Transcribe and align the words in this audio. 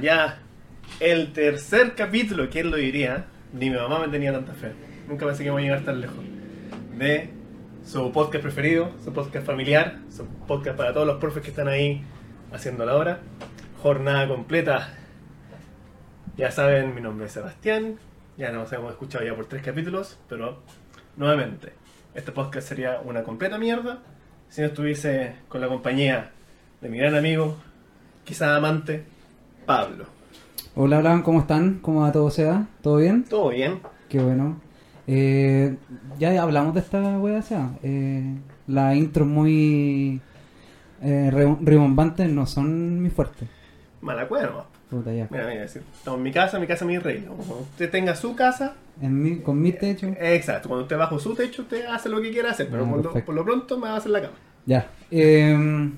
Ya 0.00 0.38
el 1.00 1.32
tercer 1.32 1.94
capítulo, 1.94 2.48
¿quién 2.50 2.70
lo 2.70 2.76
diría? 2.76 3.26
Ni 3.52 3.70
mi 3.70 3.76
mamá 3.76 3.98
me 4.00 4.08
tenía 4.08 4.32
tanta 4.32 4.52
fe. 4.52 4.72
Nunca 5.08 5.26
pensé 5.26 5.42
que 5.42 5.48
iba 5.48 5.58
a 5.58 5.62
llegar 5.62 5.84
tan 5.84 6.00
lejos. 6.00 6.24
De 6.96 7.30
su 7.84 8.12
podcast 8.12 8.42
preferido, 8.42 8.92
su 9.02 9.12
podcast 9.12 9.46
familiar, 9.46 9.98
su 10.10 10.26
podcast 10.46 10.76
para 10.76 10.92
todos 10.92 11.06
los 11.06 11.18
profes 11.18 11.42
que 11.42 11.50
están 11.50 11.68
ahí 11.68 12.02
haciendo 12.52 12.84
la 12.84 12.96
hora. 12.96 13.20
Jornada 13.82 14.28
completa. 14.28 14.94
Ya 16.36 16.50
saben, 16.50 16.94
mi 16.94 17.00
nombre 17.00 17.26
es 17.26 17.32
Sebastián. 17.32 17.98
Ya 18.36 18.50
nos 18.52 18.72
hemos 18.72 18.90
escuchado 18.90 19.24
ya 19.24 19.34
por 19.34 19.46
tres 19.46 19.62
capítulos, 19.62 20.18
pero 20.28 20.62
nuevamente, 21.16 21.72
este 22.14 22.32
podcast 22.32 22.68
sería 22.68 23.00
una 23.00 23.22
completa 23.22 23.56
mierda 23.56 24.02
si 24.48 24.60
no 24.60 24.68
estuviese 24.68 25.36
con 25.48 25.60
la 25.60 25.68
compañía 25.68 26.30
de 26.80 26.88
mi 26.88 26.98
gran 26.98 27.14
amigo, 27.14 27.56
quizá 28.24 28.56
amante, 28.56 29.04
Pablo. 29.66 30.04
Hola, 30.76 30.98
hola, 30.98 31.22
¿cómo 31.24 31.40
están? 31.40 31.80
¿Cómo 31.82 32.02
va 32.02 32.12
todo 32.12 32.30
sea? 32.30 32.68
¿Todo 32.82 32.98
bien? 32.98 33.24
¿Todo 33.24 33.48
bien? 33.48 33.80
Qué 34.08 34.20
bueno. 34.20 34.60
Eh, 35.08 35.76
ya 36.20 36.40
hablamos 36.40 36.74
de 36.74 36.80
esta 36.80 37.00
wea, 37.18 37.42
sea. 37.42 37.70
Eh, 37.82 38.36
la 38.68 38.94
intro 38.94 39.26
muy 39.26 40.20
eh, 41.02 42.26
no 42.28 42.46
son 42.46 43.02
mi 43.02 43.10
fuerte. 43.10 43.48
Mala 44.00 44.28
cueva 44.28 44.46
nomás. 44.46 44.64
Puta, 44.88 45.12
ya. 45.12 45.26
Mira, 45.30 45.48
mira, 45.48 45.62
decir, 45.62 45.82
estamos 45.92 46.18
en 46.18 46.22
mi 46.22 46.30
casa, 46.32 46.60
mi 46.60 46.66
casa, 46.68 46.84
mi 46.84 46.98
reino. 46.98 47.32
Cuando 47.32 47.58
usted 47.58 47.90
tenga 47.90 48.14
su 48.14 48.36
casa, 48.36 48.74
En 49.02 49.20
mi, 49.20 49.38
con 49.40 49.60
mi 49.60 49.72
techo. 49.72 50.06
exacto, 50.20 50.68
cuando 50.68 50.84
usted 50.84 50.96
bajo 50.96 51.18
su 51.18 51.34
techo, 51.34 51.62
usted 51.62 51.86
hace 51.86 52.08
lo 52.08 52.20
que 52.22 52.30
quiera 52.30 52.52
hacer, 52.52 52.68
pero 52.70 52.84
Ah, 52.84 52.88
por, 52.88 52.96
lo, 52.98 53.02
perfecto. 53.02 53.26
por 53.26 53.34
lo 53.34 53.44
pronto 53.44 53.78
me 53.78 53.88
va 53.88 53.94
a 53.94 53.96
hacer 53.96 54.12
la 54.12 54.20
cama. 54.22 54.34
Ya. 54.64 54.86
Eh, 55.10 55.90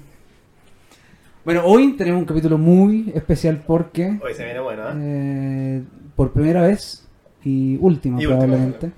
bueno, 1.48 1.62
hoy 1.64 1.94
tenemos 1.96 2.20
un 2.20 2.26
capítulo 2.26 2.58
muy 2.58 3.10
especial 3.14 3.62
porque 3.66 4.18
Hoy 4.22 4.34
se 4.34 4.44
viene 4.44 4.60
bueno, 4.60 4.82
¿ah? 4.86 4.94
eh, 4.98 5.82
por 6.14 6.30
primera 6.30 6.60
vez 6.60 7.08
y 7.42 7.78
última 7.80 8.20
Y 8.20 8.26
última, 8.26 8.38
probablemente 8.40 8.90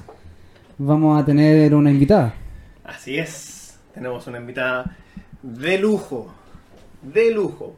vamos 0.76 1.22
a 1.22 1.24
tener 1.24 1.72
una 1.76 1.92
invitada. 1.92 2.34
Así 2.82 3.16
es, 3.20 3.78
tenemos 3.94 4.26
una 4.26 4.38
invitada 4.38 4.96
de 5.42 5.78
lujo, 5.78 6.34
de 7.02 7.30
lujo. 7.30 7.76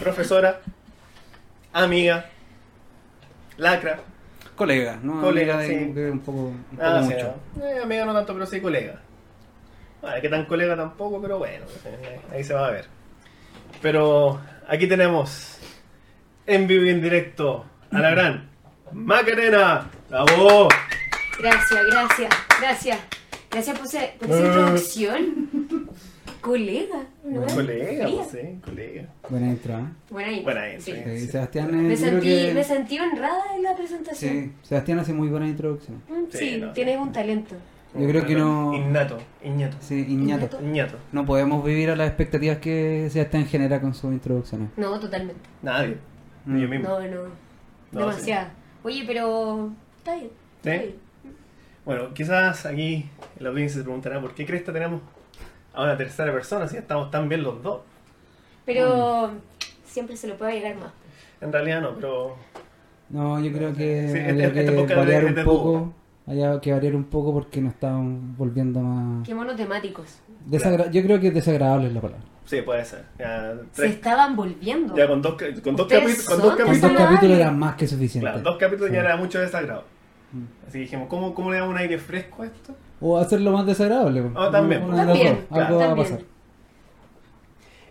Profesora, 0.00 0.62
amiga, 1.72 2.26
lacra, 3.56 4.00
Colega, 4.56 4.98
¿no? 5.00 5.20
Colega, 5.20 5.58
Amiga 5.60 5.68
de- 5.78 5.84
sí. 5.86 5.92
de 5.92 6.10
un 6.10 6.18
poco, 6.18 6.38
un 6.48 6.64
poco 6.72 6.82
Ah, 6.82 7.02
sí, 7.06 7.14
mucho. 7.14 7.34
eh, 7.64 7.80
amiga 7.84 8.04
no 8.04 8.14
tanto, 8.14 8.32
pero 8.34 8.46
sí 8.46 8.60
colega. 8.60 9.00
Bueno, 10.02 10.20
que 10.20 10.28
tan 10.28 10.44
colega 10.46 10.74
tampoco, 10.76 11.22
pero 11.22 11.38
bueno, 11.38 11.66
eh, 11.84 12.20
ahí 12.32 12.42
se 12.42 12.52
va 12.54 12.66
a 12.66 12.70
ver. 12.72 12.86
Pero 13.82 14.40
aquí 14.68 14.86
tenemos 14.86 15.58
en 16.46 16.66
vivo 16.66 16.84
y 16.84 16.90
en 16.90 17.02
directo 17.02 17.64
a 17.90 17.98
la 17.98 18.10
gran 18.10 18.50
Macarena. 18.92 19.88
¡Bravo! 20.08 20.68
Gracias, 21.38 21.86
gracias, 21.90 22.34
gracias. 22.60 22.98
Gracias 23.50 23.78
por, 23.78 23.86
ese- 23.86 24.14
por 24.18 24.28
esa 24.30 24.38
Ah. 24.42 24.46
introducción. 24.46 25.48
Colega, 26.40 27.04
¿no? 27.24 27.44
Colega, 27.46 28.08
pues, 28.08 28.28
sí, 28.30 28.60
colega. 28.64 29.04
Buena 29.28 29.46
intro, 29.48 29.78
¿eh? 29.78 29.84
Buena 30.08 30.32
intro. 30.32 30.44
Buena 30.44 30.68
intro, 30.70 30.84
Sí. 30.84 30.92
Eh, 31.04 31.28
Sebastián, 31.30 31.86
Me, 31.88 31.96
sentí, 31.96 32.26
que- 32.28 32.54
me 32.54 32.64
sentí 32.64 32.98
honrada 32.98 33.42
en 33.56 33.62
la 33.62 33.76
presentación. 33.76 34.32
Sí, 34.32 34.52
Sebastián 34.62 34.98
hace 35.00 35.12
muy 35.12 35.28
buena 35.28 35.46
introducción. 35.46 36.02
Mm, 36.08 36.30
Sí, 36.32 36.38
Sí, 36.38 36.56
no, 36.58 36.72
tienes 36.72 36.96
un 36.98 37.12
talento. 37.12 37.56
Yo 37.94 38.08
creo 38.08 38.24
que 38.24 38.34
no- 38.36 38.72
Innato, 38.74 39.18
innato. 39.42 39.76
Sí, 39.80 40.06
Iñato. 40.08 40.44
Innato. 40.46 40.60
Innato. 40.62 40.96
No 41.12 41.26
podemos 41.26 41.64
vivir 41.64 41.90
a 41.90 41.96
las 41.96 42.06
expectativas 42.08 42.58
que 42.58 43.08
Sebastián 43.10 43.46
genera 43.46 43.80
con 43.80 43.94
sus 43.94 44.12
introducciones. 44.12 44.68
No, 44.76 44.98
totalmente. 45.00 45.40
Nadie. 45.62 45.96
Mm. 46.44 46.54
Ni 46.54 46.62
yo 46.62 46.68
mismo. 46.68 46.88
No, 46.88 47.00
no. 47.00 47.22
No, 47.92 48.00
Demasiada. 48.00 48.52
Oye, 48.84 49.02
pero 49.06 49.70
está 49.98 50.14
bien. 50.14 50.30
está 50.58 50.72
¿Sí? 50.72 50.78
bien. 50.78 50.94
Bueno, 51.84 52.14
quizás 52.14 52.64
aquí 52.66 53.08
la 53.40 53.48
audiencia 53.48 53.78
se 53.78 53.82
preguntará 53.84 54.20
por 54.20 54.34
qué 54.34 54.46
crees 54.46 54.62
que 54.62 54.70
tenemos 54.70 55.00
a 55.74 55.82
una 55.82 55.96
tercera 55.96 56.32
persona 56.32 56.68
si 56.68 56.76
estamos 56.76 57.10
tan 57.10 57.28
bien 57.28 57.42
los 57.42 57.60
dos. 57.62 57.80
Pero 58.64 59.32
siempre 59.84 60.16
se 60.16 60.28
lo 60.28 60.36
puede 60.36 60.52
agregar 60.58 60.76
más. 60.76 60.92
En 61.40 61.52
realidad 61.52 61.80
no, 61.80 61.94
pero 61.94 62.36
No, 63.08 63.40
yo 63.40 63.50
creo 63.52 63.72
que 63.74 64.08
Sí, 64.12 64.18
habría 64.20 64.46
este- 64.48 64.64
que 64.66 64.80
este 64.80 64.94
variar 64.94 65.24
un 65.24 65.34
poco. 65.44 65.92
Había 66.26 66.60
que 66.60 66.72
variar 66.72 66.94
un 66.94 67.04
poco 67.04 67.32
porque 67.32 67.60
nos 67.60 67.72
estaban 67.74 68.36
volviendo 68.36 68.80
más... 68.80 69.26
Qué 69.26 69.34
monotemáticos. 69.34 70.20
Desagra- 70.48 70.90
Yo 70.90 71.02
creo 71.02 71.18
que 71.20 71.28
es 71.28 71.34
desagradable 71.34 71.88
es 71.88 71.92
la 71.94 72.00
palabra. 72.00 72.24
sí, 72.44 72.62
puede 72.62 72.84
ser. 72.84 73.04
Ya, 73.18 73.54
Se 73.72 73.86
estaban 73.86 74.36
volviendo. 74.36 74.96
ya 74.96 75.06
con 75.08 75.20
dos, 75.22 75.34
con 75.34 75.76
dos, 75.76 75.86
con 75.88 76.40
dos 76.40 76.56
capítulos, 76.56 76.96
capítulos 76.96 77.38
era 77.38 77.50
más 77.50 77.74
que 77.76 77.86
suficiente. 77.88 78.28
claro, 78.28 78.42
dos 78.42 78.56
capítulos 78.58 78.90
Sí. 78.90 78.94
ya 78.94 79.00
era 79.00 79.16
mucho 79.16 79.38
desagrado. 79.40 79.84
Mm. 80.32 80.44
Así 80.66 80.72
que 80.74 80.78
dijimos, 80.80 81.08
¿cómo, 81.08 81.34
cómo 81.34 81.50
le 81.50 81.56
damos 81.58 81.72
un 81.72 81.78
aire 81.78 81.98
fresco 81.98 82.42
a 82.42 82.46
esto? 82.46 82.74
O 83.00 83.18
hacerlo 83.18 83.50
más 83.52 83.66
desagradable. 83.66 84.22
Ah, 84.36 84.48
también. 84.52 84.84
Una 84.84 85.06
También. 85.06 85.46
Algo 85.50 85.78
va 85.78 85.92
a 85.92 85.96
pasar. 85.96 86.20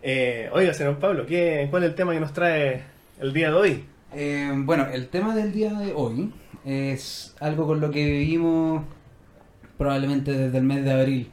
Eh, 0.01 0.49
oiga, 0.53 0.73
señor 0.73 0.97
Pablo, 0.99 1.25
¿qué, 1.25 1.67
¿cuál 1.69 1.83
es 1.83 1.89
el 1.89 1.95
tema 1.95 2.13
que 2.13 2.19
nos 2.21 2.31
trae 2.31 2.83
el 3.19 3.33
día 3.33 3.49
de 3.49 3.55
hoy? 3.55 3.85
Eh, 4.13 4.51
bueno, 4.55 4.87
el 4.91 5.09
tema 5.09 5.35
del 5.35 5.51
día 5.51 5.73
de 5.73 5.93
hoy 5.93 6.31
es 6.65 7.35
algo 7.39 7.67
con 7.67 7.79
lo 7.81 7.91
que 7.91 8.05
vivimos 8.05 8.83
probablemente 9.77 10.31
desde 10.31 10.57
el 10.57 10.63
mes 10.63 10.83
de 10.83 10.91
abril 10.91 11.29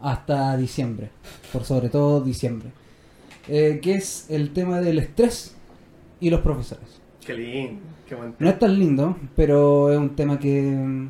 hasta 0.00 0.56
diciembre, 0.56 1.10
por 1.52 1.64
sobre 1.64 1.88
todo 1.88 2.20
diciembre, 2.20 2.70
eh, 3.48 3.80
que 3.82 3.94
es 3.94 4.26
el 4.30 4.52
tema 4.52 4.80
del 4.80 4.98
estrés 4.98 5.56
y 6.20 6.30
los 6.30 6.40
profesores. 6.42 7.00
Qué 7.24 7.34
lindo, 7.34 7.80
qué 8.06 8.14
buen 8.14 8.34
No 8.38 8.48
es 8.48 8.58
tan 8.58 8.78
lindo, 8.78 9.16
pero 9.34 9.90
es 9.90 9.98
un 9.98 10.14
tema 10.14 10.38
que 10.38 10.62
mm, 10.62 11.08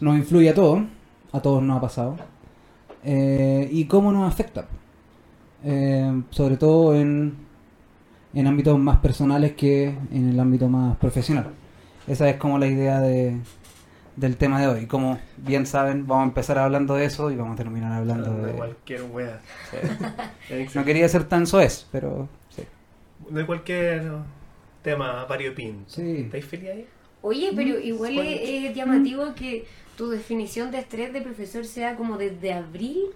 nos 0.00 0.16
influye 0.16 0.50
a 0.50 0.54
todos, 0.54 0.82
a 1.32 1.40
todos 1.40 1.62
nos 1.62 1.78
ha 1.78 1.80
pasado, 1.80 2.16
eh, 3.04 3.68
y 3.72 3.84
cómo 3.86 4.12
nos 4.12 4.30
afecta, 4.32 4.68
Eh, 5.64 6.22
sobre 6.30 6.56
todo 6.56 6.94
en, 6.94 7.34
en 8.34 8.46
ámbitos 8.46 8.78
más 8.78 8.98
personales 8.98 9.52
que 9.54 9.88
en 10.12 10.28
el 10.28 10.38
ámbito 10.38 10.68
más 10.68 10.96
profesional. 10.98 11.46
Esa 12.06 12.28
es 12.28 12.36
como 12.36 12.58
la 12.58 12.66
idea 12.66 13.00
de, 13.00 13.36
del 14.16 14.36
tema 14.36 14.60
de 14.60 14.68
hoy. 14.68 14.86
Como 14.86 15.18
bien 15.36 15.66
saben, 15.66 16.06
vamos 16.06 16.24
a 16.24 16.28
empezar 16.28 16.58
hablando 16.58 16.94
de 16.94 17.04
eso 17.04 17.30
y 17.30 17.36
vamos 17.36 17.54
a 17.54 17.56
terminar 17.56 17.92
hablando 17.92 18.32
de 18.34 18.46
de... 18.46 18.52
cualquier 18.52 19.02
wea. 19.02 19.40
No 20.74 20.84
quería 20.84 21.08
ser 21.08 21.24
tan 21.24 21.46
soez, 21.46 21.86
pero 21.90 22.28
sí. 22.54 22.62
De 23.30 23.44
cualquier 23.44 24.04
tema 24.82 25.24
variopinto. 25.24 25.90
Sí. 25.90 26.22
¿Estáis 26.22 26.44
feliz 26.44 26.70
ahí? 26.70 26.86
Oye, 27.22 27.50
pero 27.56 27.78
igual 27.80 28.14
Bueno. 28.14 28.30
es, 28.30 28.40
es 28.70 28.74
llamativo 28.76 29.34
que 29.34 29.66
tu 29.96 30.08
definición 30.10 30.70
de 30.70 30.78
estrés 30.78 31.12
de 31.12 31.20
profesor 31.22 31.64
sea 31.64 31.96
como 31.96 32.16
desde 32.18 32.52
abril 32.52 33.06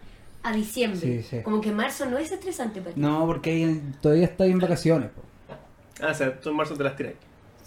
a 0.43 0.53
diciembre. 0.53 0.99
Sí, 1.01 1.23
sí. 1.23 1.43
Como 1.43 1.61
que 1.61 1.71
marzo 1.71 2.07
no 2.07 2.19
es 2.19 2.33
estresante 2.33 2.81
para 2.81 2.95
ti. 2.95 3.01
No, 3.01 3.25
porque 3.27 3.81
todavía 4.01 4.25
estoy 4.25 4.51
en 4.51 4.59
vacaciones. 4.59 5.11
po. 5.11 5.23
Ah, 6.03 6.09
o 6.11 6.15
sea, 6.15 6.41
tú 6.41 6.49
en 6.51 6.57
marzo 6.57 6.75
te 6.75 6.83
las 6.83 6.97
tiras. 6.97 7.13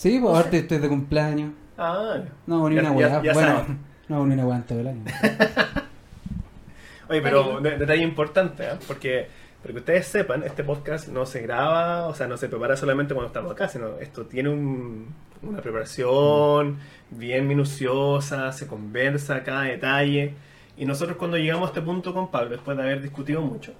Sí, 0.03 0.19
pues 0.19 0.35
aparte 0.37 0.57
estoy 0.57 0.79
de 0.79 0.89
cumpleaños. 0.89 1.53
Ah. 1.77 2.17
No, 2.45 2.67
ni 2.67 2.75
Ya- 2.75 2.81
una 2.81 2.91
weá. 2.91 3.19
Bueno, 3.19 3.33
saben. 3.39 3.77
no, 4.09 4.25
ni 4.25 4.33
una 4.33 4.45
weá 4.45 4.57
en 4.57 4.63
todo 4.63 4.79
el 4.81 4.87
año. 4.89 5.03
Oye, 7.09 7.21
pero 7.21 7.61
de- 7.61 7.77
detalle 7.77 8.03
importante, 8.03 8.65
¿eh? 8.65 8.71
porque 8.85 9.27
para 9.61 9.71
que 9.73 9.79
ustedes 9.79 10.05
sepan, 10.07 10.43
este 10.43 10.65
podcast 10.65 11.07
no 11.07 11.25
se 11.25 11.41
graba, 11.41 12.07
o 12.07 12.13
sea, 12.13 12.27
no 12.27 12.35
se 12.35 12.49
prepara 12.49 12.75
solamente 12.75 13.13
cuando 13.13 13.27
estamos 13.27 13.53
acá, 13.53 13.69
sino 13.69 13.97
esto 13.99 14.25
tiene 14.25 14.49
un- 14.49 15.07
una 15.41 15.61
preparación 15.61 16.79
bien 17.09 17.47
minuciosa, 17.47 18.51
se 18.51 18.67
conversa 18.67 19.41
cada 19.43 19.61
detalle. 19.61 20.33
Y 20.75 20.85
nosotros 20.85 21.15
cuando 21.15 21.37
llegamos 21.37 21.63
a 21.63 21.67
este 21.67 21.81
punto 21.81 22.13
con 22.13 22.29
Pablo, 22.29 22.49
después 22.49 22.75
de 22.75 22.83
haber 22.83 23.01
discutido 23.01 23.39
mucho, 23.41 23.71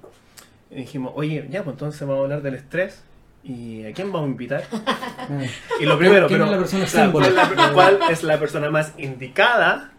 dijimos, 0.70 1.12
oye, 1.18 1.46
ya, 1.50 1.64
pues 1.66 1.74
entonces 1.74 2.00
vamos 2.08 2.22
a 2.22 2.24
hablar 2.24 2.42
del 2.44 2.54
estrés. 2.56 3.04
¿Y 3.44 3.86
a 3.86 3.92
quién 3.94 4.12
vamos 4.12 4.28
a 4.28 4.31
invitar? 4.31 4.63
Y 5.80 5.86
lo 5.86 5.98
primero, 5.98 6.28
¿Quién 6.28 6.40
pero 6.40 6.45
es 6.45 6.51
la 6.51 6.57
persona 6.60 6.86
claro, 6.86 7.04
símbolo? 7.06 7.25
¿cuál, 7.25 7.51
es 7.51 7.56
la, 7.57 7.72
cuál 7.74 8.00
es 8.12 8.24
la 8.24 8.40
persona 8.40 8.69
más 8.69 8.94
indicada? 8.98 9.92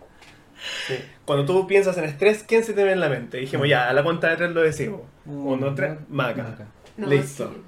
Sí. 0.87 0.94
Cuando 1.26 1.44
tú 1.44 1.67
piensas 1.67 1.96
en 1.99 2.05
estrés, 2.05 2.43
¿quién 2.46 2.64
se 2.64 2.73
te 2.73 2.85
ve 2.85 2.93
en 2.93 3.00
la 3.00 3.08
mente? 3.08 3.37
Dijimos, 3.38 3.69
ya, 3.69 3.88
a 3.88 3.93
la 3.93 4.02
cuenta 4.02 4.31
de 4.31 4.37
tres 4.37 4.50
lo 4.52 4.62
decimos. 4.62 5.02
Uno, 5.26 5.67
dos, 5.67 5.75
tres, 5.75 5.99
maca. 6.08 6.43
Maca. 6.43 6.67
No, 6.96 7.06
Listo. 7.06 7.50
sí. 7.52 7.61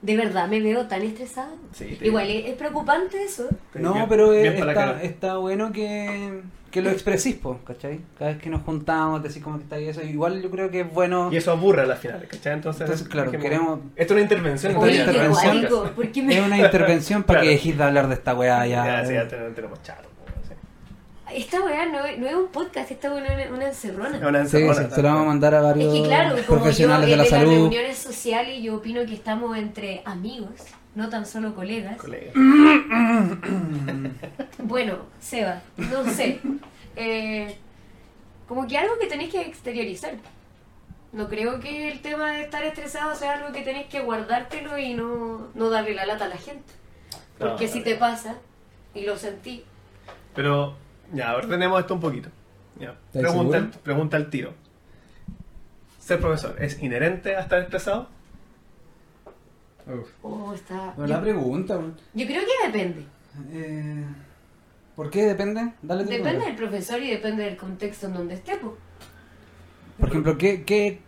De 0.00 0.16
verdad, 0.16 0.46
me 0.48 0.60
veo 0.60 0.86
tan 0.86 1.02
estresada. 1.02 1.50
Sí, 1.72 1.98
Igual 2.00 2.30
es, 2.30 2.46
es 2.46 2.54
preocupante 2.54 3.22
eso. 3.24 3.48
No, 3.74 4.06
pero 4.08 4.32
es- 4.32 4.54
está, 4.54 5.02
está 5.02 5.36
bueno 5.38 5.72
que, 5.72 6.40
que 6.70 6.82
lo 6.82 6.90
expresís, 6.90 7.36
po, 7.36 7.58
¿cachai? 7.66 8.00
Cada 8.18 8.32
vez 8.32 8.42
que 8.42 8.50
nos 8.50 8.62
juntamos, 8.62 9.22
decís 9.22 9.42
cómo 9.42 9.58
está 9.58 9.80
y 9.80 9.88
eso. 9.88 10.02
Igual 10.02 10.42
yo 10.42 10.50
creo 10.50 10.70
que 10.70 10.80
es 10.80 10.92
bueno. 10.92 11.30
Y 11.32 11.36
eso 11.36 11.50
aburre 11.52 11.82
a 11.82 11.86
las 11.86 11.98
finales, 11.98 12.28
¿cachai? 12.28 12.52
Entonces, 12.54 12.82
Entonces, 12.82 13.08
claro, 13.08 13.30
queremos- 13.30 13.80
Esto 13.96 14.12
es 14.14 14.16
una 14.16 14.20
intervención. 14.22 14.72
Esta 14.72 14.84
Oye, 14.84 14.96
es 14.96 15.02
una 15.08 15.12
intervención. 15.12 15.94
¿por 15.94 16.08
qué 16.12 16.22
me- 16.22 16.38
Es 16.38 16.44
una 16.46 16.58
intervención 16.58 17.22
para 17.22 17.40
Claro. 17.40 17.44
que 17.50 17.56
dejéis 17.56 17.78
de 17.78 17.84
hablar 17.84 18.08
de 18.08 18.14
esta 18.14 18.34
weá 18.34 18.66
ya. 18.66 18.84
Ya, 18.86 19.06
sí, 19.06 19.14
ya 19.14 19.28
tenemos, 19.28 19.54
tenemos 19.54 19.82
chato. 19.82 20.08
sí. 20.46 20.54
Esta 21.34 21.60
weá 21.62 21.86
no, 21.86 22.04
es- 22.04 22.18
no 22.18 22.26
es 22.26 22.34
un 22.34 22.48
podcast, 22.48 22.90
esta 22.90 23.12
weá 23.14 23.24
es 23.24 23.46
una, 23.48 23.56
una 23.56 23.66
encerrona. 23.68 24.18
Una 24.28 24.46
Sí, 24.46 24.56
encerrona, 24.58 24.88
sí, 24.88 24.94
se 24.94 25.02
lo 25.02 25.08
vamos 25.08 25.22
a 25.22 25.26
mandar 25.26 25.54
a 25.54 25.58
Es 25.58 25.64
varios 25.64 25.94
que 25.94 26.02
claro, 26.02 26.30
como 26.46 26.60
profesionales 26.60 27.06
yo 27.06 27.10
de 27.10 27.16
la 27.16 27.22
en 27.24 27.30
las 27.30 27.40
salud. 27.40 27.52
reuniones 27.52 27.98
sociales 27.98 28.62
yo 28.62 28.76
opino 28.76 29.04
que 29.06 29.14
estamos 29.14 29.56
entre 29.56 30.02
amigos, 30.04 30.50
no 30.98 31.08
tan 31.08 31.24
solo 31.24 31.54
colegas. 31.54 31.96
Colega. 31.96 32.32
Bueno, 34.58 34.98
Seba, 35.20 35.62
no 35.76 36.04
sé. 36.10 36.40
Eh, 36.96 37.56
como 38.48 38.66
que 38.66 38.76
algo 38.76 38.98
que 38.98 39.06
tenéis 39.06 39.30
que 39.30 39.40
exteriorizar. 39.40 40.14
No 41.12 41.28
creo 41.28 41.60
que 41.60 41.90
el 41.92 42.02
tema 42.02 42.32
de 42.32 42.42
estar 42.42 42.64
estresado 42.64 43.14
sea 43.14 43.34
algo 43.34 43.52
que 43.52 43.62
tenéis 43.62 43.86
que 43.86 44.00
guardártelo 44.00 44.76
y 44.76 44.94
no, 44.94 45.48
no 45.54 45.70
darle 45.70 45.94
la 45.94 46.04
lata 46.04 46.24
a 46.24 46.28
la 46.28 46.36
gente. 46.36 46.72
Porque 47.38 47.66
No, 47.66 47.72
si 47.72 47.82
te 47.82 47.94
pasa 47.94 48.34
y 48.92 49.06
lo 49.06 49.16
sentí, 49.16 49.64
Pero, 50.34 50.74
ya, 51.12 51.36
ordenemos 51.36 51.80
esto 51.80 51.94
un 51.94 52.00
poquito. 52.00 52.28
Ya. 52.80 52.96
¿Estás 53.14 53.32
Pregunta, 53.32 53.70
pregunta 53.84 54.16
al 54.16 54.28
tiro. 54.28 54.52
¿Ser 56.00 56.18
profesor 56.20 56.56
es 56.58 56.82
inherente 56.82 57.36
a 57.36 57.40
estar 57.40 57.60
estresado? 57.62 58.08
Oh, 60.22 60.52
está... 60.54 60.94
La 60.96 61.06
Yo, 61.16 61.20
pregunta, 61.22 61.76
weón. 61.76 61.94
yo 62.14 62.26
creo 62.26 62.42
que 62.42 62.66
depende. 62.66 63.04
Eh, 63.52 64.04
¿Por 64.96 65.10
qué 65.10 65.22
depende? 65.26 65.72
Dale 65.82 66.02
Depende 66.04 66.22
primero. 66.30 66.44
del 66.46 66.56
profesor 66.56 67.00
y 67.02 67.10
depende 67.10 67.44
del 67.44 67.56
contexto 67.56 68.06
en 68.08 68.14
donde 68.14 68.34
esté. 68.34 68.56
po. 68.56 68.76
Por 70.00 70.08
ejemplo, 70.08 70.36
¿qué, 70.38 70.64
qué, 70.64 71.00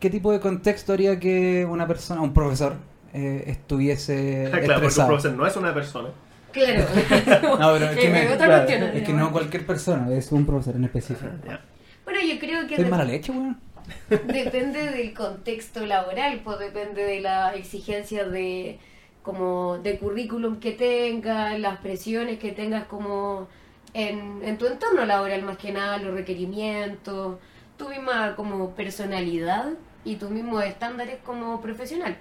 qué 0.00 0.10
tipo 0.10 0.32
de 0.32 0.40
contexto 0.40 0.92
haría 0.92 1.18
que 1.20 1.64
una 1.64 1.86
persona, 1.86 2.20
un 2.22 2.32
profesor, 2.34 2.74
eh, 3.12 3.44
estuviese 3.46 4.48
claro, 4.64 4.80
porque 4.82 5.00
un 5.00 5.06
profesor 5.06 5.32
no 5.36 5.46
es 5.46 5.56
una 5.56 5.72
persona. 5.74 6.08
Claro. 6.52 6.84
No, 7.60 7.72
pero 7.74 7.84
es 7.90 7.96
que 7.98 8.08
me- 8.08 8.26
otra 8.32 8.46
claro, 8.46 8.64
cuestión. 8.64 8.82
Es 8.84 8.90
que 8.92 8.98
además. 9.04 9.20
no 9.24 9.32
cualquier 9.32 9.66
persona, 9.66 10.10
es 10.12 10.32
un 10.32 10.46
profesor 10.46 10.76
en 10.76 10.84
específico. 10.84 11.30
Ya. 11.46 11.60
Bueno, 12.04 12.20
yo 12.20 12.38
creo 12.38 12.66
que 12.66 12.76
¿Soy 12.76 12.84
de- 12.84 12.90
mala 12.90 13.04
leche, 13.04 13.30
weón? 13.32 13.58
depende 14.10 14.90
del 14.90 15.14
contexto 15.14 15.86
laboral, 15.86 16.40
pues 16.44 16.58
depende 16.58 17.04
de 17.04 17.20
la 17.20 17.54
exigencia 17.54 18.24
de 18.24 18.78
como 19.22 19.78
de 19.78 19.98
currículum 19.98 20.60
que 20.60 20.72
tengas, 20.72 21.58
las 21.58 21.78
presiones 21.80 22.38
que 22.38 22.52
tengas 22.52 22.84
como 22.84 23.48
en, 23.92 24.40
en 24.44 24.56
tu 24.56 24.66
entorno 24.66 25.04
laboral 25.04 25.42
más 25.42 25.58
que 25.58 25.72
nada, 25.72 25.98
los 25.98 26.14
requerimientos, 26.14 27.38
tu 27.76 27.88
misma 27.88 28.36
como 28.36 28.74
personalidad 28.74 29.72
y 30.04 30.16
tus 30.16 30.30
mismos 30.30 30.64
estándares 30.64 31.18
como 31.24 31.60
profesional. 31.60 32.16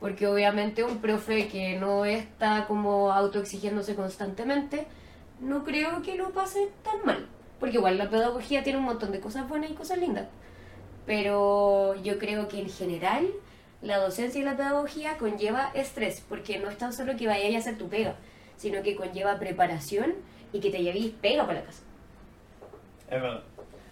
Porque 0.00 0.26
obviamente 0.26 0.82
un 0.82 0.98
profe 0.98 1.46
que 1.46 1.78
no 1.78 2.04
está 2.04 2.66
como 2.66 3.12
autoexigiéndose 3.12 3.94
constantemente, 3.94 4.86
no 5.40 5.62
creo 5.62 6.02
que 6.02 6.16
lo 6.16 6.30
pase 6.30 6.70
tan 6.82 7.04
mal. 7.04 7.26
Porque 7.60 7.76
igual 7.76 7.98
la 7.98 8.10
pedagogía 8.10 8.64
tiene 8.64 8.80
un 8.80 8.84
montón 8.84 9.12
de 9.12 9.20
cosas 9.20 9.48
buenas 9.48 9.70
y 9.70 9.74
cosas 9.74 9.98
lindas. 9.98 10.26
Pero 11.06 11.94
yo 12.02 12.18
creo 12.18 12.48
que 12.48 12.60
en 12.60 12.70
general 12.70 13.26
la 13.82 13.98
docencia 13.98 14.40
y 14.40 14.44
la 14.44 14.56
pedagogía 14.56 15.18
conlleva 15.18 15.70
estrés, 15.74 16.24
porque 16.28 16.58
no 16.58 16.70
es 16.70 16.78
tan 16.78 16.92
solo 16.92 17.16
que 17.16 17.26
vayáis 17.26 17.56
a 17.56 17.58
hacer 17.58 17.78
tu 17.78 17.88
pega, 17.88 18.14
sino 18.56 18.82
que 18.82 18.94
conlleva 18.94 19.38
preparación 19.38 20.14
y 20.52 20.60
que 20.60 20.70
te 20.70 20.82
llevéis 20.82 21.12
pega 21.20 21.46
para 21.46 21.60
la 21.60 21.66
casa. 21.66 21.82
Es 23.10 23.20
verdad. 23.20 23.42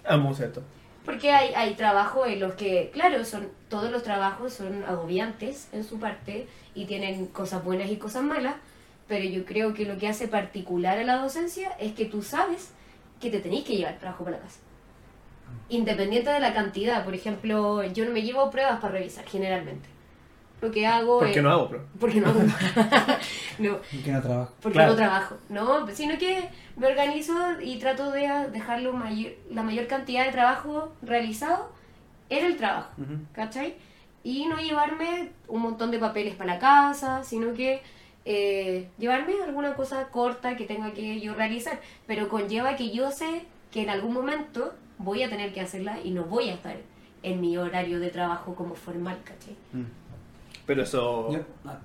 Amo 0.05 0.31
esto. 0.31 0.63
Porque 1.05 1.33
hay, 1.33 1.53
hay 1.55 1.75
trabajos 1.75 2.29
en 2.29 2.41
los 2.41 2.55
que, 2.55 2.91
claro, 2.93 3.25
son 3.25 3.49
todos 3.69 3.91
los 3.91 4.03
trabajos 4.03 4.53
son 4.53 4.85
agobiantes 4.85 5.69
en 5.73 5.85
su 5.85 5.99
parte 5.99 6.47
y 6.75 6.85
tienen 6.85 7.27
cosas 7.27 7.65
buenas 7.65 7.91
y 7.91 7.97
cosas 7.97 8.23
malas, 8.23 8.57
pero 9.09 9.25
yo 9.25 9.45
creo 9.45 9.75
que 9.75 9.87
lo 9.87 9.99
que 9.99 10.09
hace 10.09 10.29
particular 10.29 10.99
a 10.99 11.05
la 11.05 11.17
docencia 11.17 11.71
es 11.81 11.95
que 11.95 12.05
tú 12.05 12.23
sabes 12.23 12.71
que 13.21 13.31
te 13.31 13.41
tenéis 13.41 13.65
que 13.65 13.77
llevar 13.77 13.99
trabajo 13.99 14.25
para 14.25 14.37
la 14.37 14.43
casa. 14.43 14.61
Independiente 15.69 16.31
de 16.31 16.41
la 16.41 16.53
cantidad, 16.53 17.05
por 17.05 17.15
ejemplo, 17.15 17.85
yo 17.85 18.05
no 18.05 18.11
me 18.11 18.23
llevo 18.23 18.51
pruebas 18.51 18.81
para 18.81 18.95
revisar 18.95 19.25
generalmente. 19.27 19.89
Lo 20.61 20.71
que 20.71 20.87
hago 20.87 21.21
¿Por 21.21 21.29
es... 21.29 21.43
no 21.43 21.51
hago, 21.51 21.69
bro? 21.69 21.87
Porque 21.99 22.21
no 22.21 22.29
hago. 22.29 22.41
no, 23.59 23.79
¿Y 23.93 23.99
que 23.99 24.13
no 24.13 24.21
trabajo? 24.21 24.53
porque 24.61 24.77
Claro. 24.77 24.91
no 24.91 24.97
trabajo, 24.97 25.37
¿no? 25.49 25.87
Sino 25.89 26.19
que 26.19 26.49
me 26.77 26.87
organizo 26.87 27.33
y 27.63 27.79
trato 27.79 28.11
de 28.11 28.29
dejar 28.53 28.83
mayor, 28.93 29.33
la 29.51 29.63
mayor 29.63 29.87
cantidad 29.87 30.27
de 30.27 30.33
trabajo 30.33 30.93
realizado 31.03 31.71
en 32.29 32.45
el 32.45 32.57
trabajo. 32.57 32.91
¿cachai? 33.33 33.77
Y 34.23 34.47
no 34.47 34.57
llevarme 34.59 35.31
un 35.49 35.63
montón 35.63 35.91
de 35.91 35.99
papeles 35.99 36.35
para 36.35 36.55
la 36.55 36.59
casa, 36.61 37.25
sino 37.25 37.55
que 37.55 37.81
eh, 38.27 38.89
llevarme 38.99 39.35
alguna 39.43 39.75
cosa 39.75 40.09
corta 40.09 40.57
que 40.57 40.67
tenga 40.67 40.93
que 40.93 41.21
yo 41.21 41.35
realizar, 41.35 41.81
pero 42.07 42.29
conlleva 42.29 42.77
que 42.77 42.91
yo 42.91 43.11
sé 43.11 43.47
que 43.73 43.83
en 43.83 43.89
algún 43.91 44.13
momento 44.13 44.75
voy 45.03 45.23
a 45.23 45.29
tener 45.31 45.53
que 45.53 45.61
hacerla 45.61 46.01
y 46.03 46.11
no 46.13 46.25
voy 46.25 46.49
a 46.51 46.55
estar 46.55 46.77
en 47.23 47.41
mi 47.41 47.57
horario 47.57 48.01
de 48.01 48.09
trabajo 48.11 48.55
como 48.55 48.75
formal, 48.75 49.19
¿cachai? 49.25 49.55
Mm. 49.73 49.87
Pero 50.67 50.83
eso. 50.83 51.33
Yo- 51.33 51.41
ah, 51.65 51.79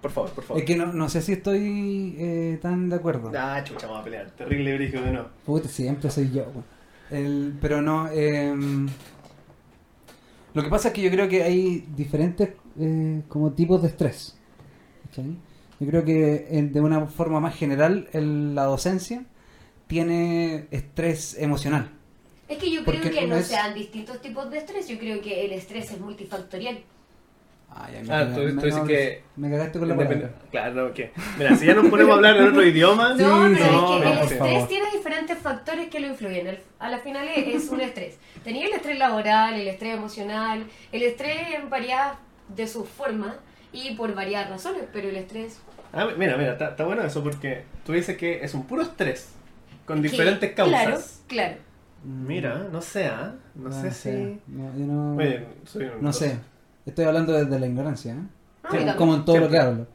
por 0.00 0.10
favor, 0.12 0.30
por 0.30 0.44
favor. 0.44 0.60
Es 0.62 0.66
que 0.66 0.76
no, 0.76 0.92
no 0.92 1.08
sé 1.08 1.20
si 1.22 1.32
estoy 1.32 2.14
eh, 2.18 2.58
tan 2.62 2.88
de 2.88 2.96
acuerdo. 2.96 3.32
Ah, 3.36 3.60
chucha, 3.64 3.86
vamos 3.86 4.02
a 4.02 4.04
pelear. 4.04 4.30
Terrible 4.30 4.76
brillo 4.76 5.02
de. 5.02 5.24
Puta, 5.44 5.68
siempre 5.68 6.08
soy 6.10 6.30
yo, 6.30 6.42
weón. 6.44 6.64
El- 7.10 7.58
pero 7.60 7.82
no, 7.82 8.08
em, 8.08 8.88
lo 10.54 10.62
que 10.62 10.68
pasa 10.68 10.88
es 10.88 10.94
que 10.94 11.02
yo 11.02 11.10
creo 11.10 11.28
que 11.28 11.42
hay 11.42 11.86
diferentes 11.96 12.50
eh, 12.78 13.22
como 13.28 13.52
tipos 13.52 13.82
de 13.82 13.88
estrés. 13.88 14.38
¿cachai? 15.06 15.36
Yo 15.80 15.86
creo 15.86 16.04
que 16.04 16.46
en- 16.50 16.72
de 16.72 16.80
una 16.80 17.06
forma 17.06 17.40
más 17.40 17.54
general 17.56 18.08
el- 18.12 18.54
la 18.54 18.64
docencia 18.64 19.24
tiene 19.86 20.66
estrés 20.70 21.36
emocional. 21.38 21.90
Es 22.48 22.58
que 22.58 22.70
yo 22.70 22.84
creo 22.84 23.00
Porque 23.02 23.10
que 23.10 23.22
no 23.22 23.34
no 23.34 23.36
es- 23.40 23.46
sean 23.48 23.74
distintos 23.74 24.20
tipos 24.20 24.48
de 24.50 24.58
estrés, 24.58 24.86
yo 24.88 24.98
creo 24.98 25.20
que 25.20 25.44
el 25.46 25.52
estrés 25.52 25.90
es 25.90 25.98
multifactorial. 25.98 26.78
Ay, 27.78 27.94
ya 27.94 28.02
me 28.02 28.14
Ah, 28.14 28.34
tú- 28.34 28.40
me- 28.42 28.52
tú 28.52 28.66
dices 28.66 28.76
no, 28.80 28.86
que- 28.86 29.22
Me 29.36 29.50
cagaste 29.50 29.78
con 29.80 29.88
la 29.88 29.96
palabra. 29.96 30.30
Claro, 30.50 30.74
no, 30.88 30.94
que. 30.94 31.10
Mira, 31.36 31.56
si 31.56 31.66
ya 31.66 31.74
nos 31.74 31.88
ponemos 31.88 32.12
a 32.12 32.16
hablar 32.16 32.36
en 32.36 32.46
otro 32.48 32.64
idioma. 32.64 33.14
No, 33.18 33.48
Sí, 33.48 33.54
pero 33.58 33.58
sí, 33.58 33.64
es 33.64 33.88
que 33.88 34.04
no, 34.04 34.12
el 34.12 34.18
estrés 34.22 34.68
tiene 34.68 34.90
diferentes 34.92 35.38
factores 35.38 35.88
que 35.88 36.00
lo 36.00 36.06
influyen. 36.06 36.46
El- 36.46 36.60
a 36.78 36.88
la 36.88 36.98
final 37.00 37.28
es, 37.28 37.64
es 37.64 37.68
un 37.70 37.80
estrés. 37.80 38.16
Tenía 38.44 38.66
el 38.66 38.72
estrés 38.72 38.98
laboral, 38.98 39.54
el 39.54 39.66
estrés 39.68 39.94
emocional, 39.94 40.64
el 40.92 41.02
estrés 41.02 41.68
varía 41.68 42.14
de 42.48 42.66
sus 42.68 42.88
formas 42.88 43.34
y 43.72 43.94
por 43.96 44.14
varias 44.14 44.48
razones, 44.48 44.84
pero 44.92 45.08
el 45.08 45.16
estrés... 45.16 45.58
Ah, 45.92 46.08
mira, 46.16 46.36
mira, 46.36 46.52
está, 46.52 46.70
está 46.70 46.84
bueno 46.84 47.02
eso 47.02 47.22
porque 47.22 47.64
tú 47.84 47.92
dices 47.92 48.16
que 48.16 48.44
es 48.44 48.54
un 48.54 48.66
puro 48.66 48.82
estrés 48.82 49.32
con 49.84 50.00
que- 50.00 50.08
diferentes 50.08 50.52
Claro, 50.52 50.70
causas. 50.70 51.22
claro. 51.26 51.56
Mira, 52.06 52.68
no 52.70 52.80
sé, 52.80 53.06
¿ah? 53.06 53.34
No, 53.56 53.72
sé 53.72 53.90
si. 53.90 54.40
No, 54.46 54.64
yo 54.78 54.86
no, 54.86 55.16
Oye, 55.16 55.44
soy 55.64 55.84
un- 55.86 56.02
no 56.02 56.12
sé. 56.12 56.38
Estoy 56.84 57.04
hablando 57.04 57.32
desde 57.32 57.58
la 57.58 57.66
ignorancia, 57.66 58.12
¿eh? 58.12 58.16
Sí, 58.70 58.76
también, 58.76 58.96
Como 58.96 59.14
en 59.16 59.24
todo 59.24 59.38
lo 59.38 59.48
que 59.48 59.58
hablo. 59.58 59.86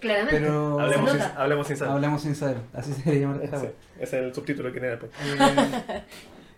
Claramente. 0.00 0.38
Pero 0.38 0.78
Hablemos, 0.80 1.10
sin, 1.10 1.18
nota. 1.18 1.34
hablemos 1.42 1.66
sin 1.66 1.76
saber. 1.76 1.94
hablemos 1.94 2.22
sin 2.22 2.34
saber. 2.34 2.56
Así 2.72 2.92
se 2.92 3.18
llamar 3.20 3.42
esta 3.42 3.58
Sí, 3.60 3.66
ese 3.98 4.18
es 4.18 4.24
el 4.26 4.34
subtítulo 4.34 4.70
que 4.72 4.78
tiene 4.80 4.96
después. 4.96 5.10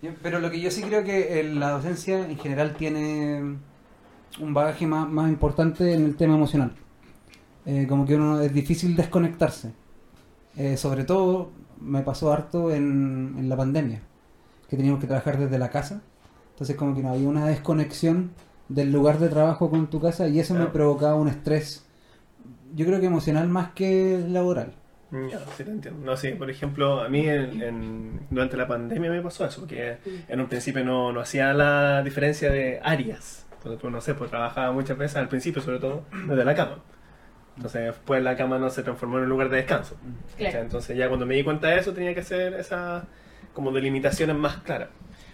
Eh, 0.03 0.15
Pero 0.23 0.41
lo 0.41 0.51
que 0.51 0.61
yo 0.61 0.71
sí 0.71 0.83
creo 0.83 1.03
que 1.05 1.41
eh, 1.41 1.45
la 1.45 1.71
docencia 1.71 2.27
en 2.29 2.37
general 2.39 2.75
tiene 2.75 3.57
un 4.41 4.53
bagaje 4.55 4.87
más, 4.87 5.09
más 5.09 5.29
importante 5.31 5.95
en 5.95 6.05
el 6.05 6.17
tema 6.17 6.35
emocional. 6.35 6.73
Eh, 7.65 7.87
como 7.89 8.05
que 8.05 8.15
uno 8.17 8.41
es 8.41 8.53
difícil 8.53 8.95
desconectarse. 8.95 9.73
Eh, 10.57 10.77
sobre 10.77 11.05
todo 11.05 11.51
me 11.81 12.03
pasó 12.03 12.33
harto 12.33 12.71
en, 12.73 13.37
en 13.39 13.49
la 13.49 13.57
pandemia, 13.57 14.01
que 14.69 14.77
teníamos 14.77 15.01
que 15.01 15.07
trabajar 15.07 15.39
desde 15.39 15.59
la 15.59 15.71
casa. 15.71 16.01
Entonces 16.51 16.77
como 16.77 16.95
que 16.95 17.03
no 17.03 17.11
había 17.11 17.29
una 17.29 17.47
desconexión 17.47 18.31
del 18.69 18.91
lugar 18.93 19.19
de 19.19 19.29
trabajo 19.29 19.71
con 19.71 19.89
tu 19.89 20.01
casa 20.01 20.27
y 20.29 20.41
eso 20.41 20.55
me 20.55 20.61
Claro. 20.61 20.73
provocaba 20.73 21.15
un 21.15 21.29
estrés, 21.29 21.87
yo 22.75 22.85
creo 22.87 22.99
que 23.01 23.07
emocional 23.07 23.47
más 23.49 23.71
que 23.73 24.25
laboral. 24.29 24.73
Ya, 25.31 25.39
sí 25.57 25.63
te 25.63 25.71
entiendo. 25.71 26.05
No, 26.05 26.17
sí, 26.17 26.31
por 26.33 26.51
ejemplo, 26.51 27.01
a 27.01 27.09
mí 27.09 27.21
en, 27.29 27.63
en- 27.63 28.21
durante 28.29 28.57
la 28.57 28.67
pandemia 28.67 29.09
me 29.11 29.23
pasó 29.23 29.47
eso, 29.47 29.61
porque 29.61 29.99
en 30.29 30.41
un 30.41 30.49
principio 30.49 30.85
no, 30.85 31.13
no 31.13 31.21
hacía 31.21 31.53
la 31.55 32.03
diferencia 32.03 32.51
de 32.51 32.81
áreas. 32.83 33.47
Entonces, 33.53 33.81
pues, 33.81 33.93
no 33.93 34.01
sé, 34.01 34.15
pues 34.15 34.31
trabajaba 34.31 34.73
muchas 34.73 34.99
veces 34.99 35.17
al 35.17 35.29
principio, 35.29 35.63
sobre 35.63 35.79
todo, 35.79 36.03
desde 36.27 36.45
la 36.45 36.55
cama. 36.57 36.79
Entonces, 37.57 37.85
después 37.85 38.23
la 38.23 38.37
cama 38.37 38.59
no 38.59 38.69
se 38.69 38.83
transformó 38.83 39.19
en 39.19 39.25
un 39.25 39.31
lugar 39.31 39.49
de 39.49 39.59
descanso. 39.59 39.95
Claro. 40.37 40.51
¿cachai? 40.53 40.61
Entonces, 40.63 40.97
ya 40.97 41.07
cuando 41.09 41.25
me 41.25 41.37
di 41.37 41.45
cuenta 41.45 41.69
de 41.69 41.79
eso, 41.79 41.93
tenía 41.93 42.13
que 42.13 42.21
hacer 42.21 42.55
esas 42.55 43.05
como 43.57 43.73
delimitaciones 43.73 44.37
más 44.37 44.59
claras. 44.59 44.91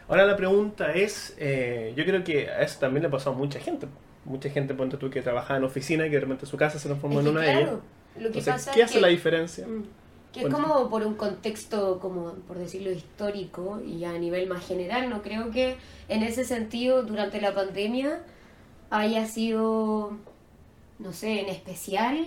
Ahora 0.09 0.25
la 0.25 0.37
pregunta 0.37 0.93
es, 0.93 1.35
eh, 1.39 1.93
yo 1.97 2.05
creo 2.05 2.23
que 2.23 2.49
a 2.49 2.63
eso 2.63 2.79
también 2.79 3.03
le 3.03 3.09
pasó 3.09 3.31
a 3.31 3.33
mucha 3.33 3.59
gente. 3.59 3.89
Mucha 4.25 4.49
gente, 4.49 4.75
ponte 4.75 4.97
tú, 4.97 5.11
que 5.11 5.23
trabajaba 5.23 5.59
en 5.59 5.65
oficina 5.65 6.07
y 6.07 6.11
que 6.11 6.15
de 6.15 6.21
repente 6.21 6.47
su 6.47 6.57
casa 6.57 6.79
se 6.79 6.87
transformó 6.89 7.19
Es 7.21 7.27
en 7.27 7.33
que, 7.33 7.39
una 7.39 7.41
de 7.47 7.51
ellas. 7.53 7.63
claro, 7.65 7.83
lo 8.15 8.21
que 8.21 8.27
Entonces, 8.39 8.53
pasa 8.55 8.71
¿qué 8.73 8.81
es 8.83 8.85
hace 8.85 8.95
que- 8.95 9.01
la 9.01 9.09
diferencia? 9.09 9.67
Mm. 9.67 9.85
Que 10.33 10.41
es 10.41 10.49
Bueno. 10.51 10.69
como 10.69 10.89
por 10.89 11.05
un 11.05 11.15
contexto, 11.15 11.99
como 11.99 12.33
por 12.47 12.59
decirlo, 12.59 12.93
histórico 12.93 13.83
y 13.85 14.05
a 14.05 14.13
nivel 14.13 14.49
más 14.49 14.65
general. 14.65 15.11
No 15.11 15.21
creo 15.23 15.51
que 15.51 15.77
en 16.09 16.23
ese 16.23 16.45
sentido, 16.45 17.03
durante 17.03 17.41
la 17.41 17.53
pandemia, 17.55 18.23
haya 18.91 19.27
sido, 19.27 20.17
no 21.01 21.13
sé, 21.13 21.41
en 21.41 21.49
especial 21.49 22.25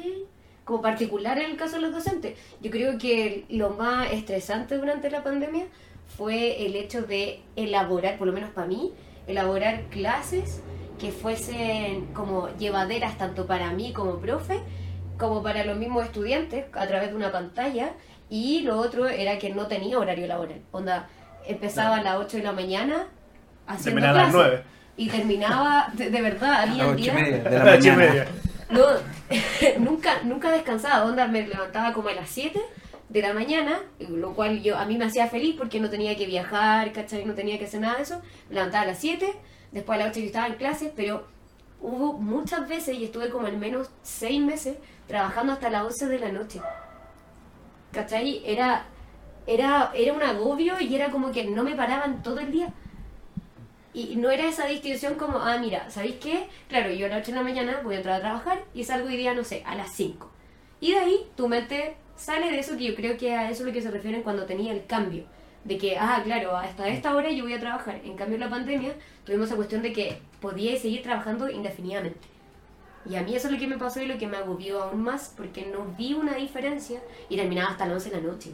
como 0.66 0.82
particular 0.82 1.38
en 1.38 1.52
el 1.52 1.58
caso 1.58 1.75
de 1.75 1.84
los 1.84 1.94
docentes. 1.94 2.38
Yo 2.62 2.72
creo 2.72 2.98
que 2.98 3.46
lo 3.50 3.70
más 3.72 4.12
estresante 4.12 4.75
durante 4.78 5.10
la 5.12 5.24
pandemia 5.24 5.66
fue 6.18 6.66
el 6.66 6.76
hecho 6.76 7.02
de 7.04 7.42
elaborar, 7.56 8.18
por 8.18 8.28
lo 8.28 8.34
menos 8.34 8.50
para 8.52 8.68
mí, 8.68 8.94
elaborar 9.28 9.84
clases 9.90 10.62
que 11.00 11.12
fuesen 11.12 12.06
como 12.14 12.50
llevaderas 12.58 13.18
tanto 13.18 13.46
para 13.48 13.72
mí 13.72 13.92
como 13.92 14.20
profe, 14.20 14.60
como 15.18 15.44
para 15.44 15.66
los 15.66 15.78
mismos 15.78 16.06
estudiantes 16.06 16.66
a 16.74 16.88
través 16.88 17.10
de 17.10 17.16
una 17.16 17.32
pantalla. 17.32 17.92
Y 18.30 18.62
lo 18.62 18.78
otro 18.78 19.08
era 19.08 19.38
que 19.38 19.50
no 19.54 19.68
tenía 19.68 20.00
horario 20.00 20.26
laboral. 20.28 20.62
Onda, 20.72 21.08
empezaba 21.48 21.98
a 21.98 22.02
las 22.04 22.16
8 22.18 22.38
de 22.38 22.44
la 22.44 22.52
mañana 22.54 23.08
haciendo 23.68 24.02
Terminaba 24.02 24.20
a 24.20 24.24
las 24.24 24.32
clases. 24.34 24.52
9. 24.52 24.64
Y 24.98 25.10
terminaba, 25.10 25.90
de, 25.94 26.10
de 26.10 26.22
verdad, 26.22 26.54
A 26.54 26.62
había 26.62 26.94
días... 26.94 27.16
media 27.16 27.38
de 27.40 27.48
A 27.60 27.64
la 27.64 27.66
las 27.66 27.78
ocho 27.80 27.88
y 27.88 27.92
mañana. 27.92 28.12
media. 28.14 28.28
No, 28.70 28.86
nunca, 29.80 30.22
nunca 30.24 30.52
descansaba, 30.52 31.06
onda, 31.06 31.28
me 31.28 31.46
levantaba 31.46 31.94
como 31.94 32.10
a 32.10 32.14
las 32.14 32.30
7 32.30 32.60
de 33.10 33.22
la 33.22 33.34
mañana, 33.34 33.82
lo 34.00 34.34
cual 34.34 34.62
yo 34.62 34.78
a 34.78 34.86
mí 34.86 34.98
me 34.98 35.06
hacía 35.06 35.28
feliz 35.28 35.56
porque 35.58 35.80
no 35.80 35.90
tenía 35.90 36.16
que 36.16 36.26
viajar, 36.26 36.92
¿cachai? 36.92 37.26
No 37.26 37.34
tenía 37.34 37.60
que 37.60 37.66
hacer 37.66 37.82
nada 37.82 37.98
de 37.98 38.04
eso. 38.04 38.22
Me 38.50 38.56
levantaba 38.56 38.84
a 38.84 38.88
las 38.88 39.00
7, 39.00 39.34
después 39.72 40.00
a 40.00 40.04
las 40.04 40.12
8 40.12 40.20
yo 40.22 40.26
estaba 40.26 40.48
en 40.48 40.56
clases, 40.56 40.92
pero 40.96 41.28
hubo 41.82 42.14
muchas 42.14 42.68
veces, 42.68 42.98
y 42.98 43.06
estuve 43.06 43.30
como 43.30 43.48
al 43.48 43.58
menos 43.58 43.90
6 44.04 44.42
meses, 44.42 44.78
trabajando 45.08 45.54
hasta 45.54 45.70
las 45.70 45.84
11 45.84 46.08
de 46.08 46.20
la 46.20 46.32
noche. 46.32 46.62
¿Cachai? 47.92 48.42
Era, 48.46 48.88
era, 49.46 49.92
era 49.94 50.14
un 50.14 50.24
agobio 50.24 50.80
y 50.80 50.94
era 50.96 51.12
como 51.12 51.32
que 51.32 51.46
no 51.46 51.64
me 51.64 51.76
paraban 51.76 52.24
todo 52.24 52.40
el 52.40 52.52
día. 52.52 52.74
Y 53.94 54.18
no 54.18 54.30
era 54.30 54.46
esa 54.46 54.66
distinción 54.66 55.16
como, 55.16 55.38
ah, 55.38 55.58
mira, 55.58 55.90
¿sabéis 55.90 56.16
qué? 56.16 56.50
Claro, 56.68 56.92
yo 56.92 57.06
a 57.06 57.10
las 57.10 57.22
8 57.22 57.32
de 57.32 57.38
la 57.38 57.44
mañana 57.44 57.82
voy 57.82 57.96
a 57.96 57.98
entrar 57.98 58.16
a 58.16 58.20
trabajar 58.20 58.64
y 58.74 58.84
salgo 58.84 59.08
hoy 59.08 59.16
día, 59.16 59.34
no 59.34 59.46
sé, 59.46 59.64
a 59.66 59.76
las 59.76 59.94
5. 59.94 60.30
Y 60.82 60.92
de 60.92 61.00
ahí 61.00 61.28
tu 61.38 61.48
mente 61.48 61.96
sale 62.15 62.51
de 62.51 62.60
eso 62.60 62.77
que 62.77 62.86
yo 62.86 62.95
creo 62.95 63.17
que 63.17 63.34
a 63.34 63.50
eso 63.50 63.63
es 63.63 63.67
lo 63.67 63.74
que 63.74 63.81
se 63.81 63.91
refieren 63.91 64.24
cuando 64.24 64.45
tenía 64.45 64.74
el 64.74 64.86
cambio. 64.86 65.25
De 65.63 65.77
que, 65.77 65.98
ah, 65.98 66.22
claro, 66.24 66.55
hasta 66.55 66.88
esta 66.88 67.15
hora 67.15 67.31
yo 67.31 67.43
voy 67.43 67.53
a 67.53 67.60
trabajar. 67.60 68.00
En 68.03 68.15
cambio, 68.15 68.36
en 68.36 68.41
la 68.41 68.50
pandemia 68.50 68.93
tuvimos 69.24 69.50
la 69.50 69.55
cuestión 69.55 69.81
de 69.81 69.93
que 69.93 70.19
podía 70.39 70.77
seguir 70.77 71.01
trabajando 71.01 71.50
indefinidamente. 71.50 72.27
Y 73.10 73.15
a 73.15 73.24
mí 73.24 73.36
eso 73.36 73.48
es 73.48 73.53
lo 73.53 73.60
que 73.60 73.67
me 73.67 73.77
pasó 73.77 74.01
y 74.01 74.07
lo 74.07 74.17
que 74.17 74.27
me 74.27 74.38
agobió 74.38 74.84
aún 74.84 75.03
más, 75.03 75.34
porque 75.36 75.65
no 75.65 75.86
vi 75.98 76.13
una 76.13 76.36
diferencia 76.36 77.00
y 77.29 77.36
terminaba 77.36 77.72
hasta 77.72 77.86
las 77.86 78.05
11 78.05 78.10
de 78.10 78.22
la 78.22 78.31
noche. 78.31 78.51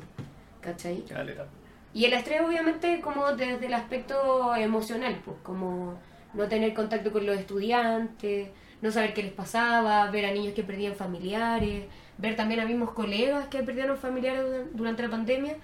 ¿Cachai? 0.61 1.03
Caleta. 1.05 1.47
Y 1.93 2.05
el 2.05 2.13
estrés 2.13 2.41
obviamente 2.41 3.01
como 3.01 3.33
desde 3.33 3.65
el 3.65 3.73
aspecto 3.73 4.55
emocional, 4.55 5.21
pues 5.23 5.37
como 5.43 5.97
no 6.33 6.47
tener 6.47 6.73
contacto 6.73 7.11
con 7.11 7.25
los 7.25 7.37
estudiantes, 7.37 8.49
no 8.81 8.91
saber 8.91 9.13
qué 9.13 9.23
les 9.23 9.33
pasaba, 9.33 10.09
ver 10.09 10.25
a 10.25 10.31
niños 10.31 10.53
que 10.53 10.63
perdían 10.63 10.95
familiares, 10.95 11.85
ver 12.21 12.35
también 12.35 12.59
a 12.59 12.65
mismos 12.65 12.91
colegas 12.91 13.47
que 13.47 13.63
perdieron 13.63 13.97
familiares 13.97 14.43
du- 14.43 14.77
durante 14.77 15.03
la 15.03 15.09
pandemia 15.09 15.55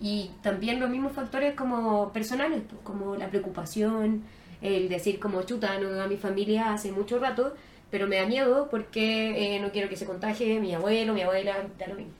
y 0.00 0.30
también 0.42 0.80
los 0.80 0.88
mismos 0.90 1.12
factores 1.12 1.54
como 1.54 2.12
personales, 2.12 2.62
pues 2.68 2.80
como 2.82 3.16
la 3.16 3.28
preocupación, 3.28 4.22
el 4.62 4.88
decir 4.88 5.18
como 5.18 5.42
chuta, 5.42 5.78
no 5.78 5.88
veo 5.90 6.02
a 6.02 6.06
mi 6.08 6.16
familia 6.16 6.72
hace 6.72 6.90
mucho 6.92 7.18
rato, 7.18 7.54
pero 7.90 8.06
me 8.06 8.16
da 8.16 8.26
miedo 8.26 8.68
porque 8.70 9.56
eh, 9.56 9.60
no 9.60 9.70
quiero 9.70 9.88
que 9.88 9.96
se 9.96 10.06
contagie 10.06 10.58
mi 10.60 10.74
abuelo, 10.74 11.14
mi 11.14 11.22
abuela, 11.22 11.56
da 11.78 11.86
lo 11.88 11.94
mismo. 11.94 12.12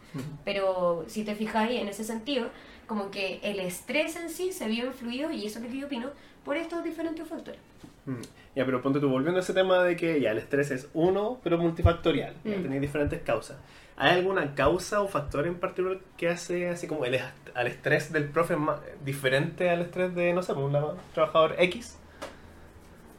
Pero 0.44 1.04
si 1.08 1.24
te 1.24 1.34
ahí 1.58 1.78
en 1.78 1.88
ese 1.88 2.04
sentido, 2.04 2.48
como 2.86 3.10
que 3.10 3.40
el 3.42 3.58
estrés 3.60 4.14
en 4.16 4.28
sí 4.30 4.52
se 4.52 4.68
vio 4.68 4.86
influido, 4.86 5.30
y 5.32 5.46
eso 5.46 5.58
es 5.58 5.64
lo 5.64 5.70
que 5.70 5.78
yo 5.78 5.86
opino, 5.86 6.10
por 6.44 6.56
estos 6.56 6.84
diferentes 6.84 7.26
factores. 7.26 7.58
Mm. 8.06 8.20
Ya, 8.54 8.64
pero 8.66 8.82
ponte 8.82 9.00
tú, 9.00 9.08
volviendo 9.08 9.40
a 9.40 9.42
ese 9.42 9.54
tema 9.54 9.82
de 9.82 9.96
que 9.96 10.20
ya 10.20 10.30
el 10.30 10.38
estrés 10.38 10.70
es 10.70 10.88
uno, 10.94 11.40
pero 11.42 11.58
multifactorial. 11.58 12.34
Ya 12.44 12.56
Mm. 12.58 12.62
tenéis 12.62 12.82
diferentes 12.82 13.20
causas. 13.22 13.56
¿Hay 13.96 14.10
alguna 14.18 14.54
causa 14.54 15.02
o 15.02 15.08
factor 15.08 15.46
en 15.46 15.60
particular 15.60 15.98
que 16.16 16.28
hace 16.28 16.68
así 16.68 16.88
como 16.88 17.04
el, 17.04 17.20
al 17.54 17.66
estrés 17.66 18.12
del 18.12 18.28
profe 18.28 18.56
más, 18.56 18.80
diferente 19.04 19.70
al 19.70 19.82
estrés 19.82 20.14
de, 20.14 20.32
no 20.32 20.42
sé, 20.42 20.52
pues, 20.54 20.66
un 20.66 20.96
trabajador 21.12 21.54
X? 21.58 21.96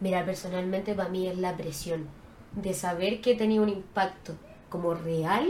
Mira, 0.01 0.25
personalmente 0.25 0.94
para 0.94 1.10
mí 1.10 1.27
es 1.27 1.38
la 1.38 1.55
presión 1.55 2.08
de 2.51 2.74
saber 2.74 3.22
que 3.22 3.36
tenía 3.36 3.62
un 3.62 3.70
impacto 3.70 4.36
como 4.70 4.94
real 4.94 5.48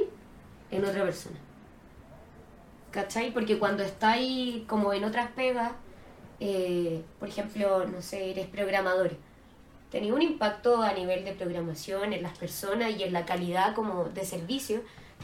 en 0.69 0.85
otra 0.85 1.03
persona. 1.03 1.37
¿Cachai? 2.91 3.33
Porque 3.33 3.57
cuando 3.57 3.83
estáis 3.83 4.63
como 4.67 4.93
en 4.93 5.03
otras 5.03 5.31
pegas, 5.31 5.71
eh, 6.39 7.01
por 7.19 7.27
ejemplo, 7.27 7.85
no 7.85 8.01
sé, 8.01 8.31
eres 8.31 8.47
programador, 8.47 9.11
tenía 9.89 10.13
un 10.13 10.21
impacto 10.21 10.81
a 10.81 10.93
nivel 10.93 11.25
de 11.25 11.33
programación 11.33 12.13
en 12.13 12.21
las 12.21 12.37
personas 12.37 12.91
y 12.91 13.03
en 13.03 13.13
la 13.13 13.25
calidad 13.25 13.73
como 13.73 14.05
de 14.05 14.25
servicio, 14.25 14.81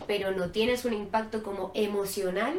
pero 0.08 0.32
no 0.32 0.50
tienes 0.52 0.86
un 0.86 0.94
impacto 0.94 1.44
como 1.44 1.72
emocional 1.74 2.54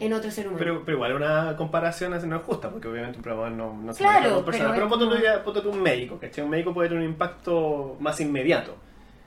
en 0.00 0.12
otro 0.12 0.30
ser 0.30 0.46
humano. 0.46 0.58
Pero, 0.58 0.84
pero 0.84 0.96
igual 0.96 1.14
una 1.14 1.56
comparación 1.56 2.10
no 2.28 2.36
es 2.36 2.42
justa, 2.42 2.70
porque 2.70 2.88
obviamente 2.88 3.16
un 3.18 3.22
programador 3.22 3.56
no, 3.56 3.74
no 3.82 3.92
se 3.92 3.98
Claro, 3.98 4.14
maneja 4.18 4.34
con 4.36 4.44
personas. 4.44 4.72
pero 4.72 4.88
Pero, 4.88 5.34
es 5.36 5.40
ponte 5.42 5.60
tú, 5.62 5.70
un 5.70 5.82
médico, 5.82 6.18
¿cachai? 6.18 6.44
Un 6.44 6.50
médico 6.50 6.74
puede 6.74 6.88
tener 6.88 7.02
un 7.04 7.10
impacto 7.10 7.96
más 8.00 8.20
inmediato. 8.20 8.76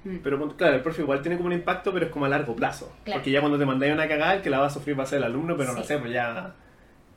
Mm. 0.04 0.18
Pero 0.24 0.58
claro, 0.58 0.76
el 0.76 0.82
profe 0.82 1.02
igual 1.02 1.22
tiene 1.22 1.38
como 1.38 1.48
un 1.48 1.54
impacto, 1.54 1.92
pero 1.94 2.06
es 2.08 2.12
como 2.12 2.26
a 2.26 2.30
largo 2.30 2.56
plazo. 2.56 2.92
Claro. 3.04 3.20
Porque 3.20 3.32
ya 3.32 3.40
cuando 3.40 3.58
te 3.58 3.66
mandáis 3.66 3.94
una 3.94 4.08
cagada, 4.08 4.36
el 4.36 4.42
que 4.42 4.50
la 4.50 4.60
va 4.60 4.68
a 4.68 4.70
sufrir 4.70 4.98
va 5.00 5.04
a 5.04 5.08
ser 5.08 5.20
el 5.20 5.26
alumno, 5.26 5.56
pero 5.58 5.74
no 5.74 5.82
Sí. 5.82 5.88
sé, 5.88 5.98
pues 5.98 6.12
ya 6.12 6.54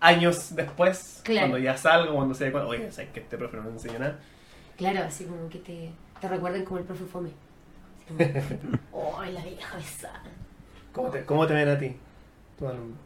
años 0.00 0.54
después, 0.54 1.20
Claro. 1.24 1.48
cuando 1.48 1.58
ya 1.58 1.76
salgo, 1.76 2.14
cuando 2.14 2.34
se 2.34 2.50
cuenta, 2.50 2.68
oye, 2.68 2.90
¿sabes 2.92 3.10
que 3.10 3.20
este 3.20 3.38
profe 3.38 3.56
no 3.56 3.62
me 3.64 3.70
enseñó 3.70 3.98
nada? 3.98 4.18
Claro, 4.76 5.00
así 5.04 5.24
como 5.24 5.48
que 5.48 5.58
te, 5.60 5.90
te 6.20 6.28
recuerden 6.28 6.64
como 6.64 6.78
el 6.78 6.84
profe 6.84 7.04
Fome. 7.04 7.30
Como, 8.08 8.18
oh, 8.92 9.22
la 9.24 9.42
vieja 9.44 9.78
esa. 9.78 10.12
¿Cómo 10.94 11.10
te, 11.10 11.24
cómo 11.24 11.46
te 11.46 11.54
ven 11.54 11.68
a 11.68 11.78
ti, 11.78 11.94
tu 12.58 12.66
alumno? 12.68 12.96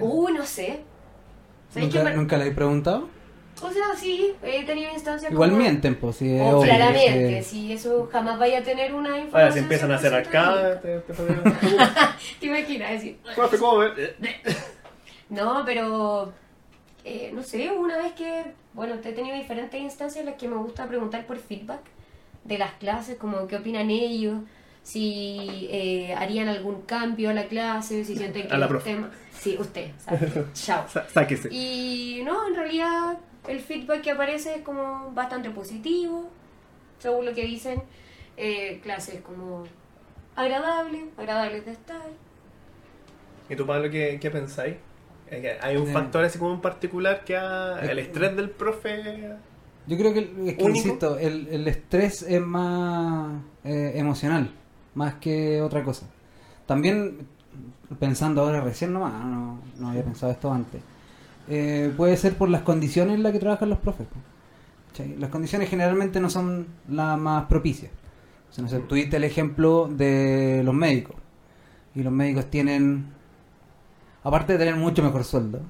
Uy, 0.00 0.32
no 0.32 0.44
sé. 0.44 0.80
¿Nunca, 1.76 2.02
Me- 2.04 2.14
¿Nunca 2.16 2.36
le 2.36 2.48
he 2.48 2.52
preguntado? 2.52 3.08
O 3.62 3.70
sea, 3.70 3.84
sí, 3.96 4.34
he 4.42 4.64
tenido 4.64 4.92
instancias 4.92 5.30
Igual 5.30 5.50
como... 5.50 5.62
mienten, 5.62 5.94
pues, 5.94 6.16
sí, 6.16 6.36
Oh, 6.40 6.58
obvio, 6.58 6.62
claramente, 6.64 7.42
sí. 7.44 7.50
si 7.50 7.72
eso 7.72 8.08
jamás 8.10 8.38
vaya 8.38 8.58
a 8.58 8.62
tener 8.62 8.92
una 8.92 9.10
información. 9.10 9.40
Ahora, 9.42 9.52
si 9.52 9.58
empiezan 9.60 9.92
a 9.92 9.94
hacer 9.96 10.12
100% 10.12 10.16
arcada, 10.26 10.80
te, 10.80 10.98
te. 11.00 11.12
¿Te 12.40 12.46
imaginas? 12.46 12.90
Decir, 12.90 13.18
Profe, 13.34 13.58
¿cómo 13.58 13.78
ven? 13.78 13.92
No, 15.30 15.62
pero 15.64 16.32
eh, 17.04 17.30
no 17.32 17.42
sé, 17.42 17.70
una 17.70 17.96
vez 17.96 18.12
que, 18.12 18.52
bueno, 18.74 18.94
he 18.94 19.12
tenido 19.12 19.36
diferentes 19.36 19.80
instancias 19.80 20.20
en 20.20 20.26
las 20.30 20.34
que 20.38 20.48
me 20.48 20.56
gusta 20.56 20.86
preguntar 20.86 21.26
por 21.26 21.38
feedback 21.38 21.80
de 22.44 22.58
las 22.58 22.72
clases, 22.74 23.16
como 23.16 23.46
qué 23.46 23.56
opinan 23.56 23.88
ellos, 23.90 24.36
si 24.84 25.66
eh, 25.72 26.14
harían 26.16 26.46
algún 26.48 26.82
cambio 26.82 27.30
a 27.30 27.34
la 27.34 27.46
clase, 27.46 28.04
si 28.04 28.16
sienten 28.16 28.46
que 28.46 28.54
A 28.54 28.58
la 28.58 28.66
los 28.66 28.68
profe. 28.68 28.90
temas... 28.94 29.10
Sí, 29.32 29.56
usted. 29.58 29.90
Chao. 30.54 30.86
Sá- 30.88 31.06
Sáquese. 31.08 31.48
Y 31.52 32.22
no, 32.24 32.46
en 32.48 32.54
realidad 32.54 33.18
el 33.48 33.58
feedback 33.60 34.02
que 34.02 34.10
aparece 34.12 34.54
es 34.56 34.62
como 34.62 35.10
bastante 35.12 35.50
positivo, 35.50 36.30
según 36.98 37.26
lo 37.26 37.34
que 37.34 37.44
dicen. 37.44 37.82
Eh, 38.36 38.80
clases 38.82 39.20
como 39.22 39.64
agradables, 40.36 41.02
agradables 41.16 41.64
de 41.66 41.72
estar. 41.72 42.00
¿Y 43.48 43.56
tú, 43.56 43.66
Pablo, 43.66 43.90
qué, 43.90 44.18
qué 44.20 44.30
pensáis? 44.30 44.76
¿Hay 45.62 45.76
un 45.76 45.88
Eh. 45.88 45.92
factor 45.92 46.24
así 46.24 46.38
como 46.38 46.54
en 46.54 46.60
particular 46.60 47.24
que 47.24 47.36
ha, 47.36 47.78
el 47.82 47.98
estrés 47.98 48.36
del 48.36 48.50
profe? 48.50 49.34
Yo 49.86 49.98
creo 49.98 50.12
que, 50.14 50.20
es 50.20 50.56
que 50.56 50.62
Único. 50.64 50.68
insisto, 50.70 51.18
el, 51.18 51.48
el 51.48 51.66
estrés 51.68 52.22
es 52.22 52.40
más 52.40 53.42
eh, 53.64 53.92
emocional, 53.96 54.50
más 54.94 55.14
que 55.14 55.60
otra 55.62 55.82
cosa. 55.82 56.06
También, 56.66 57.26
pensando 57.98 58.42
ahora 58.42 58.60
recién 58.60 58.92
nomás, 58.92 59.24
no, 59.24 59.58
no 59.78 59.88
había 59.88 60.04
pensado 60.04 60.32
esto 60.32 60.52
antes, 60.52 60.80
eh, 61.48 61.92
puede 61.96 62.16
ser 62.16 62.36
por 62.36 62.48
las 62.48 62.62
condiciones 62.62 63.16
en 63.16 63.22
las 63.22 63.32
que 63.32 63.38
trabajan 63.38 63.70
los 63.70 63.78
profes. 63.78 64.06
Las 65.18 65.30
condiciones 65.30 65.68
generalmente 65.68 66.20
no 66.20 66.30
son 66.30 66.68
las 66.88 67.18
más 67.18 67.46
propicias. 67.46 67.90
O 68.50 68.54
sea, 68.54 68.62
no 68.62 68.70
sé, 68.70 68.78
tuviste 68.80 69.16
el 69.16 69.24
ejemplo 69.24 69.88
de 69.90 70.62
los 70.64 70.74
médicos. 70.74 71.16
Y 71.96 72.02
los 72.02 72.12
médicos 72.12 72.48
tienen, 72.48 73.06
aparte 74.22 74.52
de 74.52 74.60
tener 74.60 74.76
mucho 74.76 75.02
mejor 75.02 75.24
sueldo, 75.24 75.60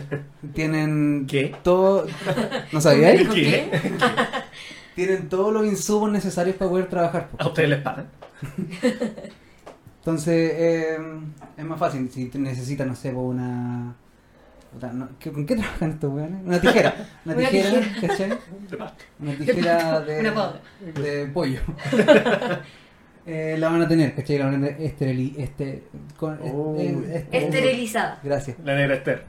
tienen 0.54 1.26
¿Qué? 1.28 1.54
todo... 1.62 2.06
¿No? 2.72 2.80
¿Médico 2.80 3.34
¿Qué? 3.34 3.42
qué? 3.42 3.80
tienen 5.06 5.28
todos 5.28 5.52
los 5.52 5.64
insumos 5.66 6.10
necesarios 6.10 6.56
para 6.56 6.70
poder 6.70 6.88
trabajar. 6.88 7.28
¿A 7.38 7.46
ustedes 7.46 7.68
les 7.70 7.80
pagan? 7.82 8.08
Entonces, 10.00 10.52
eh, 10.56 10.98
es 11.56 11.64
más 11.64 11.78
fácil 11.78 12.10
si 12.10 12.26
te 12.26 12.38
necesitas, 12.38 12.86
no 12.86 12.94
sé, 12.94 13.12
una... 13.12 13.94
puta, 14.72 14.92
no, 14.92 15.08
¿qué- 15.18 15.30
¿Con 15.32 15.44
qué 15.46 15.54
trabajan 15.56 15.90
estos 15.90 16.12
weones? 16.12 16.40
Una 16.44 16.60
tijera. 16.60 16.94
Una 17.24 17.34
Una 17.36 17.48
tijera. 17.48 17.80
¿cachai? 18.00 18.30
Una 19.20 19.32
tijera 19.36 20.00
de, 20.00 20.20
Una 20.20 20.34
poda. 20.34 20.60
de 20.94 21.26
pollo. 21.26 21.60
Eh, 23.26 23.56
la 23.58 23.68
van 23.68 23.82
a 23.82 23.88
tener, 23.88 24.14
¿cachai? 24.14 24.38
La 24.38 24.46
van 24.46 24.54
a 24.64 24.66
tener 24.68 24.82
esterili, 24.82 25.34
este, 25.38 25.82
con, 26.16 26.38
Oh. 26.42 26.74
eh, 26.78 27.26
est- 27.30 27.34
Esterilizada, 27.44 28.20
Gracias. 28.24 28.56
La 28.64 28.74
negra 28.74 28.94
Esther. 28.96 29.24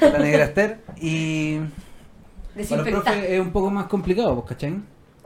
La 0.00 0.18
negra 0.18 0.44
Esther. 0.44 0.78
Y 0.98 1.58
para 2.70 2.82
los 2.82 2.88
profes 2.88 3.24
es 3.28 3.40
un 3.40 3.50
poco 3.52 3.70
más 3.70 3.86
complicado, 3.86 4.34
pues, 4.36 4.48
¿cachai? 4.54 4.80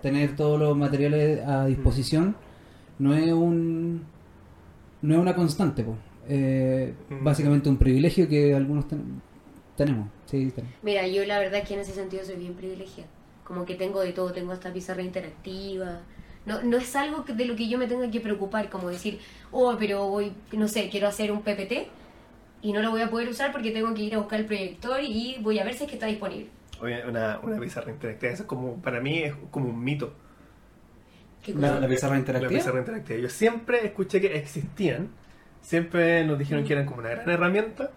Tener 0.06 0.36
todos 0.36 0.56
los 0.60 0.76
materiales 0.76 1.44
a 1.44 1.66
disposición 1.66 2.36
no 3.00 3.12
es 3.16 3.32
un 3.32 4.04
no 5.02 5.14
es 5.14 5.20
una 5.20 5.34
constante, 5.34 5.82
po. 5.82 5.96
Eh, 6.28 6.94
Mm. 7.10 7.24
básicamente 7.24 7.68
un 7.68 7.76
privilegio 7.76 8.28
que 8.28 8.54
algunos 8.54 8.86
ten- 8.86 9.20
tenemos. 9.76 10.08
Sí, 10.26 10.52
tenemos. 10.54 10.76
Mira, 10.84 11.08
yo 11.08 11.24
la 11.24 11.40
verdad 11.40 11.64
que 11.64 11.74
en 11.74 11.80
ese 11.80 11.90
sentido 11.92 12.24
soy 12.24 12.36
bien 12.36 12.54
privilegiada. 12.54 13.10
Como 13.42 13.64
que 13.64 13.74
tengo 13.74 13.98
de 14.00 14.12
todo, 14.12 14.30
tengo 14.32 14.52
hasta 14.52 14.72
pizarra 14.72 15.02
interactiva. 15.02 16.02
No, 16.46 16.62
no 16.62 16.76
es 16.76 16.94
algo 16.94 17.24
que- 17.24 17.32
de 17.32 17.44
lo 17.44 17.56
que 17.56 17.68
yo 17.68 17.76
me 17.76 17.88
tenga 17.88 18.08
que 18.08 18.20
preocupar, 18.20 18.70
como 18.70 18.88
decir, 18.90 19.18
oh, 19.50 19.74
pero 19.76 20.08
voy, 20.08 20.32
no 20.52 20.68
sé, 20.68 20.88
quiero 20.88 21.08
hacer 21.08 21.32
un 21.32 21.42
PPT 21.42 21.88
y 22.62 22.72
no 22.72 22.80
lo 22.80 22.92
voy 22.92 23.00
a 23.00 23.10
poder 23.10 23.28
usar 23.28 23.50
porque 23.50 23.72
tengo 23.72 23.92
que 23.92 24.02
ir 24.02 24.14
a 24.14 24.18
buscar 24.18 24.38
el 24.38 24.46
proyector 24.46 25.00
y 25.02 25.38
voy 25.42 25.58
a 25.58 25.64
ver 25.64 25.74
si 25.74 25.82
es 25.82 25.88
que 25.90 25.96
está 25.96 26.06
disponible. 26.06 26.46
Una, 26.80 27.38
una 27.42 27.58
pizarra 27.58 27.90
interactiva, 27.90 28.32
eso 28.32 28.42
es 28.42 28.48
como, 28.48 28.76
para 28.82 29.00
mí 29.00 29.18
es 29.22 29.34
como 29.50 29.68
un 29.70 29.82
mito. 29.82 30.12
¿Qué 31.42 31.54
La- 31.54 31.80
la 31.80 31.88
pizarra 31.88 32.14
La 32.14 32.18
interactiva. 32.18 32.50
pizarra 32.50 32.78
interactiva. 32.80 33.18
Yo 33.20 33.28
siempre 33.30 33.84
escuché 33.86 34.20
que 34.20 34.36
existían, 34.36 35.08
siempre 35.62 36.24
nos 36.26 36.38
dijeron 36.38 36.64
que 36.64 36.72
eran 36.74 36.86
como 36.86 36.98
una 37.00 37.10
gran 37.10 37.28
herramienta, 37.30 37.90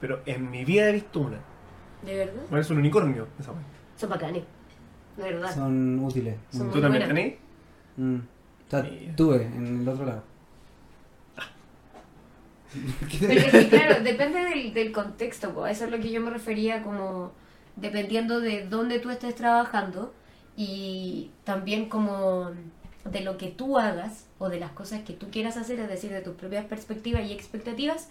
pero 0.00 0.20
en 0.26 0.50
mi 0.50 0.64
vida 0.64 0.88
he 0.88 0.92
visto 0.92 1.20
una. 1.20 1.38
¿De 2.04 2.16
verdad? 2.16 2.42
Bueno, 2.50 2.60
es 2.60 2.70
un 2.70 2.78
unicornio 2.78 3.28
esa 3.40 3.52
wea. 3.52 3.62
Son 3.96 4.10
bacanes. 4.10 4.44
De 5.16 5.22
verdad. 5.22 5.54
Son 5.54 5.98
útiles. 6.00 6.36
Son. 6.50 6.70
¿Tú 6.70 6.80
también 6.80 7.06
tenés? 7.08 7.34
Mm. 7.96 8.16
O 8.16 8.70
sea, 8.70 8.82
Mira. 8.82 9.16
tuve 9.16 9.42
en 9.46 9.80
el 9.80 9.88
otro 9.88 10.04
lado. 10.06 10.22
Pero 13.20 13.32
es 13.32 13.44
que, 13.50 13.68
claro, 13.68 14.02
depende 14.04 14.40
del, 14.44 14.74
del 14.74 14.92
contexto, 14.92 15.54
po. 15.54 15.66
eso 15.66 15.86
es 15.86 15.90
lo 15.90 15.98
que 15.98 16.10
yo 16.10 16.20
me 16.20 16.30
refería 16.30 16.82
como 16.82 17.32
dependiendo 17.80 18.40
de 18.40 18.66
dónde 18.66 18.98
tú 18.98 19.10
estés 19.10 19.34
trabajando 19.34 20.12
y 20.56 21.30
también 21.44 21.88
como 21.88 22.50
de 23.04 23.20
lo 23.20 23.38
que 23.38 23.48
tú 23.48 23.78
hagas 23.78 24.26
o 24.38 24.48
de 24.48 24.60
las 24.60 24.72
cosas 24.72 25.02
que 25.02 25.12
tú 25.12 25.30
quieras 25.30 25.56
hacer, 25.56 25.78
es 25.80 25.88
decir, 25.88 26.10
de 26.10 26.20
tus 26.20 26.34
propias 26.34 26.64
perspectivas 26.66 27.24
y 27.24 27.32
expectativas, 27.32 28.10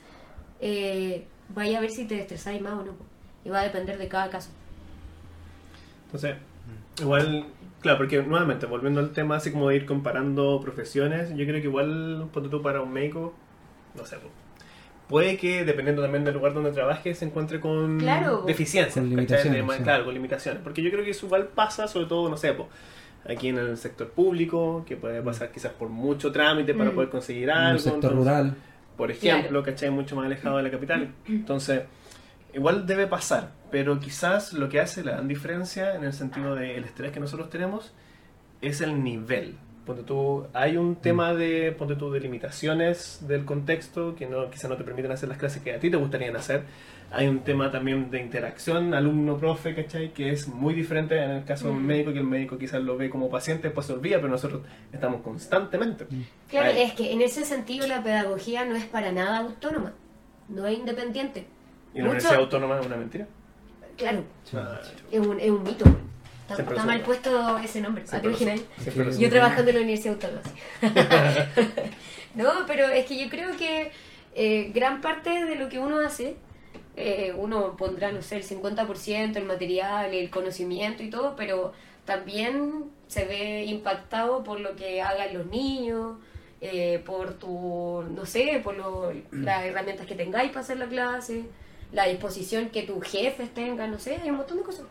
eh, 0.59 1.25
vaya 1.53 1.77
a 1.77 1.81
ver 1.81 1.91
si 1.91 2.05
te 2.05 2.19
estresáis 2.19 2.61
más 2.61 2.73
o 2.73 2.83
no. 2.83 2.93
Y 3.45 3.49
va 3.49 3.61
a 3.61 3.63
depender 3.63 3.97
de 3.97 4.07
cada 4.07 4.29
caso. 4.29 4.49
Entonces, 6.05 6.35
igual, 6.99 7.45
claro, 7.81 7.97
porque 7.97 8.21
nuevamente, 8.23 8.65
volviendo 8.65 8.99
al 8.99 9.11
tema 9.11 9.37
así 9.37 9.51
como 9.51 9.69
de 9.69 9.75
ir 9.75 9.85
comparando 9.85 10.59
profesiones, 10.61 11.29
yo 11.29 11.45
creo 11.45 11.61
que 11.61 11.67
igual, 11.67 12.29
ponte 12.33 12.49
tú 12.49 12.61
para 12.61 12.81
un 12.81 12.91
médico, 12.91 13.33
no 13.95 14.05
sé, 14.05 14.17
puede 15.07 15.37
que 15.37 15.63
dependiendo 15.65 16.01
también 16.01 16.23
del 16.25 16.33
lugar 16.33 16.53
donde 16.53 16.71
trabajes 16.71 17.17
se 17.19 17.25
encuentre 17.25 17.59
con 17.59 17.99
Claro. 17.99 18.43
deficiencias, 18.45 18.95
Con 18.95 19.09
limitaciones, 19.09 19.53
De 19.53 19.63
ma- 19.63 19.77
sí. 19.77 19.83
Claro, 19.83 20.05
con 20.05 20.13
limitaciones. 20.13 20.61
Porque 20.63 20.81
yo 20.81 20.91
creo 20.91 21.03
que 21.03 21.11
eso 21.11 21.25
igual 21.25 21.47
pasa, 21.47 21.87
sobre 21.87 22.07
todo, 22.07 22.29
no 22.29 22.37
sé, 22.37 22.53
po, 22.53 22.67
aquí 23.29 23.49
en 23.49 23.57
el 23.57 23.77
sector 23.77 24.09
público, 24.09 24.83
que 24.87 24.97
puede 24.97 25.21
pasar 25.21 25.51
quizás 25.51 25.71
por 25.73 25.89
mucho 25.89 26.31
trámite 26.31 26.73
para 26.73 26.91
Mm. 26.91 26.95
poder 26.95 27.09
conseguir 27.09 27.43
En 27.49 27.49
algo. 27.51 27.71
el 27.73 27.79
sector 27.79 28.11
entonces- 28.11 28.17
rural. 28.33 28.55
por 28.97 29.11
ejemplo, 29.11 29.61
¿cachai? 29.63 29.91
Mucho 29.91 30.15
más 30.15 30.25
alejado 30.25 30.57
de 30.57 30.63
la 30.63 30.71
capital. 30.71 31.09
Entonces, 31.27 31.83
igual 32.53 32.85
debe 32.87 33.05
pasar, 33.05 33.51
pero 33.69 33.99
quizás 33.99 34.53
lo 34.53 34.69
que 34.69 34.79
hace 34.79 35.03
la 35.03 35.11
gran 35.11 35.27
diferencia 35.27 35.93
en 35.95 36.03
el 36.03 36.13
sentido 36.13 36.55
del 36.55 36.83
estrés 36.83 37.11
que 37.11 37.19
nosotros 37.19 37.49
tenemos 37.51 37.93
es 38.61 38.81
el 38.81 39.03
nivel. 39.03 39.55
Ponte 39.87 40.03
tú, 40.03 40.45
hay 40.53 40.75
un 40.75 40.97
tema 40.97 41.33
de, 41.33 41.71
ponte 41.71 41.95
tú, 41.95 42.11
de 42.11 42.19
limitaciones 42.19 43.19
del 43.25 43.45
contexto 43.45 44.15
que 44.15 44.25
no, 44.27 44.49
quizás 44.51 44.69
no 44.69 44.75
te 44.75 44.83
permiten 44.83 45.11
hacer 45.13 45.29
las 45.29 45.37
clases 45.37 45.63
que 45.63 45.73
a 45.73 45.79
ti 45.79 45.89
te 45.89 45.95
gustarían 45.95 46.35
hacer. 46.35 46.63
Hay 47.09 47.25
un 47.29 47.39
tema 47.39 47.71
también 47.71 48.11
de 48.11 48.19
interacción 48.21 48.93
alumno-profe, 48.93 49.73
¿cachai? 49.73 50.11
Que 50.13 50.29
es 50.31 50.49
muy 50.49 50.73
diferente 50.73 51.17
en 51.23 51.31
el 51.31 51.45
caso 51.45 51.67
de 51.67 51.71
un 51.71 51.83
Mm. 51.83 51.87
médico, 51.87 52.11
que 52.11 52.19
el 52.19 52.25
médico 52.25 52.57
quizás 52.57 52.81
lo 52.83 52.97
ve 52.97 53.09
como 53.09 53.29
paciente, 53.29 53.69
después 53.69 53.87
se 53.87 53.93
olvida, 53.93 54.17
pero 54.17 54.27
nosotros 54.27 54.61
estamos 54.91 55.21
constantemente. 55.21 56.05
Claro, 56.49 56.67
Ay. 56.75 56.81
es 56.81 56.91
que 56.93 57.13
en 57.13 57.21
ese 57.21 57.45
sentido 57.45 57.87
la 57.87 58.03
pedagogía 58.03 58.65
no 58.65 58.75
es 58.75 58.83
para 58.87 59.13
nada 59.13 59.37
autónoma, 59.37 59.93
no 60.49 60.67
es 60.67 60.77
independiente. 60.77 61.45
Y 61.93 61.99
la 61.99 62.03
Mucho- 62.03 62.09
universidad 62.09 62.35
autónoma 62.41 62.77
es 62.81 62.85
una 62.85 62.97
mentira. 62.97 63.25
Claro, 63.95 64.23
Ah, 64.53 64.79
es 65.09 65.19
un, 65.25 65.39
es 65.39 65.49
un 65.49 65.63
mito. 65.63 65.85
Está, 66.49 66.63
mal 66.85 67.01
puesto 67.01 67.57
ese 67.59 67.81
nombre. 67.81 68.03
siempre 68.81 69.05
lo 69.05 69.11
Yo 69.11 69.29
trabajando 69.29 69.69
en 69.71 69.75
la 69.77 69.81
Universidad 69.83 70.13
Autónoma. 70.15 70.41
no, 72.35 72.51
pero 72.65 72.87
es 72.87 73.05
que 73.05 73.17
yo 73.17 73.29
creo 73.29 73.55
que 73.57 73.91
eh, 74.35 74.71
gran 74.73 75.01
parte 75.01 75.45
de 75.45 75.55
lo 75.55 75.69
que 75.69 75.79
uno 75.79 75.99
hace, 75.99 76.35
eh, 76.95 77.33
uno 77.37 77.75
pondrá, 77.77 78.11
no 78.11 78.21
sé, 78.21 78.37
el 78.37 78.43
50%, 78.43 79.35
el 79.35 79.45
material, 79.45 80.13
el 80.13 80.29
conocimiento 80.29 81.03
y 81.03 81.09
todo, 81.09 81.35
pero 81.35 81.73
también 82.05 82.85
se 83.07 83.25
ve 83.25 83.65
impactado 83.65 84.43
por 84.43 84.59
lo 84.59 84.75
que 84.75 85.01
hagan 85.01 85.33
los 85.33 85.45
niños, 85.47 86.17
eh, 86.61 87.01
por 87.05 87.33
tu, 87.33 88.03
no 88.15 88.25
sé, 88.25 88.61
por 88.63 88.75
lo- 88.77 89.11
las 89.31 89.63
herramientas 89.65 90.05
que 90.07 90.15
tengáis 90.15 90.49
para 90.49 90.61
hacer 90.61 90.77
la 90.77 90.87
clase, 90.87 91.43
la 91.91 92.05
disposición 92.07 92.69
que 92.69 92.83
tus 92.83 93.03
jefes 93.05 93.53
tengan, 93.53 93.91
no 93.91 93.99
sé, 93.99 94.15
hay 94.21 94.29
un 94.29 94.37
montón 94.37 94.57
de 94.57 94.63
cosas. 94.63 94.85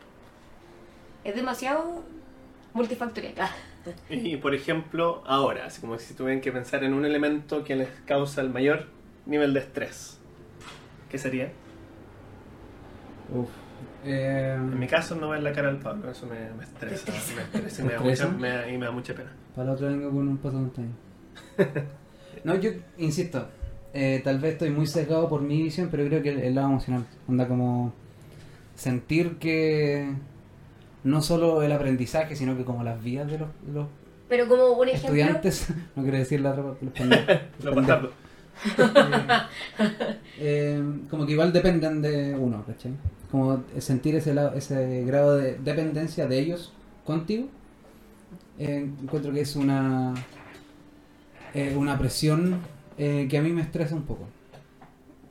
Es 1.26 1.34
demasiado 1.34 2.02
multifactorial. 2.72 3.34
Ah. 3.38 3.50
Y 4.10 4.36
por 4.36 4.54
ejemplo, 4.54 5.22
ahora, 5.26 5.66
así 5.66 5.80
como 5.80 5.98
si 5.98 6.14
tuvieran 6.14 6.40
que 6.40 6.52
pensar 6.52 6.84
en 6.84 6.92
un 6.94 7.04
elemento 7.04 7.64
que 7.64 7.76
les 7.76 7.88
causa 8.04 8.40
el 8.40 8.50
mayor 8.50 8.86
nivel 9.26 9.52
de 9.54 9.60
estrés, 9.60 10.18
¿qué 11.10 11.18
sería? 11.18 11.50
Uf. 13.34 13.48
Eh, 14.04 14.54
En 14.56 14.78
mi 14.78 14.86
caso, 14.86 15.16
no 15.16 15.30
ver 15.30 15.42
la 15.42 15.52
cara 15.52 15.68
al 15.68 15.78
Pablo, 15.78 16.10
eso 16.10 16.26
me, 16.26 16.38
me 16.56 16.62
estresa, 16.64 17.10
me 17.34 17.42
estresa 17.42 17.82
y 17.82 17.84
me 17.86 17.92
da, 17.94 18.00
mucha, 18.00 18.28
me 18.28 18.48
da- 18.50 18.68
y 18.70 18.78
me 18.78 18.86
da 18.86 18.92
mucha 18.92 19.14
pena. 19.14 19.32
Para 19.54 19.66
la 19.68 19.72
otra 19.74 19.88
vengo 19.88 20.10
con 20.10 20.28
un 20.28 20.36
paso 20.38 20.56
de 20.56 20.62
montaña. 20.62 20.92
No, 22.44 22.54
yo 22.54 22.70
insisto, 22.98 23.48
eh, 23.92 24.20
tal 24.22 24.38
vez 24.38 24.52
estoy 24.52 24.70
muy 24.70 24.86
sesgado 24.86 25.28
por 25.28 25.40
mi 25.42 25.62
visión, 25.62 25.88
pero 25.90 26.04
creo 26.06 26.22
que 26.22 26.28
el, 26.30 26.38
el 26.38 26.54
lado 26.54 26.68
emocional. 26.68 27.04
Onda 27.26 27.48
como 27.48 27.92
sentir 28.76 29.38
que 29.38 30.12
no 31.06 31.22
solo 31.22 31.62
el 31.62 31.72
aprendizaje, 31.72 32.36
sino 32.36 32.56
que 32.56 32.64
como 32.64 32.82
las 32.82 33.02
vidas 33.02 33.30
de 33.30 33.38
los, 33.38 33.48
de 33.64 33.72
los 33.72 33.86
Pero 34.28 34.48
como 34.48 34.72
un 34.72 34.88
ejemplo, 34.88 35.08
estudiantes, 35.08 35.68
no 35.96 36.02
quiero 36.02 36.18
decir 36.18 36.40
la 36.40 36.50
otra 36.50 36.64
los 36.80 36.92
pendejos, 36.94 37.36
Lo 37.60 37.64
los 37.66 37.74
bastardo. 37.76 38.12
eh, 40.38 40.82
como 41.10 41.26
que 41.26 41.32
igual 41.32 41.52
dependen 41.52 42.02
de 42.02 42.34
uno, 42.34 42.64
¿cachai? 42.66 42.92
Como 43.30 43.62
sentir 43.78 44.16
ese, 44.16 44.34
lado, 44.34 44.54
ese 44.56 45.04
grado 45.04 45.36
de 45.36 45.58
dependencia 45.58 46.26
de 46.26 46.38
ellos 46.38 46.72
contigo, 47.04 47.48
eh, 48.58 48.88
encuentro 49.02 49.32
que 49.32 49.42
es 49.42 49.56
una, 49.56 50.14
eh, 51.54 51.74
una 51.76 51.98
presión 51.98 52.60
eh, 52.98 53.26
que 53.30 53.38
a 53.38 53.42
mí 53.42 53.50
me 53.50 53.62
estresa 53.62 53.94
un 53.94 54.04
poco. 54.04 54.26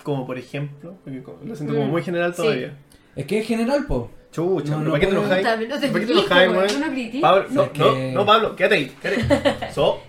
Como 0.03 0.25
por 0.25 0.37
ejemplo, 0.37 0.95
lo 1.05 1.55
siento 1.55 1.73
como 1.73 1.87
Mm, 1.87 1.91
muy 1.91 2.03
general 2.03 2.35
sí. 2.35 2.67
Es 3.15 3.25
que 3.25 3.39
es 3.39 3.47
general, 3.47 3.85
po. 3.85 4.11
Chucha, 4.31 4.71
No, 4.71 4.79
no 4.81 4.91
¿para 4.91 4.99
qué 4.99 5.05
te 5.07 5.11
enojáis? 5.13 5.45
No 5.45 5.51
te 5.51 5.57
¿Para 5.67 5.69
qué 5.69 5.77
te 5.77 5.91
critico, 5.91 6.19
enojáis, 6.19 6.47
güey, 6.53 6.67
weón? 6.67 7.13
no. 7.13 7.21
Pablo, 7.21 7.45
no, 7.49 7.69
no, 7.75 8.11
no, 8.11 8.25
Pablo, 8.25 8.55
quédate 8.55 8.75
ahí, 8.75 8.87
quédate. 9.01 9.71
So, 9.73 9.99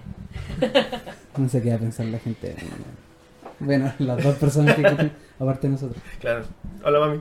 No 1.37 1.49
sé 1.49 1.63
qué 1.63 1.69
va 1.71 1.77
a 1.77 1.79
pensar 1.79 2.07
la 2.07 2.19
gente. 2.19 2.57
Bueno, 3.61 3.93
las 4.01 4.23
dos 4.23 4.35
personas 4.37 4.75
que 4.75 4.83
escuchan, 4.83 5.13
aparte 5.39 5.67
de 5.69 5.73
nosotros. 5.75 6.03
claro. 6.21 6.45
Hola, 6.85 6.99
mami. 7.01 7.21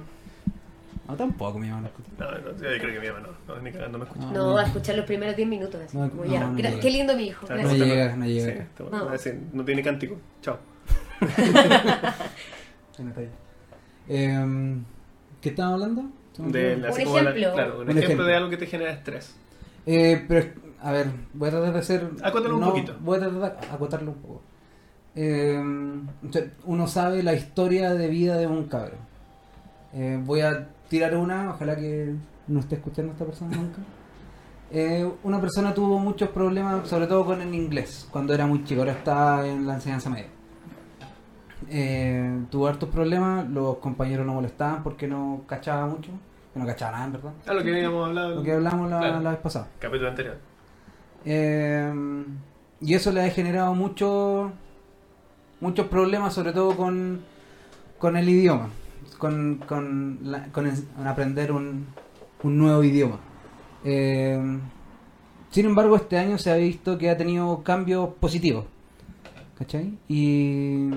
No, 1.07 1.15
tampoco 1.15 1.59
me 1.59 1.67
llaman 1.67 1.85
a 1.85 1.87
escuchar. 1.89 2.13
No, 2.17 2.31
no, 2.31 2.57
yo 2.57 2.57
creo 2.81 2.93
que 2.93 2.99
mi 2.99 3.07
mamá 3.07 3.27
no, 3.47 3.55
no, 3.55 3.61
ni 3.61 3.71
cagando 3.71 3.99
me 3.99 4.05
escucha. 4.05 4.25
No, 4.31 4.57
a 4.57 4.63
escuchar 4.63 4.95
los 4.95 5.05
primeros 5.05 5.35
10 5.35 5.47
minutos. 5.47 5.79
así, 5.85 5.95
No, 5.95 6.09
como 6.09 6.25
no, 6.25 6.31
ya. 6.31 6.39
no 6.47 6.57
llega. 6.57 6.79
Qué 6.79 6.89
lindo 6.89 7.15
mi 7.15 7.27
hijo. 7.27 7.45
Claro, 7.45 7.61
No 7.61 7.67
gracias. 7.69 7.87
llega, 7.87 8.15
no 8.15 8.25
llega. 8.25 8.67
Sí, 8.77 8.83
No. 8.91 9.09
a 9.09 9.11
decir, 9.11 9.39
no 9.53 9.63
tiene 9.63 9.83
cántico. 9.83 10.17
Chao. 10.41 10.57
Eh, 14.07 14.75
¿Qué 15.45 15.49
estamos 15.49 15.73
hablando? 15.73 16.05
De 16.39 16.75
la- 16.75 16.89
Un 16.91 16.99
ejemplo. 16.99 17.53
claro, 17.53 17.73
un, 17.75 17.81
Un 17.81 17.89
ejemplo, 17.89 18.03
ejemplo. 18.03 18.25
de 18.25 18.35
algo 18.35 18.49
que 18.49 18.57
te 18.57 18.65
genera 18.65 18.91
estrés. 18.93 19.35
Eh, 19.85 20.25
pero, 20.27 20.47
a 20.81 20.91
ver, 20.91 21.11
voy 21.35 21.49
a 21.49 21.51
tratar 21.51 21.73
de 21.73 21.79
hacer... 21.79 22.03
Un 22.03 22.59
no, 22.59 22.69
poquito. 22.71 22.95
Voy 22.99 23.17
a 23.17 23.19
tratar 23.19 23.59
de 23.61 23.67
acotarlo 23.67 24.09
un 24.09 24.17
poco. 24.17 24.41
Eh, 25.13 25.63
uno 26.63 26.87
sabe 26.87 27.21
la 27.21 27.35
historia 27.35 27.93
de 27.93 28.07
vida 28.07 28.37
de 28.37 28.47
un 28.47 28.63
cabro. 28.63 28.95
Eh, 29.93 30.19
voy 30.25 30.41
a 30.41 30.67
tirar 30.89 31.15
una, 31.15 31.51
ojalá 31.51 31.75
que 31.75 32.15
no 32.47 32.59
esté 32.59 32.77
escuchando 32.77 33.11
esta 33.11 33.25
persona 33.25 33.55
nunca. 33.55 33.77
Eh, 34.71 35.07
una 35.21 35.39
persona 35.39 35.75
tuvo 35.75 35.99
muchos 35.99 36.29
problemas, 36.29 36.89
sobre 36.89 37.05
todo 37.05 37.23
con 37.23 37.39
el 37.39 37.53
inglés, 37.53 38.07
cuando 38.11 38.33
era 38.33 38.47
muy 38.47 38.63
chico, 38.63 38.81
ahora 38.81 38.93
está 38.93 39.47
en 39.47 39.67
la 39.67 39.75
enseñanza 39.75 40.09
media. 40.09 40.25
Eh, 41.69 42.41
tuvo 42.51 42.67
hartos 42.67 42.89
problemas, 42.89 43.49
los 43.49 43.77
compañeros 43.77 44.25
lo 44.25 44.33
molestaban 44.33 44.83
porque 44.83 45.07
no 45.07 45.41
cachaba 45.47 45.87
mucho, 45.87 46.11
que 46.53 46.59
no 46.59 46.65
cachaba 46.65 46.91
nada 46.93 47.05
en 47.05 47.11
verdad. 47.13 47.31
Ah, 47.47 47.53
lo 47.53 47.63
que 47.63 47.69
habíamos 47.71 48.07
hablado 48.07 48.35
Lo 48.35 48.43
que 48.43 48.51
hablamos 48.51 48.89
la, 48.89 48.99
Claro. 48.99 49.19
la 49.21 49.29
vez 49.31 49.39
pasada. 49.39 49.67
capítulo 49.79 50.09
anterior. 50.09 50.37
Eh, 51.25 52.23
y 52.81 52.93
eso 52.93 53.11
le 53.11 53.21
ha 53.23 53.29
generado 53.29 53.73
mucho, 53.73 54.51
muchos 55.59 55.87
problemas, 55.87 56.33
sobre 56.33 56.53
todo 56.53 56.75
con, 56.75 57.21
con 57.97 58.15
el 58.17 58.29
idioma, 58.29 58.69
con, 59.17 59.61
con, 59.67 60.19
la- 60.23 60.45
con 60.51 60.67
en- 60.67 60.85
con 60.95 61.07
aprender 61.07 61.51
un, 61.51 61.87
un 62.43 62.57
nuevo 62.57 62.83
idioma. 62.83 63.17
Eh, 63.83 64.59
sin 65.49 65.65
embargo, 65.65 65.95
este 65.95 66.17
año 66.17 66.37
se 66.37 66.51
ha 66.51 66.55
visto 66.55 66.97
que 66.97 67.09
ha 67.09 67.17
tenido 67.17 67.63
cambios 67.63 68.09
positivos. 68.19 68.65
¿cachai? 69.57 69.97
Y 70.09 70.89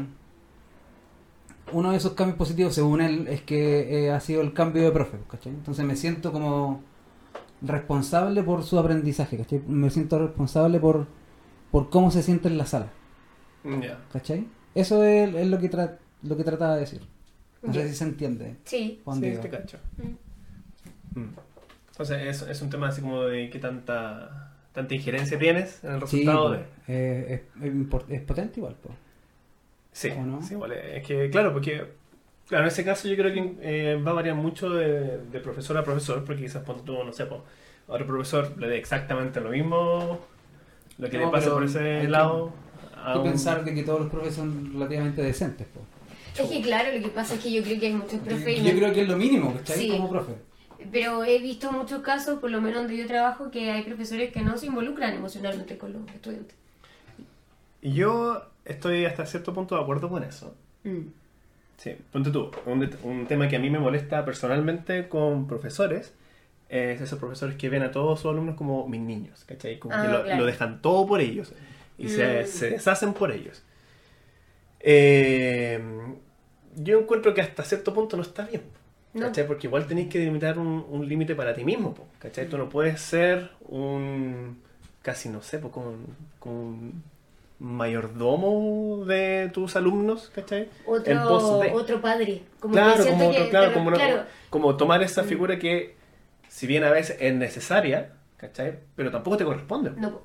uno 1.72 1.90
de 1.92 1.96
esos 1.98 2.12
cambios 2.14 2.37
positivos, 2.38 2.74
según 2.74 3.00
él, 3.00 3.26
es 3.28 3.42
que 3.42 4.07
eh, 4.07 4.11
ha 4.12 4.20
sido 4.20 4.40
el 4.42 4.52
cambio 4.52 4.83
de 4.85 4.90
profe, 4.92 5.18
¿cachai? 5.31 5.52
Entonces 5.52 5.85
me 5.85 5.96
siento 5.96 6.33
como 6.33 6.83
responsable 7.62 8.42
por 8.42 8.62
su 8.62 8.78
aprendizaje, 8.78 9.37
¿cachai? 9.37 9.62
Me 9.66 9.90
siento 9.90 10.18
responsable 10.18 10.78
por, 10.81 11.07
por 11.70 11.90
cómo 11.90 12.11
se 12.11 12.22
siente 12.22 12.48
en 12.48 12.59
la 12.59 12.66
sala, 12.66 12.88
Ya. 13.64 13.98
¿cachai? 14.12 14.46
Eso 14.74 15.02
es, 15.04 15.35
es 15.35 15.46
lo 15.48 15.59
que 15.59 15.70
tra- 15.70 15.98
lo 16.22 16.37
que 16.37 16.44
trataba 16.44 16.74
de 16.74 16.81
decir. 16.81 17.02
No 17.62 17.72
sé 17.72 17.88
si 17.88 17.94
se 17.96 18.04
entiende. 18.04 18.57
Sí. 18.64 19.00
Juan 19.04 19.18
Sí, 19.18 19.26
Diego. 19.26 19.40
te 19.42 19.50
cacho. 19.50 19.78
Mm. 19.96 21.20
Mm. 21.20 21.35
Entonces 21.90 22.42
es, 22.42 22.48
es 22.48 22.62
un 22.62 22.70
tema 22.70 22.88
así 22.88 23.00
como 23.00 23.22
de 23.24 23.50
qué 23.50 23.59
tanta, 23.59 24.54
tanta 24.72 24.94
injerencia 24.94 25.37
tienes 25.38 25.83
en 25.83 25.90
el 25.94 26.07
Sí, 26.07 26.18
resultado 26.18 26.48
pues, 26.48 26.61
de... 26.87 27.35
eh, 27.35 27.44
es, 27.61 28.11
es 28.11 28.20
potente 28.22 28.61
igual, 28.61 28.76
pues. 28.81 28.94
Sí, 29.98 30.12
sí, 30.42 30.54
igual, 30.54 30.72
es 30.72 31.04
que 31.06 31.28
claro, 31.30 31.52
porque 31.52 31.84
claro, 32.46 32.64
en 32.64 32.68
ese 32.68 32.84
caso 32.84 33.08
yo 33.08 33.16
creo 33.16 33.32
que 33.34 33.56
eh, 33.62 33.96
va 34.00 34.12
a 34.12 34.14
variar 34.14 34.37
mucho 34.37 34.70
de, 34.70 35.18
de 35.18 35.40
profesor 35.40 35.76
a 35.76 35.82
profesor, 35.82 36.24
porque 36.24 36.42
quizás 36.42 36.62
cuando 36.64 36.84
tú, 36.84 37.02
no 37.04 37.12
sé, 37.12 37.24
a 37.24 37.28
otro 37.88 38.06
profesor 38.06 38.54
le 38.58 38.68
dé 38.68 38.78
exactamente 38.78 39.40
lo 39.40 39.50
mismo, 39.50 40.20
lo 40.98 41.11
que 41.11 41.18
No, 41.18 41.26
le 41.26 41.30
pasa 41.32 41.50
por 41.50 41.64
ese 41.64 41.78
que- 42.02 42.08
lado. 42.08 42.52
Hay 43.04 43.12
que 43.14 43.18
un- 43.20 43.24
pensar 43.24 43.64
de 43.64 43.74
que 43.74 43.82
todos 43.82 44.00
los 44.00 44.11
profes 44.11 44.34
son 44.34 44.72
relativamente 44.72 45.22
decentes, 45.22 45.66
pues. 45.72 45.84
Es 46.46 46.48
que 46.48 46.62
claro, 46.62 46.90
lo 46.96 47.02
que 47.02 47.08
pasa 47.08 47.34
es 47.34 47.40
que 47.40 47.50
yo 47.52 47.62
creo 47.64 47.80
que 47.80 47.87
hay 47.87 47.94
muchos 47.94 48.20
profes 48.20 48.62
Yo 48.62 48.70
creo 48.76 48.92
que 48.92 49.02
es 49.02 49.08
lo 49.08 49.16
mínimo, 49.16 49.54
¿cachai? 49.54 49.78
Sí. 49.78 49.88
Como 49.90 50.08
profe. 50.11 50.32
Pero 50.92 51.24
he 51.24 51.38
visto 51.40 51.72
muchos 51.72 52.02
casos, 52.02 52.38
por 52.38 52.50
lo 52.52 52.61
menos 52.61 52.82
donde 52.82 52.96
yo 52.96 53.06
trabajo, 53.08 53.50
que 53.50 53.70
hay 53.72 53.82
profesores 53.82 54.32
que 54.32 54.42
no 54.42 54.56
se 54.58 54.66
involucran 54.66 55.14
emocionalmente 55.14 55.76
con 55.76 55.92
los 55.92 56.02
estudiantes. 56.14 56.54
Y 57.82 57.92
yo 57.94 58.42
estoy 58.68 59.04
hasta 59.07 59.26
cierto 59.26 59.52
punto 59.52 59.74
de 59.76 59.83
acuerdo 59.83 60.09
con 60.09 60.22
eso. 60.22 60.54
Sí, 61.78 61.96
ponte 62.12 62.31
tú, 62.31 62.50
un, 62.66 63.26
tema 63.26 63.48
que 63.48 63.57
a 63.57 63.59
mí 63.59 63.70
me 63.70 63.78
molesta 63.78 64.24
personalmente 64.24 65.09
con 65.09 65.46
profesores 65.46 66.12
es 66.68 67.00
esos 67.00 67.18
profesores 67.18 67.57
que 67.57 67.68
ven 67.68 67.83
a 67.83 67.90
todos 67.90 68.20
sus 68.20 68.31
alumnos 68.31 68.54
como 68.57 68.87
mis 68.88 69.00
niños, 69.00 69.44
¿cachai? 69.44 69.78
Como 69.78 69.94
Ah, 69.94 70.02
que 70.02 70.09
lo, 70.09 70.22
claro. 70.24 70.40
lo 70.40 70.46
dejan 70.46 70.83
todo 70.83 71.07
por 71.07 71.20
ellos 71.20 71.52
y 71.98 72.09
se, 72.09 72.42
Mm. 72.42 72.46
se 72.46 72.70
deshacen 72.70 73.12
por 73.14 73.31
ellos. 73.33 73.62
Eh, 74.81 75.81
yo 76.76 77.00
encuentro 77.00 77.35
que 77.35 77.40
hasta 77.40 77.62
cierto 77.64 77.92
punto 77.92 78.16
no 78.16 78.22
está 78.22 78.46
bien, 78.46 78.62
No. 79.14 79.26
¿cachai? 79.26 79.46
Porque 79.46 79.66
igual 79.66 79.87
tenéis 79.87 80.09
que 80.09 80.18
delimitar 80.18 80.59
un, 80.59 80.85
un 80.88 81.09
límite 81.09 81.35
para 81.35 81.54
ti 81.54 81.64
mismo, 81.64 81.94
¿cachai? 82.18 82.48
Tú 82.48 82.59
no 82.59 82.68
puedes 82.68 83.00
ser 83.00 83.50
un, 83.68 84.59
casi 85.02 85.28
no 85.28 85.42
sé, 85.42 85.61
como, 85.61 85.94
como 86.38 86.54
un 86.61 87.02
mayordomo 87.60 89.04
de 89.04 89.50
tus 89.52 89.76
alumnos, 89.76 90.30
¿cachai? 90.34 90.68
En 91.06 91.18
pos 91.22 91.42
Otro, 91.44 91.58
de- 91.58 91.72
otro 91.72 92.00
padre. 92.00 92.42
Como 92.60 92.74
claro, 92.74 93.02
que 93.04 93.10
como, 93.10 93.28
otro- 93.28 93.44
que- 93.44 93.50
claro, 93.50 93.66
pero, 93.66 93.74
como, 93.78 93.88
una- 93.88 93.96
claro, 93.96 94.24
como 94.50 94.76
tomar 94.76 95.02
esa 95.02 95.22
Mm. 95.22 95.26
figura 95.26 95.58
que, 95.58 95.96
si 96.48 96.66
bien 96.66 96.84
a 96.84 96.90
veces 96.90 97.16
es 97.20 97.34
necesaria, 97.34 98.12
¿cachai? 98.36 98.78
Pero 98.96 99.10
tampoco 99.10 99.36
te 99.36 99.44
corresponde. 99.44 99.90
No, 99.96 100.20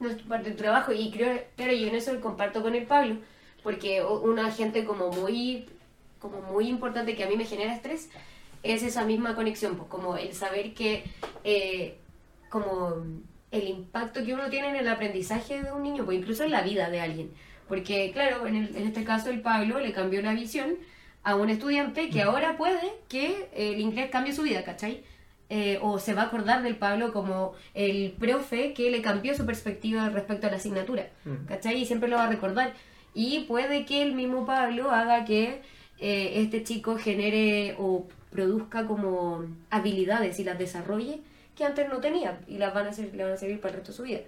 no 0.00 0.08
es 0.08 0.16
parte 0.22 0.50
de 0.50 0.56
tu 0.56 0.62
trabajo 0.62 0.92
y 0.92 1.10
creo, 1.10 1.38
claro, 1.56 1.72
yo 1.72 1.86
en 1.88 1.94
eso 1.94 2.18
comparto 2.20 2.62
con 2.62 2.74
el 2.74 2.86
Pablo, 2.86 3.16
porque 3.62 4.02
una 4.04 4.50
gente 4.50 4.84
como 4.84 5.10
muy, 5.10 5.66
como 6.18 6.40
muy 6.40 6.68
importante 6.68 7.14
que 7.14 7.24
a 7.24 7.28
mí 7.28 7.36
me 7.36 7.44
genera 7.44 7.74
estrés 7.74 8.08
es 8.62 8.82
esa 8.82 9.04
misma 9.04 9.34
conexión, 9.36 9.76
pues 9.76 9.88
como 9.88 10.16
el 10.16 10.32
saber 10.34 10.74
que, 10.74 11.04
eh, 11.44 11.96
como 12.50 12.94
el 13.50 13.68
impacto 13.68 14.24
que 14.24 14.34
uno 14.34 14.48
tiene 14.50 14.68
en 14.68 14.76
el 14.76 14.88
aprendizaje 14.88 15.62
de 15.62 15.72
un 15.72 15.82
niño, 15.82 16.04
pues 16.04 16.18
incluso 16.18 16.44
en 16.44 16.50
la 16.50 16.62
vida 16.62 16.90
de 16.90 17.00
alguien, 17.00 17.30
porque 17.68 18.10
claro, 18.12 18.46
en, 18.46 18.56
el- 18.56 18.76
en 18.76 18.86
este 18.86 19.04
caso 19.04 19.30
el 19.30 19.40
Pablo 19.40 19.80
le 19.80 19.92
cambió 19.92 20.20
la 20.22 20.34
visión 20.34 20.74
a 21.22 21.34
un 21.34 21.48
estudiante 21.50 22.08
que 22.10 22.22
ahora 22.22 22.56
puede 22.56 22.92
que 23.08 23.48
el 23.54 23.80
inglés 23.80 24.10
cambie 24.10 24.32
su 24.32 24.42
vida, 24.42 24.64
¿cachai? 24.64 25.02
eh, 25.50 25.78
o 25.80 25.98
se 25.98 26.12
va 26.12 26.22
a 26.22 26.24
acordar 26.26 26.62
del 26.62 26.76
Pablo 26.76 27.10
como 27.10 27.54
el 27.72 28.12
profe 28.18 28.74
que 28.74 28.90
le 28.90 29.00
cambió 29.00 29.34
su 29.34 29.46
perspectiva 29.46 30.08
respecto 30.10 30.46
a 30.46 30.50
la 30.50 30.56
asignatura. 30.56 31.08
¿cachai? 31.48 31.80
Y 31.80 31.86
siempre 31.86 32.10
lo 32.10 32.16
va 32.16 32.24
a 32.24 32.28
recordar. 32.28 32.74
Y 33.14 33.40
puede 33.48 33.86
que 33.86 34.02
el 34.02 34.12
mismo 34.14 34.44
Pablo 34.44 34.90
haga 34.90 35.24
que 35.24 35.62
eh, 36.00 36.32
este 36.42 36.64
chico 36.64 36.98
genere 36.98 37.74
o 37.78 38.06
produzca 38.30 38.86
como 38.86 39.46
habilidades 39.70 40.38
y 40.38 40.44
las 40.44 40.58
desarrolle 40.58 41.20
que 41.58 41.64
antes 41.64 41.88
no 41.88 41.98
tenía 41.98 42.40
y 42.46 42.58
las 42.58 42.72
van 42.72 42.86
a, 42.86 42.92
ser, 42.92 43.12
le 43.12 43.24
van 43.24 43.32
a 43.32 43.36
servir 43.36 43.60
para 43.60 43.70
el 43.70 43.76
resto 43.78 43.90
de 43.90 43.96
su 43.96 44.04
vida. 44.04 44.20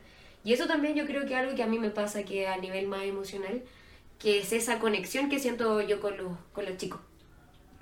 Y 0.43 0.53
eso 0.53 0.67
también 0.67 0.97
yo 0.97 1.07
creo 1.07 1.25
que 1.27 1.37
algo 1.37 1.55
que 1.55 1.63
a 1.63 1.69
mí 1.69 1.79
me 1.79 1.91
pasa 1.91 2.25
que 2.25 2.49
a 2.49 2.57
nivel 2.57 2.89
más 2.89 3.05
emocional, 3.05 3.63
que 4.19 4.41
es 4.41 4.53
esa 4.53 4.81
conexión 4.81 5.29
que 5.29 5.39
siento 5.39 5.81
yo 5.81 6.01
con 6.01 6.17
los, 6.17 6.33
con 6.53 6.65
los 6.65 6.77
chicos. 6.77 7.01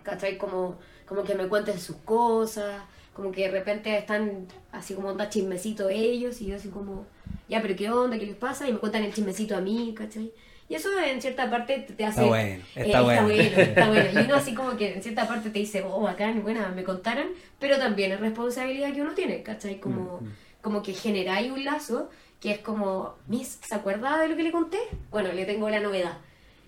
¿cachai? 0.03 0.37
Como, 0.37 0.77
como 1.07 1.25
que 1.25 1.35
me 1.35 1.49
cuenten 1.49 1.81
sus 1.81 1.97
cosas, 1.97 2.83
como 3.15 3.33
que 3.33 3.43
de 3.43 3.51
repente 3.51 3.97
están 3.97 4.47
así 4.71 4.95
como 4.95 5.09
onda 5.09 5.31
chismecito 5.31 5.89
ellos 5.89 6.43
y 6.43 6.47
yo 6.47 6.57
así 6.57 6.69
como, 6.69 7.07
ya, 7.49 7.63
pero 7.63 7.75
¿qué 7.75 7.91
onda? 7.91 8.19
¿Qué 8.19 8.27
les 8.27 8.37
pasa? 8.37 8.69
Y 8.69 8.73
me 8.75 8.79
cuentan 8.79 9.05
el 9.05 9.15
chismecito 9.15 9.57
a 9.57 9.63
mí, 9.63 9.95
¿cachai? 9.97 10.31
Y 10.69 10.75
eso 10.75 10.89
en 11.03 11.21
cierta 11.23 11.51
parte 11.51 11.79
te 11.97 12.05
hace... 12.05 12.21
Está 12.21 12.29
bueno, 12.29 12.65
eh, 12.77 12.83
está 12.85 13.03
bueno. 13.03 13.29
está 13.63 13.89
bueno. 13.89 14.21
Y 14.21 14.25
uno 14.25 14.35
así 14.35 14.55
como 14.55 14.77
que 14.77 14.95
en 14.95 15.03
cierta 15.03 15.27
parte 15.27 15.49
te 15.51 15.59
dice, 15.59 15.83
oh, 15.83 16.03
bacán, 16.03 16.43
buena, 16.43 16.69
me 16.69 16.85
contaron, 16.85 17.29
pero 17.59 17.79
también 17.79 18.13
es 18.13 18.21
responsabilidad 18.21 18.93
que 18.93 19.01
uno 19.03 19.15
tiene, 19.15 19.43
¿cachai? 19.43 19.81
Como, 19.81 20.21
como 20.61 20.83
que 20.83 20.93
generáis 20.93 21.51
un 21.51 21.65
lazo 21.65 22.11
que 22.41 22.51
es 22.53 22.59
como, 22.59 23.15
Miss, 23.27 23.59
¿se 23.67 23.75
acuerda 23.75 24.19
de 24.19 24.29
lo 24.29 24.37
que 24.37 24.43
le 24.43 24.53
conté? 24.53 24.79
Bueno, 25.11 25.33
le 25.33 25.45
tengo 25.47 25.69
la 25.71 25.81
novedad. 25.81 26.19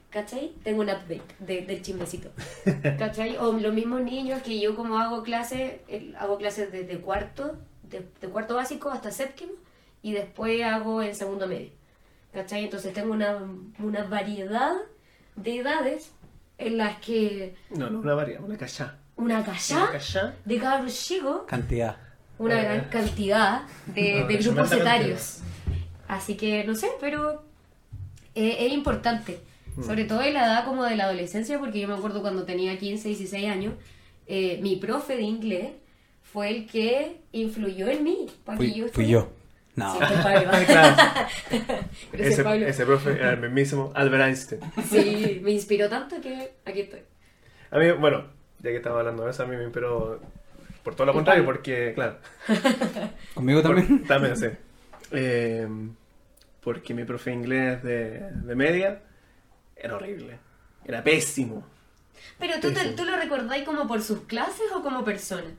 ¿Cachai? 0.09 0.53
Tengo 0.65 0.81
un 0.81 0.89
update 0.89 1.23
de- 1.39 1.63
del 1.63 1.83
chismecito. 1.83 2.31
¿Cachai? 2.99 3.37
O 3.37 3.53
los 3.53 3.73
mismos 3.73 4.01
niños 4.01 4.43
que 4.43 4.59
yo 4.59 4.75
como 4.75 4.99
hago 4.99 5.23
clases, 5.23 5.75
hago 6.19 6.37
clases 6.39 6.73
desde 6.73 6.99
cuarto, 7.01 7.57
de, 7.85 8.05
de 8.21 8.29
cuarto 8.29 8.57
básico 8.57 8.91
hasta 8.91 9.13
séptimo, 9.13 9.53
y 10.03 10.11
después 10.13 10.61
hago 10.65 11.01
en 11.03 11.15
segundo 11.15 11.47
medio. 11.47 11.71
¿Cachai? 12.33 12.64
Entonces 12.64 12.93
tengo 12.93 13.12
una, 13.12 13.38
una 13.79 14.05
variedad 14.05 14.73
de 15.37 15.59
edades 15.59 16.12
en 16.59 16.77
las 16.77 16.99
que 17.01 17.55
No, 17.71 17.90
no, 17.90 18.01
una 18.01 18.14
variedad, 18.14 18.43
una 18.45 18.57
cachá. 18.57 18.99
una 19.16 19.37
Una 19.40 19.45
callá 19.45 19.88
cachá. 19.93 20.35
de 20.45 20.59
cabros 20.59 20.95
chicos 21.07 21.43
Cantidad. 21.47 21.97
una 22.38 22.61
Eh. 22.61 22.64
gran 22.64 22.81
cantidad 22.88 23.62
de, 23.87 24.21
No, 24.21 24.27
de 24.29 24.37
grupos 24.37 24.73
etarios. 24.73 25.38
Así 26.09 26.37
que 26.37 26.64
no 26.64 26.75
sé, 26.75 26.88
pero 27.01 27.43
eh, 28.35 28.57
es 28.66 28.73
importante. 28.73 29.40
Mm. 29.77 29.83
Sobre 29.85 30.05
todo 30.05 30.23
en 30.23 30.35
la 30.35 30.45
edad 30.47 30.64
como 30.64 30.85
de 30.85 30.97
la 30.97 31.05
adolescencia, 31.05 31.59
porque 31.59 31.81
yo 31.81 31.88
me 31.88 31.95
acuerdo 31.95 32.21
cuando 32.21 32.45
tenía 32.45 32.79
15, 32.79 33.09
16 33.09 33.49
años, 33.49 33.75
eh, 34.27 34.59
mi 34.62 34.77
profe 34.77 35.16
de 35.16 35.23
inglés 35.23 35.71
fue 36.23 36.51
el 36.51 36.66
que 36.66 37.23
influyó 37.33 37.88
en 37.88 38.05
mí. 38.05 38.27
Para 38.45 38.59
que 38.59 38.73
yo 38.73 38.85
Fui, 38.88 39.05
fui 39.05 39.09
yo. 39.09 39.31
No. 39.76 39.92
Sí. 39.94 39.98
Claro. 40.66 40.96
Ese, 42.12 42.42
Pablo. 42.44 42.66
ese 42.66 42.85
profe 42.87 43.12
era 43.12 43.30
el 43.33 43.40
mismísimo 43.40 43.92
Albert 43.94 44.24
Einstein. 44.24 44.61
Sí, 44.90 45.40
me 45.42 45.52
inspiró 45.52 45.88
tanto 45.88 46.20
que 46.20 46.52
aquí 46.64 46.80
estoy. 46.80 47.00
A 47.70 47.78
mí, 47.78 47.90
bueno, 47.92 48.24
ya 48.59 48.70
que 48.70 48.76
estaba 48.76 49.00
hablando 49.00 49.24
de 49.24 49.30
eso, 49.30 49.42
a 49.44 49.46
mí 49.46 49.56
me 49.56 49.62
inspiró 49.64 50.20
por 50.83 50.94
todo 50.94 51.06
lo 51.06 51.12
contrario, 51.12 51.44
Pablo. 51.44 51.59
porque, 51.59 51.92
claro, 51.94 52.18
¿Conmigo 53.35 53.62
por- 53.62 53.76
también? 53.76 54.04
también, 54.06 54.37
sí. 54.37 54.46
Eh, 55.12 55.66
porque 56.62 56.92
mi 56.94 57.04
profe 57.04 57.30
de 57.30 57.37
inglés 57.37 57.83
de, 57.83 58.20
de 58.33 58.54
media 58.54 59.00
era 59.76 59.94
horrible, 59.96 60.38
era 60.85 61.02
pésimo. 61.02 61.64
Pero 62.38 62.54
¿tú, 62.61 62.72
te-. 62.72 62.92
¿tú 62.92 63.04
lo 63.04 63.16
recordáis 63.16 63.64
como 63.64 63.87
por 63.87 64.02
sus 64.02 64.20
clases 64.22 64.66
o 64.74 64.83
como 64.83 65.04
persona? 65.04 65.50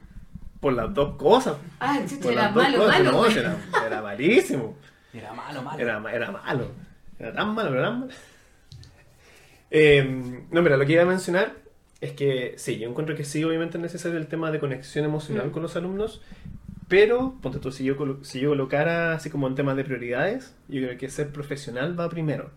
Por 0.61 0.73
las 0.73 0.93
dos 0.93 1.17
cosas. 1.17 1.57
Ah, 1.81 1.99
chucha, 2.07 2.21
Por 2.21 2.31
era 2.33 2.43
las 2.43 2.53
dos 2.53 2.63
malo, 2.63 2.77
cosas, 2.77 2.97
malo. 2.99 3.11
no, 3.11 3.17
güey. 3.17 3.37
era, 3.37 3.57
era 3.87 4.01
malísimo. 4.01 4.77
Era 5.13 5.33
malo, 5.33 5.61
malo. 5.61 5.79
Era, 5.81 6.03
era 6.13 6.31
malo. 6.31 6.71
Era 7.19 7.33
tan 7.33 7.53
malo, 7.53 7.69
pero 7.71 7.81
tan 7.83 7.99
malo. 7.99 8.13
Eh, 9.69 10.43
no, 10.51 10.61
mira, 10.61 10.77
lo 10.77 10.85
que 10.85 10.93
iba 10.93 11.03
a 11.03 11.05
mencionar 11.05 11.53
es 12.01 12.11
que 12.13 12.55
sí, 12.57 12.77
yo 12.77 12.89
encuentro 12.89 13.15
que 13.15 13.23
sí, 13.23 13.43
obviamente 13.43 13.77
es 13.77 13.81
necesario 13.81 14.17
el 14.17 14.27
tema 14.27 14.51
de 14.51 14.59
conexión 14.59 15.05
emocional 15.05 15.47
Mm. 15.47 15.51
con 15.51 15.61
los 15.63 15.75
alumnos, 15.75 16.21
pero, 16.87 17.35
ponte 17.41 17.59
tú, 17.59 17.71
si 17.71 17.83
yo, 17.85 17.95
colo- 17.97 18.23
si 18.23 18.39
yo 18.41 18.49
colocara 18.49 19.13
así 19.13 19.29
como 19.29 19.47
en 19.47 19.55
temas 19.55 19.75
de 19.77 19.83
prioridades, 19.83 20.53
yo 20.67 20.81
creo 20.81 20.97
que 20.97 21.09
ser 21.09 21.31
profesional 21.31 21.97
va 21.99 22.09
primero. 22.09 22.49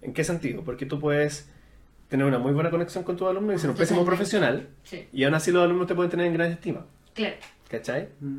¿En 0.00 0.14
qué 0.14 0.24
sentido? 0.24 0.62
Porque 0.64 0.86
tú 0.86 0.98
puedes 0.98 1.50
tener 2.08 2.26
una 2.26 2.38
muy 2.38 2.52
buena 2.52 2.70
conexión 2.70 3.04
con 3.04 3.16
tus 3.16 3.28
alumnos 3.28 3.56
y 3.56 3.58
ser 3.58 3.70
un 3.70 3.76
pésimo 3.76 4.00
Totalmente. 4.00 4.16
profesional, 4.16 4.68
Sí, 4.82 5.08
y 5.12 5.24
aún 5.24 5.34
así 5.34 5.50
los 5.52 5.62
alumnos 5.62 5.86
te 5.86 5.94
pueden 5.94 6.10
tener 6.10 6.26
en 6.26 6.34
gran 6.34 6.50
estima. 6.50 6.86
claro. 7.14 7.36
¿Cachai? 7.72 8.08
Mm. 8.20 8.38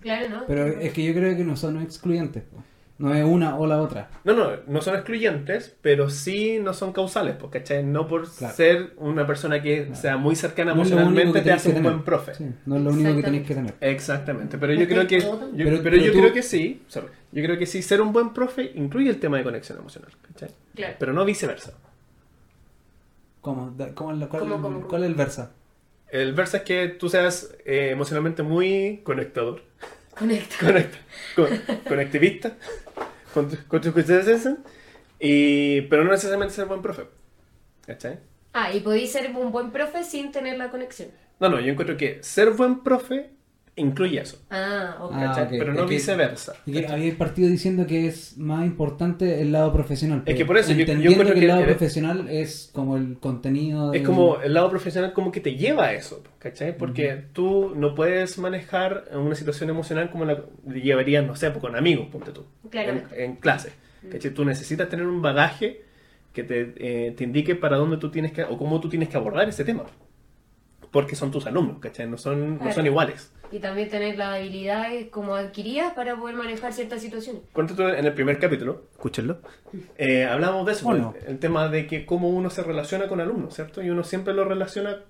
Claro, 0.00 0.28
¿no? 0.30 0.44
Pero 0.48 0.66
es 0.66 0.92
que 0.92 1.04
yo 1.04 1.12
creo 1.14 1.36
que 1.36 1.44
no 1.44 1.54
son 1.56 1.80
excluyentes. 1.80 2.42
po. 2.42 2.64
No 2.98 3.12
es 3.14 3.24
una 3.24 3.56
o 3.56 3.66
la 3.66 3.80
otra. 3.82 4.10
No, 4.24 4.32
no, 4.34 4.50
no 4.66 4.80
son 4.80 4.94
excluyentes, 4.94 5.74
pero 5.80 6.08
sí 6.08 6.58
no 6.62 6.72
son 6.72 6.92
causales, 6.92 7.34
pues, 7.38 7.50
¿cachai? 7.52 7.82
No 7.84 8.06
por 8.06 8.28
Claro. 8.30 8.54
ser 8.54 8.92
una 8.96 9.26
persona 9.26 9.60
que 9.62 9.84
Claro. 9.86 10.00
sea 10.00 10.16
muy 10.16 10.36
cercana 10.36 10.72
No 10.72 10.80
emocionalmente 10.82 11.38
te 11.40 11.44
tenés 11.44 11.60
hace 11.66 11.76
un 11.76 11.82
buen 11.82 12.02
profe. 12.04 12.34
Sí, 12.34 12.46
no 12.66 12.76
es 12.76 12.82
lo 12.82 12.90
único 12.90 13.16
que 13.16 13.22
tenéis 13.22 13.46
que 13.46 13.54
tener. 13.54 13.74
Exactamente, 13.80 14.56
pero 14.58 14.72
yo 14.74 14.86
creo 14.86 15.06
que 15.06 15.20
yo, 15.20 15.38
Pero- 15.40 15.52
pero, 15.70 15.82
pero 15.82 15.96
yo 15.96 16.12
tú- 16.12 16.18
creo 16.18 16.32
que 16.32 16.42
sí, 16.42 16.82
sorry, 16.88 17.08
yo 17.32 17.42
creo 17.42 17.58
que 17.58 17.66
sí 17.66 17.82
ser 17.82 18.00
un 18.00 18.12
buen 18.12 18.32
profe 18.32 18.70
incluye 18.76 19.10
el 19.10 19.18
tema 19.18 19.36
de 19.38 19.42
conexión 19.44 19.78
emocional, 19.78 20.10
¿cachai? 20.28 20.50
Claro. 20.74 20.94
Pero 20.98 21.12
no 21.12 21.24
viceversa. 21.24 21.72
¿Cómo? 23.40 23.74
Cómo 23.94 24.12
es 24.12 24.18
la- 24.18 24.28
cuál, 24.28 24.42
¿Cómo, 24.42 24.62
cómo, 24.62 24.86
cuál 24.86 25.02
es 25.02 25.08
el 25.08 25.14
versa? 25.16 25.50
El 26.12 26.34
verso 26.34 26.58
es 26.58 26.62
que 26.62 26.88
tú 26.88 27.08
seas 27.08 27.54
eh, 27.64 27.88
emocionalmente 27.90 28.42
muy 28.42 29.00
conectador, 29.02 29.62
Conecta. 30.16 30.56
conecta, 30.60 30.98
con- 31.34 31.80
conectivista, 31.88 32.52
con, 33.32 33.48
tu- 33.48 33.56
con 33.66 33.80
tus 33.80 33.94
y 35.18 35.80
pero 35.82 36.04
no 36.04 36.10
necesariamente 36.10 36.54
ser 36.54 36.66
buen 36.66 36.82
profe, 36.82 37.04
¿cachai? 37.86 38.18
Ah, 38.52 38.72
y 38.74 38.80
podéis 38.80 39.10
ser 39.12 39.30
un 39.34 39.50
buen 39.50 39.70
profe 39.72 40.04
sin 40.04 40.30
tener 40.32 40.58
la 40.58 40.70
conexión. 40.70 41.08
No, 41.40 41.48
no, 41.48 41.58
yo 41.60 41.72
encuentro 41.72 41.96
que 41.96 42.22
ser 42.22 42.50
buen 42.50 42.82
profe 42.82 43.30
incluye 43.82 44.20
eso, 44.20 44.38
Ah, 44.50 44.96
ok. 45.00 45.12
Ah. 45.14 45.46
Pero 45.50 45.72
no 45.74 45.80
Es 45.82 45.86
que- 45.88 45.94
viceversa. 45.94 46.54
Y 46.66 46.72
que 46.72 46.86
había 46.86 47.16
partido 47.18 47.48
diciendo 47.48 47.86
que 47.86 48.06
es 48.06 48.36
más 48.38 48.64
importante 48.64 49.40
el 49.42 49.52
lado 49.52 49.72
profesional. 49.72 50.22
Es 50.26 50.36
que 50.36 50.44
por 50.44 50.56
eso 50.58 50.72
yo- 50.72 50.84
yo 50.86 51.10
encuentro 51.10 51.34
que 51.34 51.40
el 51.40 51.48
lado 51.48 51.64
profesional 51.64 52.28
es 52.28 52.70
como 52.72 52.96
el 52.96 53.18
contenido. 53.18 53.92
Es 53.92 54.00
de- 54.02 54.06
como 54.06 54.40
el 54.40 54.54
lado 54.54 54.70
profesional 54.70 55.12
como 55.12 55.30
que 55.32 55.40
te 55.40 55.56
lleva 55.56 55.86
a 55.86 55.92
eso, 55.94 56.22
¿cachai? 56.38 56.76
Porque 56.76 57.24
tú 57.32 57.72
no 57.76 57.94
puedes 57.94 58.38
manejar 58.38 59.04
una 59.12 59.34
situación 59.34 59.70
emocional 59.70 60.10
como 60.10 60.24
la 60.24 60.42
llevarías, 60.66 61.26
no 61.26 61.36
sé, 61.36 61.50
pues, 61.50 61.60
con 61.60 61.76
amigos, 61.76 62.08
ponte 62.10 62.30
tú, 62.32 62.44
en, 62.64 62.70
Claramente. 62.70 63.24
en 63.24 63.36
clase. 63.36 63.72
¿cachai? 64.10 64.32
Tú 64.32 64.44
necesitas 64.44 64.88
tener 64.88 65.06
un 65.06 65.22
bagaje 65.22 65.82
que 66.32 66.42
te, 66.42 66.72
eh, 66.76 67.12
te 67.12 67.24
indique 67.24 67.54
para 67.54 67.76
dónde 67.76 67.98
tú 67.98 68.10
tienes 68.10 68.32
que, 68.32 68.42
o 68.42 68.56
cómo 68.58 68.80
tú 68.80 68.88
tienes 68.88 69.08
que 69.08 69.16
abordar 69.16 69.48
ese 69.48 69.64
tema. 69.64 69.84
Porque 70.90 71.14
son 71.16 71.30
tus 71.30 71.46
alumnos, 71.46 71.78
¿cachai? 71.78 72.06
No 72.08 72.18
son, 72.18 72.54
no 72.54 72.58
Claro. 72.58 72.72
son 72.74 72.86
iguales. 72.86 73.32
Y 73.52 73.58
también 73.58 73.90
tener 73.90 74.16
las 74.16 74.36
habilidades 74.38 75.10
como 75.10 75.34
adquiridas 75.34 75.92
para 75.92 76.16
poder 76.16 76.36
manejar 76.36 76.72
ciertas 76.72 77.02
situaciones. 77.02 77.42
Tú 77.52 77.82
en 77.82 78.06
el 78.06 78.14
primer 78.14 78.38
capítulo, 78.38 78.84
escúchenlo, 78.92 79.38
eh, 79.98 80.24
hablamos 80.24 80.64
de 80.64 80.72
eso, 80.72 80.88
¿O 80.88 81.12
pues, 81.12 81.24
el 81.26 81.38
tema 81.38 81.68
de 81.68 81.86
que 81.86 82.06
cómo 82.06 82.30
uno 82.30 82.48
se 82.48 82.62
relaciona 82.62 83.08
con 83.08 83.20
alumnos, 83.20 83.54
¿cierto? 83.54 83.82
Y 83.82 83.90
uno 83.90 84.04
siempre 84.04 84.32
lo 84.32 84.44
relaciona 84.44 85.00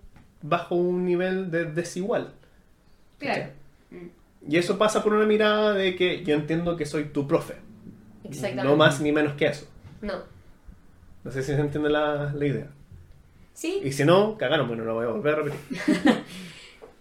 bajo 0.43 0.75
un 0.75 1.05
nivel 1.05 1.53
de 1.53 1.67
desigual. 1.67 2.33
Claro. 3.19 3.51
Y 4.49 4.57
eso 4.57 4.77
pasa 4.77 5.05
por 5.05 5.13
una 5.13 5.25
mirada 5.25 5.73
de 5.73 5.95
que 5.95 6.25
yo 6.25 6.35
entiendo 6.35 6.77
que 6.77 6.85
soy 6.85 7.05
tu 7.05 7.29
profe. 7.29 7.55
Exactamente. 8.25 8.65
No 8.65 8.77
más 8.77 9.01
ni 9.01 9.13
menos 9.13 9.35
que 9.35 9.47
eso. 9.47 9.69
No. 10.01 10.15
No 11.23 11.31
sé 11.31 11.43
si 11.43 11.55
se 11.55 11.61
entiende 11.61 11.91
la, 11.91 12.33
la 12.35 12.47
idea. 12.47 12.67
Sí, 13.55 13.81
Y 13.85 13.93
si 13.93 14.05
no, 14.05 14.37
cagaron, 14.37 14.67
bueno, 14.67 14.85
lo 14.85 14.95
voy 14.95 15.05
a 15.05 15.11
volver 15.11 15.35
a 15.35 15.37
repetir. 15.37 15.79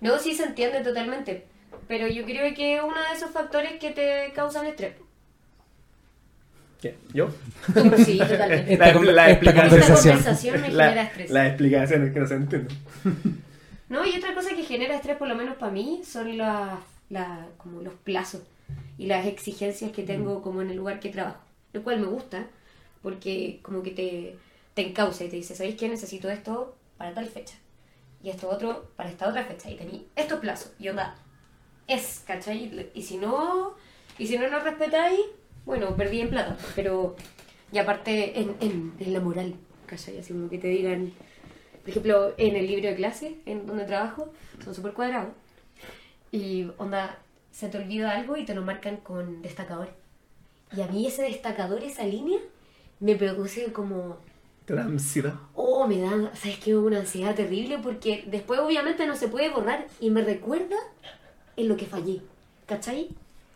no, 0.01 0.19
sí 0.19 0.35
se 0.35 0.43
entiende 0.43 0.81
totalmente. 0.81 1.45
Pero 1.87 2.07
yo 2.07 2.23
creo 2.25 2.53
que 2.53 2.75
es 2.77 2.81
uno 2.83 2.95
de 2.95 3.15
esos 3.17 3.31
factores 3.31 3.79
que 3.79 3.91
te 3.91 4.31
causan 4.33 4.65
estrés. 4.65 4.93
¿Qué? 6.81 6.95
¿Yo? 7.13 7.29
Sí, 8.05 8.17
totalmente. 8.17 8.73
Esta 8.73 8.93
con- 8.93 9.07
esta 9.07 9.29
Esta 9.29 9.53
conversación. 9.53 10.15
conversación 10.17 10.61
me 10.61 10.69
La- 10.69 10.83
genera 10.89 11.03
estrés. 11.03 11.29
Las 11.29 11.47
explicaciones 11.47 12.13
que 12.13 12.19
no 12.19 12.27
se 12.27 12.33
entienden. 12.35 12.77
No, 13.89 14.05
y 14.05 14.17
otra 14.17 14.33
cosa 14.33 14.49
que 14.55 14.63
genera 14.63 14.95
estrés, 14.95 15.17
por 15.17 15.27
lo 15.27 15.35
menos 15.35 15.57
para 15.57 15.71
mí, 15.71 16.01
son 16.05 16.37
las, 16.37 16.79
la- 17.09 17.45
como 17.57 17.81
los 17.81 17.93
plazos 17.93 18.41
y 18.97 19.05
las 19.05 19.25
exigencias 19.27 19.91
que 19.91 20.03
tengo 20.03 20.41
como 20.41 20.61
en 20.61 20.69
el 20.71 20.77
lugar 20.77 20.99
que 20.99 21.09
trabajo. 21.09 21.41
Lo 21.73 21.83
cual 21.83 21.99
me 21.99 22.07
gusta, 22.07 22.47
porque 23.03 23.59
como 23.61 23.83
que 23.83 23.91
te, 23.91 24.35
te 24.73 24.87
encausa 24.87 25.23
y 25.25 25.29
te 25.29 25.35
dice, 25.35 25.55
¿sabéis 25.55 25.75
qué? 25.75 25.87
Necesito 25.87 26.29
esto 26.29 26.75
para 26.97 27.13
tal 27.13 27.27
fecha. 27.27 27.55
Y 28.23 28.29
esto 28.29 28.49
otro 28.49 28.91
para 28.95 29.09
esta 29.09 29.27
otra 29.27 29.43
fecha. 29.43 29.69
Y 29.69 29.75
tení 29.75 30.07
estos 30.15 30.39
plazos. 30.39 30.73
Y 30.79 30.89
onda, 30.89 31.15
es, 31.87 32.23
¿cachai? 32.25 32.89
Y 32.93 33.01
si 33.01 33.17
no, 33.17 33.75
y 34.17 34.27
si 34.27 34.37
no 34.37 34.47
lo 34.47 34.59
respetáis, 34.59 35.19
bueno, 35.65 35.95
perdí 35.95 36.21
en 36.21 36.29
plata. 36.29 36.57
Pero, 36.75 37.15
y 37.71 37.77
aparte 37.77 38.39
en, 38.39 38.55
en, 38.59 38.93
en 38.99 39.13
la 39.13 39.19
moral, 39.19 39.55
¿cachai? 39.85 40.19
Así 40.19 40.33
como 40.33 40.49
que 40.49 40.57
te 40.57 40.67
digan, 40.67 41.13
por 41.81 41.89
ejemplo, 41.89 42.33
en 42.37 42.55
el 42.55 42.67
libro 42.67 42.89
de 42.89 42.95
clase, 42.95 43.37
en 43.45 43.65
donde 43.65 43.85
trabajo, 43.85 44.31
son 44.63 44.75
súper 44.75 44.93
cuadrados. 44.93 45.33
Y 46.31 46.67
onda, 46.77 47.19
se 47.51 47.69
te 47.69 47.77
olvida 47.77 48.11
algo 48.11 48.37
y 48.37 48.45
te 48.45 48.55
lo 48.55 48.61
marcan 48.61 48.97
con 48.97 49.41
destacadores. 49.41 49.93
Y 50.75 50.81
a 50.81 50.87
mí 50.87 51.05
ese 51.05 51.23
destacador, 51.23 51.83
esa 51.83 52.05
línea, 52.05 52.39
me 52.99 53.15
produce 53.15 53.73
como, 53.73 54.17
Te 54.65 54.75
da 54.75 54.83
ansiedad. 54.83 55.33
oh, 55.55 55.87
me 55.87 55.99
da, 55.99 56.11
¿sabes 56.35 56.57
qué? 56.59 56.75
Una 56.75 56.99
ansiedad 56.99 57.35
terrible 57.35 57.79
porque 57.81 58.23
después 58.27 58.59
obviamente 58.59 59.05
no 59.07 59.15
se 59.15 59.27
puede 59.27 59.49
borrar 59.49 59.87
y 59.99 60.09
me 60.11 60.21
recuerda 60.23 60.75
en 61.57 61.67
lo 61.67 61.75
que 61.77 61.85
fallé. 61.87 62.21
¿Cachai? 62.67 63.09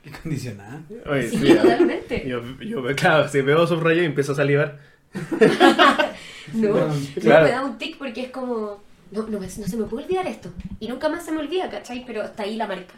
Qué 0.04 0.12
condicionada. 0.12 0.82
Oye, 1.10 1.30
Sí, 1.30 1.38
sí, 1.38 1.56
totalmente. 1.56 2.28
Yo, 2.28 2.42
yo, 2.60 2.84
claro, 2.96 3.28
si 3.30 3.42
veo 3.42 3.66
subrayo 3.66 4.02
y 4.02 4.06
empiezo 4.06 4.34
a 4.34 4.36
salivar. 4.36 4.80
No, 6.54 6.74
Claro. 7.20 7.46
me 7.46 7.52
da 7.52 7.66
un 7.66 7.78
tic 7.80 7.98
porque 7.98 8.22
es 8.26 8.30
como, 8.32 8.80
no, 9.12 9.24
no, 9.24 9.40
me- 9.40 9.48
no 9.48 9.50
se 9.68 9.78
me 9.78 9.86
puede 9.86 10.04
olvidar 10.06 10.28
esto. 10.28 10.50
Y 10.80 10.88
nunca 10.88 11.10
más 11.10 11.26
se 11.26 11.32
me 11.32 11.40
olvida, 11.40 11.70
¿cachai? 11.72 12.04
Pero 12.06 12.22
hasta 12.22 12.44
ahí 12.44 12.56
la 12.56 12.68
marca. 12.68 12.94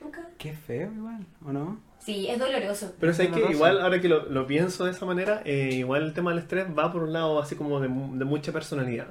Nunca. 0.00 0.20
Qué 0.38 0.52
feo 0.52 0.90
igual, 0.96 1.26
¿o 1.44 1.52
no? 1.52 1.78
Sí, 2.06 2.28
es 2.28 2.38
doloroso. 2.38 2.94
Pero 3.00 3.10
es 3.12 3.18
que 3.18 3.26
Doloroso. 3.26 3.52
igual, 3.52 3.80
ahora 3.80 4.00
que 4.00 4.08
lo, 4.08 4.26
lo 4.26 4.46
pienso 4.46 4.84
de 4.84 4.92
esa 4.92 5.04
manera, 5.04 5.42
eh, 5.44 5.70
igual 5.74 6.04
el 6.04 6.12
tema 6.14 6.30
del 6.30 6.38
estrés 6.38 6.66
va 6.68 6.92
por 6.92 7.02
un 7.02 7.12
lado 7.12 7.40
así 7.40 7.56
como 7.56 7.80
de, 7.80 7.88
de 7.88 8.24
mucha 8.24 8.52
personalidad. 8.52 9.08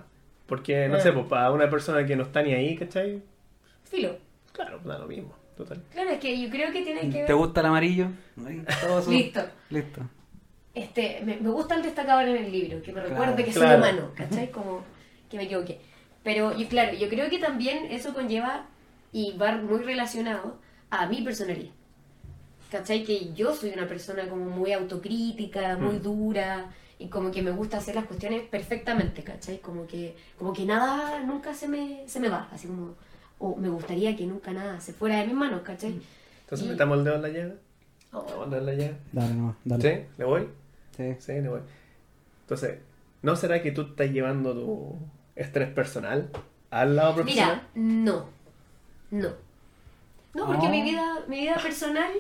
Porque, 0.48 0.88
no 0.88 0.96
Ah. 0.96 1.00
sé, 1.02 1.12
pues 1.12 1.26
para 1.28 1.52
una 1.52 1.70
persona 1.70 2.06
que 2.06 2.16
no 2.16 2.24
está 2.24 2.42
ni 2.42 2.54
ahí, 2.54 2.78
¿cachai? 2.78 3.22
Filo. 3.84 4.16
Claro, 4.54 4.80
da 4.86 4.98
lo 5.00 5.08
mismo, 5.08 5.36
total. 5.58 5.82
Claro, 5.92 6.10
es 6.12 6.20
que 6.20 6.42
yo 6.42 6.50
creo 6.50 6.72
que 6.72 6.84
tiene 6.84 7.02
que 7.10 7.18
ver... 7.18 7.26
¿Te 7.26 7.34
gusta 7.34 7.60
el 7.60 7.66
amarillo? 7.66 8.08
Todo. 8.82 9.12
Listo. 9.12 9.42
Listo. 9.70 10.02
Este, 10.74 11.22
me, 11.26 11.38
me 11.38 11.50
gusta 11.50 11.76
el 11.76 11.84
destacador 11.84 12.26
en 12.28 12.46
el 12.46 12.52
libro, 12.52 12.82
que 12.82 12.94
me 12.94 13.02
recuerde 13.02 13.34
Claro. 13.34 13.36
que 13.46 13.52
Claro. 13.52 13.68
soy 13.68 13.78
humano, 13.78 14.12
¿cachai? 14.16 14.52
Como 14.52 14.84
que 15.30 15.38
me 15.38 15.44
equivoqué. 15.44 15.80
Pero 16.24 16.58
yo, 16.58 16.68
claro, 16.70 16.94
yo 16.98 17.10
creo 17.10 17.30
que 17.30 17.40
también 17.40 17.86
eso 17.92 18.14
conlleva 18.14 18.68
y 19.12 19.38
va 19.38 19.52
muy 19.58 19.84
relacionado 19.84 20.58
a 20.90 21.08
mi 21.08 21.22
personalidad. 21.22 21.72
¿Cachai? 22.76 23.04
Que 23.06 23.34
yo 23.34 23.56
soy 23.56 23.72
una 23.72 23.88
persona 23.88 24.28
como 24.28 24.46
muy 24.46 24.74
autocrítica, 24.74 25.78
muy 25.78 25.96
Mm. 25.96 26.02
dura 26.02 26.66
y 27.00 27.08
como 27.08 27.32
que 27.32 27.42
me 27.42 27.52
gusta 27.52 27.78
hacer 27.78 27.96
las 27.96 28.04
cuestiones 28.06 28.42
perfectamente, 28.50 29.24
¿cachai? 29.24 29.60
Como 29.60 29.88
que, 29.88 30.16
como 30.38 30.52
que 30.52 30.66
nada 30.66 31.22
nunca 31.22 31.54
se 31.54 31.70
me, 31.70 32.04
se 32.08 32.20
me 32.20 32.28
va, 32.28 32.50
así 32.52 32.68
como, 32.68 32.96
o 33.40 33.56
me 33.56 33.70
gustaría 33.70 34.16
que 34.18 34.26
nunca 34.26 34.52
nada 34.52 34.82
se 34.82 34.92
fuera 34.92 35.20
de 35.20 35.28
mis 35.28 35.36
manos, 35.36 35.62
¿cachai? 35.62 36.02
Entonces 36.42 36.68
Y- 36.68 36.70
metamos 36.72 36.98
el 36.98 37.04
dedo 37.06 37.16
en 37.16 37.22
la 37.22 37.30
llaga. 37.30 37.54
Oh, 38.12 38.22
Metamos 38.24 38.44
el 38.46 38.50
dedo 38.52 38.60
en 38.60 38.66
la 38.66 38.74
llaga. 38.74 38.98
Dale, 39.14 39.34
no, 39.36 39.56
dale. 39.64 39.84
¿Sí? 39.84 40.06
¿Le 40.18 40.26
voy? 40.26 40.48
Sí. 40.98 41.16
Sí, 41.20 41.32
le 41.34 41.48
voy. 41.50 41.62
Entonces, 42.42 42.80
¿no 43.22 43.36
será 43.38 43.62
que 43.62 43.72
tú 43.72 43.82
estás 43.84 44.10
llevando 44.12 44.54
tu 44.54 44.96
estrés 45.38 45.70
personal 45.70 46.30
al 46.72 46.96
lado 46.98 47.16
profesional? 47.16 47.64
Mira, 47.74 47.96
no. 48.04 48.26
No. 49.12 49.30
No, 50.34 50.46
porque 50.48 50.68
Oh. 50.68 50.70
mi 50.70 50.82
vida, 50.82 51.24
mi 51.30 51.40
vida 51.40 51.56
personal 51.56 52.12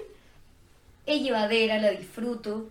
es 1.06 1.22
llevadera, 1.22 1.80
la 1.80 1.92
disfruto. 1.92 2.70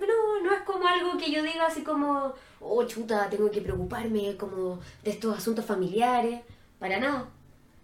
No, 0.00 0.40
no 0.42 0.54
es 0.54 0.62
como 0.62 0.86
algo 0.86 1.18
que 1.18 1.30
yo 1.30 1.42
diga 1.42 1.66
así 1.66 1.82
como, 1.82 2.34
oh 2.60 2.84
chuta, 2.84 3.28
tengo 3.30 3.50
que 3.50 3.60
preocuparme 3.60 4.36
como 4.36 4.80
de 5.04 5.10
estos 5.10 5.36
asuntos 5.36 5.64
familiares, 5.64 6.40
para 6.78 6.98
nada. 6.98 7.28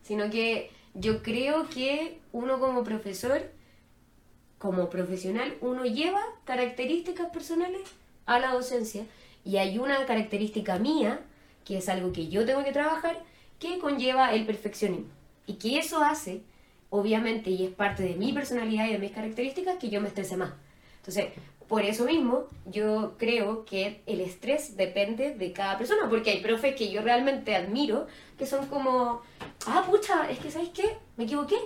Sino 0.02 0.30
que 0.30 0.70
yo 0.94 1.22
creo 1.22 1.68
que 1.68 2.20
uno 2.32 2.58
como 2.58 2.84
profesor, 2.84 3.50
como 4.58 4.88
profesional, 4.88 5.56
uno 5.60 5.84
lleva 5.84 6.22
características 6.44 7.30
personales 7.30 7.82
a 8.24 8.38
la 8.38 8.52
docencia 8.52 9.04
y 9.44 9.58
hay 9.58 9.78
una 9.78 10.04
característica 10.06 10.78
mía, 10.78 11.20
que 11.64 11.78
es 11.78 11.88
algo 11.88 12.12
que 12.12 12.28
yo 12.28 12.44
tengo 12.44 12.64
que 12.64 12.72
trabajar, 12.72 13.22
que 13.58 13.78
conlleva 13.78 14.34
el 14.34 14.46
perfeccionismo. 14.46 15.06
Y 15.46 15.54
que 15.54 15.78
eso 15.78 16.02
hace, 16.02 16.42
obviamente, 16.90 17.50
y 17.50 17.66
es 17.66 17.72
parte 17.72 18.02
de 18.02 18.14
mi 18.14 18.32
personalidad 18.32 18.88
y 18.88 18.92
de 18.92 18.98
mis 18.98 19.12
características, 19.12 19.76
que 19.76 19.90
yo 19.90 20.00
me 20.00 20.08
estrese 20.08 20.36
más. 20.36 20.52
Entonces, 20.98 21.26
por 21.68 21.82
eso 21.82 22.04
mismo, 22.04 22.46
yo 22.64 23.14
creo 23.18 23.64
que 23.64 24.02
el 24.06 24.20
estrés 24.20 24.76
depende 24.76 25.34
de 25.34 25.52
cada 25.52 25.76
persona, 25.76 26.08
porque 26.08 26.30
hay 26.30 26.40
profes 26.40 26.76
que 26.76 26.90
yo 26.90 27.02
realmente 27.02 27.56
admiro, 27.56 28.06
que 28.38 28.46
son 28.46 28.66
como, 28.66 29.22
ah, 29.66 29.84
pucha, 29.88 30.30
es 30.30 30.38
que, 30.38 30.50
¿sabes 30.50 30.68
qué? 30.70 30.96
Me 31.16 31.24
equivoqué. 31.24 31.56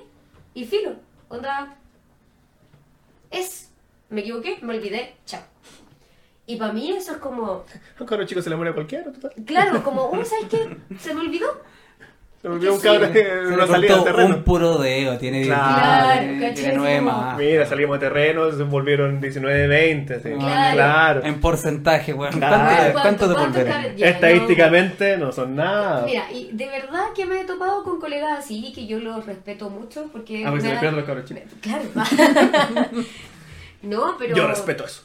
Y 0.55 0.65
filo, 0.65 0.97
onda, 1.29 1.77
es, 3.31 3.71
me 4.09 4.23
equivoqué, 4.23 4.59
me 4.63 4.77
olvidé, 4.77 5.17
chao. 5.27 5.43
Y 6.47 6.57
para 6.57 6.73
mí 6.73 6.91
eso 6.91 7.13
es 7.13 7.19
como, 7.19 7.65
un 8.01 8.07
cabrón 8.07 8.27
chico 8.27 8.43
se 8.43 8.51
le 8.51 8.57
muere 8.57 8.71
a 8.71 8.75
cualquiera, 8.75 9.05
total. 9.05 9.33
claro, 9.45 9.85
como, 9.85 10.07
oh, 10.07 10.25
¿sabes 10.25 10.47
qué? 10.51 10.77
Se 10.99 11.15
me 11.15 11.21
olvidó. 11.21 11.47
Se 12.43 12.49
volvió 12.49 12.73
un 12.73 12.81
cabrón 12.81 13.13
Se 13.13 13.21
en 13.33 13.53
una 13.53 13.67
salida 13.67 13.99
de 13.99 14.03
terreno. 14.05 14.37
un 14.37 14.43
puro 14.45 14.79
dedo, 14.79 15.19
tiene 15.19 15.43
Claro, 15.43 16.21
tiene- 16.21 16.41
¿cachai? 16.41 16.55
tiene 16.55 16.75
nueve 16.79 16.99
Como- 17.01 17.11
más. 17.13 17.37
Mira, 17.37 17.67
salimos 17.67 18.01
de 18.01 18.07
terreno, 18.09 18.51
se 18.51 18.63
volvieron 18.63 19.21
19, 19.21 19.67
20. 19.67 20.15
así. 20.15 20.31
Claro. 20.31 20.75
Claro. 20.75 21.25
En 21.27 21.39
porcentaje, 21.39 22.15
weón. 22.15 22.33
Claro. 22.33 22.93
¿Cuánto, 22.95 23.27
Estadísticamente 23.99 25.19
no 25.19 25.33
son 25.33 25.55
nada. 25.55 26.01
no. 26.01 26.07
Mira, 26.07 26.33
y 26.33 26.49
de 26.53 26.67
verdad 26.67 27.13
que 27.15 27.27
me 27.27 27.43
he 27.43 27.45
topado 27.45 27.83
con 27.85 28.01
colegas 28.01 28.39
así, 28.39 28.73
que 28.75 28.87
yo 28.87 28.99
los 29.01 29.27
respeto 29.27 29.69
mucho, 29.69 30.09
porque... 30.11 30.47
A 30.47 30.51
ver 30.51 30.63
si 30.63 30.69
me 30.69 30.93
los 30.93 31.05
cabros 31.05 31.27
chicos. 31.27 31.43
Claro. 31.61 31.85
no, 33.83 34.17
pero... 34.19 34.35
Yo 34.35 34.47
respeto 34.49 34.87
eso. 34.87 35.03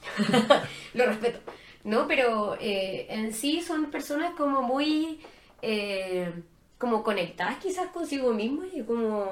lo 0.94 1.06
respeto. 1.06 1.40
No, 1.84 2.08
pero 2.08 2.58
eh, 2.62 3.08
en 3.10 3.34
sí 3.34 3.62
son 3.62 3.92
personas 3.92 4.32
como 4.38 4.62
muy 4.62 5.20
eh, 5.62 6.32
como 6.78 7.04
conectadas 7.04 7.58
quizás 7.58 7.88
consigo 7.88 8.34
mismas 8.34 8.68
y 8.74 8.82
como 8.84 9.26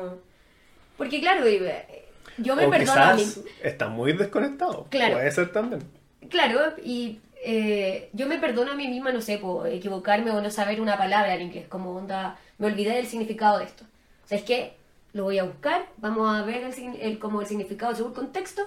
porque 0.97 1.19
claro, 1.19 1.45
eh, 1.45 2.05
yo 2.37 2.55
me 2.55 2.65
o 2.67 2.69
perdono 2.69 3.01
a 3.03 3.13
mí. 3.15 3.25
está 3.63 3.87
muy 3.89 4.13
desconectado. 4.13 4.85
Claro. 4.89 5.15
Puede 5.15 5.31
ser 5.31 5.51
también. 5.51 5.81
Claro, 6.29 6.59
y 6.83 7.19
eh, 7.43 8.09
yo 8.13 8.27
me 8.27 8.37
perdono 8.39 8.71
a 8.71 8.75
mí 8.75 8.87
misma, 8.87 9.11
no 9.11 9.21
sé, 9.21 9.37
por 9.37 9.67
equivocarme 9.67 10.31
o 10.31 10.41
no 10.41 10.49
saber 10.49 10.79
una 10.79 10.97
palabra 10.97 11.35
en 11.35 11.41
inglés, 11.41 11.67
como 11.67 11.91
onda, 11.95 12.37
me 12.59 12.67
olvidé 12.67 12.91
del 12.95 13.07
significado 13.07 13.59
de 13.59 13.65
esto. 13.65 13.83
O 14.23 14.27
sea, 14.27 14.37
es 14.37 14.43
que 14.45 14.73
lo 15.13 15.23
voy 15.25 15.37
a 15.39 15.43
buscar, 15.43 15.85
vamos 15.97 16.33
a 16.33 16.43
ver 16.43 16.63
el, 16.63 16.95
el- 17.01 17.19
como 17.19 17.41
el 17.41 17.47
significado 17.47 17.93
según 17.95 18.11
el 18.11 18.15
contexto 18.17 18.61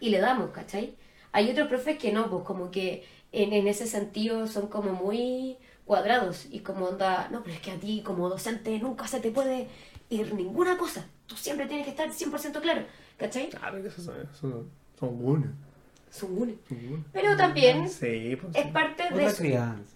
y 0.00 0.08
le 0.10 0.18
damos, 0.20 0.50
¿cachai? 0.50 0.94
Hay 1.32 1.50
otros 1.50 1.68
profes 1.68 1.98
que 1.98 2.12
no, 2.12 2.28
pues 2.30 2.44
como 2.44 2.70
que 2.70 3.04
en, 3.32 3.52
en 3.52 3.66
ese 3.68 3.86
sentido 3.86 4.46
son 4.46 4.68
como 4.68 4.92
muy 4.92 5.56
cuadrados 5.84 6.46
y 6.50 6.60
como 6.60 6.86
onda, 6.86 7.28
no, 7.30 7.42
pero 7.42 7.54
es 7.54 7.60
que 7.60 7.72
a 7.72 7.78
ti 7.80 8.02
como 8.04 8.28
docente 8.28 8.78
nunca 8.78 9.06
se 9.08 9.20
te 9.20 9.30
puede 9.30 9.68
ir 10.10 10.32
ninguna 10.34 10.76
cosa, 10.76 11.06
tú 11.26 11.36
siempre 11.36 11.66
tienes 11.66 11.84
que 11.86 11.90
estar 11.90 12.10
100% 12.10 12.60
claro, 12.60 12.82
¿cachai? 13.18 13.48
Claro 13.50 13.82
que 13.82 13.88
esos 13.88 14.04
son, 14.04 14.14
esos 14.20 14.64
son, 14.98 15.18
buenos. 15.22 15.50
Son 16.10 16.36
buenos. 16.36 16.56
Pero 17.12 17.36
también 17.36 17.88
Sí, 17.88 18.36
pues. 18.40 18.54
es 18.54 18.66
parte 18.72 19.02
de 19.04 19.14
Otra 19.14 19.26
eso. 19.28 19.38
crianza, 19.38 19.94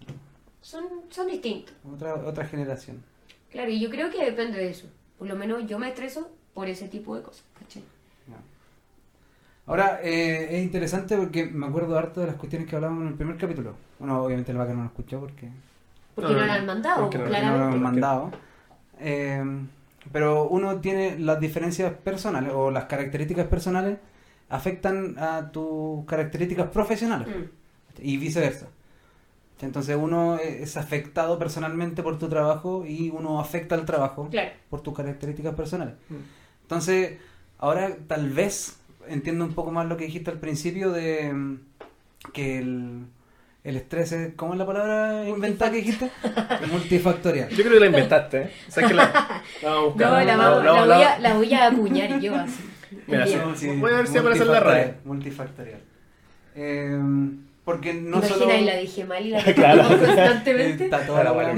Son, 0.61 0.83
son 1.09 1.27
distintos. 1.27 1.73
otra, 1.93 2.15
otra 2.15 2.45
generación. 2.45 3.03
Claro, 3.51 3.69
y 3.69 3.79
yo 3.79 3.89
creo 3.89 4.09
que 4.09 4.25
depende 4.25 4.57
de 4.57 4.69
eso. 4.71 4.87
Por 5.17 5.27
lo 5.27 5.35
menos 5.35 5.65
yo 5.67 5.79
me 5.79 5.87
estreso 5.89 6.29
por 6.53 6.67
ese 6.67 6.87
tipo 6.89 7.15
de 7.15 7.21
cosas, 7.21 7.43
¿cachai? 7.59 7.83
Ahora, 9.65 9.99
eh, 10.01 10.57
es 10.57 10.63
interesante 10.63 11.17
porque 11.17 11.45
me 11.45 11.65
acuerdo 11.67 11.97
harto 11.97 12.21
de 12.21 12.27
las 12.27 12.37
cuestiones 12.37 12.69
que 12.69 12.75
hablábamos 12.77 13.01
en 13.03 13.07
el 13.09 13.13
primer 13.15 13.37
capítulo. 13.37 13.75
Bueno, 13.99 14.23
obviamente 14.23 14.51
el 14.53 14.57
vaca 14.57 14.73
no 14.73 14.79
lo 14.81 14.85
escuchó 14.87 15.19
porque 15.19 15.49
Porque 16.17 16.33
No, 16.33 16.39
no, 16.39 16.45
lo 16.47 16.51
han 16.53 16.65
mandado, 16.65 17.01
porque 17.03 17.17
no- 17.19 17.23
no 17.25 17.29
lo 17.29 17.35
claramente. 17.37 17.75
han 17.75 17.81
mandado. 17.83 18.31
Eh, 18.99 19.43
pero 20.11 20.47
uno 20.49 20.81
tiene 20.81 21.17
las 21.19 21.39
diferencias 21.39 21.93
personales 21.93 22.51
o 22.53 22.71
las 22.71 22.85
características 22.85 23.45
personales 23.47 23.99
afectan 24.49 25.15
a 25.19 25.51
tus 25.51 26.05
características 26.05 26.69
profesionales 26.69 27.27
Mm, 27.27 27.43
y 28.01 28.17
viceversa. 28.17 28.67
Entonces 29.61 29.95
uno 29.99 30.37
es 30.37 30.75
afectado 30.77 31.37
personalmente 31.39 32.01
por 32.03 32.17
tu 32.17 32.27
trabajo 32.29 32.83
y 32.85 33.09
uno 33.09 33.39
afecta 33.39 33.75
al 33.75 33.85
trabajo 33.85 34.27
Claro. 34.29 34.51
por 34.69 34.81
tus 34.81 34.95
características 34.95 35.53
personales. 35.55 35.95
Mm. 36.09 36.15
Entonces, 36.63 37.17
ahora 37.59 37.95
tal 38.07 38.29
vez 38.31 38.79
entiendo 39.07 39.45
un 39.45 39.53
poco 39.53 39.71
más 39.71 39.85
lo 39.87 39.97
que 39.97 40.05
dijiste 40.05 40.31
al 40.31 40.39
principio 40.39 40.91
de 40.91 41.31
mm, 41.33 41.59
que 42.33 42.57
el, 42.59 43.05
el 43.69 43.75
estrés 43.77 44.11
es, 44.13 44.33
¿cómo 44.35 44.53
es 44.53 44.59
la 44.59 44.65
palabra 44.65 45.27
inventada 45.27 45.71
que 45.71 45.77
dijiste? 45.77 46.09
Multifactorial. 46.71 47.49
Yo 47.49 47.57
creo 47.57 47.73
que 47.73 47.79
la 47.79 47.85
inventaste, 47.87 48.37
¿eh? 48.43 48.51
O 48.67 48.71
sea, 48.71 48.87
que 48.87 48.93
la, 48.93 49.03
la 49.61 49.69
vamos 49.69 49.79
a 49.79 49.85
buscar. 49.87 50.07
No, 50.09 50.15
la, 50.17 50.25
La- 50.25 50.37
vamos- 50.37 50.63
la- 50.63 50.73
la 50.73 50.85
la- 50.85 50.95
voy 50.95 51.03
a, 51.05 51.19
la 51.19 51.33
voy 51.33 51.53
a 51.53 51.67
acuñar 51.67 52.19
yo 52.19 52.35
así. 52.35 52.69
Mira, 53.07 53.25
Envía. 53.25 53.55
sí. 53.55 53.67
Voy 53.75 53.91
a 53.91 53.97
ver 53.97 54.07
si 54.07 54.17
aparece 54.17 54.43
en 54.43 54.51
la 54.51 54.59
red. 54.61 54.91
Multifactorial. 55.03 55.79
Eh, 56.55 56.97
porque 57.65 57.93
no 57.93 58.17
Imagina, 58.17 58.35
solo... 58.37 58.55
y 58.57 58.63
la 58.65 58.77
dije 58.77 59.03
mal 59.05 59.25
y 59.25 59.29
la 59.31 59.43
Claro. 59.53 59.83
repito 59.83 60.05
constantemente. 60.05 60.83
Está 60.85 61.05
toda 61.05 61.23
la 61.25 61.31
bueno, 61.33 61.53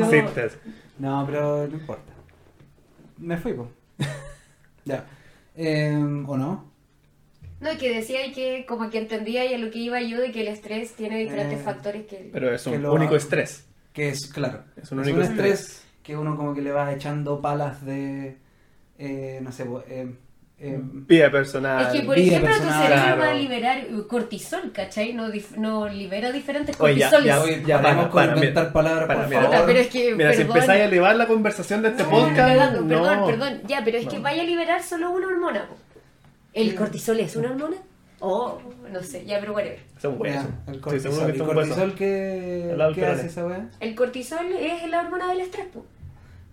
No. 0.97 1.23
pero 1.27 1.67
no 1.67 1.73
importa. 1.77 2.11
Me 3.19 3.37
fui, 3.37 3.53
po. 3.53 3.69
ya. 4.85 5.05
Eh, 5.55 5.93
¿O 6.25 6.37
no? 6.37 6.68
No, 7.61 7.69
que 7.77 7.93
decía 7.93 8.19
que 8.33 8.65
como 8.67 8.89
que 8.89 8.99
entendía 8.99 9.45
y 9.45 9.53
a 9.53 9.57
lo 9.57 9.69
que 9.69 9.79
iba 9.79 10.01
yo 10.01 10.19
de 10.19 10.31
que 10.31 10.41
el 10.41 10.47
estrés 10.47 10.93
tiene 10.93 11.17
diferentes 11.19 11.59
Eh, 11.59 11.63
factores 11.63 12.05
que... 12.05 12.29
Pero 12.31 12.53
es 12.53 12.63
Que 12.63 12.69
un 12.71 12.83
lo- 12.83 12.93
único 12.93 13.15
estrés. 13.15 13.65
Que 13.93 14.09
es, 14.09 14.27
claro, 14.31 14.63
Es 14.81 14.91
un 14.91 14.99
único 14.99 15.19
estrés. 15.21 15.83
que 16.03 16.15
uno 16.15 16.37
como 16.37 16.53
que 16.53 16.61
le 16.61 16.71
va 16.71 16.93
echando 16.93 17.41
palas 17.41 17.83
de, 17.85 18.37
eh, 18.97 19.39
no 19.41 19.51
sé, 19.51 19.65
eh, 19.89 20.07
eh, 20.61 20.79
Vida 20.81 21.29
personal. 21.31 21.85
Es 21.87 21.99
que, 22.01 22.05
por 22.05 22.15
vida 22.15 22.27
ejemplo, 22.37 22.49
tu 22.49 22.57
personal. 22.59 22.83
cerebro 22.83 23.03
Claro. 23.05 23.21
va 23.21 23.29
a 23.29 23.33
liberar 23.33 23.87
cortisol, 24.07 24.71
¿cachai? 24.73 25.13
No, 25.13 25.29
dif- 25.29 25.55
no 25.57 25.87
libera 25.89 26.31
diferentes 26.31 26.79
Oye, 26.79 26.95
ya, 26.97 27.09
cortisoles. 27.09 27.61
ya, 27.61 27.67
ya, 27.67 27.81
paremos 27.81 28.05
para, 28.05 28.11
con 28.11 28.23
para, 28.25 28.35
inventar 28.35 28.73
palabras, 28.73 29.07
Para, 29.07 29.19
por 29.21 29.29
mira. 29.29 29.41
favor. 29.49 29.65
Pero 29.65 29.79
es 29.79 29.87
que, 29.87 30.15
Mira, 30.15 30.31
si 30.31 30.37
perdón. 30.39 30.55
empezáis 30.57 30.81
a 30.81 30.85
elevar 30.85 31.15
la 31.15 31.27
conversación 31.27 31.81
de 31.81 31.89
este 31.89 32.03
No, 32.03 32.09
podcast, 32.09 32.73
no. 32.75 32.87
Perdón, 32.87 33.25
perdón. 33.25 33.61
Ya, 33.67 33.81
pero 33.83 33.97
es 33.97 34.07
que 34.07 34.19
vaya 34.19 34.41
a 34.43 34.45
liberar 34.45 34.83
solo 34.83 35.11
una 35.11 35.27
hormona. 35.27 35.65
po. 35.67 35.75
¿El 36.61 36.75
cortisol 36.75 37.19
es 37.19 37.35
una 37.35 37.51
hormona? 37.51 37.77
Oh, 38.21 38.59
no 38.91 39.01
sé, 39.01 39.25
ya, 39.25 39.39
pero 39.39 39.53
whatever. 39.53 39.79
Es 39.97 40.03
un 40.05 40.21
hueso. 40.21 40.47
Ya, 40.65 40.71
el 40.73 40.81
cortisol, 40.81 41.11
seguro 41.13 41.25
que 41.27 41.31
¿Y 41.31 41.35
es 41.35 41.41
un 41.41 41.47
cortisol 41.47 42.71
Al 42.71 42.77
lado 42.77 42.93
qué 42.93 43.05
hace 43.05 43.27
esa 43.27 43.45
weá? 43.45 43.69
El 43.79 43.95
cortisol 43.95 44.45
es 44.59 44.89
la 44.89 45.01
hormona 45.01 45.29
del 45.29 45.39
estrés. 45.41 45.67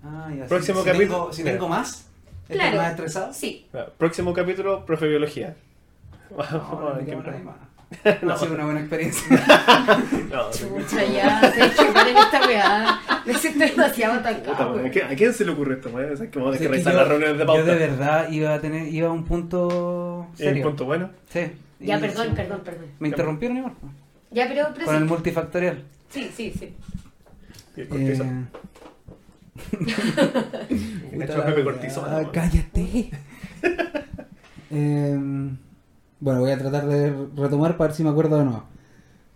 Ah, 0.05 0.31
ya, 0.37 0.47
Próximo 0.47 0.81
si, 0.81 0.87
capítulo. 0.87 1.09
Tengo, 1.19 1.33
si 1.33 1.43
Mira. 1.43 1.55
tengo 1.55 1.69
más, 1.69 2.07
¿estoy 2.43 2.57
Claro. 2.57 2.77
más 2.77 2.91
estresado? 2.91 3.33
Sí. 3.33 3.67
Próximo 3.99 4.33
capítulo, 4.33 4.87
profe 4.87 5.09
biología. 5.09 5.57
Vamos 6.31 6.53
No, 6.53 6.89
a 6.89 6.95
no, 7.01 7.55
No 8.23 8.33
ha 8.33 8.39
sido 8.39 8.55
una 8.55 8.65
buena 8.65 8.81
experiencia. 8.81 9.25
No. 10.31 10.51
Chucha, 10.51 11.05
ya, 11.05 11.41
sabes 11.41 11.75
que 11.75 11.85
paren 11.93 12.17
esta 12.17 12.47
weá. 12.47 13.01
Me 13.25 13.35
siento 13.35 13.61
demasiado 13.65 14.17
Puta, 14.19 14.29
atancado. 14.31 14.79
¿a 14.87 14.91
quién- 14.91 15.07
¿A 15.07 15.15
quién 15.15 15.33
se 15.33 15.45
le 15.45 15.53
ocurre 15.53 15.75
esto? 15.75 15.89
weón? 15.91 16.13
O 16.13 16.17
sea, 16.17 16.31
que 16.31 16.39
vamos 16.39 16.57
a 16.57 16.59
revisar 16.59 16.93
yo- 16.93 16.99
las 16.99 17.09
reuniones 17.09 17.39
de 17.39 17.45
pauta. 17.47 17.61
Yo 17.61 17.67
de 17.67 17.75
verdad 17.77 18.29
iba 18.31 18.55
a 18.55 18.61
tener, 18.61 18.89
iba 18.93 19.09
a 19.09 19.13
un 19.13 19.25
punto 19.25 20.27
¿Es 20.35 20.39
serio. 20.41 20.65
un 20.65 20.71
punto 20.71 20.85
bueno? 20.85 21.11
Sí. 21.31 21.53
Ya, 21.81 21.99
perdón, 22.01 22.35
perdón, 22.35 22.61
perdón. 22.65 22.87
Me 22.99 23.09
interrumpieron 23.09 23.57
igual. 23.59 23.73
po. 23.75 23.89
Ya, 24.33 24.49
pero, 24.49 24.69
pero 24.75 24.87
Con 24.87 24.97
el 24.97 25.05
multifactorial. 25.05 25.85
Sí, 26.11 26.31
sí, 26.37 26.53
sí. 26.59 26.75
Y 27.77 27.81
el 27.83 27.89
cortisol. 27.89 28.27
Eh, 28.27 28.47
echó 31.23 31.45
Pepe 31.45 31.63
ah, 31.97 32.17
weón. 32.17 32.31
cállate. 32.33 33.11
Eh, 34.69 35.17
bueno, 36.21 36.41
voy 36.41 36.51
a 36.51 36.59
tratar 36.59 36.87
de 36.87 37.13
retomar 37.37 37.77
para 37.77 37.89
ver 37.89 37.97
si 37.97 38.03
me 38.05 38.11
acuerdo 38.11 38.39
de 38.39 38.45
nuevo. 38.45 38.65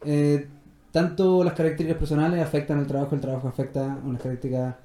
Eh, 0.05 0.49
tanto 0.93 1.45
las 1.45 1.55
características 1.55 1.99
personales 1.99 2.43
afectan 2.43 2.79
al 2.79 2.87
trabajo, 2.87 3.15
el 3.15 3.21
trabajo 3.21 3.49
afecta 3.49 3.93
a 3.95 3.97
unas 4.05 4.21
características 4.23 4.77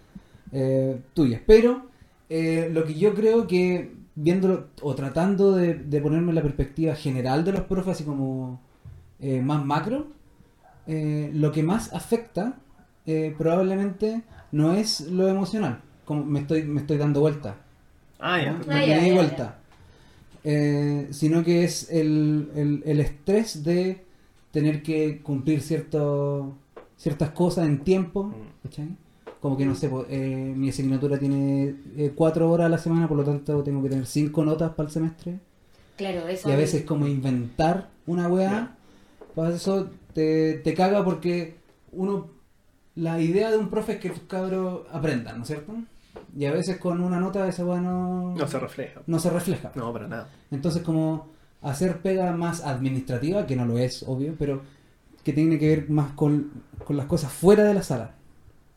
eh, 0.51 0.99
tuyas. 1.13 1.41
Pero 1.45 1.87
eh, 2.29 2.69
lo 2.71 2.83
que 2.85 2.95
yo 2.95 3.13
creo 3.15 3.47
que 3.47 3.93
viéndolo 4.15 4.67
o 4.81 4.95
tratando 4.95 5.53
de, 5.53 5.73
de 5.75 6.01
ponerme 6.01 6.29
en 6.29 6.35
la 6.35 6.41
perspectiva 6.43 6.95
general 6.95 7.43
de 7.45 7.53
los 7.53 7.61
profes, 7.61 7.93
así 7.93 8.03
como 8.03 8.61
eh, 9.19 9.41
más 9.41 9.65
macro, 9.65 10.07
eh, 10.87 11.31
lo 11.33 11.51
que 11.51 11.63
más 11.63 11.93
afecta 11.93 12.55
eh, 13.05 13.35
probablemente 13.37 14.23
no 14.51 14.73
es 14.73 15.01
lo 15.01 15.27
emocional, 15.27 15.81
como 16.05 16.23
me 16.25 16.39
estoy, 16.41 16.63
me 16.63 16.81
estoy 16.81 16.97
dando 16.97 17.19
vuelta, 17.21 17.57
Ah, 18.19 18.39
ya. 18.41 18.51
¿no? 18.53 18.59
Ah, 18.69 18.79
me 18.79 18.87
ya, 18.87 18.99
di 18.99 19.07
ya, 19.09 19.13
vuelta. 19.13 19.59
Eh, 20.47 21.07
sino 21.11 21.43
que 21.43 21.63
es 21.63 21.89
el, 21.91 22.49
el, 22.55 22.83
el 22.85 22.99
estrés 22.99 23.63
de 23.63 24.05
tener 24.51 24.83
que 24.83 25.21
cumplir 25.23 25.61
cierto, 25.61 26.53
ciertas 26.97 27.31
cosas 27.31 27.65
en 27.67 27.79
tiempo, 27.83 28.25
Mm. 28.25 28.33
¿cachai? 28.63 28.89
Como 29.41 29.57
que 29.57 29.65
no 29.65 29.75
sé, 29.75 29.89
eh, 30.09 30.53
mi 30.55 30.69
asignatura 30.69 31.17
tiene 31.19 31.75
eh, 31.97 32.11
cuatro 32.15 32.49
horas 32.51 32.67
a 32.67 32.69
la 32.69 32.77
semana, 32.77 33.07
por 33.07 33.17
lo 33.17 33.23
tanto 33.23 33.63
tengo 33.63 33.81
que 33.83 33.89
tener 33.89 34.05
cinco 34.05 34.43
notas 34.45 34.71
para 34.73 34.87
el 34.87 34.93
semestre. 34.93 35.39
Claro, 35.97 36.27
eso. 36.27 36.49
Y 36.49 36.51
a 36.51 36.55
veces 36.57 36.83
como 36.83 37.07
inventar 37.07 37.89
una 38.07 38.27
weá, 38.27 38.75
pues 39.33 39.55
eso 39.55 39.89
te, 40.13 40.55
te 40.63 40.73
caga 40.73 41.03
porque 41.03 41.55
uno, 41.91 42.27
la 42.95 43.19
idea 43.21 43.51
de 43.51 43.57
un 43.57 43.69
profe 43.69 43.93
es 43.93 43.99
que 43.99 44.09
los 44.09 44.19
cabros 44.21 44.81
aprendan, 44.91 45.37
¿no 45.37 45.41
es 45.43 45.47
cierto? 45.47 45.73
Y 46.37 46.45
a 46.45 46.51
veces 46.51 46.77
con 46.77 47.01
una 47.01 47.19
nota 47.19 47.47
esa 47.47 47.63
weá 47.65 47.79
no, 47.79 48.35
No 48.35 48.47
se 48.47 48.59
refleja. 48.59 49.01
no 49.07 49.19
se 49.19 49.29
refleja. 49.29 49.71
No, 49.75 49.93
para 49.93 50.07
nada. 50.07 50.27
Entonces 50.51 50.81
como 50.83 51.29
hacer 51.61 51.97
pega 52.01 52.31
más 52.33 52.61
administrativa, 52.63 53.45
que 53.47 53.55
no 53.55 53.65
lo 53.65 53.77
es, 53.77 54.03
obvio, 54.07 54.35
pero 54.37 54.61
que 55.23 55.33
tiene 55.33 55.57
que 55.57 55.69
ver 55.69 55.89
más 55.89 56.11
con, 56.11 56.51
con 56.83 56.97
las 56.97 57.05
cosas 57.07 57.31
fuera 57.31 57.63
de 57.63 57.73
la 57.73 57.81
sala 57.83 58.11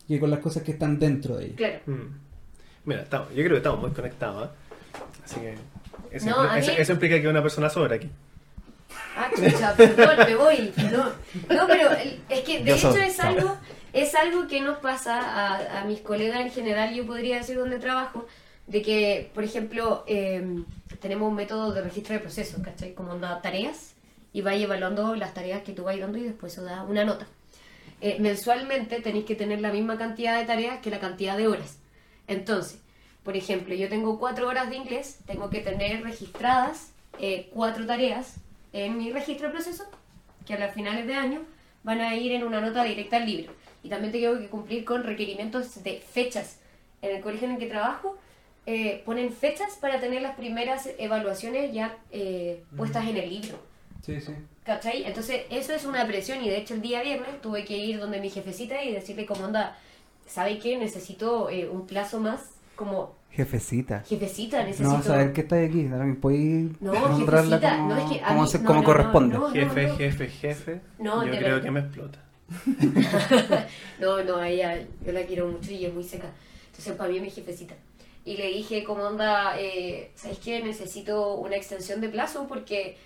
que 0.07 0.19
con 0.19 0.31
las 0.31 0.39
cosas 0.41 0.63
que 0.63 0.71
están 0.73 0.99
dentro 0.99 1.37
de 1.37 1.47
ella. 1.47 1.57
Claro. 1.57 1.79
Mm. 1.87 2.15
Mira, 2.87 3.03
estamos, 3.03 3.29
yo 3.31 3.35
creo 3.37 3.51
que 3.51 3.57
estamos 3.59 3.81
muy 3.81 3.91
conectados. 3.91 4.49
¿eh? 4.49 4.51
Así 5.25 5.41
que 5.41 5.55
eso, 6.11 6.31
No, 6.31 6.37
impli- 6.45 6.49
a 6.51 6.59
eso- 6.61 6.71
mí- 6.73 6.77
eso 6.79 6.93
implica 6.95 7.21
que 7.21 7.29
una 7.29 7.43
persona 7.43 7.69
sobra 7.69 7.97
aquí. 7.97 8.11
Ah, 9.15 9.29
chucha, 9.37 9.75
perdón, 9.77 10.17
me 10.27 10.35
voy. 10.37 10.73
No, 10.91 11.05
no 11.55 11.67
pero 11.67 11.91
el- 11.91 12.23
es 12.31 12.41
que 12.41 12.61
de 12.61 12.65
Yo 12.71 12.75
hecho 12.77 12.93
soy, 12.93 13.01
es 13.03 13.21
algo, 13.21 13.57
es 13.93 14.15
algo 14.15 14.47
que 14.47 14.61
nos 14.61 14.79
pasa 14.79 15.81
a, 15.81 15.85
mis 15.85 16.01
colegas 16.01 16.41
en 16.41 16.51
general, 16.51 16.95
yo 16.95 17.07
podría 17.07 17.37
decir 17.39 17.57
donde 17.57 17.79
trabajo, 17.79 18.27
de 18.67 18.83
que, 18.83 19.31
por 19.35 19.45
ejemplo, 19.45 20.05
eh, 20.07 20.63
tenemos 21.01 21.29
un 21.29 21.35
método 21.35 21.73
de 21.73 21.81
registro 21.81 22.15
de 22.15 22.21
procesos, 22.21 22.63
¿cachai? 22.63 22.93
Como 22.93 23.19
da 23.19 23.41
tareas 23.41 23.95
y 24.33 24.43
vais 24.43 24.63
evaluando 24.63 25.15
las 25.17 25.33
tareas 25.33 25.63
que 25.63 25.73
tú 25.73 25.85
vas 25.85 25.99
dando 25.99 26.19
y 26.19 26.23
después 26.23 26.53
eso 26.53 26.65
da 26.65 26.83
una 26.83 27.05
nota. 27.05 27.27
Eh, 28.01 28.19
mensualmente 28.21 29.01
tenéis 29.01 29.25
que 29.25 29.35
tener 29.35 29.61
la 29.61 29.73
misma 29.73 29.99
cantidad 29.99 30.39
de 30.39 30.45
tareas 30.45 30.81
que 30.81 30.91
la 30.91 31.01
cantidad 31.01 31.37
de 31.37 31.49
horas. 31.49 31.79
Entonces, 32.27 32.81
por 33.25 33.37
ejemplo, 33.37 33.75
yo 33.75 33.89
tengo 33.89 34.19
cuatro 34.19 34.49
horas 34.49 34.71
de 34.71 34.77
inglés, 34.77 35.19
tengo 35.27 35.51
que 35.51 35.61
tener 35.61 36.03
registradas 36.03 36.93
eh, 37.19 37.49
cuatro 37.53 37.87
tareas 37.87 38.37
en 38.73 38.99
mi 38.99 39.11
registro 39.13 39.49
de 39.49 39.55
procesos, 39.55 39.87
que 40.47 40.55
a 40.55 40.59
las 40.59 40.75
finales 40.75 41.07
de 41.07 41.15
año 41.15 41.43
van 41.83 42.01
a 42.01 42.15
ir 42.15 42.33
en 42.33 42.45
una 42.45 42.61
nota 42.61 42.85
directa 42.85 43.17
al 43.17 43.27
libro. 43.27 43.53
Y 43.89 43.91
también 43.91 44.13
tengo 44.13 44.39
que 44.39 44.49
cumplir 44.49 44.85
con 44.85 45.03
requerimientos 45.03 45.83
de 45.83 45.99
fechas. 46.01 46.59
En 47.01 47.17
el 47.17 47.23
colegio 47.23 47.47
en 47.49 47.55
el 47.55 47.59
que 47.59 47.69
trabajo 47.69 48.19
eh, 48.67 49.03
ponen 49.07 49.33
fechas 49.33 49.79
para 49.81 49.99
tener 49.99 50.21
las 50.21 50.37
primeras 50.37 50.91
evaluaciones 50.99 51.73
ya 51.73 51.97
eh, 52.11 52.63
puestas 52.77 53.07
en 53.07 53.17
el 53.17 53.31
libro. 53.31 53.59
Sí, 54.05 54.21
sí. 54.21 54.33
¿Cachai? 54.65 55.05
Entonces, 55.05 55.43
eso 55.49 55.73
es 55.73 55.87
una 55.87 56.07
presión 56.07 56.45
y 56.45 56.51
de 56.51 56.59
hecho 56.59 56.75
el 56.75 56.83
día 56.83 57.03
viernes 57.03 57.41
tuve 57.41 57.65
que 57.65 57.79
ir 57.79 57.99
donde 57.99 58.21
mi 58.21 58.29
jefecita 58.29 58.85
y 58.85 58.93
decirle 58.93 59.25
como 59.25 59.47
onda, 59.47 59.79
¿sabe 60.27 60.59
qué? 60.59 60.77
Necesito 60.77 61.49
eh, 61.49 61.67
un 61.67 61.87
plazo 61.87 62.21
más 62.21 62.41
como 62.77 63.17
Jefecita. 63.31 64.01
jefecita, 64.07 64.65
necesito... 64.65 64.91
No, 64.99 65.03
saber 65.03 65.33
que 65.33 65.41
está 65.41 65.57
aquí. 65.63 65.89
Ahora 65.91 66.05
me 66.05 66.15
podéis 66.17 66.79
No, 66.83 66.93
nombrarla 66.93 67.57
jefecita, 67.59 67.77
como, 67.79 67.95
no, 67.95 67.97
es 68.01 68.11
que 68.19 68.21
a 68.23 68.29
como, 68.29 68.43
mí- 68.43 68.49
se- 68.49 68.59
no, 68.59 68.65
como 68.67 68.81
no, 68.81 68.85
corresponde. 68.85 69.35
no, 69.39 69.49
no. 69.49 69.55
Jefe, 69.55 69.89
jefe, 69.97 70.27
jefe. 70.29 70.81
No, 70.99 71.25
Yo 71.25 71.31
creo 71.31 71.41
verdad. 71.43 71.63
que 71.63 71.71
me 71.71 71.81
explota. 71.81 72.19
no, 74.01 74.23
no, 74.25 74.37
a 74.37 74.49
ella 74.49 74.87
yo 75.05 75.13
la 75.13 75.27
quiero 75.27 75.49
mucho 75.49 75.71
y 75.71 75.85
es 75.85 75.93
muy 75.93 76.05
seca. 76.05 76.31
Entonces, 76.67 76.95
para 76.95 77.11
mí 77.11 77.17
es 77.17 77.23
mi 77.23 77.31
jefecita. 77.31 77.75
Y 78.25 78.37
le 78.37 78.49
dije, 78.49 78.85
como 78.85 79.05
onda, 79.05 79.59
eh, 79.59 80.11
¿sabes 80.15 80.39
qué? 80.39 80.63
Necesito 80.63 81.35
una 81.37 81.57
extensión 81.57 82.01
de 82.01 82.09
plazo 82.09 82.47
porque 82.47 82.97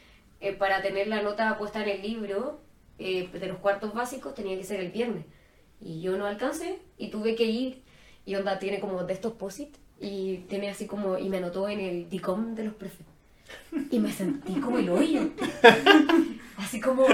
eh, 0.40 0.52
para 0.52 0.82
tener 0.82 1.06
la 1.06 1.22
nota 1.22 1.56
puesta 1.58 1.82
en 1.82 1.88
el 1.88 2.02
libro 2.02 2.60
eh, 2.98 3.28
de 3.32 3.46
los 3.46 3.58
cuartos 3.58 3.94
básicos 3.94 4.34
tenía 4.34 4.56
que 4.56 4.64
ser 4.64 4.80
el 4.80 4.90
viernes. 4.90 5.24
Y 5.80 6.00
yo 6.00 6.16
no 6.16 6.26
alcancé 6.26 6.78
y 6.98 7.08
tuve 7.08 7.34
que 7.34 7.44
ir. 7.44 7.82
Y 8.24 8.34
onda 8.36 8.58
tiene 8.58 8.80
como 8.80 9.02
de 9.04 9.12
estos 9.12 9.32
posit 9.32 9.76
y 10.00 10.38
tiene 10.48 10.68
así 10.70 10.86
como, 10.86 11.18
y 11.18 11.28
me 11.28 11.38
anotó 11.38 11.68
en 11.68 11.80
el 11.80 12.08
DICOM 12.08 12.54
de 12.54 12.64
los 12.64 12.74
profes. 12.74 13.06
Y 13.90 13.98
me 13.98 14.12
sentí 14.12 14.54
como 14.54 14.78
el 14.78 14.88
hoyo. 14.88 15.30
Así 16.56 16.80
como, 16.80 17.06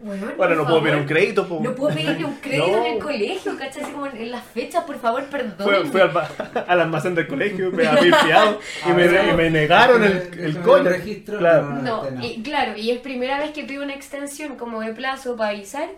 bueno, 0.00 0.26
Bueno, 0.36 0.54
no 0.54 0.62
por 0.62 0.68
puedo 0.70 0.82
pedir 0.82 0.92
favor. 0.94 1.02
un 1.02 1.08
crédito, 1.08 1.48
po. 1.48 1.60
No 1.62 1.74
puedo 1.74 1.94
pedirle 1.94 2.24
un 2.24 2.34
crédito 2.36 2.66
No. 2.68 2.86
en 2.86 2.92
el 2.94 2.98
colegio, 3.02 3.56
¿cachai? 3.58 3.82
Así 3.82 3.92
como 3.92 4.06
en, 4.06 4.16
en 4.16 4.30
las 4.30 4.44
fechas, 4.44 4.84
por 4.84 4.98
favor, 5.00 5.24
perdón. 5.24 5.56
Fue, 5.58 5.84
fue 5.86 6.02
al, 6.02 6.10
al 6.68 6.80
almacén 6.80 7.14
del 7.14 7.26
colegio, 7.26 7.70
me 7.72 7.86
había 7.86 8.16
fiado 8.24 8.60
y, 8.86 8.92
me, 8.92 9.04
y 9.06 9.32
me 9.36 9.50
negaron 9.50 10.04
el, 10.04 10.12
el 10.38 10.56
el 10.56 10.84
registro. 10.84 11.38
Claro. 11.38 11.70
No, 11.70 12.10
no. 12.10 12.24
y, 12.24 12.42
claro, 12.42 12.76
y 12.76 12.90
es 12.90 13.00
primera 13.00 13.38
vez 13.38 13.50
que 13.50 13.64
pido 13.64 13.82
una 13.82 13.94
extensión 13.94 14.56
como 14.56 14.80
de 14.80 14.92
plazo 14.92 15.36
para 15.36 15.50
avisar. 15.50 15.88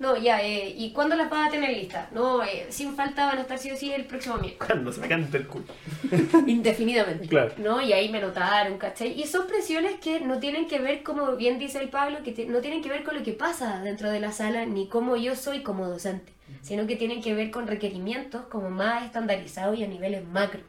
No, 0.00 0.16
ya, 0.16 0.42
eh, 0.42 0.74
¿y 0.76 0.90
cuándo 0.92 1.14
las 1.14 1.30
vas 1.30 1.48
a 1.48 1.50
tener 1.52 1.70
listas? 1.70 2.10
No, 2.12 2.42
eh, 2.42 2.66
sin 2.70 2.94
falta 2.96 3.26
van 3.26 3.38
a 3.38 3.42
estar 3.42 3.58
sí 3.58 3.70
o 3.70 3.76
sí 3.76 3.92
el 3.92 4.04
próximo 4.06 4.36
miércoles. 4.38 4.66
Cuando 4.72 4.92
se 4.92 5.00
me 5.00 5.08
canta 5.08 5.36
el 5.36 5.46
culo. 5.46 5.64
Indefinidamente. 6.46 7.28
Claro. 7.28 7.52
¿No? 7.58 7.80
Y 7.80 7.92
ahí 7.92 8.08
me 8.08 8.20
notaron, 8.20 8.76
¿cachai? 8.78 9.18
Y 9.20 9.24
son 9.26 9.46
presiones 9.46 9.94
que 10.00 10.20
no 10.20 10.38
tienen 10.38 10.66
que 10.66 10.78
ver, 10.78 11.02
como 11.02 11.36
bien 11.36 11.58
dice 11.58 11.78
el 11.78 11.88
Pablo, 11.90 12.18
que 12.24 12.32
te- 12.32 12.46
no 12.46 12.58
tienen 12.60 12.82
que 12.82 12.88
ver 12.88 13.04
con 13.04 13.16
lo 13.16 13.22
que 13.22 13.32
pasa 13.32 13.80
dentro 13.82 14.10
de 14.10 14.20
la 14.20 14.32
sala, 14.32 14.66
ni 14.66 14.88
cómo 14.88 15.16
yo 15.16 15.36
soy 15.36 15.62
como 15.62 15.88
docente, 15.88 16.32
sino 16.62 16.86
que 16.86 16.96
tienen 16.96 17.22
que 17.22 17.34
ver 17.34 17.50
con 17.50 17.66
requerimientos 17.66 18.42
como 18.46 18.70
más 18.70 19.04
estandarizados 19.04 19.78
y 19.78 19.84
a 19.84 19.86
niveles 19.86 20.26
macro. 20.26 20.60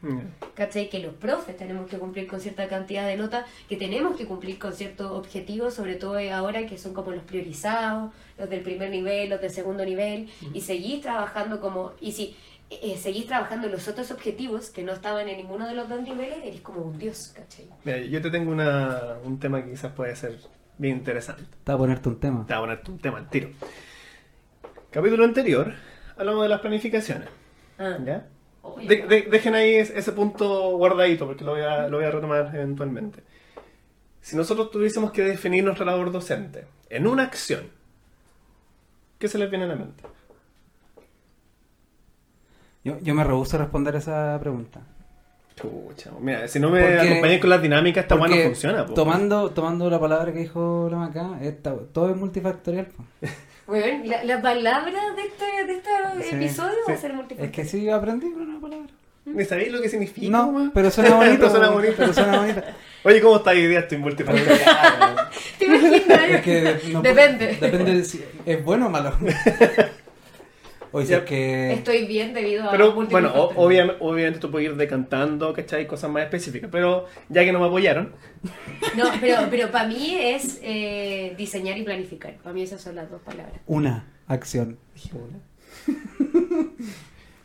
¿Cachai? 0.54 0.88
Que 0.88 0.98
los 0.98 1.14
profes 1.14 1.56
tenemos 1.56 1.88
que 1.88 1.98
cumplir 1.98 2.26
con 2.26 2.40
cierta 2.40 2.68
cantidad 2.68 3.06
de 3.06 3.16
notas, 3.16 3.46
que 3.68 3.76
tenemos 3.76 4.16
que 4.16 4.26
cumplir 4.26 4.58
con 4.58 4.72
ciertos 4.72 5.10
objetivos, 5.10 5.74
sobre 5.74 5.96
todo 5.96 6.18
ahora 6.32 6.66
que 6.66 6.78
son 6.78 6.94
como 6.94 7.10
los 7.10 7.22
priorizados, 7.24 8.12
los 8.38 8.48
del 8.48 8.60
primer 8.60 8.90
nivel, 8.90 9.30
los 9.30 9.40
del 9.40 9.50
segundo 9.50 9.84
nivel, 9.84 10.28
y 10.52 10.60
seguís 10.60 11.00
trabajando 11.00 11.60
como, 11.60 11.92
y 12.00 12.12
si 12.12 12.36
eh, 12.68 12.96
seguís 12.98 13.26
trabajando 13.26 13.66
en 13.66 13.72
los 13.72 13.86
otros 13.86 14.10
objetivos 14.10 14.70
que 14.70 14.82
no 14.82 14.92
estaban 14.92 15.28
en 15.28 15.36
ninguno 15.36 15.68
de 15.68 15.74
los 15.74 15.88
dos 15.88 16.02
niveles, 16.02 16.38
eres 16.44 16.60
como 16.62 16.82
un 16.82 16.98
dios, 16.98 17.32
¿cachai? 17.34 17.68
Mira, 17.84 17.98
yo 18.00 18.20
te 18.20 18.30
tengo 18.30 18.50
una, 18.50 19.16
un 19.24 19.38
tema 19.38 19.62
que 19.64 19.70
quizás 19.70 19.92
puede 19.92 20.16
ser 20.16 20.36
bien 20.76 20.98
interesante. 20.98 21.44
Te 21.44 21.72
voy 21.72 21.74
a 21.74 21.78
ponerte 21.78 22.08
un 22.08 22.18
tema. 22.18 22.46
Te 22.46 22.54
voy 22.54 22.58
a 22.58 22.60
ponerte 22.66 22.90
un 22.90 22.98
tema 22.98 23.18
al 23.18 23.28
tiro. 23.30 23.50
Capítulo 24.90 25.24
anterior, 25.24 25.74
hablamos 26.16 26.42
de 26.44 26.48
las 26.48 26.60
planificaciones. 26.60 27.28
Ah. 27.78 27.98
¿Ya? 28.04 28.26
De- 28.86 29.06
de- 29.06 29.22
dejen 29.30 29.54
ahí 29.54 29.74
es- 29.76 29.90
ese 29.90 30.12
punto 30.12 30.76
guardadito 30.76 31.26
porque 31.26 31.44
lo 31.44 31.52
voy, 31.52 31.60
a, 31.62 31.88
lo 31.88 31.98
voy 31.98 32.06
a 32.06 32.10
retomar 32.10 32.50
eventualmente. 32.54 33.22
Si 34.20 34.34
nosotros 34.36 34.70
tuviésemos 34.70 35.12
que 35.12 35.22
definir 35.22 35.62
nuestra 35.64 35.86
labor 35.86 36.10
docente 36.10 36.66
en 36.90 37.06
una 37.06 37.22
acción, 37.24 37.68
¿qué 39.18 39.28
se 39.28 39.38
les 39.38 39.48
viene 39.50 39.66
a 39.66 39.68
la 39.68 39.76
mente? 39.76 40.02
Yo, 42.82 42.98
yo 43.00 43.14
me 43.14 43.22
rehuso 43.24 43.56
a 43.56 43.60
responder 43.60 43.94
esa 43.96 44.36
pregunta. 44.40 44.80
Chucha, 45.56 46.10
mira, 46.20 46.46
si 46.48 46.58
no 46.60 46.70
me 46.70 46.80
Porque- 46.82 47.00
acompañáis 47.08 47.40
con 47.40 47.50
las 47.50 47.62
dinámicas, 47.62 48.02
esta 48.04 48.14
weá 48.16 48.28
no 48.28 48.42
funciona. 48.42 48.84
po. 48.86 48.94
tomando, 48.94 49.50
tomando 49.50 49.88
la 49.88 49.98
palabra 50.00 50.32
que 50.32 50.40
dijo 50.40 50.88
la 50.90 50.98
Maca, 50.98 51.38
esta- 51.40 51.74
todo 51.92 52.10
es 52.10 52.16
multifactorial. 52.16 52.86
po. 52.86 53.04
Bueno, 53.66 54.04
la, 54.04 54.24
la 54.24 54.42
palabra 54.42 55.00
de 55.16 55.22
este, 55.22 55.44
de 55.66 55.72
este 55.78 56.28
Sí, 56.30 56.34
episodio 56.36 56.76
va 56.88 56.92
a 56.92 56.96
sí. 56.96 57.02
ser 57.02 57.10
Es 57.10 57.16
multifactorial. 57.16 57.50
que 57.52 57.64
sí 57.64 57.88
aprendí 57.88 58.26
una 58.26 58.60
palabra. 58.60 58.86
¿Ni 59.24 59.44
sabéis 59.44 59.72
lo 59.72 59.82
que 59.82 59.88
significa? 59.88 60.28
No, 60.30 60.70
pero 60.72 60.88
suena 60.90 61.16
bonito. 61.16 61.38
Pero 61.38 61.50
suena 61.50 61.70
bonito. 61.70 61.94
pero 61.98 62.12
suena 62.12 62.38
bonito. 62.38 62.62
Oye, 63.02 63.20
¿cómo 63.20 63.36
está 63.38 63.50
día? 63.50 63.80
Estoy 63.80 63.98
multifactorial. 63.98 64.60
¿Te 65.58 65.64
imaginas? 65.64 66.30
Es 66.30 66.42
que 66.42 66.78
no- 66.92 67.02
Depende. 67.02 67.56
Depende 67.60 67.94
de 67.94 68.04
si 68.04 68.24
es 68.44 68.64
bueno 68.64 68.86
o 68.86 68.90
malo. 68.90 69.12
Oye, 70.96 71.04
si 71.06 71.12
Ya. 71.12 71.18
es 71.18 71.24
que. 71.24 71.72
Estoy 71.74 72.06
bien 72.06 72.32
debido 72.32 72.64
a 72.64 72.70
Pero 72.70 72.92
bueno, 72.94 73.30
o- 73.34 73.52
obviamente 73.66 74.38
tú 74.38 74.50
puedes 74.50 74.70
ir 74.70 74.76
decantando, 74.76 75.52
¿cachai? 75.52 75.86
Cosas 75.86 76.10
más 76.10 76.22
específicas. 76.22 76.70
Pero 76.72 77.04
ya 77.28 77.44
que 77.44 77.52
no 77.52 77.60
me 77.60 77.66
apoyaron, 77.66 78.12
No, 78.96 79.04
pero, 79.20 79.42
pero 79.50 79.70
para 79.70 79.86
mí 79.88 80.14
es 80.18 80.58
eh, 80.62 81.34
diseñar 81.36 81.76
y 81.76 81.82
planificar. 81.82 82.36
Para 82.38 82.54
mí 82.54 82.62
esas 82.62 82.80
son 82.80 82.94
las 82.96 83.10
dos 83.10 83.20
palabras. 83.20 83.60
Una 83.66 84.06
acción. 84.26 84.78
dije 84.94 85.10
una. 85.16 85.38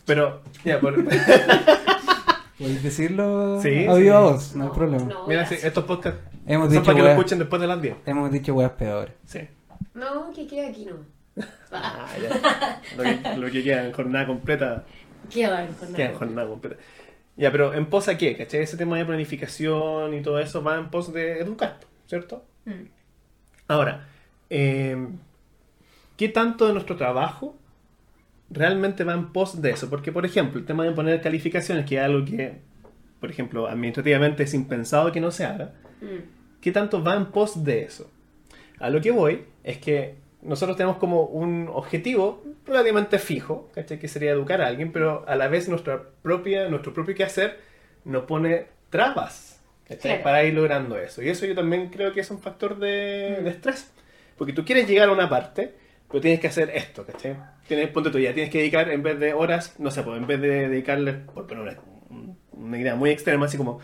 Pero, 0.06 0.41
ya, 0.64 0.80
por, 0.80 0.95
¿Podéis 2.58 2.84
decirlo 2.84 3.60
Sí, 3.62 3.86
a 3.88 3.95
sí. 3.95 4.10
voz? 4.10 4.56
No 4.56 4.64
hay 4.64 4.70
No, 4.70 4.74
problema. 4.76 5.04
no. 5.06 5.28
mira, 5.28 5.45
sí, 5.45 5.56
estos 5.62 5.84
podcasts 5.84 6.22
Hemos 6.47 6.66
son 6.68 6.74
dicho 6.74 6.84
para 6.86 6.95
que 6.95 7.04
lo 7.04 7.10
escuchen 7.10 7.39
después 7.39 7.62
de 7.62 7.68
las 7.68 7.82
10. 7.82 7.95
Hemos 8.06 8.32
dicho 8.32 8.54
weas 8.54 8.72
peores. 8.72 9.14
Sí. 9.26 9.39
No, 9.93 10.32
que 10.34 10.47
queda 10.47 10.68
aquí 10.70 10.86
no. 10.86 10.95
Ah, 11.71 12.09
ya. 12.21 12.82
Lo 12.97 13.03
que, 13.03 13.38
lo 13.38 13.51
que 13.51 13.63
queda 13.63 13.86
en 13.86 13.93
jornada 13.93 14.27
completa, 14.27 14.84
queda 15.29 15.63
en 15.65 15.75
nada. 15.93 16.13
jornada 16.17 16.47
completa. 16.47 16.75
Ya, 17.38 17.51
pero 17.51 17.73
¿en 17.73 17.86
pos 17.86 18.07
a 18.09 18.17
qué? 18.17 18.36
¿Cachai? 18.36 18.61
Ese 18.61 18.75
tema 18.77 18.97
de 18.97 19.05
planificación 19.05 20.13
y 20.13 20.21
todo 20.21 20.39
eso 20.39 20.61
va 20.61 20.77
en 20.77 20.89
pos 20.89 21.13
de 21.13 21.39
educar, 21.39 21.79
¿cierto? 22.07 22.43
Mm. 22.65 22.84
Ahora, 23.69 24.07
eh, 24.49 24.97
¿qué 26.17 26.27
tanto 26.29 26.67
de 26.67 26.73
nuestro 26.73 26.97
trabajo 26.97 27.55
realmente 28.49 29.03
va 29.05 29.13
en 29.13 29.32
pos 29.32 29.61
de 29.61 29.71
eso? 29.71 29.89
Porque, 29.89 30.11
por 30.11 30.25
ejemplo, 30.25 30.59
el 30.59 30.65
tema 30.65 30.84
de 30.84 30.91
poner 30.91 31.21
calificaciones, 31.21 31.86
que 31.86 31.95
es 31.95 32.01
algo 32.03 32.25
que, 32.25 32.59
por 33.21 33.32
ejemplo, 33.32 33.67
administrativamente 33.67 34.43
es 34.43 34.53
impensado 34.53 35.11
que 35.11 35.21
no 35.21 35.32
se 35.32 35.45
haga, 35.45 35.73
Mm. 36.01 36.59
¿qué 36.61 36.71
tanto 36.71 37.01
va 37.03 37.15
en 37.15 37.27
pos 37.27 37.63
de 37.63 37.84
eso? 37.84 38.09
A 38.79 38.89
lo 38.89 38.99
que 39.01 39.11
voy 39.11 39.45
es 39.63 39.77
que 39.77 40.15
nosotros 40.42 40.78
tenemos 40.78 40.98
como 40.98 41.24
un 41.24 41.70
objetivo 41.72 42.44
relativamente 42.66 43.20
fijo, 43.20 43.70
¿cachai? 43.74 44.00
que 44.00 44.08
sería 44.08 44.32
educar 44.32 44.62
a 44.62 44.68
alguien, 44.68 44.92
pero 44.92 45.24
a 45.28 45.36
la 45.36 45.48
vez 45.48 45.70
nuestra 45.70 46.02
propia, 46.22 46.68
nuestro 46.70 46.94
propio 46.94 47.16
quehacer 47.16 47.60
nos 48.06 48.24
pone 48.24 48.68
trabas. 48.89 49.50
Claro. 50.00 50.24
para 50.24 50.46
ir 50.46 50.54
logrando 50.54 50.98
eso. 50.98 51.22
Y 51.22 51.28
eso 51.28 51.46
yo 51.46 51.54
también 51.54 51.89
creo 51.89 52.14
que 52.14 52.22
es 52.22 52.32
un 52.32 52.39
factor 52.39 52.80
de, 52.80 53.42
de 53.44 53.50
estrés. 53.50 53.92
Porque 54.38 54.54
tú 54.54 54.64
quieres 54.64 54.88
llegar 54.88 55.10
a 55.10 55.12
una 55.12 55.30
parte, 55.30 55.74
pero 56.08 56.22
tienes 56.22 56.39
que 56.39 56.48
hacer 56.48 56.72
esto, 56.74 57.06
¿cachai? 57.06 57.36
Tienes, 57.68 57.89
ponte 57.89 58.10
tú 58.10 58.20
ya, 58.20 58.34
tienes 58.34 58.52
que 58.52 58.60
dedicar 58.60 58.89
en 58.89 59.04
vez 59.04 59.20
de 59.20 59.34
horas, 59.34 59.76
no 59.80 59.92
sé, 59.92 60.02
pues 60.04 60.18
en 60.18 60.28
vez 60.28 60.42
de 60.42 60.70
dedicarle, 60.70 61.14
por 61.14 61.46
poner 61.46 61.64
una, 62.10 62.32
una 62.52 62.80
idea 62.80 62.96
muy 62.96 63.10
extrema, 63.10 63.46
así 63.46 63.58
como 63.58 63.80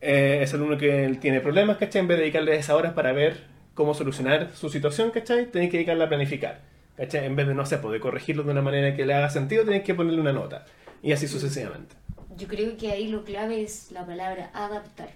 eh, 0.00 0.40
es 0.42 0.52
alumno 0.52 0.76
que 0.76 1.16
tiene 1.20 1.40
problemas, 1.40 1.76
¿cachai? 1.76 2.00
En 2.00 2.08
vez 2.08 2.18
de 2.18 2.22
dedicarle 2.24 2.56
esas 2.56 2.76
horas 2.76 2.92
para 2.92 3.12
ver 3.12 3.53
cómo 3.74 3.94
solucionar 3.94 4.50
su 4.54 4.68
situación, 4.70 5.10
¿cachai? 5.10 5.46
Tenés 5.46 5.70
que 5.70 5.76
dedicarla 5.78 6.04
a 6.06 6.08
planificar, 6.08 6.60
¿cachai? 6.96 7.24
En 7.26 7.36
vez 7.36 7.46
de, 7.46 7.54
no 7.54 7.66
sé, 7.66 7.78
pues, 7.78 7.92
de 7.92 8.00
corregirlo 8.00 8.42
de 8.44 8.52
una 8.52 8.62
manera 8.62 8.94
que 8.96 9.04
le 9.06 9.14
haga 9.14 9.30
sentido, 9.30 9.64
tenés 9.64 9.82
que 9.82 9.94
ponerle 9.94 10.20
una 10.20 10.32
nota. 10.32 10.64
Y 11.02 11.12
así 11.12 11.28
sucesivamente. 11.28 11.94
Yo 12.36 12.48
creo 12.48 12.76
que 12.76 12.90
ahí 12.92 13.08
lo 13.08 13.24
clave 13.24 13.62
es 13.62 13.90
la 13.92 14.04
palabra 14.06 14.50
adaptar. 14.54 15.10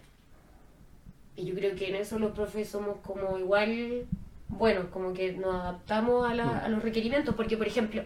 Y 1.37 1.45
yo 1.47 1.55
creo 1.55 1.75
que 1.77 1.89
en 1.89 1.97
eso 1.97 2.19
los 2.19 2.33
profes 2.33 2.69
somos 2.69 2.97
como 3.05 3.39
igual 3.39 4.05
buenos, 4.49 4.87
como 4.87 5.13
que 5.15 5.33
nos 5.33 5.55
adaptamos 5.55 6.29
a, 6.29 6.35
la- 6.35 6.59
a 6.59 6.69
los 6.69 6.83
requerimientos, 6.83 7.35
porque 7.35 7.57
por 7.57 7.67
ejemplo, 7.67 8.03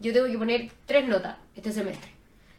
yo 0.00 0.12
tengo 0.12 0.26
que 0.26 0.38
poner 0.38 0.68
tres 0.86 1.08
notas 1.08 1.36
este 1.56 1.72
semestre. 1.72 2.10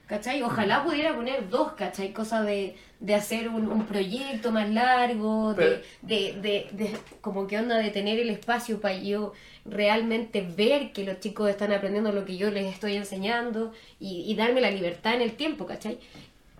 ¿Cachai? 0.08 0.42
Ojalá 0.42 0.84
pudiera 0.86 1.14
poner 1.16 1.50
dos, 1.50 1.74
¿cachai? 1.74 2.14
Cosa 2.14 2.42
de, 2.42 2.76
de 3.02 3.14
hacer 3.16 3.50
un, 3.50 3.68
un 3.70 3.86
proyecto 3.86 4.52
más 4.54 4.70
largo, 4.70 5.54
de, 5.54 5.84
de, 6.02 6.34
de, 6.42 6.70
de- 6.72 6.98
como 7.22 7.46
que 7.48 7.58
onda 7.58 7.78
de 7.78 7.90
tener 7.92 8.18
el 8.20 8.30
espacio 8.30 8.80
para 8.80 8.96
yo 8.98 9.34
realmente 9.66 10.42
ver 10.42 10.94
que 10.94 11.04
los 11.04 11.20
chicos 11.20 11.50
están 11.50 11.74
aprendiendo 11.74 12.14
lo 12.14 12.24
que 12.24 12.38
yo 12.38 12.50
les 12.52 12.74
estoy 12.74 12.96
enseñando 12.96 13.74
y, 14.00 14.24
y 14.32 14.36
darme 14.36 14.62
la 14.62 14.72
libertad 14.72 15.14
en 15.16 15.22
el 15.22 15.34
tiempo, 15.36 15.66
¿cachai? 15.66 16.00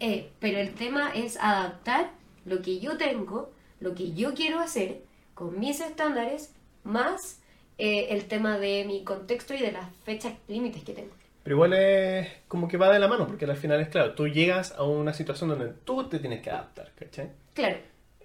Eh, 0.02 0.30
pero 0.40 0.60
el 0.60 0.74
tema 0.76 1.12
es 1.16 1.38
adaptar 1.38 2.12
lo 2.46 2.62
que 2.62 2.80
yo 2.80 2.98
tengo, 2.98 3.50
lo 3.80 3.96
que 3.96 4.14
yo 4.14 4.34
quiero 4.34 4.60
hacer 4.60 5.02
con 5.36 5.58
mis 5.60 5.80
estándares, 5.80 6.54
más 6.84 7.40
eh, 7.78 8.08
el 8.10 8.26
tema 8.28 8.58
de 8.58 8.84
mi 8.86 9.04
contexto 9.06 9.54
y 9.54 9.60
de 9.60 9.72
las 9.72 9.86
fechas 10.04 10.34
límites 10.50 10.84
que 10.84 10.94
tengo. 10.94 11.14
Pero 11.48 11.56
igual 11.56 11.72
es 11.76 12.28
como 12.50 12.68
que 12.68 12.76
va 12.76 12.92
de 12.92 13.00
la 13.00 13.08
mano, 13.08 13.26
porque 13.26 13.46
al 13.46 13.56
final 13.56 13.80
es 13.80 13.88
claro, 13.88 14.14
tú 14.16 14.28
llegas 14.28 14.74
a 14.78 14.84
una 14.84 15.14
situación 15.14 15.50
donde 15.50 15.70
tú 15.86 16.04
te 16.10 16.20
tienes 16.20 16.42
que 16.42 16.50
adaptar, 16.50 16.92
¿cachai? 17.00 17.30
Claro, 17.54 17.78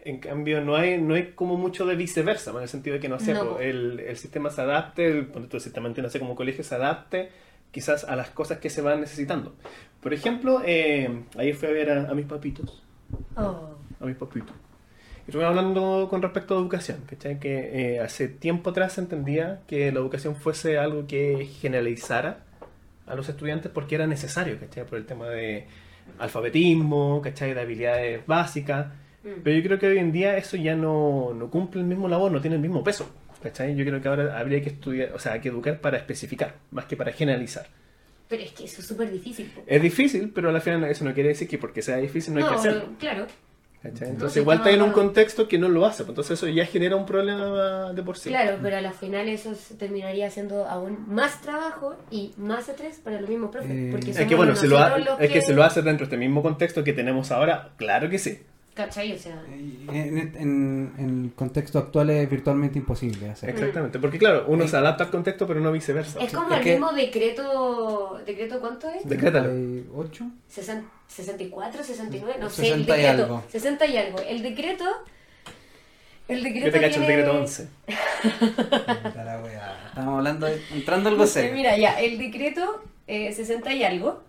En 0.05 0.19
cambio, 0.19 0.61
no 0.61 0.75
hay, 0.75 1.01
no 1.01 1.15
hay 1.15 1.31
como 1.37 1.57
mucho 1.57 1.87
de 1.87 1.95
viceversa, 1.95 2.51
en 2.51 2.57
el 2.63 2.69
sentido 2.69 2.95
de 2.95 3.01
que, 3.01 3.09
no 3.09 3.21
sé, 3.21 3.33
No. 3.33 3.61
el, 3.61 4.01
el 4.01 4.17
sistema 4.17 4.51
se 4.51 4.63
adapte, 4.63 5.07
el, 5.07 5.29
el 5.53 5.61
sistema 5.61 5.87
entiéndase 5.87 6.19
como 6.19 6.35
colegio 6.35 6.65
se 6.65 6.75
adapte 6.75 7.31
quizás 7.71 8.03
a 8.03 8.17
las 8.17 8.31
cosas 8.31 8.59
que 8.59 8.71
se 8.71 8.83
van 8.83 9.01
necesitando. 9.01 9.55
Por 10.01 10.13
ejemplo, 10.13 10.61
eh, 10.67 11.23
ayer 11.39 11.55
fui 11.55 11.69
a 11.69 11.71
ver 11.71 11.91
a, 11.93 12.11
a 12.11 12.15
mis 12.15 12.27
papitos, 12.27 12.83
oh, 13.37 13.77
a 14.01 14.05
mis 14.05 14.17
papitos. 14.17 14.57
Y 15.29 15.31
estuve 15.31 15.45
hablando 15.45 16.09
con 16.11 16.23
respecto 16.23 16.57
a 16.57 16.59
educación, 16.61 17.03
¿cachai? 17.07 17.39
Que 17.39 17.95
eh, 17.95 18.01
hace 18.01 18.27
tiempo 18.27 18.71
atrás 18.71 18.99
entendía 18.99 19.61
que 19.69 19.93
la 19.93 20.01
educación 20.01 20.35
fuese 20.35 20.77
algo 20.77 21.07
que 21.07 21.47
generalizara 21.61 22.47
a 23.13 23.17
los 23.17 23.29
estudiantes 23.29 23.71
porque 23.73 23.95
era 23.95 24.07
necesario, 24.07 24.59
¿cachai? 24.59 24.85
Por 24.85 24.99
el 24.99 25.07
tema 25.07 25.29
de 25.29 25.67
alfabetismo, 26.19 27.21
¿cachai? 27.23 27.55
De 27.55 27.61
habilidades 27.61 28.27
básicas. 28.27 28.87
mm. 29.23 29.43
Pero 29.45 29.57
yo 29.57 29.63
creo 29.63 29.79
que 29.79 29.87
hoy 29.87 29.99
en 29.99 30.13
día 30.13 30.37
eso 30.37 30.57
ya 30.57 30.75
no, 30.75 31.33
no 31.35 31.51
cumple 31.51 31.81
el 31.81 31.87
mismo 31.87 32.09
labor, 32.09 32.33
no 32.33 32.41
tiene 32.41 32.57
el 32.57 32.63
mismo 32.63 32.83
peso. 32.83 33.09
¿cachai? 33.43 33.75
Yo 33.75 33.85
creo 33.85 34.01
que 34.01 34.09
ahora 34.09 34.39
habría 34.39 34.63
que 34.63 34.71
estudiar, 34.71 35.13
o 35.13 35.19
sea, 35.19 35.41
que 35.41 35.49
educar 35.49 35.81
para 35.81 35.99
especificar, 35.99 36.55
más 36.71 36.85
que 36.87 36.97
para 36.97 37.13
generalizar. 37.13 37.67
pero 38.29 38.43
es 38.43 38.53
que 38.53 38.65
eso 38.65 38.81
es 38.81 38.87
súper 38.87 39.11
difícil. 39.11 39.51
Es 39.67 39.83
difícil, 39.83 40.31
pero 40.35 40.49
al 40.51 40.61
final 40.61 40.85
eso 40.85 41.05
no 41.05 41.13
quiere 41.13 41.31
decir 41.31 41.49
que 41.49 41.59
porque 41.59 41.83
sea 41.83 41.97
difícil 41.97 42.35
no, 42.35 42.41
hay 42.41 42.49
que 42.49 42.55
hacerlo. 42.55 42.85
claro. 42.99 43.27
¿Cachai? 43.83 44.09
No, 44.09 44.15
Entonces 44.15 44.35
sí, 44.35 44.41
igual 44.41 44.59
no, 44.59 44.65
está 44.65 44.75
en 44.75 44.83
un 44.83 44.89
no. 44.89 44.95
contexto 44.95 45.49
que 45.49 45.59
no 45.59 45.69
lo 45.69 45.85
hace, 45.85 46.05
pues 46.05 46.11
entonces 46.11 46.39
eso 46.39 46.49
ya 46.49 46.65
genera 46.67 46.97
un 46.97 47.05
problema 47.07 47.93
de 47.93 48.03
por 48.03 48.17
sí. 48.19 48.29
Claro, 48.31 48.59
pero 48.63 48.77
a 48.77 48.81
la 48.81 48.93
final 48.93 49.29
eso 49.29 49.55
se 49.55 49.75
terminaría 49.75 50.31
siendo 50.31 50.67
aún 50.67 51.05
más 51.09 51.41
trabajo 51.41 51.97
y 52.11 52.33
más 52.37 52.69
estrés 52.69 52.99
para 52.99 53.21
los 53.21 53.29
mismos 53.29 53.51
profes. 53.51 53.71
Eh, 53.71 53.89
porque 53.91 54.11
Es 54.11 54.27
que 54.27 54.35
bueno, 54.35 54.55
si 54.57 54.67
lo 54.69 54.79
ha- 54.79 54.97
es 55.19 55.31
que 55.31 55.41
se 55.41 55.53
lo 55.55 55.63
hace 55.65 55.83
dentro 55.83 56.07
de 56.07 56.15
este 56.15 56.17
mismo 56.17 56.43
contexto 56.43 56.85
que 56.85 56.93
tenemos 56.93 57.31
ahora, 57.33 57.73
claro 57.77 58.09
que 58.09 58.19
sí. 58.19 58.41
¿Cachai? 58.75 59.13
O 59.13 59.19
sea, 59.19 59.39
En, 59.49 60.19
en- 60.35 60.93
en 60.99 61.25
el 61.25 61.33
contexto 61.35 61.79
actual 61.79 62.09
es 62.09 62.31
virtualmente 62.31 62.79
imposible 62.79 63.29
hacer. 63.31 63.51
Exactamente, 63.51 63.99
porque 63.99 64.19
claro, 64.19 64.47
uno 64.49 64.67
se 64.67 64.77
adapta 64.79 65.05
al 65.05 65.11
contexto, 65.11 65.47
pero 65.47 65.61
no 65.61 65.71
viceversa. 65.73 66.19
es 66.21 66.33
como 66.33 66.51
es 66.53 66.57
el 66.59 66.65
que- 66.65 66.71
mismo 66.73 66.93
decreto. 66.93 68.19
¿Decreto 68.25 68.61
cuánto 68.61 68.89
es? 68.89 69.07
Decrétalo. 69.07 69.51
¿Ocho? 69.95 70.25
Sesen- 70.51 70.85
64, 71.07 71.85
69, 71.85 72.37
no 72.41 72.49
sé, 72.49 72.63
60 72.63 72.95
el 72.95 73.01
y 73.01 73.03
decreto. 73.03 73.23
algo. 73.25 73.45
60 73.51 73.87
y 73.87 73.97
algo. 73.99 74.19
El 74.21 74.43
decreto. 74.43 74.85
El 76.29 76.39
Yo 76.39 76.45
decreto. 76.45 76.71
te 76.73 76.81
cacho 76.81 77.01
el 77.01 77.07
tiene- 77.07 77.17
decreto 77.17 77.39
11. 77.41 77.69
Puta 79.03 79.25
la 79.25 79.43
weá. 79.43 79.87
Estamos 79.89 80.17
hablando 80.19 80.47
de, 80.47 80.63
entrando 80.73 81.09
algo 81.11 81.25
Eh, 81.25 81.27
serio. 81.27 81.53
Mira, 81.53 81.77
ya, 81.77 82.01
el 82.01 82.17
decreto 82.17 82.83
eh, 83.07 83.33
60 83.33 83.73
y 83.75 83.85
algo 83.85 84.23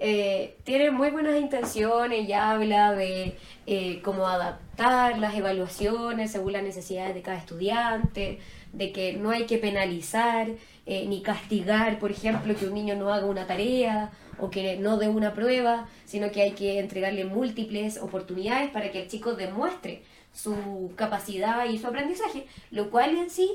eh, 0.00 0.56
tiene 0.64 0.90
muy 0.90 1.10
buenas 1.10 1.40
intenciones 1.40 2.28
y 2.28 2.32
habla 2.32 2.92
de 2.92 3.36
eh, 3.66 4.00
cómo 4.02 4.28
adaptar 4.28 5.18
las 5.18 5.34
evaluaciones 5.34 6.30
según 6.30 6.52
las 6.52 6.62
necesidades 6.62 7.14
de 7.14 7.22
cada 7.22 7.38
estudiante, 7.38 8.38
de 8.72 8.92
que 8.92 9.14
no 9.14 9.30
hay 9.30 9.46
que 9.46 9.58
penalizar 9.58 10.48
eh, 10.86 11.06
ni 11.08 11.20
castigar, 11.22 11.98
por 11.98 12.12
ejemplo, 12.12 12.54
que 12.54 12.66
un 12.66 12.74
niño 12.74 12.94
no 12.94 13.12
haga 13.12 13.26
una 13.26 13.46
tarea 13.46 14.12
o 14.38 14.50
que 14.50 14.76
no 14.76 14.98
dé 14.98 15.08
una 15.08 15.34
prueba, 15.34 15.88
sino 16.04 16.30
que 16.30 16.42
hay 16.42 16.52
que 16.52 16.78
entregarle 16.78 17.24
múltiples 17.24 17.98
oportunidades 17.98 18.70
para 18.70 18.92
que 18.92 19.02
el 19.02 19.08
chico 19.08 19.34
demuestre 19.34 20.02
su 20.32 20.92
capacidad 20.94 21.68
y 21.68 21.78
su 21.78 21.88
aprendizaje, 21.88 22.46
lo 22.70 22.90
cual 22.90 23.16
en 23.16 23.30
sí 23.30 23.50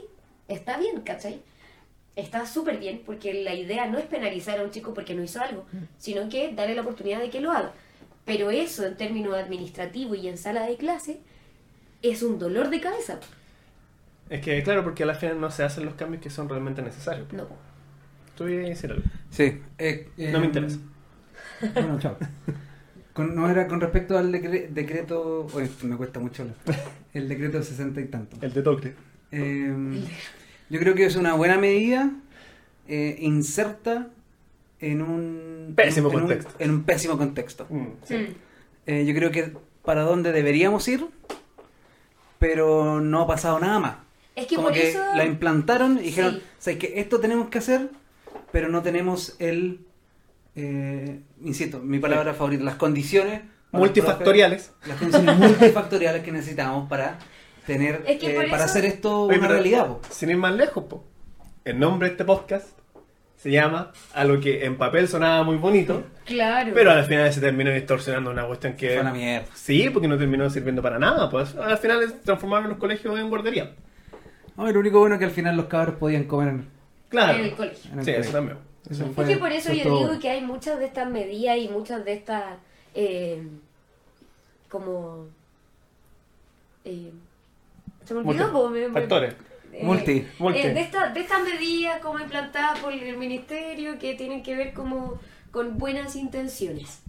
está 0.50 0.78
bien, 0.78 1.02
¿cachai? 1.02 1.42
Está 2.16 2.46
súper 2.46 2.78
bien 2.78 3.02
porque 3.06 3.34
la 3.44 3.54
idea 3.56 3.88
no 3.88 3.98
es 3.98 4.06
penalizar 4.06 4.60
a 4.60 4.64
un 4.64 4.72
chico 4.72 4.94
porque 4.94 5.16
no 5.16 5.24
hizo 5.24 5.42
algo, 5.42 5.66
sino 5.98 6.30
que 6.30 6.54
darle 6.54 6.76
la 6.76 6.82
oportunidad 6.82 7.20
de 7.20 7.30
que 7.30 7.42
lo 7.42 7.52
haga. 7.52 7.72
Pero 8.26 8.52
eso 8.52 8.86
en 8.86 8.96
términos 8.96 9.34
administrativos 9.36 10.18
y 10.18 10.28
en 10.28 10.38
sala 10.38 10.66
de 10.66 10.78
clase 10.78 11.20
es 12.02 12.24
un 12.24 12.40
dolor 12.40 12.70
de 12.70 12.80
cabeza. 12.82 13.20
Es 14.30 14.42
que 14.42 14.64
claro, 14.64 14.84
porque 14.84 15.04
a 15.04 15.06
la 15.06 15.16
final 15.16 15.40
no 15.42 15.52
se 15.52 15.64
hacen 15.64 15.86
los 15.86 15.96
cambios 15.96 16.22
que 16.24 16.30
son 16.30 16.48
realmente 16.48 16.82
necesarios. 16.82 17.32
No. 17.34 17.48
Tú 18.38 18.48
ibas 18.48 18.66
a 18.66 18.70
decir 18.70 18.92
algo. 18.92 19.04
Sí. 19.30 19.62
eh, 19.78 20.10
No 20.32 20.40
me 20.40 20.46
eh, 20.46 20.48
interesa. 20.48 20.78
Bueno, 21.74 22.00
chao. 22.00 22.18
Con- 23.14 23.36
no 23.36 23.50
era 23.50 23.68
con 23.68 23.80
respecto 23.80 24.18
al 24.18 24.32
decre- 24.32 24.70
decreto. 24.70 25.48
Oye, 25.54 25.70
me 25.84 25.96
cuesta 25.98 26.20
mucho 26.20 26.44
hablar. 26.44 26.58
El 27.14 27.30
decreto 27.30 27.62
sesenta 27.62 28.02
y 28.02 28.06
tanto. 28.06 28.38
El 28.42 28.54
de 28.54 28.62
Tocre. 28.64 28.96
Eh, 29.32 30.04
yo 30.70 30.80
creo 30.80 30.96
que 30.96 31.06
es 31.06 31.16
una 31.16 31.34
buena 31.34 31.58
medida 31.58 32.12
eh, 32.88 33.18
inserta 33.20 34.08
en 34.80 35.02
un 35.02 35.74
Pésimo 35.76 36.10
en 36.12 36.20
contexto. 36.20 36.52
en 36.60 36.70
un 36.72 36.84
pésimo 36.84 37.18
contexto. 37.18 37.66
Mm, 37.70 37.86
sí. 38.04 38.16
Mm. 38.16 38.36
Eh, 38.88 39.06
yo 39.06 39.14
creo 39.16 39.32
que 39.32 39.54
para 39.84 40.02
dónde 40.04 40.32
deberíamos 40.32 40.88
ir, 40.88 41.06
pero 42.40 43.00
no 43.02 43.22
ha 43.22 43.28
pasado 43.28 43.60
nada 43.60 43.80
más. 43.80 43.96
Es 44.36 44.48
que 44.48 44.56
Como 44.56 44.68
por 44.70 44.76
que 44.78 44.90
eso... 44.90 45.00
la 45.16 45.26
implantaron 45.26 45.98
y 46.00 46.04
dijeron, 46.04 46.36
Sí. 46.36 46.42
¿sabes 46.60 46.80
que 46.80 47.00
Esto 47.00 47.20
tenemos 47.20 47.50
que 47.50 47.60
hacer, 47.60 47.90
pero 48.52 48.68
no 48.70 48.82
tenemos 48.82 49.36
el, 49.40 49.80
eh, 50.56 51.20
insisto, 51.44 51.80
mi 51.80 52.00
palabra 52.00 52.34
favorita, 52.34 52.64
las 52.64 52.76
condiciones 52.76 53.42
Multifactoriales. 53.72 54.68
profe, 54.68 54.90
las 54.90 54.98
condiciones 55.00 55.38
multifactoriales 55.38 56.24
que 56.24 56.32
necesitamos 56.32 56.88
para 56.90 57.18
tener, 57.66 58.04
Es 58.08 58.20
que 58.20 58.32
eh, 58.32 58.36
para 58.36 58.48
eso- 58.58 58.66
hacer 58.66 58.86
esto 58.86 59.24
Oye, 59.24 59.40
una 59.40 59.48
realidad. 59.48 59.88
po. 59.88 60.02
Sin 60.10 60.30
ir 60.30 60.38
más 60.38 60.54
lejos, 60.56 60.84
po. 60.86 61.04
el 61.66 61.80
nombre 61.80 62.08
de 62.10 62.14
este 62.14 62.26
podcast 62.26 62.68
se 63.38 63.52
llama 63.52 63.92
a 64.14 64.24
lo 64.24 64.40
que 64.40 64.64
en 64.66 64.78
papel 64.78 65.08
sonaba 65.08 65.44
muy 65.44 65.58
bonito, 65.58 66.04
Claro. 66.26 66.72
pero 66.74 66.92
al 66.92 67.04
final 67.06 67.32
se 67.34 67.42
terminó 67.42 67.72
distorsionando 67.72 68.32
una 68.32 68.46
cuestión 68.48 68.74
que... 68.76 68.90
Fue 68.92 69.02
una 69.02 69.12
mierda. 69.14 69.48
Sí, 69.54 69.90
porque 69.90 70.08
no 70.08 70.18
terminó 70.18 70.50
sirviendo 70.50 70.82
para 70.82 70.98
nada. 70.98 71.30
Pues 71.30 71.54
al 71.56 71.78
final 71.78 72.04
es- 72.04 72.22
transformaron 72.22 72.70
los 72.70 72.78
colegios 72.78 73.18
en 73.20 73.30
guardería. 73.30 73.74
No, 74.56 74.72
lo 74.72 74.80
único 74.80 75.00
bueno 75.00 75.16
es 75.16 75.20
que 75.20 75.26
al 75.26 75.32
final 75.32 75.58
los 75.58 75.66
cabros 75.66 75.96
podían 75.96 76.24
comer 76.26 76.50
en, 76.50 76.68
Claro. 77.10 77.38
En 77.40 77.46
el 77.46 77.54
colegio. 77.56 77.92
en 77.92 78.00
el 78.00 78.06
Sí, 78.06 78.12
eso 78.12 78.32
también. 78.32 78.58
Eso 78.90 79.06
Es 79.18 79.28
que 79.28 79.38
por 79.38 79.52
eso 79.52 79.72
yo 79.74 79.84
todo 79.84 80.08
digo 80.10 80.20
que 80.20 80.30
hay 80.30 80.42
muchas 80.42 80.78
de 80.80 80.86
estas 80.86 81.10
medidas 81.10 81.58
y 81.58 81.70
muchas 81.70 82.04
de 82.06 82.14
estas 82.14 82.44
eh, 82.96 83.42
como 84.70 85.28
eh, 86.86 87.12
se 88.06 88.14
me 88.14 88.20
olvidó 88.22 88.52
Multi- 88.52 88.74
me- 88.74 88.88
me- 88.90 88.94
Factores. 88.94 89.36
eh, 89.72 89.82
Multi. 89.84 90.28
Multi. 90.40 90.60
eh, 90.60 90.74
de, 90.74 90.82
esta- 90.82 91.10
de 91.10 91.20
estas 91.22 91.44
medidas 91.44 92.00
como 92.02 92.20
implantadas 92.20 92.80
por 92.80 92.94
el 92.94 93.18
ministerio 93.18 93.98
que 94.00 94.14
tienen 94.16 94.44
que 94.44 94.56
ver 94.56 94.74
como 94.74 95.20
con 95.52 95.78
buenas 95.78 96.16
intenciones 96.16 97.00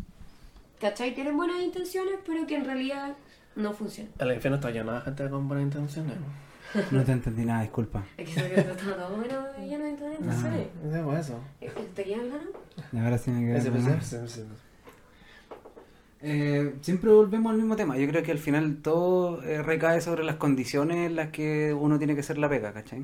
¿cachai? 0.81 1.15
tienen 1.15 1.37
buenas 1.37 1.61
intenciones 1.63 2.15
pero 2.27 2.47
que 2.47 2.57
en 2.57 2.65
realidad 2.65 3.15
no 3.57 3.73
funcionan 3.73 4.13
El 4.19 4.33
infierno 4.33 4.57
está 4.57 4.71
llamada 4.71 5.01
gente 5.03 5.29
con 5.31 5.47
buenas 5.49 5.65
intenciones. 5.67 6.15
No 6.91 7.05
te 7.05 7.13
entendí 7.13 7.45
nada, 7.45 7.63
disculpa. 7.63 8.03
es 8.17 8.29
que 8.29 8.35
se 8.35 8.43
ve 8.43 8.55
que 8.55 8.61
está 8.63 8.75
todo 8.75 9.17
bueno 9.17 9.47
ya 9.65 9.79
no 9.79 9.89
intenciones 9.89 10.19
¿Qué 10.83 11.19
es 11.21 11.27
eso? 11.29 11.41
¿te 11.95 12.05
quedan 12.05 12.29
ganas? 12.31 12.49
Y 12.93 12.99
ahora 12.99 13.17
sí 13.19 13.31
me 13.31 13.55
Eh, 16.27 16.77
siempre 16.81 17.11
volvemos 17.11 17.51
al 17.51 17.59
mismo 17.59 17.77
tema. 17.77 17.99
Yo 17.99 18.09
creo 18.09 18.23
que 18.23 18.33
al 18.33 18.39
final 18.39 18.79
todo 18.81 19.43
eh, 19.43 19.63
recae 19.63 20.01
sobre 20.01 20.25
las 20.25 20.37
condiciones 20.37 20.97
en 21.07 21.17
las 21.17 21.29
que 21.29 21.75
uno 21.75 21.99
tiene 21.99 22.15
que 22.15 22.21
hacer 22.21 22.39
la 22.39 22.49
pega, 22.49 22.73
¿cachai? 22.73 23.01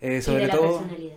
Eh, 0.00 0.06
y 0.06 0.08
de 0.14 0.22
sobre 0.22 0.46
la 0.46 0.56
todo... 0.56 0.78
personalidad 0.78 1.16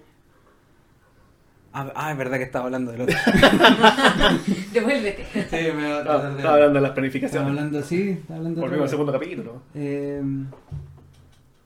Ah, 1.74 1.90
ah, 1.96 2.12
es 2.12 2.18
verdad 2.18 2.38
que 2.38 2.44
estaba 2.44 2.66
hablando 2.66 2.92
del 2.92 3.02
otro. 3.02 3.16
devuélvete 4.74 5.26
sí, 5.26 5.72
me 5.74 5.90
va 5.90 6.00
a 6.00 6.04
tratar 6.04 6.32
de... 6.32 6.38
Estaba 6.38 6.56
hablando 6.56 6.74
de 6.74 6.82
las 6.82 6.90
Estaba 6.90 6.96
planificaciones. 6.96 7.48
hablando, 7.48 7.82
sí, 7.82 8.10
estaba 8.10 8.38
hablando 8.38 8.60
de 8.60 8.62
Volvimos 8.62 8.84
al 8.84 8.90
segundo 8.90 9.12
capítulo. 9.14 9.62
Eh, 9.74 10.22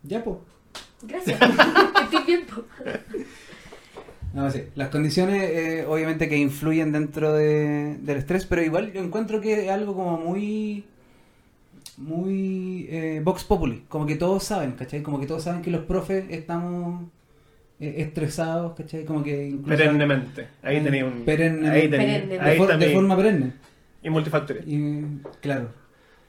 ya, 0.04 0.24
pues. 0.24 0.38
Gracias. 1.02 1.42
Estoy 2.04 2.24
bien. 2.28 2.46
po. 2.46 2.64
No, 4.36 4.52
sí. 4.52 4.64
Las 4.76 4.90
condiciones, 4.90 5.42
eh, 5.50 5.86
obviamente, 5.88 6.28
que 6.30 6.38
influyen 6.38 6.92
dentro 6.92 7.34
de- 7.34 7.96
del 8.02 8.18
estrés, 8.18 8.46
pero 8.46 8.62
igual 8.62 8.92
yo 8.94 9.02
encuentro 9.02 9.40
que 9.42 9.66
es 9.66 9.72
algo 9.72 9.96
como 9.96 10.18
muy 10.18 10.84
muy 11.98 12.88
eh, 12.90 13.22
Vox 13.24 13.44
Populi, 13.46 13.86
como 13.88 14.06
que 14.06 14.16
todos 14.16 14.44
saben, 14.44 14.74
¿cachai? 14.74 15.02
Como 15.02 15.20
que 15.20 15.26
todos 15.28 15.44
saben 15.44 15.62
que 15.62 15.72
los 15.72 15.86
profes 15.86 16.26
estamos 16.30 17.06
eh, 17.80 17.96
estresados, 18.00 18.74
¿cachai? 18.76 19.06
Como 19.06 19.24
que 19.24 19.48
incluso... 19.48 19.78
Perennemente. 19.78 20.48
Ahí 20.62 20.78
Eh, 20.78 20.82
tenía 20.82 21.06
un. 21.06 21.26
perenne- 21.26 21.70
Ahí. 21.70 21.88
Perenne. 21.88 22.38
De, 22.38 22.56
for- 22.58 22.78
de 22.78 22.94
forma 22.94 23.16
perenne. 23.16 23.54
Y 24.04 24.10
multifactorial. 24.10 24.68
Y 24.68 25.04
claro, 25.42 25.70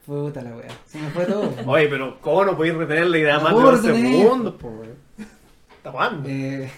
puta 0.05 0.41
la 0.41 0.55
wea. 0.55 0.67
Se 0.85 0.99
me 0.99 1.09
fue 1.09 1.25
todo. 1.25 1.53
Oye, 1.65 1.87
pero 1.89 2.17
¿cómo 2.21 2.45
no 2.45 2.55
podéis 2.55 2.75
retener 2.75 3.07
la 3.07 3.17
idea 3.17 3.39
más 3.39 3.53
de 3.55 3.71
retener. 3.89 4.11
segundos, 4.21 4.53
po, 4.55 4.69
weón? 4.69 5.06
Está 5.77 5.91
jugando. 5.91 6.29
Eh, 6.29 6.69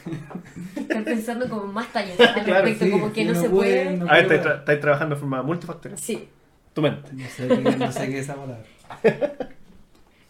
Estoy 0.75 1.03
pensando 1.03 1.49
como 1.49 1.67
más 1.67 1.91
tallas 1.91 2.19
al 2.19 2.43
Claro, 2.43 2.65
respecto, 2.65 2.85
sí, 2.85 2.91
como 2.91 3.13
que 3.13 3.25
no, 3.25 3.33
no 3.33 3.41
se 3.41 3.49
puede, 3.49 3.83
puede. 3.85 3.97
no 3.97 4.09
A 4.09 4.13
ver, 4.13 4.21
estáis, 4.23 4.41
tra- 4.41 4.59
estáis 4.59 4.79
trabajando 4.81 5.15
de 5.15 5.19
forma 5.21 5.41
multifactorial. 5.43 5.99
Sí. 5.99 6.27
Tu 6.73 6.81
mente. 6.81 7.09
no 7.13 7.27
sé 7.27 7.47
qué, 7.47 7.57
no 7.77 7.91
sé 7.91 8.07
qué 8.09 8.19
es 8.19 8.23
esa 8.25 8.35
palabra. 8.35 8.63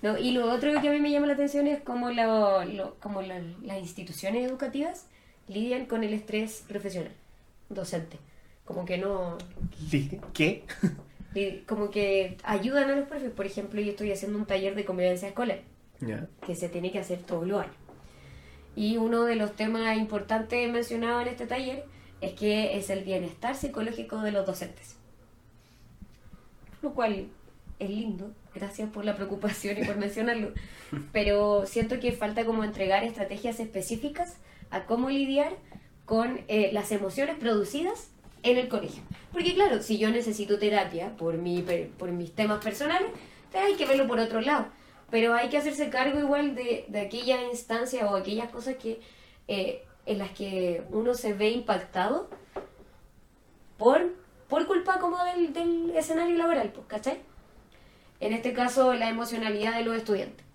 No, 0.02 0.18
y 0.18 0.32
lo 0.32 0.50
otro 0.50 0.72
que 0.80 0.88
a 0.88 0.92
mí 0.94 1.00
me 1.02 1.12
llama 1.12 1.28
la 1.28 1.34
atención 1.34 1.68
es 1.68 1.82
cómo, 1.82 2.10
lo, 2.10 2.64
lo- 2.64 2.96
cómo 3.02 3.22
la- 3.22 3.42
las 3.64 3.80
instituciones 3.80 4.50
educativas 4.50 5.08
lidian 5.50 5.88
con 5.88 6.06
el 6.06 6.14
estrés 6.14 6.64
profesional, 6.70 7.12
docente. 7.68 8.18
Como 8.64 8.86
que 8.86 8.98
no, 8.98 9.38
¿Qué? 10.34 10.64
como 11.68 11.90
que 11.92 12.38
ayudan 12.46 12.90
a 12.90 12.96
los 12.96 13.10
profes. 13.10 13.30
Por 13.32 13.46
ejemplo, 13.46 13.82
yo 13.82 13.90
estoy 13.92 14.14
haciendo 14.14 14.38
un 14.38 14.46
taller 14.46 14.74
de 14.74 14.86
convivencia 14.86 15.28
escolar 15.28 15.60
Ya. 16.00 16.28
que 16.48 16.56
se 16.56 16.70
tiene 16.70 16.94
que 16.94 17.00
hacer 17.00 17.20
todos 17.20 17.46
los 17.46 17.60
años. 17.62 17.76
Y 18.80 18.96
uno 18.96 19.26
de 19.26 19.36
los 19.36 19.58
temas 19.58 19.98
importantes 19.98 20.72
mencionados 20.72 21.24
en 21.24 21.28
este 21.28 21.46
taller 21.46 21.84
es 22.22 22.32
que 22.32 22.78
es 22.78 22.90
el 22.90 23.04
bienestar 23.04 23.58
psicológico 23.58 24.22
de 24.22 24.32
los 24.32 24.46
docentes. 24.46 24.96
Lo 26.82 26.94
cual 26.94 27.28
es 27.78 27.90
lindo, 27.90 28.32
gracias 28.56 28.90
por 28.90 29.04
la 29.04 29.18
preocupación 29.18 29.78
y 29.78 29.84
por 29.84 29.98
mencionarlo. 30.06 30.54
Pero 31.12 31.66
siento 31.66 32.00
que 32.00 32.14
falta 32.14 32.46
como 32.46 32.64
entregar 32.64 33.04
estrategias 33.04 33.60
específicas 33.60 34.38
a 34.70 34.86
cómo 34.86 35.10
lidiar 35.10 35.58
con 36.06 36.40
eh, 36.48 36.70
las 36.72 36.94
emociones 36.94 37.36
producidas 37.38 38.12
en 38.44 38.58
el 38.58 38.70
colegio. 38.70 39.04
Porque 39.34 39.56
claro, 39.56 39.84
si 39.84 39.98
yo 39.98 40.10
necesito 40.10 40.58
terapia 40.58 41.18
por, 41.18 41.38
mi, 41.38 41.66
por 41.98 42.14
mis 42.14 42.32
temas 42.34 42.64
personales, 42.64 43.10
hay 43.54 43.74
que 43.74 43.86
verlo 43.86 44.08
por 44.08 44.20
otro 44.20 44.40
lado. 44.40 44.68
Pero 45.12 45.34
hay 45.34 45.50
que 45.50 45.58
hacerse 45.58 45.90
cargo 45.90 46.20
igual 46.20 46.56
de, 46.56 46.86
de 46.88 47.02
aquella 47.02 47.42
instancia 47.44 48.10
o 48.10 48.16
aquellas 48.16 48.50
cosas 48.50 48.76
que 48.76 49.02
eh, 49.48 49.84
en 50.06 50.18
las 50.20 50.32
que 50.32 50.84
uno 50.92 51.14
se 51.14 51.34
ve 51.34 51.50
impactado 51.50 52.30
por, 53.78 54.14
por 54.48 54.68
culpa 54.68 55.00
como 55.00 55.18
del, 55.24 55.92
escenario 55.96 56.38
laboral, 56.38 56.72
pues, 56.72 56.86
¿cachai? 56.88 57.20
En 58.20 58.34
este 58.34 58.54
caso, 58.54 58.94
la 58.94 59.10
emocionalidad 59.10 59.76
de 59.76 59.84
los 59.84 59.96
estudiantes, 59.96 60.46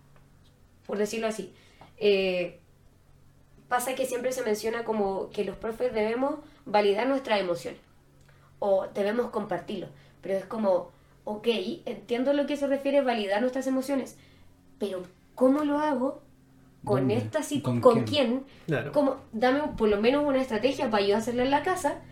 por 0.86 0.98
decirlo 0.98 1.26
así. 1.26 1.52
Eh, 1.98 2.60
pasa 3.68 3.94
que 3.94 4.06
siempre 4.06 4.32
se 4.32 4.42
menciona 4.42 4.84
como 4.84 5.30
que 5.30 5.44
los 5.44 5.56
profes 5.56 5.92
debemos 5.92 6.36
validar 6.66 7.06
nuestras 7.08 7.40
emociones 7.40 7.80
o 8.58 8.86
debemos 8.94 9.30
compartirlo, 9.30 9.88
pero 10.20 10.34
es 10.34 10.44
como, 10.44 10.92
ok, 11.24 11.46
entiendo 11.86 12.32
lo 12.32 12.46
que 12.46 12.56
se 12.56 12.66
refiere 12.66 13.00
validar 13.00 13.40
nuestras 13.40 13.66
emociones, 13.66 14.16
pero 14.78 15.02
¿cómo 15.34 15.64
lo 15.64 15.78
hago? 15.78 16.22
¿Con 16.84 17.00
¿Dónde? 17.00 17.16
esta 17.16 17.40
¿Con 17.62 17.80
¿Con, 17.80 17.94
quién? 18.04 18.04
quién? 18.04 18.44
Claro. 18.66 19.20
Dame 19.32 19.60
por 19.76 19.88
lo 19.88 20.00
menos 20.00 20.24
una 20.26 20.40
estrategia 20.42 20.90
para 20.90 21.04
yo 21.04 21.16
hacerla 21.16 21.44
en 21.44 21.50
la 21.50 21.62
casa, 21.62 22.02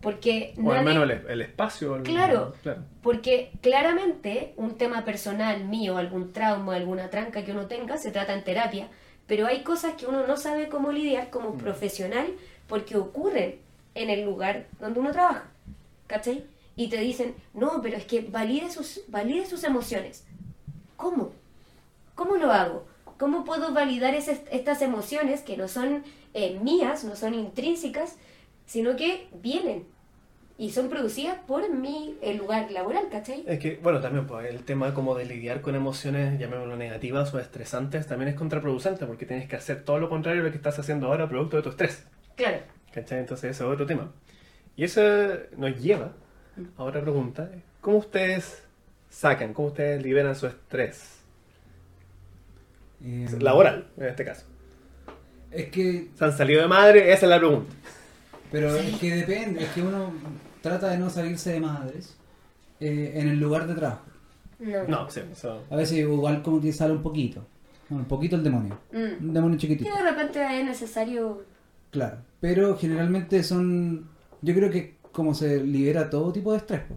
porque 0.00 0.54
O 0.62 0.70
al 0.70 0.84
nadie- 0.84 0.84
menos 0.84 1.10
el, 1.10 1.30
el 1.30 1.42
espacio. 1.42 1.96
el- 1.96 2.02
Claro. 2.04 2.54
claro. 2.62 2.82
porque 3.02 3.50
claramente 3.62 4.54
un 4.56 4.76
tema 4.76 5.04
personal 5.04 5.64
mío, 5.64 5.96
algún 5.96 6.32
trauma, 6.32 6.76
alguna 6.76 7.10
tranca 7.10 7.44
que 7.44 7.50
uno 7.52 7.66
tenga, 7.66 7.98
se 7.98 8.12
trata 8.12 8.32
en 8.34 8.44
terapia, 8.44 8.88
pero 9.26 9.46
hay 9.48 9.62
cosas 9.64 9.94
que 9.94 10.06
uno 10.06 10.24
no 10.26 10.36
sabe 10.36 10.68
cómo 10.68 10.92
lidiar 10.92 11.30
como 11.30 11.54
profesional 11.54 12.26
porque 12.68 12.96
ocurren 12.96 13.56
en 13.96 14.08
el 14.10 14.24
lugar 14.24 14.66
donde 14.80 15.00
uno 15.00 15.10
trabaja, 15.10 15.44
¿cachai? 16.06 16.44
Y 16.76 16.88
te 16.88 16.98
dicen, 16.98 17.34
no, 17.54 17.80
pero 17.82 17.96
es 17.96 18.04
que 18.04 18.20
valide 18.22 18.70
sus, 18.70 19.00
valide 19.08 19.46
sus 19.46 19.64
emociones. 19.64 20.24
¿Cómo? 20.96 21.32
¿Cómo 22.22 22.36
lo 22.36 22.52
hago? 22.52 22.86
¿Cómo 23.18 23.44
puedo 23.44 23.72
validar 23.74 24.14
esas- 24.14 24.42
estas 24.52 24.80
emociones 24.80 25.40
que 25.42 25.56
no 25.56 25.66
son 25.66 26.04
eh, 26.34 26.56
mías, 26.62 27.02
no 27.02 27.16
son 27.16 27.34
intrínsecas, 27.34 28.16
sino 28.64 28.94
que 28.94 29.26
vienen 29.42 29.86
y 30.56 30.70
son 30.70 30.88
producidas 30.88 31.36
por 31.48 31.68
mi 31.68 32.16
el 32.22 32.36
lugar 32.36 32.70
laboral, 32.70 33.08
¿cachai? 33.10 33.42
Es 33.44 33.58
que, 33.58 33.80
bueno, 33.82 34.00
también 34.00 34.28
pues, 34.28 34.48
el 34.48 34.62
tema 34.64 34.94
como 34.94 35.16
de 35.16 35.24
lidiar 35.24 35.62
con 35.62 35.74
emociones, 35.74 36.38
llamémoslo 36.38 36.76
negativas 36.76 37.34
o 37.34 37.40
estresantes, 37.40 38.06
también 38.06 38.28
es 38.28 38.36
contraproducente 38.36 39.04
porque 39.04 39.26
tienes 39.26 39.48
que 39.48 39.56
hacer 39.56 39.82
todo 39.84 39.98
lo 39.98 40.08
contrario 40.08 40.42
de 40.42 40.48
lo 40.48 40.52
que 40.52 40.58
estás 40.58 40.78
haciendo 40.78 41.08
ahora 41.08 41.28
producto 41.28 41.56
de 41.56 41.62
tu 41.64 41.70
estrés. 41.70 42.06
Claro. 42.36 42.58
¿Cachai? 42.92 43.18
Entonces 43.18 43.50
eso 43.50 43.66
es 43.66 43.72
otro 43.74 43.84
tema. 43.84 44.12
Y 44.76 44.84
eso 44.84 45.02
nos 45.56 45.76
lleva 45.82 46.12
a 46.76 46.84
otra 46.84 47.00
pregunta. 47.00 47.50
¿Cómo 47.80 47.96
ustedes 47.96 48.62
sacan, 49.10 49.52
cómo 49.54 49.68
ustedes 49.68 50.00
liberan 50.04 50.36
su 50.36 50.46
estrés? 50.46 51.11
Eh, 53.04 53.28
Laboral, 53.40 53.86
en 53.96 54.06
este 54.06 54.24
caso. 54.24 54.44
Es 55.50 55.66
que, 55.70 56.08
¿Se 56.16 56.24
han 56.24 56.32
salido 56.36 56.62
de 56.62 56.68
madre? 56.68 57.12
Esa 57.12 57.26
es 57.26 57.30
la 57.30 57.38
pregunta. 57.38 57.72
pero 58.50 58.74
es 58.76 58.96
que 58.98 59.16
depende, 59.16 59.62
es 59.64 59.68
que 59.70 59.82
uno 59.82 60.12
trata 60.62 60.88
de 60.90 60.98
no 60.98 61.10
salirse 61.10 61.52
de 61.52 61.60
madres 61.60 62.16
eh, 62.80 63.12
en 63.16 63.28
el 63.28 63.38
lugar 63.40 63.66
de 63.66 63.74
trabajo. 63.74 64.04
No. 64.60 64.84
No, 64.86 65.10
sí, 65.10 65.20
eso... 65.32 65.64
A 65.70 65.76
veces 65.76 65.98
igual 65.98 66.42
como 66.42 66.60
que 66.60 66.72
sale 66.72 66.92
un 66.92 67.02
poquito, 67.02 67.44
un 67.90 68.04
poquito 68.04 68.36
el 68.36 68.44
demonio, 68.44 68.78
Mm. 68.92 69.24
un 69.28 69.34
demonio 69.34 69.56
Que 69.58 69.62
chiquitito. 69.62 69.90
de 69.94 70.02
repente 70.02 70.60
es 70.60 70.64
necesario. 70.64 71.44
Claro, 71.90 72.18
pero 72.40 72.76
generalmente 72.78 73.42
son, 73.42 74.08
yo 74.40 74.54
creo 74.54 74.70
que 74.70 74.94
como 75.10 75.34
se 75.34 75.62
libera 75.62 76.08
todo 76.08 76.32
tipo 76.32 76.52
de 76.52 76.58
estrés, 76.58 76.80
po. 76.82 76.94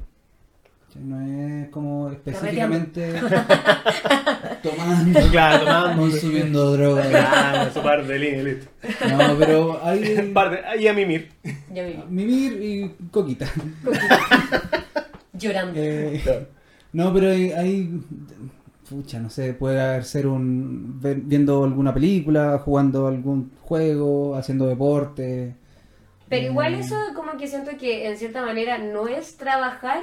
¿Cachai? 0.96 1.04
no 1.04 1.22
es 1.64 1.70
como 1.70 2.10
específicamente 2.10 3.14
tomando, 4.64 5.20
Claro, 5.32 5.66
tomando. 5.66 6.02
consumiendo 6.02 6.72
drogas. 6.72 7.08
Claro, 7.08 7.74
su 7.74 7.82
par 7.82 8.06
de 8.08 8.20
línea, 8.20 8.44
listo. 8.44 8.68
No, 9.18 9.36
pero 9.38 9.80
hay 9.86 10.32
Par 10.34 10.52
de- 10.52 10.66
Ahí 10.66 10.88
a 10.88 10.94
mimir. 10.94 11.30
Mimir 12.10 12.54
y 12.62 12.96
coquita. 13.12 13.48
Llorando. 15.34 15.74
Eh, 15.80 16.22
Claro. 16.24 16.48
no, 16.94 17.14
pero 17.14 17.30
hay, 17.30 17.52
hay- 17.52 18.02
pucha, 18.90 19.20
no 19.20 19.30
sé, 19.30 19.54
puede 19.54 19.82
haber 19.82 20.04
ser 20.06 20.28
un 20.28 21.00
viendo 21.26 21.64
alguna 21.64 21.94
película, 21.94 22.60
jugando 22.64 23.08
algún 23.08 23.52
juego, 23.62 24.36
haciendo 24.36 24.68
deporte. 24.68 25.56
Pero 26.30 26.48
igual 26.48 26.76
Mm. 26.76 26.80
eso 26.80 26.96
como 27.16 27.38
que 27.38 27.48
siento 27.48 27.72
que 27.78 28.08
en 28.08 28.18
cierta 28.18 28.42
manera 28.44 28.78
no 28.78 29.08
es 29.08 29.38
trabajar. 29.38 30.00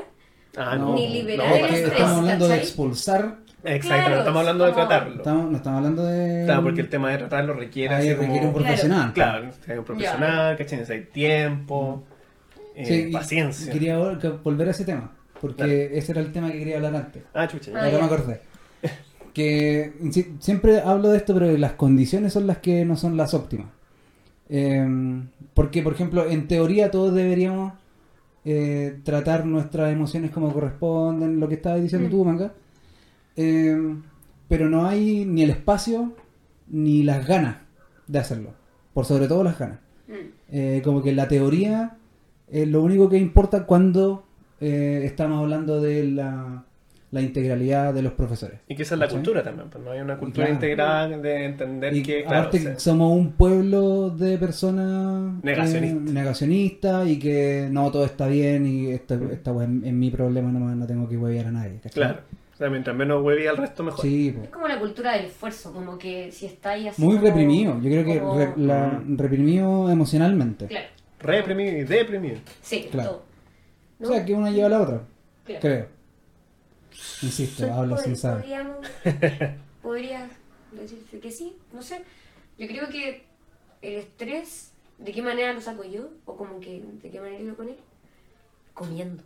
Ah, 0.57 0.77
No. 0.77 0.95
Ni 0.95 1.09
liberar 1.09 1.49
no, 1.49 1.55
el 1.57 1.65
estrés. 1.65 1.93
estamos 1.93 2.19
hablando 2.19 2.49
de 2.49 2.57
expulsar, 2.57 3.37
Exacto, 3.65 3.87
Claro, 3.95 4.11
no 4.11 4.19
estamos 4.19 4.41
hablando 4.41 4.65
de 4.67 4.73
tratarlo. 4.73 5.15
estamos, 5.19 5.51
no 5.53 5.57
estamos 5.57 5.77
hablando 5.79 6.05
de... 6.05 6.45
Claro, 6.47 6.63
porque 6.65 6.81
el 6.81 6.89
tema 6.89 7.11
de 7.13 7.19
tratarlo 7.19 7.55
requiere 7.55 8.17
como- 8.17 8.35
un 8.49 8.53
profesional. 8.53 9.13
Claro, 9.13 9.51
hay 9.69 9.79
un 9.79 9.85
profesional, 9.85 10.57
¿cachai? 10.57 10.79
Necesita 10.81 11.13
tiempo, 11.13 12.03
eh, 12.75 12.85
Sí, 12.85 13.13
paciencia. 13.13 13.73
Quería 13.73 14.01
vol- 14.01 14.19
que- 14.19 14.31
volver 14.31 14.67
a 14.67 14.71
ese 14.73 14.85
tema, 14.85 15.13
porque 15.41 15.55
Claro. 15.63 15.73
ese 15.73 16.11
era 16.11 16.21
el 16.23 16.33
tema 16.33 16.51
que 16.51 16.59
quería 16.59 16.77
hablar 16.77 16.97
antes. 16.97 17.23
Ah, 17.33 17.47
chucha. 17.47 17.71
Ah, 17.73 17.79
Ahora 17.85 17.91
ya. 17.93 17.99
me 17.99 18.05
acordé. 18.07 18.41
Que 19.33 19.93
si- 20.11 20.35
siempre 20.41 20.81
hablo 20.81 21.11
de 21.11 21.19
esto, 21.19 21.33
pero 21.33 21.57
las 21.57 21.73
condiciones 21.75 22.33
son 22.33 22.49
las 22.49 22.59
que 22.59 22.85
no 22.85 22.97
son 22.97 23.17
las 23.17 23.33
óptimas. 23.33 23.69
Eh, 24.51 24.85
porque, 25.55 25.83
por 25.83 25.93
ejemplo, 25.95 26.29
en 26.29 26.49
teoría 26.49 26.91
todos 26.91 27.15
deberíamos 27.15 27.75
eh, 28.45 28.99
tratar 29.05 29.47
nuestras 29.47 29.93
emociones 29.93 30.31
como 30.31 30.53
corresponden, 30.53 31.39
lo 31.41 31.49
que 31.49 31.55
estabas 31.55 31.83
diciendo 31.83 32.09
Mm. 32.09 32.11
tú, 32.11 32.25
Manga. 32.25 32.53
Eh, 33.37 33.97
pero 34.49 34.69
no 34.69 34.87
hay 34.87 35.25
ni 35.25 35.43
el 35.43 35.51
espacio 35.51 36.13
ni 36.69 37.03
las 37.03 37.27
ganas 37.27 37.57
de 38.07 38.19
hacerlo. 38.19 38.51
Por 38.93 39.05
sobre 39.05 39.29
todo 39.29 39.45
las 39.45 39.59
ganas. 39.59 39.79
Mm. 40.09 40.13
Eh, 40.51 40.83
como 40.85 41.03
que 41.03 41.13
la 41.13 41.29
teoría 41.29 41.97
es 42.49 42.69
lo 42.69 42.83
único 42.83 43.09
que 43.09 43.19
importa 43.19 43.65
cuando 43.67 44.25
estamos 44.61 45.41
hablando 45.41 45.81
de 45.81 46.05
la, 46.07 46.65
la 47.13 47.21
integralidad 47.21 47.93
de 47.95 48.03
los 48.03 48.15
profesores. 48.15 48.59
Y 48.67 48.75
que 48.75 48.83
esa 48.83 48.95
es 48.95 48.99
la 49.01 49.07
cultura 49.09 49.43
también, 49.43 49.69
pues 49.71 49.85
no 49.85 49.91
hay 49.93 50.01
una 50.01 50.17
cultura 50.19 50.47
Claro. 50.47 50.55
integrada 50.55 51.09
de 51.09 51.45
entender 51.45 51.95
Y 51.95 52.03
que, 52.03 52.23
claro, 52.25 52.39
aparte 52.41 52.59
o 52.59 52.63
sea, 52.63 52.79
somos 52.81 53.13
un 53.17 53.33
pueblo 53.33 54.11
de 54.11 54.39
personas 54.39 55.35
eh, 55.35 55.41
Negacionistas. 55.43 56.13
negacionistas 56.13 57.09
y 57.09 57.19
que 57.19 57.69
no 57.71 57.91
todo 57.91 58.05
está 58.07 58.27
bien 58.27 58.67
y 58.67 58.91
esta, 58.93 59.15
esta 59.31 59.53
weá 59.53 59.67
es, 59.69 59.85
es 59.85 59.93
mi 59.93 60.11
problema, 60.11 60.51
no, 60.51 60.75
no 60.75 60.87
tengo 60.87 61.09
que 61.09 61.17
huevear 61.17 61.47
a 61.47 61.53
nadie. 61.53 61.77
¿cachai? 61.83 61.93
claro. 61.93 62.19
O 62.55 62.57
sea, 62.57 62.71
mientras 62.71 62.95
menos 62.97 63.23
hueví 63.25 63.47
al 63.47 63.57
resto, 63.57 63.83
mejor. 63.83 64.01
Sí. 64.03 64.35
Es 64.43 64.49
como 64.51 64.69
la 64.69 64.79
cultura 64.79 65.13
del 65.17 65.27
esfuerzo, 65.27 65.73
como 65.73 65.99
que 65.99 66.31
si 66.33 66.47
estáis 66.47 66.89
así. 66.89 67.03
muy 67.03 67.17
como- 67.17 67.27
reprimido. 67.29 67.75
Yo 67.81 67.91
creo 67.91 68.05
que 68.05 68.21
como- 68.21 68.39
re- 68.39 68.53
la- 68.57 69.01
Mm. 69.05 69.19
reprimido 69.19 69.91
emocionalmente. 69.91 70.67
Claro. 70.67 70.87
Reprimido 71.21 71.77
y 71.79 71.85
deprimido. 71.85 72.37
Sí, 72.63 72.89
Claro. 72.91 73.23
todo. 73.99 74.09
O 74.11 74.13
sea, 74.15 74.25
que 74.25 74.33
una 74.35 74.51
lleva 74.51 74.67
a 74.67 74.71
la 74.71 74.81
otra, 74.81 75.01
Claro. 75.45 75.61
creo. 75.61 75.87
Insisto, 77.23 77.63
Soy- 77.63 77.71
hablo 77.71 77.97
pod- 77.97 78.05
sin 78.05 78.17
saber. 78.17 78.43
podríamos- 78.45 78.87
Podría 79.83 80.29
decirse 80.73 81.19
que 81.21 81.31
sí, 81.31 81.57
no 81.73 81.83
sé. 81.83 82.03
Yo 82.59 82.67
creo 82.69 82.89
que 82.89 83.25
el 83.83 83.95
estrés, 83.95 84.73
¿de 84.99 85.13
qué 85.13 85.23
manera 85.23 85.53
lo 85.53 85.61
saco 85.61 85.85
yo? 85.85 86.09
O 86.25 86.37
como 86.37 86.61
que, 86.61 86.83
¿de 87.03 87.11
qué 87.11 87.21
manera 87.21 87.43
lo 87.43 87.57
con 87.57 87.69
él? 87.69 87.77
Comiendo. 88.75 89.23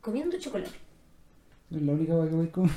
Comiendo 0.00 0.38
chocolate. 0.38 0.76
Es 1.70 1.82
la 1.82 1.92
única 1.92 2.12
cosa 2.12 2.28
que 2.28 2.34
voy 2.34 2.48
con. 2.48 2.70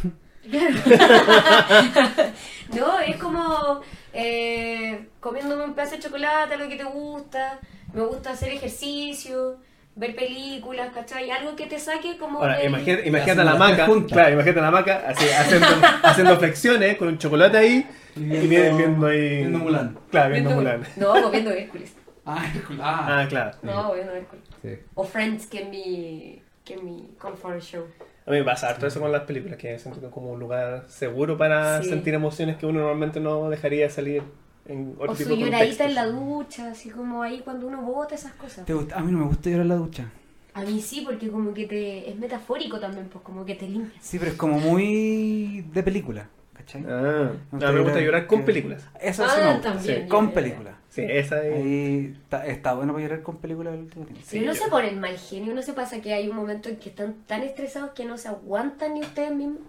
No, 2.76 3.00
es 3.00 3.16
como 3.18 3.82
eh, 4.14 5.08
comiéndome 5.20 5.64
un 5.64 5.74
pedazo 5.74 5.96
de 5.96 6.02
chocolate, 6.02 6.58
lo 6.58 6.68
que 6.68 6.76
te 6.78 6.84
gusta. 6.84 7.60
Me 7.94 8.04
gusta 8.06 8.32
hacer 8.32 8.52
ejercicio, 8.52 9.58
ver 9.96 10.16
películas, 10.16 10.90
¿cachai? 10.94 11.32
Algo 11.32 11.56
que 11.56 11.68
te 11.68 11.80
saque 11.80 12.18
como. 12.18 12.40
Ahora, 12.40 12.58
del- 12.58 12.68
imagínate, 12.68 13.08
imagínate 13.08 13.42
a 13.42 13.44
la 13.46 13.56
maca, 13.56 13.86
claro, 14.08 14.34
imagínate 14.34 14.60
a 14.60 14.64
la 14.64 14.72
maca 14.72 15.04
así, 15.08 15.26
haciendo, 15.30 15.68
haciendo 16.04 16.38
flexiones 16.38 16.98
con 16.98 17.08
un 17.08 17.18
chocolate 17.18 17.58
ahí 17.58 17.88
y 18.16 18.20
viendo- 18.20 18.50
vienen 18.50 18.78
viendo 18.78 19.08
ahí. 19.08 19.38
viendo 19.38 19.60
Mulan. 19.60 19.98
Claro, 20.12 20.32
viendo, 20.32 20.50
viendo- 20.52 20.64
Mulan. 20.72 20.88
No, 20.98 21.12
pues 21.14 21.32
viendo 21.32 21.52
Hércules. 21.52 21.96
Ah, 22.28 22.44
ah. 22.82 23.20
Ah, 23.22 23.26
claro. 23.30 23.52
No, 23.62 23.94
viendo 23.94 24.12
Hércules. 24.14 24.44
Sí. 24.64 24.70
O 24.96 25.04
Friends, 25.04 25.46
que 25.46 25.62
es 25.62 25.70
mi, 25.70 26.42
que 26.64 26.76
mi 26.78 27.12
comfort 27.20 27.62
show. 27.62 27.86
A 28.26 28.32
mí 28.32 28.38
me 28.40 28.44
pasa 28.44 28.68
harto 28.70 28.88
eso 28.88 29.00
con 29.00 29.12
las 29.12 29.22
películas, 29.26 29.58
que 29.60 29.78
siento 29.78 30.00
que 30.00 30.08
es 30.08 30.12
como 30.12 30.32
un 30.32 30.40
lugar 30.40 30.86
seguro 30.88 31.38
para 31.38 31.84
Sí. 31.84 31.90
sentir 31.90 32.16
emociones 32.16 32.58
que 32.58 32.66
uno 32.66 32.80
normalmente 32.80 33.20
no 33.20 33.48
dejaría 33.52 33.88
salir 33.92 34.24
en 34.66 34.96
otro 34.98 35.12
O 35.12 35.16
tipo 35.16 35.30
su 35.30 35.36
de 35.36 35.42
lloradita 35.42 35.86
en 35.86 35.96
la 35.96 36.06
ducha, 36.08 36.72
así 36.72 36.90
como 36.90 37.22
ahí 37.24 37.42
cuando 37.44 37.68
uno 37.68 37.82
bota 37.82 38.16
esas 38.16 38.34
cosas. 38.34 38.66
¿Te 38.66 38.74
gusta? 38.74 38.96
A 38.98 39.02
mí 39.02 39.12
no 39.12 39.20
me 39.20 39.26
gusta 39.26 39.50
llorar 39.50 39.64
en 39.64 39.70
la 39.70 39.76
ducha. 39.76 40.10
A 40.54 40.62
mí 40.62 40.80
sí, 40.82 41.02
porque 41.06 41.30
como 41.30 41.54
que 41.54 41.66
te 41.68 42.10
es 42.10 42.16
metafórico 42.18 42.80
también, 42.80 43.08
pues 43.10 43.24
como 43.24 43.46
que 43.46 43.56
te 43.56 43.68
limpias. 43.68 44.04
Sí, 44.04 44.18
pero 44.20 44.32
es 44.32 44.38
como 44.38 44.58
muy 44.58 45.66
de 45.74 45.84
película, 45.84 46.30
¿cachai? 46.54 46.84
Ah, 46.88 47.32
no, 47.52 47.74
me 47.74 47.82
gusta 47.82 48.00
llorar 48.00 48.26
con 48.26 48.40
que- 48.40 48.46
películas. 48.46 48.88
Eso 49.02 49.26
Ah, 49.26 49.30
sí 49.36 49.42
me 49.42 49.52
gusta. 49.54 49.62
también, 49.74 49.96
sí, 49.98 50.02
ya, 50.04 50.08
con 50.08 50.32
películas. 50.32 50.76
Sí, 50.90 51.02
esa 51.10 51.46
es... 51.46 51.56
Ahí 51.58 52.18
está, 52.24 52.48
está 52.48 52.74
bueno 52.74 52.94
para 52.94 53.04
llorar 53.06 53.22
con 53.22 53.36
películas 53.36 53.74
del 53.74 53.82
último 53.84 54.06
tiempo. 54.06 54.24
Sí, 54.26 54.38
Si 54.38 54.44
uno 54.46 54.54
yo- 54.54 54.64
se 54.64 54.70
pone 54.70 54.88
en 54.92 55.00
mal 55.02 55.18
genio, 55.18 55.54
no 55.54 55.62
se 55.62 55.74
pasa 55.74 56.00
que 56.00 56.14
hay 56.14 56.30
un 56.30 56.38
momento 56.38 56.70
en 56.70 56.78
que 56.78 56.88
están 56.88 57.16
tan 57.28 57.44
estresados 57.44 57.92
que 57.92 58.06
no 58.06 58.18
se 58.18 58.30
aguantan 58.30 58.94
ni 58.94 59.02
ustedes 59.02 59.36
mismos. 59.36 59.60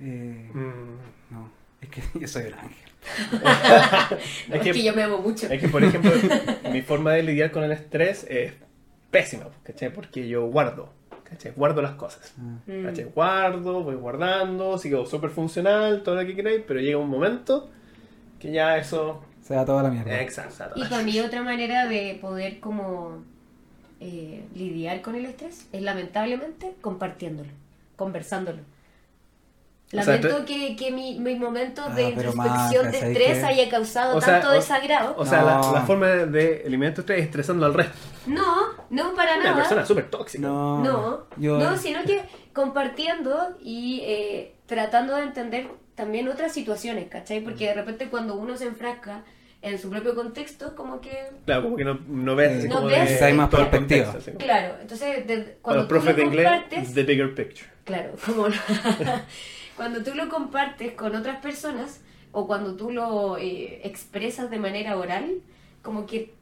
Eh, 0.00 0.50
Mm, 0.52 1.32
no, 1.34 1.48
es 1.82 1.88
que 1.88 2.02
yo 2.20 2.28
soy 2.28 2.44
un 2.46 2.54
ángel. 2.54 2.76
No, 3.32 3.40
Es 4.18 4.54
es, 4.56 4.60
que- 4.62 4.72
que, 4.72 4.82
yo 4.84 4.94
me 4.94 5.02
amo 5.02 5.18
mucho. 5.18 5.46
Es 5.48 5.60
que, 5.60 5.68
por 5.68 5.82
ejemplo, 5.82 6.12
mi 6.70 6.82
forma 6.82 7.12
de 7.12 7.22
lidiar 7.22 7.50
con 7.50 7.64
el 7.64 7.72
estrés 7.72 8.24
es 8.28 8.52
pésima, 9.10 9.46
¿cachai? 9.64 9.92
Porque 9.92 10.28
yo 10.28 10.46
guardo, 10.46 10.90
¿cachai? 11.24 11.52
Guardo 11.56 11.82
las 11.82 11.92
cosas. 11.92 12.34
Mm. 12.66 12.84
¿cachai? 12.84 13.04
Guardo, 13.04 13.82
voy 13.82 13.94
guardando, 13.96 14.78
sigo 14.78 15.06
súper 15.06 15.30
funcional, 15.30 16.02
todo 16.02 16.16
lo 16.16 16.26
que 16.26 16.34
queráis, 16.36 16.62
pero 16.66 16.80
llega 16.80 16.98
un 16.98 17.08
momento 17.10 17.70
que 18.38 18.52
ya 18.52 18.76
eso... 18.76 19.24
Se 19.42 19.54
da 19.54 19.64
toda 19.64 19.82
la 19.82 19.90
mierda. 19.90 20.20
Exacto. 20.20 20.72
Y 20.76 20.84
para 20.84 21.02
mí 21.02 21.18
otra 21.20 21.42
manera 21.42 21.86
de 21.88 22.18
poder 22.20 22.60
como 22.60 23.24
eh, 23.98 24.44
lidiar 24.54 25.00
con 25.02 25.14
el 25.16 25.26
estrés 25.26 25.66
es 25.72 25.82
lamentablemente 25.82 26.74
compartiéndolo, 26.80 27.50
conversándolo. 27.96 28.58
O 29.92 30.02
sea, 30.02 30.16
Lamento 30.16 30.44
que, 30.46 30.76
que 30.76 30.92
mi, 30.92 31.18
mi 31.18 31.34
momento 31.34 31.82
Ah, 31.84 31.92
de 31.94 32.02
introspección 32.10 32.92
de 32.92 32.98
¿sabes 33.00 33.16
estrés 33.16 33.38
qué? 33.38 33.44
haya 33.44 33.68
causado 33.68 34.16
O 34.16 34.20
sea, 34.20 34.34
tanto 34.34 34.50
o- 34.50 34.52
desagrado. 34.52 35.14
O 35.18 35.26
sea, 35.26 35.42
la, 35.42 35.58
No. 35.58 35.72
la 35.72 35.80
forma 35.82 36.06
de 36.08 36.62
eliminar 36.64 36.94
tu 36.94 37.00
estrés 37.00 37.18
es 37.18 37.24
estresando 37.26 37.66
al 37.66 37.74
resto. 37.74 37.98
No, 38.26 38.68
no 38.88 39.14
para 39.16 39.34
Una 39.34 39.42
nada. 39.44 39.56
persona 39.56 39.84
súper 39.84 40.08
tóxica. 40.08 40.46
No, 40.46 40.78
No, 40.84 41.26
yo, 41.38 41.58
no, 41.58 41.76
sino 41.76 42.04
que 42.04 42.22
compartiendo 42.52 43.56
y 43.60 44.00
eh, 44.04 44.54
tratando 44.66 45.16
de 45.16 45.22
entender 45.24 45.68
también 45.96 46.28
otras 46.28 46.52
situaciones, 46.52 47.08
¿cachai? 47.08 47.40
Porque 47.40 47.66
de 47.66 47.74
repente 47.74 48.08
cuando 48.08 48.36
uno 48.36 48.56
se 48.56 48.66
enfrasca 48.66 49.24
en 49.60 49.78
su 49.78 49.90
propio 49.90 50.14
contexto, 50.14 50.74
como 50.76 51.00
que... 51.00 51.30
Claro, 51.44 51.64
como 51.64 51.76
que 51.76 51.84
no, 51.84 51.98
no 52.06 52.36
ves 52.36 52.64
Eh, 52.64 52.68
como 52.68 52.82
no 52.82 52.86
de- 52.86 52.94
ves- 53.00 53.20
hay 53.22 53.32
más 53.34 53.48
perspectiva. 53.50 54.04
contexto, 54.12 54.38
Claro, 54.38 54.76
entonces 54.80 55.26
de- 55.26 55.36
Para 55.38 55.54
cuando 55.62 55.82
los 55.82 55.88
tú 55.88 55.94
lo 55.96 56.00
profes 56.00 56.16
de 56.16 56.22
inglés, 56.22 56.94
the 56.94 57.02
bigger 57.02 57.34
picture. 57.34 57.68
Claro, 57.84 58.12
como 58.24 58.46
cuando 59.80 60.02
tú 60.02 60.14
lo 60.14 60.28
compartes 60.28 60.92
con 60.92 61.16
otras 61.16 61.40
personas 61.40 62.02
o 62.32 62.46
cuando 62.46 62.76
tú 62.76 62.90
lo 62.90 63.38
eh, 63.38 63.80
expresas 63.84 64.50
de 64.50 64.58
manera 64.58 64.98
oral, 64.98 65.40
como 65.80 66.04
que 66.04 66.34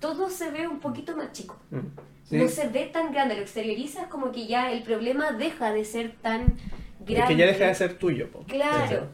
todo 0.00 0.30
se 0.30 0.50
ve 0.50 0.66
un 0.66 0.80
poquito 0.80 1.14
más 1.14 1.30
chico. 1.32 1.58
Mm. 1.70 1.78
Sí. 2.24 2.36
No 2.38 2.48
se 2.48 2.68
ve 2.68 2.86
tan 2.90 3.12
grande, 3.12 3.34
lo 3.36 3.42
exteriorizas 3.42 4.06
como 4.08 4.32
que 4.32 4.46
ya 4.46 4.72
el 4.72 4.82
problema 4.82 5.32
deja 5.32 5.72
de 5.74 5.84
ser 5.84 6.12
tan 6.22 6.54
grande. 7.00 7.20
Es 7.20 7.28
que 7.28 7.36
ya 7.36 7.46
deja 7.46 7.66
de 7.66 7.74
ser 7.74 7.98
tuyo. 7.98 8.30
po. 8.30 8.44
Claro, 8.44 9.08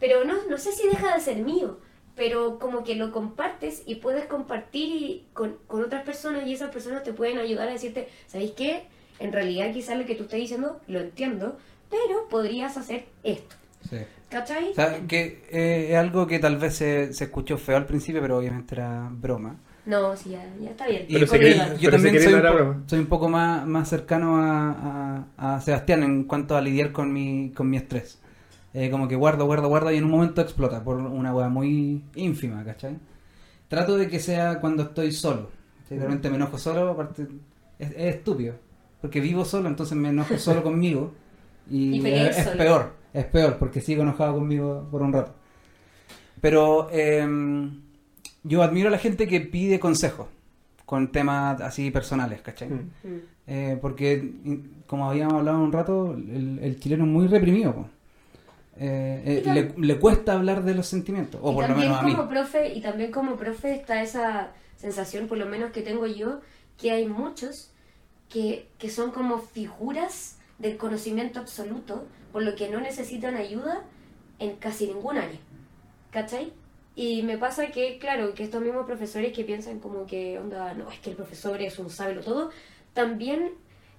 pero 0.00 0.24
no, 0.24 0.34
no 0.50 0.58
sé 0.58 0.72
si 0.72 0.88
deja 0.88 1.14
de 1.14 1.20
ser 1.20 1.36
mío, 1.36 1.78
pero 2.16 2.58
como 2.58 2.82
que 2.82 2.96
lo 2.96 3.12
compartes 3.12 3.84
y 3.86 3.94
puedes 3.96 4.24
compartir 4.26 4.88
y- 5.00 5.26
con, 5.32 5.58
con 5.68 5.84
otras 5.84 6.02
personas 6.02 6.44
y 6.44 6.54
esas 6.54 6.72
personas 6.72 7.04
te 7.04 7.12
pueden 7.12 7.38
ayudar 7.38 7.68
a 7.68 7.72
decirte, 7.72 8.08
¿sabéis 8.26 8.50
qué? 8.56 8.82
En 9.20 9.32
realidad 9.32 9.72
quizás 9.72 9.96
lo 9.96 10.04
que 10.06 10.16
tú 10.16 10.24
estás 10.24 10.40
diciendo 10.40 10.80
lo 10.88 10.98
entiendo, 11.00 11.56
pero 11.90 12.28
podrías 12.28 12.76
hacer 12.76 13.06
esto. 13.22 13.56
Sí. 13.88 13.98
¿Cachai? 14.28 14.70
O 14.72 14.74
sea, 14.74 15.00
que 15.06 15.46
eh, 15.50 15.88
es 15.92 15.96
algo 15.96 16.26
que 16.26 16.38
tal 16.38 16.56
vez 16.58 16.74
se, 16.76 17.12
se 17.14 17.24
escuchó 17.24 17.56
feo 17.56 17.76
al 17.76 17.86
principio, 17.86 18.20
pero 18.20 18.38
obviamente 18.38 18.74
era 18.74 19.08
broma. 19.10 19.56
No, 19.86 20.14
sí, 20.16 20.30
ya, 20.30 20.44
ya 20.60 20.70
está 20.70 20.86
bien. 20.86 21.06
Y 21.08 21.14
Pero 21.14 21.26
si 21.26 21.38
queréis- 21.38 21.56
yo 21.56 21.64
pero 21.64 21.76
si 21.78 21.90
también 21.90 22.12
queréis 22.14 22.24
soy, 22.30 22.34
un 22.34 22.40
broma. 22.56 22.82
soy 22.86 22.98
un 22.98 23.06
poco 23.06 23.28
más, 23.30 23.66
más 23.66 23.88
cercano 23.88 24.36
a, 24.36 25.24
a- 25.38 25.54
a 25.56 25.60
Sebastián 25.62 26.02
en 26.02 26.24
cuanto 26.24 26.56
a 26.56 26.60
lidiar 26.60 26.92
con 26.92 27.10
mi, 27.10 27.52
con 27.56 27.70
mi 27.70 27.78
estrés. 27.78 28.20
Eh, 28.74 28.90
como 28.90 29.08
que 29.08 29.16
guardo, 29.16 29.46
guardo, 29.46 29.68
guardo 29.68 29.90
y 29.90 29.96
en 29.96 30.04
un 30.04 30.10
momento 30.10 30.42
explota 30.42 30.84
por 30.84 30.98
una 30.98 31.34
hueá 31.34 31.48
muy 31.48 32.04
ínfima, 32.14 32.62
¿cachai? 32.64 32.98
Trato 33.68 33.96
de 33.96 34.08
que 34.08 34.20
sea 34.20 34.60
cuando 34.60 34.82
estoy 34.82 35.10
solo. 35.10 35.48
Si 35.88 35.94
de 35.94 36.02
repente 36.02 36.28
me 36.28 36.36
enojo 36.36 36.58
solo, 36.58 36.90
aparte 36.90 37.26
es, 37.78 37.90
es 37.92 38.14
estúpido. 38.16 38.56
Porque 39.00 39.20
vivo 39.22 39.46
solo, 39.46 39.68
entonces 39.70 39.96
me 39.96 40.10
enojo 40.10 40.36
solo 40.36 40.62
conmigo. 40.62 41.14
Y, 41.70 42.06
es, 42.06 42.48
peor, 42.48 42.94
es 43.12 43.24
peor, 43.26 43.58
porque 43.58 43.80
sigo 43.80 44.02
enojado 44.02 44.34
conmigo 44.34 44.88
por 44.90 45.02
un 45.02 45.12
rato. 45.12 45.34
Pero 46.40 46.88
em, 46.90 47.82
yo 48.42 48.62
admiro 48.62 48.88
a 48.88 48.90
la 48.90 48.98
gente 48.98 49.26
que 49.26 49.40
pide 49.40 49.78
consejos 49.78 50.28
con 50.86 51.12
temas 51.12 51.60
así 51.60 51.90
personales, 51.90 52.40
¿cachai? 52.40 52.70
Mm. 52.70 52.90
Mm. 53.02 53.20
Eh, 53.46 53.78
porque, 53.80 54.32
como 54.86 55.10
habíamos 55.10 55.34
hablado 55.34 55.58
un 55.58 55.72
rato, 55.72 56.14
el, 56.14 56.58
el 56.62 56.80
chileno 56.80 57.04
es 57.04 57.10
muy 57.10 57.26
reprimido. 57.26 57.74
po. 57.74 57.88
Eh, 58.80 59.42
eh, 59.44 59.52
le, 59.52 59.74
le 59.76 59.98
cuesta 59.98 60.34
hablar 60.34 60.62
de 60.62 60.74
los 60.74 60.86
sentimientos, 60.86 61.40
o 61.42 61.50
y 61.50 61.54
por 61.54 61.62
lo 61.64 61.68
también 61.68 61.88
menos 61.88 62.02
a 62.02 62.06
mí. 62.06 62.14
como 62.14 62.28
profe, 62.28 62.74
y 62.74 62.80
también 62.80 63.10
como 63.10 63.36
profe 63.36 63.74
está 63.74 64.02
esa 64.02 64.52
sensación, 64.76 65.26
por 65.26 65.36
lo 65.36 65.46
menos 65.46 65.72
que 65.72 65.82
tengo 65.82 66.06
yo, 66.06 66.40
que 66.76 66.92
hay 66.92 67.08
muchos 67.08 67.72
que, 68.28 68.68
que 68.78 68.88
son 68.88 69.10
como 69.10 69.38
figuras 69.38 70.37
del 70.58 70.76
conocimiento 70.76 71.40
absoluto, 71.40 72.06
por 72.32 72.42
lo 72.42 72.54
que 72.54 72.68
no 72.68 72.80
necesitan 72.80 73.36
ayuda 73.36 73.84
en 74.38 74.56
casi 74.56 74.86
ningún 74.86 75.18
área. 75.18 75.38
¿Cachai? 76.10 76.52
Y 76.94 77.22
me 77.22 77.38
pasa 77.38 77.68
que, 77.68 77.98
claro, 77.98 78.34
que 78.34 78.42
estos 78.42 78.60
mismos 78.60 78.86
profesores 78.86 79.32
que 79.32 79.44
piensan 79.44 79.78
como 79.78 80.06
que, 80.06 80.38
onda, 80.38 80.74
no, 80.74 80.90
es 80.90 80.98
que 80.98 81.10
el 81.10 81.16
profesor 81.16 81.62
es 81.62 81.78
un 81.78 81.90
sábelo 81.90 82.22
todo, 82.22 82.50
también 82.92 83.52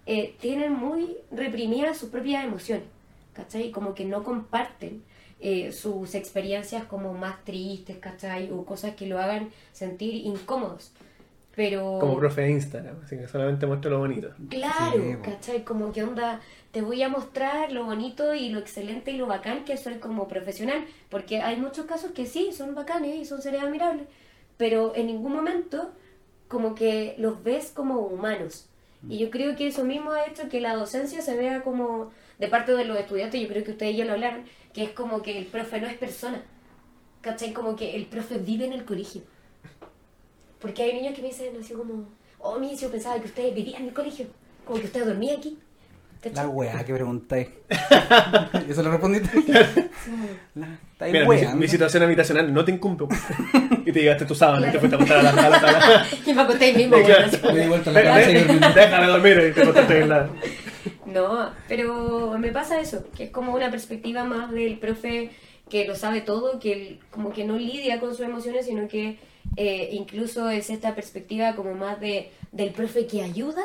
eh, 0.06 0.36
tienen 0.42 0.74
muy 0.74 1.18
reprimidas 1.32 1.98
sus 1.98 2.10
propias 2.10 2.44
emociones, 2.44 2.86
¿cachai? 3.34 3.72
Como 3.72 3.94
que 3.94 4.04
no 4.04 4.24
comparten 4.24 5.04
eh, 5.40 5.72
sus 5.72 6.16
experiencias 6.16 6.84
como 6.84 7.14
más 7.14 7.46
tristes, 7.46 7.98
¿cachai? 8.00 8.52
O 8.52 8.66
cosas 8.66 8.96
que 8.96 9.06
lo 9.06 9.20
hagan 9.20 9.50
sentir 9.72 10.16
incómodos. 10.16 10.92
Pero... 11.60 12.00
Como 12.00 12.18
profe 12.18 12.44
de 12.44 12.52
Instagram, 12.52 13.02
así 13.04 13.18
que 13.18 13.28
solamente 13.28 13.66
muestra 13.66 13.92
lo 13.92 14.00
bonito. 14.00 14.30
Claro, 14.48 14.94
Sí. 14.94 15.18
¿cachai? 15.22 15.66
Como 15.66 15.92
que 15.92 16.04
onda, 16.04 16.40
te 16.72 16.82
voy 16.82 17.04
a 17.04 17.10
mostrar 17.10 17.74
lo 17.74 17.84
bonito 17.84 18.34
y 18.34 18.48
lo 18.48 18.60
excelente 18.60 19.12
y 19.12 19.18
lo 19.18 19.28
bacán 19.28 19.66
que 19.66 19.76
soy 19.76 19.96
como 19.96 20.30
profesional, 20.30 20.86
porque 21.10 21.42
hay 21.42 21.58
muchos 21.58 21.86
casos 21.86 22.12
que 22.12 22.26
sí, 22.26 22.52
son 22.54 22.76
bacanes 22.76 23.14
y 23.18 23.26
son 23.26 23.42
seres 23.42 23.62
admirables, 23.62 24.08
pero 24.56 24.96
en 24.96 25.08
ningún 25.08 25.34
momento 25.34 25.92
como 26.48 26.76
que 26.76 27.16
los 27.18 27.44
ves 27.44 27.74
como 27.76 28.00
humanos. 28.00 28.70
Y 29.10 29.18
yo 29.18 29.30
creo 29.30 29.58
que 29.58 29.68
eso 29.68 29.84
mismo 29.84 30.12
ha 30.12 30.28
hecho 30.28 30.48
que 30.48 30.62
la 30.62 30.76
docencia 30.76 31.22
se 31.22 31.36
vea 31.36 31.62
como, 31.62 32.12
de 32.38 32.48
parte 32.48 32.72
de 32.72 32.86
los 32.86 32.98
estudiantes, 32.98 33.42
yo 33.42 33.50
creo 33.50 33.66
que 33.66 33.72
ustedes 33.72 33.98
ya 33.98 34.06
lo 34.06 34.14
hablaron, 34.14 34.46
que 34.74 34.86
es 34.86 34.92
como 34.92 35.22
que 35.22 35.38
el 35.38 35.46
profe 35.48 35.82
no 35.82 35.88
es 35.88 35.98
persona, 35.98 36.42
¿cachai? 37.20 37.52
Como 37.52 37.76
que 37.76 37.98
el 37.98 38.06
profe 38.06 38.38
vive 38.38 38.64
en 38.64 38.72
el 38.72 38.86
colegio. 38.86 39.24
Porque 40.60 40.84
hay 40.84 40.94
niños 40.94 41.16
que 41.16 41.22
me 41.22 41.30
dicen 41.30 41.54
así 41.60 41.74
como, 41.74 42.10
oh, 42.40 42.60
mi 42.60 42.76
yo 42.76 42.90
pensaba 42.92 43.20
que 43.20 43.28
ustedes 43.28 43.54
vivían 43.54 43.84
en 43.84 43.90
el 43.90 43.94
colegio, 43.94 44.28
como 44.66 44.80
que 44.80 44.86
usted 44.86 45.06
dormía 45.06 45.36
aquí. 45.36 45.58
¿Cachai? 46.22 46.46
La 46.46 46.50
weá 46.50 46.84
que 46.84 46.94
preguntáis. 46.94 47.48
¿Y 48.68 48.72
eso 48.72 48.84
lo 48.84 48.92
respondiste? 48.92 49.30
La, 50.56 50.78
Mira, 51.08 51.22
mi, 51.22 51.30
weando. 51.30 51.56
mi 51.56 51.68
situación 51.70 52.04
habitacional 52.04 52.54
no 52.54 52.66
te 52.66 52.74
incumbe. 52.74 53.06
y 53.86 53.92
te 53.92 54.02
llegaste 54.02 54.26
tu 54.26 54.36
sábana 54.36 54.68
y 54.68 54.72
te 54.74 54.80
fuiste 54.80 54.96
a 54.96 54.98
acostar 54.98 55.20
a 55.20 55.24
la, 55.24 55.60
sala. 55.60 56.06
Y 56.26 56.34
me 56.34 56.42
acosté 56.42 56.66
ahí 56.66 56.76
mismo. 56.76 56.98
Me 56.98 57.60
di 57.62 57.68
vuelta 57.70 57.90
a 57.90 57.94
la 57.94 58.32
y 58.32 58.44
dormí. 58.44 58.60
Déjame 58.76 59.08
dormir 59.08 59.44
y 59.50 59.54
te 59.54 59.62
acostaste 59.62 60.02
en 60.02 60.10
la... 60.10 60.30
No, 61.06 61.52
pero 61.68 62.38
me 62.38 62.52
pasa 62.52 62.80
eso, 62.82 63.06
que 63.16 63.26
es 63.26 63.32
como 63.32 63.56
una 63.56 63.72
perspectiva 63.72 64.26
más 64.26 64.52
del 64.52 64.78
profe 64.78 65.32
que 65.70 65.88
lo 65.88 65.96
sabe 65.96 66.22
todo, 66.22 66.60
que 66.60 66.74
él 66.74 67.00
como 67.12 67.32
que 67.32 67.46
no 67.46 67.58
lidia 67.58 68.00
con 68.00 68.12
sus 68.12 68.26
emociones, 68.26 68.66
sino 68.66 68.88
que 68.88 69.18
eh, 69.60 69.90
incluso 69.92 70.50
es 70.50 70.70
esta 70.70 70.96
perspectiva 70.96 71.54
como 71.56 71.74
más 71.76 72.00
de 72.00 72.32
del 72.52 72.72
profe 72.72 73.06
que 73.06 73.22
ayuda 73.22 73.62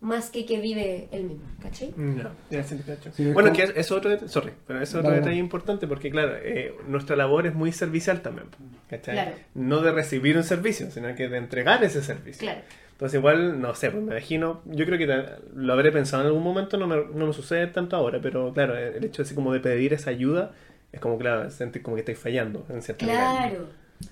más 0.00 0.30
que 0.30 0.44
que 0.44 0.60
vive 0.60 1.08
él 1.10 1.24
mismo, 1.24 1.44
¿cachai? 1.62 1.92
No, 1.96 2.30
ya 2.50 2.62
sí. 2.62 2.78
Sí, 3.12 3.24
bueno, 3.32 3.48
como- 3.50 3.52
que 3.56 3.62
es, 3.64 3.72
es 3.76 3.90
otro, 3.90 4.10
det- 4.10 4.28
sorry, 4.28 4.52
pero 4.66 4.80
es 4.80 4.94
otro 4.94 5.08
Dale, 5.08 5.20
detalle 5.20 5.38
importante 5.38 5.86
porque, 5.86 6.10
claro, 6.10 6.32
eh, 6.42 6.74
nuestra 6.86 7.16
labor 7.16 7.46
es 7.46 7.54
muy 7.54 7.72
servicial 7.72 8.20
también, 8.20 8.46
¿cachai? 8.90 9.14
Claro. 9.14 9.32
No 9.54 9.80
de 9.80 9.92
recibir 9.92 10.36
un 10.36 10.44
servicio, 10.44 10.90
sino 10.90 11.14
que 11.14 11.28
de 11.28 11.38
entregar 11.38 11.82
ese 11.82 12.02
servicio. 12.02 12.40
Claro. 12.40 12.60
Entonces, 12.92 13.18
igual, 13.18 13.60
no 13.60 13.74
sé, 13.74 13.90
pues 13.90 14.02
me 14.02 14.12
imagino, 14.12 14.60
yo 14.66 14.84
creo 14.86 14.98
que 14.98 15.06
lo 15.54 15.72
habré 15.72 15.92
pensado 15.92 16.22
en 16.22 16.28
algún 16.28 16.42
momento, 16.42 16.76
no 16.78 16.86
me, 16.86 16.96
no 16.96 17.26
me 17.26 17.32
sucede 17.32 17.66
tanto 17.66 17.96
ahora, 17.96 18.20
pero 18.22 18.52
claro, 18.52 18.76
el 18.76 19.02
hecho 19.04 19.22
así 19.22 19.34
como 19.34 19.52
de 19.52 19.60
pedir 19.60 19.92
esa 19.92 20.10
ayuda 20.10 20.52
es 20.92 21.00
como, 21.00 21.18
claro, 21.18 21.50
sentir 21.50 21.82
como 21.82 21.96
que 21.96 22.00
estáis 22.00 22.18
fallando 22.18 22.64
en 22.70 22.80
cierta 22.82 23.04
medida. 23.06 23.48
Claro. 23.48 23.66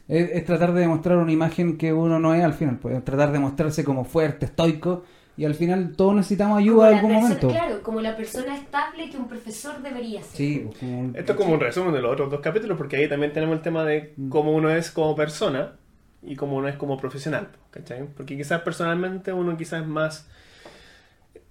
Es, 0.09 0.31
es 0.33 0.45
tratar 0.45 0.73
de 0.73 0.81
demostrar 0.83 1.19
una 1.19 1.33
imagen 1.33 1.77
que 1.79 1.93
uno 1.93 2.19
no 2.19 2.35
es 2.35 2.45
al 2.45 2.55
final, 2.55 2.79
pues 2.79 2.97
es 2.97 3.05
tratar 3.05 3.33
de 3.33 3.39
mostrarse 3.39 3.85
como 3.85 4.05
fuerte, 4.05 4.47
estoico, 4.47 5.05
y 5.37 5.45
al 5.47 5.55
final 5.55 5.95
todos 5.97 6.15
necesitamos 6.15 6.59
ayuda 6.59 6.91
en 6.91 6.95
algún 6.97 7.11
persona- 7.11 7.29
momento. 7.29 7.49
Claro, 7.49 7.83
como 7.83 8.01
la 8.01 8.17
persona 8.17 8.55
estable 8.57 9.11
que 9.11 9.17
un 9.17 9.27
profesor 9.29 9.83
debería 9.83 10.23
ser. 10.23 10.37
Sí, 10.37 10.63
pues, 10.67 10.79
como- 10.79 11.13
Esto 11.15 11.33
es 11.33 11.39
como 11.39 11.55
un 11.55 11.61
resumen 11.61 11.93
de 11.93 12.01
los 12.03 12.13
otros 12.13 12.31
dos 12.31 12.41
capítulos, 12.41 12.79
porque 12.79 12.97
ahí 12.97 13.09
también 13.09 13.33
tenemos 13.33 13.57
el 13.57 13.63
tema 13.63 13.85
de 13.85 14.13
Mm. 14.17 14.29
cómo 14.29 14.53
uno 14.53 14.71
es 14.71 14.91
como 14.91 15.15
persona 15.17 15.73
y 16.23 16.37
cómo 16.37 16.57
uno 16.57 16.69
es 16.69 16.77
como 16.77 16.97
profesional, 16.97 17.49
¿cachai? 17.71 18.05
Porque 18.17 18.37
quizás 18.37 18.61
personalmente 18.63 19.33
uno 19.33 19.57
quizás 19.57 19.83
es 19.83 19.89
más, 19.89 20.29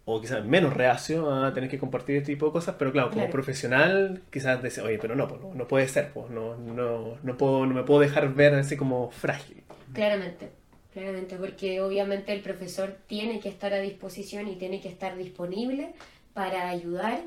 o 0.06 0.20
quizás 0.20 0.44
menos 0.46 0.74
reacio 0.74 1.32
a 1.34 1.54
tener 1.54 1.70
que 1.70 1.80
compartir 1.80 2.18
este 2.18 2.34
tipo 2.34 2.48
de 2.48 2.52
cosas, 2.52 2.76
pero 2.78 2.92
claro, 2.92 3.10
como 3.10 3.22
Claro. 3.22 3.32
profesional 3.32 4.22
quizás 4.32 4.62
dice, 4.62 4.82
oye, 4.82 4.98
pero 5.00 5.16
no, 5.16 5.28
pues, 5.28 5.42
no, 5.42 5.54
no 5.54 5.68
puede 5.68 5.88
ser, 5.88 6.12
pues, 6.14 6.30
no, 6.30 6.56
no, 6.58 7.18
no, 7.24 7.38
puedo, 7.38 7.66
no 7.66 7.74
me 7.74 7.84
puedo 7.84 8.02
dejar 8.02 8.34
ver 8.34 8.54
así 8.56 8.76
como 8.76 9.12
frágil. 9.12 9.64
Claramente, 9.94 10.50
claramente, 10.92 11.38
porque 11.38 11.80
obviamente 11.82 12.34
el 12.34 12.42
profesor 12.42 12.98
tiene 13.08 13.40
que 13.40 13.48
estar 13.50 13.74
a 13.74 13.80
disposición 13.80 14.48
y 14.50 14.56
tiene 14.58 14.82
que 14.82 14.90
estar 14.90 15.16
disponible 15.18 15.94
para 16.34 16.70
ayudar 16.70 17.22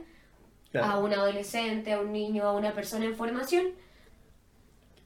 Claro. 0.70 0.87
a 0.93 0.99
un 0.99 1.14
adolescente, 1.14 1.93
a 1.93 2.01
un 2.01 2.12
niño, 2.12 2.43
a 2.45 2.53
una 2.53 2.72
persona 2.74 3.07
en 3.07 3.14
formación, 3.16 3.68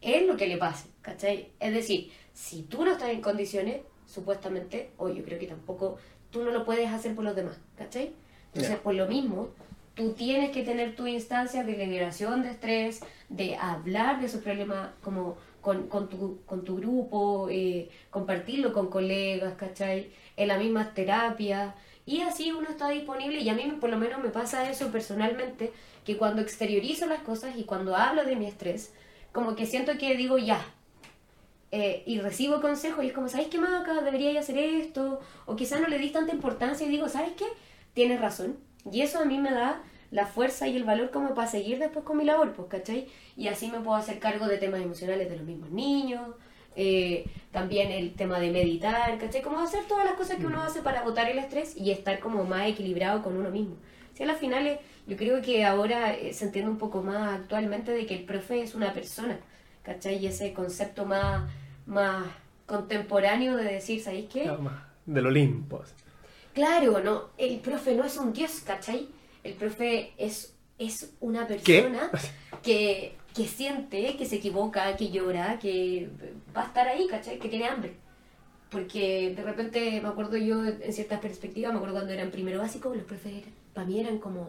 es 0.00 0.26
lo 0.26 0.36
que 0.36 0.46
le 0.48 0.56
pase, 0.56 0.88
¿cachai? 1.02 1.50
Es 1.60 1.72
decir, 1.74 2.10
si 2.32 2.62
tú 2.62 2.84
no 2.84 2.92
estás 2.92 3.10
en 3.10 3.20
condiciones, 3.20 3.82
supuestamente, 4.06 4.90
o 4.96 5.08
yo 5.10 5.22
creo 5.22 5.38
que 5.38 5.46
tampoco, 5.46 5.98
tú 6.30 6.44
no 6.44 6.50
lo 6.50 6.64
puedes 6.64 6.90
hacer 6.90 7.14
por 7.14 7.24
los 7.24 7.36
demás, 7.36 7.58
¿cachai? 7.76 8.12
Entonces, 8.52 8.78
por 8.78 8.94
lo 8.94 9.06
mismo, 9.06 9.48
tú 9.94 10.12
tienes 10.12 10.50
que 10.50 10.62
tener 10.62 10.96
tu 10.96 11.06
instancia 11.06 11.62
de 11.62 11.76
liberación 11.76 12.42
de 12.42 12.50
estrés, 12.50 13.00
de 13.28 13.56
hablar 13.56 14.20
de 14.20 14.26
esos 14.26 14.42
problemas 14.42 14.90
como 15.02 15.36
con, 15.60 15.88
con, 15.88 16.08
tu, 16.08 16.40
con 16.46 16.64
tu 16.64 16.76
grupo, 16.76 17.48
eh, 17.50 17.90
compartirlo 18.10 18.72
con 18.72 18.88
colegas, 18.88 19.54
¿cachai? 19.54 20.10
En 20.36 20.48
la 20.48 20.58
misma 20.58 20.94
terapia. 20.94 21.74
Y 22.06 22.22
así 22.22 22.50
uno 22.50 22.68
está 22.68 22.88
disponible 22.88 23.40
y 23.40 23.48
a 23.48 23.54
mí 23.54 23.62
por 23.80 23.90
lo 23.90 23.98
menos 23.98 24.22
me 24.22 24.30
pasa 24.30 24.70
eso 24.70 24.90
personalmente, 24.90 25.72
que 26.04 26.16
cuando 26.16 26.40
exteriorizo 26.40 27.06
las 27.06 27.20
cosas 27.20 27.56
y 27.56 27.64
cuando 27.64 27.94
hablo 27.94 28.24
de 28.24 28.36
mi 28.36 28.46
estrés, 28.46 28.92
como 29.32 29.54
que 29.54 29.66
siento 29.66 29.92
que 29.98 30.16
digo 30.16 30.38
ya. 30.38 30.64
Eh, 31.72 32.02
y 32.06 32.18
recibo 32.20 32.60
consejos 32.60 33.04
y 33.04 33.08
es 33.08 33.12
como, 33.12 33.28
¿sabes 33.28 33.48
qué, 33.48 33.58
Maca? 33.58 34.00
Debería 34.02 34.38
hacer 34.40 34.58
esto. 34.58 35.20
O 35.46 35.56
quizás 35.56 35.80
no 35.80 35.88
le 35.88 35.98
di 35.98 36.10
tanta 36.10 36.32
importancia 36.34 36.86
y 36.86 36.90
digo, 36.90 37.08
¿sabes 37.08 37.32
qué? 37.36 37.46
Tienes 37.94 38.20
razón. 38.20 38.58
Y 38.90 39.02
eso 39.02 39.20
a 39.20 39.24
mí 39.24 39.38
me 39.38 39.52
da 39.52 39.82
la 40.10 40.26
fuerza 40.26 40.66
y 40.66 40.76
el 40.76 40.84
valor 40.84 41.10
como 41.10 41.34
para 41.34 41.48
seguir 41.48 41.78
después 41.78 42.04
con 42.04 42.16
mi 42.16 42.24
labor, 42.24 42.52
pues, 42.54 42.68
¿cachai? 42.68 43.06
Y 43.36 43.48
así 43.48 43.68
me 43.70 43.80
puedo 43.80 43.96
hacer 43.96 44.18
cargo 44.18 44.46
de 44.48 44.58
temas 44.58 44.80
emocionales 44.80 45.30
de 45.30 45.36
los 45.36 45.46
mismos 45.46 45.70
niños, 45.70 46.34
eh, 46.76 47.26
también 47.52 47.90
el 47.90 48.14
tema 48.14 48.40
de 48.40 48.50
meditar, 48.50 49.18
¿cachai? 49.18 49.42
Como 49.42 49.60
hacer 49.60 49.84
todas 49.86 50.04
las 50.04 50.14
cosas 50.14 50.38
que 50.38 50.46
uno 50.46 50.62
hace 50.62 50.82
para 50.82 51.02
botar 51.02 51.28
el 51.28 51.38
estrés 51.38 51.76
y 51.76 51.90
estar 51.90 52.18
como 52.18 52.44
más 52.44 52.66
equilibrado 52.68 53.22
con 53.22 53.36
uno 53.36 53.50
mismo. 53.50 53.76
Si 54.14 54.24
a 54.24 54.26
las 54.26 54.38
finales, 54.38 54.80
yo 55.06 55.16
creo 55.16 55.40
que 55.42 55.64
ahora 55.64 56.14
eh, 56.14 56.32
se 56.32 56.46
entiende 56.46 56.70
un 56.70 56.78
poco 56.78 57.02
más 57.02 57.40
actualmente 57.40 57.92
de 57.92 58.06
que 58.06 58.14
el 58.14 58.24
profe 58.24 58.62
es 58.62 58.74
una 58.74 58.92
persona, 58.92 59.38
¿cachai? 59.82 60.16
Y 60.18 60.26
ese 60.26 60.52
concepto 60.52 61.04
más, 61.06 61.50
más 61.86 62.26
contemporáneo 62.66 63.56
de 63.56 63.64
decir, 63.64 64.02
¿sabéis 64.02 64.28
qué? 64.32 64.50
Más 64.52 64.82
Del 65.06 65.26
Olimpo. 65.26 65.82
Claro, 66.54 67.00
no, 67.00 67.24
el 67.38 67.58
profe 67.60 67.94
no 67.94 68.04
es 68.04 68.16
un 68.16 68.32
dios, 68.32 68.60
¿cachai? 68.64 69.08
El 69.44 69.54
profe 69.54 70.12
es, 70.18 70.54
es 70.78 71.12
una 71.20 71.46
persona 71.46 72.10
que, 72.62 73.14
que 73.34 73.46
siente, 73.46 74.16
que 74.16 74.26
se 74.26 74.36
equivoca, 74.36 74.96
que 74.96 75.10
llora, 75.10 75.58
que 75.58 76.08
va 76.56 76.62
a 76.62 76.66
estar 76.66 76.88
ahí, 76.88 77.06
¿cachai? 77.08 77.38
Que 77.38 77.48
tiene 77.48 77.66
hambre. 77.66 77.94
Porque 78.70 79.32
de 79.34 79.42
repente, 79.42 80.00
me 80.00 80.08
acuerdo 80.08 80.36
yo 80.36 80.64
en 80.64 80.92
ciertas 80.92 81.18
perspectivas, 81.20 81.72
me 81.72 81.78
acuerdo 81.78 81.94
cuando 81.96 82.12
eran 82.12 82.30
primero 82.30 82.60
básico, 82.60 82.94
los 82.94 83.04
profes 83.04 83.32
eran- 83.32 83.54
para 83.74 83.86
mí 83.86 83.98
eran 84.00 84.18
como... 84.18 84.48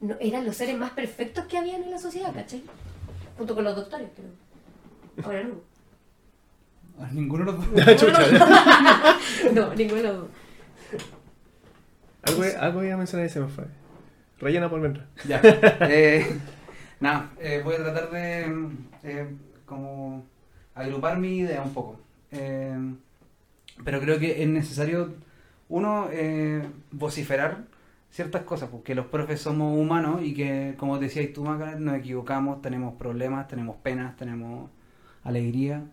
no- 0.00 0.16
eran 0.20 0.44
los 0.44 0.56
seres 0.56 0.76
más 0.76 0.90
perfectos 0.92 1.44
que 1.46 1.56
habían 1.58 1.82
en 1.84 1.90
la 1.92 1.98
sociedad, 1.98 2.32
¿cachai? 2.34 2.62
Junto 3.36 3.54
con 3.54 3.64
los 3.64 3.76
doctores, 3.76 4.08
pero 4.16 4.28
ahora 5.26 5.44
no. 5.44 5.54
Ah, 6.98 7.08
Ninguno 7.12 7.44
de 7.44 7.52
los 7.52 7.74
dos. 7.74 7.96
Chucha. 8.00 9.18
No, 9.52 9.74
ninguno. 9.74 10.28
algo, 12.22 12.42
algo 12.58 12.84
iba 12.84 12.94
a 12.94 12.98
mencionar 12.98 13.26
y 13.26 13.30
se 13.30 13.40
me 13.40 13.48
fue. 13.48 13.64
Rellena 14.38 14.68
por 14.70 14.80
mientras. 14.80 15.06
Ya. 15.26 15.40
Eh, 15.82 16.38
nada, 17.00 17.30
eh, 17.38 17.60
voy 17.64 17.74
a 17.74 17.78
tratar 17.78 18.10
de 18.10 18.68
eh, 19.02 19.26
como 19.66 20.24
agrupar 20.74 21.18
mi 21.18 21.38
idea 21.38 21.62
un 21.62 21.74
poco. 21.74 22.00
Eh, 22.32 22.76
pero 23.84 24.00
creo 24.00 24.18
que 24.18 24.42
es 24.42 24.48
necesario, 24.48 25.14
uno, 25.68 26.08
eh, 26.10 26.62
vociferar 26.92 27.64
ciertas 28.16 28.44
cosas, 28.44 28.70
porque 28.70 28.94
los 28.94 29.06
profes 29.06 29.42
somos 29.42 29.78
humanos 29.78 30.22
y 30.22 30.32
que, 30.32 30.74
como 30.78 30.98
decías 30.98 31.30
tú, 31.34 31.44
Maca, 31.44 31.74
nos 31.74 31.98
equivocamos, 31.98 32.62
tenemos 32.62 32.94
problemas, 32.94 33.46
tenemos 33.46 33.76
penas, 33.76 34.16
tenemos 34.16 34.70
alegría. 35.22 35.84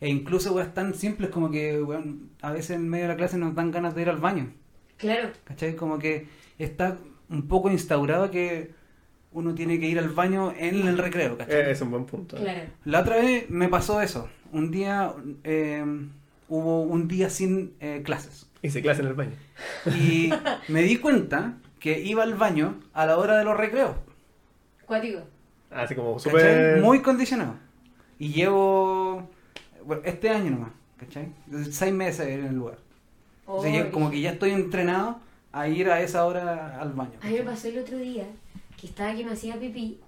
E 0.00 0.08
incluso 0.08 0.54
weas 0.54 0.72
tan 0.74 0.94
simples 0.94 1.28
como 1.30 1.50
que 1.50 1.82
weón, 1.82 2.30
a 2.40 2.52
veces 2.52 2.76
en 2.76 2.88
medio 2.88 3.06
de 3.06 3.08
la 3.08 3.16
clase 3.16 3.36
nos 3.36 3.52
dan 3.56 3.72
ganas 3.72 3.96
de 3.96 4.02
ir 4.02 4.08
al 4.08 4.18
baño. 4.18 4.52
Claro, 4.96 5.30
¿Cachai? 5.42 5.74
Como 5.74 5.98
que 5.98 6.28
está 6.56 6.98
un 7.28 7.48
poco 7.48 7.68
instaurado 7.68 8.30
que 8.30 8.70
uno 9.32 9.52
tiene 9.56 9.80
que 9.80 9.88
ir 9.88 9.98
al 9.98 10.10
baño 10.10 10.54
en 10.56 10.86
el 10.86 10.96
recreo, 10.96 11.36
¿cachai? 11.36 11.62
Eh, 11.62 11.70
es 11.72 11.80
un 11.80 11.90
buen 11.90 12.06
punto. 12.06 12.36
claro. 12.36 12.70
La 12.84 13.00
otra 13.00 13.16
vez 13.16 13.50
me 13.50 13.68
pasó 13.68 14.00
eso. 14.00 14.28
Un 14.52 14.70
día 14.70 15.12
eh, 15.42 15.84
hubo 16.48 16.82
un 16.82 17.08
día 17.08 17.28
sin 17.28 17.74
eh, 17.80 18.02
clases. 18.04 18.48
Hice 18.66 18.82
clase 18.82 19.02
en 19.02 19.08
el 19.08 19.14
baño. 19.14 19.32
Y 19.86 20.30
me 20.68 20.82
di 20.82 20.96
cuenta 20.96 21.54
que 21.78 22.00
iba 22.00 22.24
al 22.24 22.34
baño 22.34 22.80
a 22.92 23.06
la 23.06 23.16
hora 23.16 23.38
de 23.38 23.44
los 23.44 23.56
recreos. 23.56 23.96
Cuático. 24.86 25.20
Así 25.70 25.94
como 25.94 26.18
súper. 26.18 26.80
Muy 26.80 27.00
condicionado. 27.00 27.54
Y 28.18 28.32
llevo 28.32 29.28
bueno, 29.84 30.02
este 30.04 30.30
año 30.30 30.50
nomás, 30.50 30.72
¿cachai? 30.98 31.32
Seis 31.70 31.92
meses 31.92 32.26
en 32.26 32.44
el 32.44 32.54
lugar. 32.56 32.78
O 33.46 33.62
sea, 33.62 33.72
yo 33.72 33.92
como 33.92 34.10
que 34.10 34.20
ya 34.20 34.32
estoy 34.32 34.50
entrenado 34.50 35.20
a 35.52 35.68
ir 35.68 35.88
a 35.88 36.00
esa 36.00 36.26
hora 36.26 36.80
al 36.80 36.92
baño. 36.92 37.12
A 37.22 37.26
mí 37.28 37.34
me 37.34 37.42
pasó 37.44 37.68
el 37.68 37.78
otro 37.78 37.96
día 37.98 38.26
que 38.80 38.88
estaba 38.88 39.14
que 39.14 39.24
me 39.24 39.32
hacía 39.32 39.60
pipí 39.60 40.00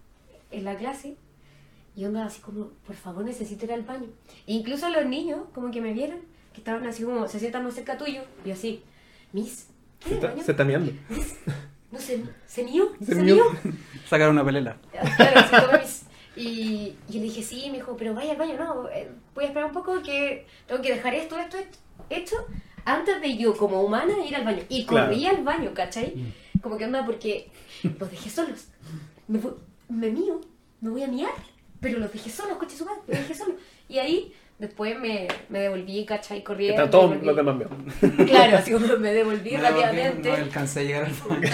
en 0.50 0.64
la 0.64 0.74
clase 0.76 1.16
y 1.94 2.00
yo 2.00 2.08
andaba 2.08 2.26
así 2.26 2.40
como, 2.40 2.70
por 2.86 2.96
favor, 2.96 3.24
necesito 3.24 3.66
ir 3.66 3.72
al 3.72 3.82
baño. 3.82 4.08
E 4.46 4.52
incluso 4.52 4.88
los 4.88 5.06
niños, 5.06 5.42
como 5.54 5.70
que 5.70 5.80
me 5.80 5.92
vieron, 5.92 6.18
que 6.58 6.70
estaban 6.70 6.86
así 6.86 7.02
como, 7.04 7.28
se 7.28 7.38
sientan 7.38 7.62
muy 7.62 7.72
cerca 7.72 7.96
tuyo, 7.96 8.22
y 8.44 8.50
así, 8.50 8.82
Miss, 9.32 9.66
Se 10.02 10.08
¿qué 10.08 10.14
está, 10.14 10.28
baño? 10.28 10.42
se 10.42 10.50
está 10.52 10.64
meando. 10.64 10.92
No 11.90 11.98
sé, 11.98 12.22
¿se 12.46 12.64
mió? 12.64 12.92
Se 12.98 13.14
¿Se 13.14 13.22
mió. 13.22 13.34
mió? 13.36 13.44
Sacar 14.06 14.28
una 14.28 14.44
pelela. 14.44 14.76
Claro, 15.16 15.66
como 15.70 15.80
mis- 15.82 16.02
Y, 16.36 16.42
y 16.46 16.96
yo 17.08 17.14
le 17.20 17.22
dije, 17.22 17.42
sí, 17.42 17.64
me 17.70 17.78
dijo, 17.78 17.96
pero 17.96 18.12
vaya 18.12 18.32
al 18.32 18.36
baño, 18.36 18.56
no, 18.58 18.88
eh, 18.90 19.08
voy 19.34 19.44
a 19.44 19.48
esperar 19.48 19.68
un 19.68 19.72
poco 19.72 20.02
que 20.02 20.46
tengo 20.66 20.82
que 20.82 20.92
dejar 20.94 21.14
esto, 21.14 21.38
esto, 21.38 21.56
esto, 21.56 21.78
hecho, 22.10 22.36
antes 22.84 23.22
de 23.22 23.38
yo, 23.38 23.56
como 23.56 23.80
humana, 23.82 24.12
ir 24.22 24.36
al 24.36 24.44
baño. 24.44 24.62
Y 24.68 24.84
Claro. 24.84 25.06
corrí 25.08 25.24
al 25.26 25.42
baño, 25.42 25.72
¿cachai? 25.72 26.12
Como 26.62 26.76
que 26.76 26.84
onda, 26.84 27.06
porque 27.06 27.50
los 27.98 28.10
dejé 28.10 28.28
solos. 28.28 28.68
Me, 29.26 29.40
me 29.88 30.10
mío, 30.10 30.42
me 30.82 30.90
voy 30.90 31.02
a 31.04 31.08
miar, 31.08 31.32
pero 31.80 31.98
los 32.00 32.12
dejé 32.12 32.28
solos, 32.28 32.58
coche 32.58 32.76
su 32.76 32.84
madre, 32.84 33.00
los 33.06 33.16
dejé 33.18 33.34
solos. 33.34 33.56
Y 33.88 33.98
ahí 33.98 34.34
después 34.58 34.98
me, 34.98 35.28
me 35.48 35.60
devolví, 35.60 36.04
¿cachai? 36.04 36.42
Corriendo. 36.42 36.82
Están 36.84 36.90
todos 36.90 37.10
me 37.10 37.24
los 37.24 37.36
devolví. 37.36 37.64
demás 37.64 37.78
míos. 38.02 38.26
Claro, 38.28 38.56
así 38.58 38.72
como 38.72 38.86
me 38.98 39.12
devolví 39.12 39.50
Me 39.56 39.58
rápidamente. 39.60 40.28
No 40.28 40.34
alcancé 40.34 40.80
a 40.80 40.82
llegar 40.82 41.04
al 41.04 41.10
fondo. 41.12 41.48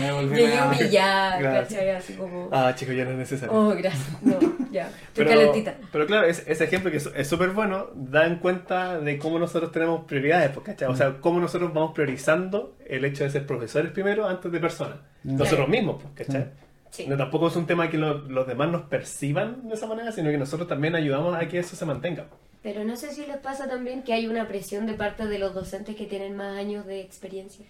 Me 0.00 0.12
volví 0.12 0.36
Llegué 0.36 0.58
humillada. 0.62 1.40
¿cachai? 1.40 1.90
Así 1.90 2.14
como. 2.14 2.48
Ah, 2.52 2.72
chicos, 2.74 2.94
ya 2.96 3.04
no 3.04 3.10
es 3.12 3.16
necesario. 3.18 3.54
Oh, 3.54 3.68
gracias. 3.76 4.22
No, 4.22 4.38
ya. 4.70 4.86
Estoy 4.88 5.24
Pero, 5.24 5.30
calentita. 5.30 5.74
pero 5.92 6.06
claro, 6.06 6.26
es- 6.26 6.44
ese 6.46 6.64
ejemplo 6.64 6.90
que 6.90 6.96
es- 6.98 7.28
súper 7.28 7.50
bueno 7.50 7.88
da 7.94 8.26
en 8.26 8.36
cuenta 8.36 8.98
de 8.98 9.18
cómo 9.18 9.38
nosotros 9.38 9.70
tenemos 9.72 10.04
prioridades, 10.04 10.50
pues, 10.50 10.64
¿cachai? 10.66 10.88
O 10.88 10.96
sea, 10.96 11.14
cómo 11.20 11.40
nosotros 11.40 11.72
vamos 11.74 11.92
priorizando 11.94 12.76
el 12.86 13.04
hecho 13.04 13.24
de 13.24 13.30
ser 13.30 13.46
profesores 13.46 13.92
primero 13.92 14.26
antes 14.26 14.50
de 14.50 14.60
personas. 14.60 14.98
Nosotros 15.24 15.68
mismos, 15.68 16.02
pues, 16.02 16.26
¿cachai? 16.26 16.46
Sí. 16.90 17.06
No, 17.06 17.16
tampoco 17.16 17.48
es 17.48 17.56
un 17.56 17.66
tema 17.66 17.90
que 17.90 17.98
lo- 17.98 18.18
los 18.28 18.46
demás 18.46 18.70
nos 18.70 18.82
perciban 18.82 19.68
de 19.68 19.74
esa 19.74 19.86
manera, 19.86 20.10
sino 20.12 20.30
que 20.30 20.38
nosotros 20.38 20.68
también 20.68 20.94
ayudamos 20.94 21.36
a 21.36 21.46
que 21.48 21.58
eso 21.58 21.76
se 21.76 21.84
mantenga. 21.84 22.26
Pero 22.62 22.84
no 22.84 22.96
sé 22.96 23.12
si 23.12 23.24
les 23.26 23.36
pasa 23.36 23.68
también 23.68 24.02
que 24.02 24.12
hay 24.12 24.26
una 24.26 24.48
presión 24.48 24.86
de 24.86 24.94
parte 24.94 25.26
de 25.26 25.38
los 25.38 25.54
docentes 25.54 25.94
que 25.96 26.06
tienen 26.06 26.34
más 26.36 26.56
años 26.56 26.86
de 26.86 27.00
experiencia. 27.00 27.64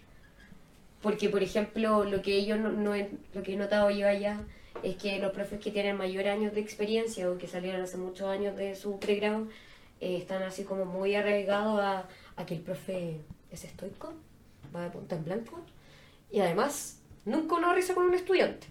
Porque, 1.03 1.29
por 1.29 1.43
ejemplo, 1.43 2.05
lo 2.05 2.23
que 2.23 2.45
yo 2.45 2.57
no, 2.57 2.71
no 2.71 2.95
he, 2.95 3.11
lo 3.35 3.43
que 3.43 3.55
he 3.55 3.57
notado 3.57 3.91
yo 3.91 4.09
allá 4.09 4.41
es 4.83 4.97
que 4.97 5.19
los 5.19 5.33
profes 5.33 5.61
que 5.61 5.71
tienen 5.71 5.97
mayor 5.97 6.27
años 6.27 6.55
de 6.55 6.61
experiencia 6.61 7.31
o 7.31 7.39
que 7.39 7.47
salieron 7.47 7.83
hace 7.83 7.97
muchos 7.97 8.27
años 8.29 8.57
de 8.57 8.75
su 8.75 8.99
pregrado 8.99 9.47
eh, 10.01 10.17
están 10.17 10.43
así 10.43 10.65
como 10.65 10.85
muy 10.85 11.15
arraigados 11.15 11.81
a, 11.81 12.05
a 12.37 12.47
que 12.47 12.55
el 12.55 12.61
profe 12.61 13.17
es 13.51 13.65
estoico, 13.65 14.13
va 14.75 14.85
de 14.85 14.91
punta 14.91 15.17
en 15.17 15.25
blanco 15.25 15.61
y 16.31 16.41
además 16.41 17.01
nunca 17.25 17.57
una 17.57 17.75
risa 17.75 17.95
con 17.95 18.05
un 18.07 18.15
estudiante. 18.15 18.67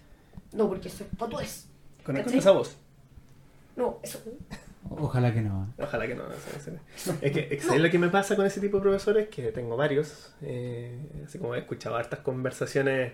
No, 0.52 0.68
porque 0.68 0.88
eso 0.88 1.04
es 1.04 1.10
patués. 1.16 1.66
Con, 2.04 2.14
con 2.14 2.24
¿Cachai? 2.24 2.38
esa 2.38 2.50
voz. 2.52 2.76
No, 3.76 3.98
eso. 4.02 4.20
Ojalá 4.90 5.32
que 5.32 5.42
no. 5.42 5.72
Ojalá 5.78 6.06
que 6.06 6.14
no. 6.14 6.24
no 6.24 6.34
sé, 6.34 6.70
no 6.72 6.78
sé. 6.96 7.18
Es 7.20 7.32
que 7.32 7.48
es 7.54 7.80
lo 7.80 7.90
que 7.90 7.98
me 7.98 8.08
pasa 8.08 8.36
con 8.36 8.46
ese 8.46 8.60
tipo 8.60 8.78
de 8.78 8.82
profesores, 8.82 9.28
que 9.28 9.52
tengo 9.52 9.76
varios, 9.76 10.32
eh, 10.42 10.98
así 11.26 11.38
como 11.38 11.54
he 11.54 11.58
escuchado 11.58 11.96
hartas 11.96 12.20
conversaciones 12.20 13.12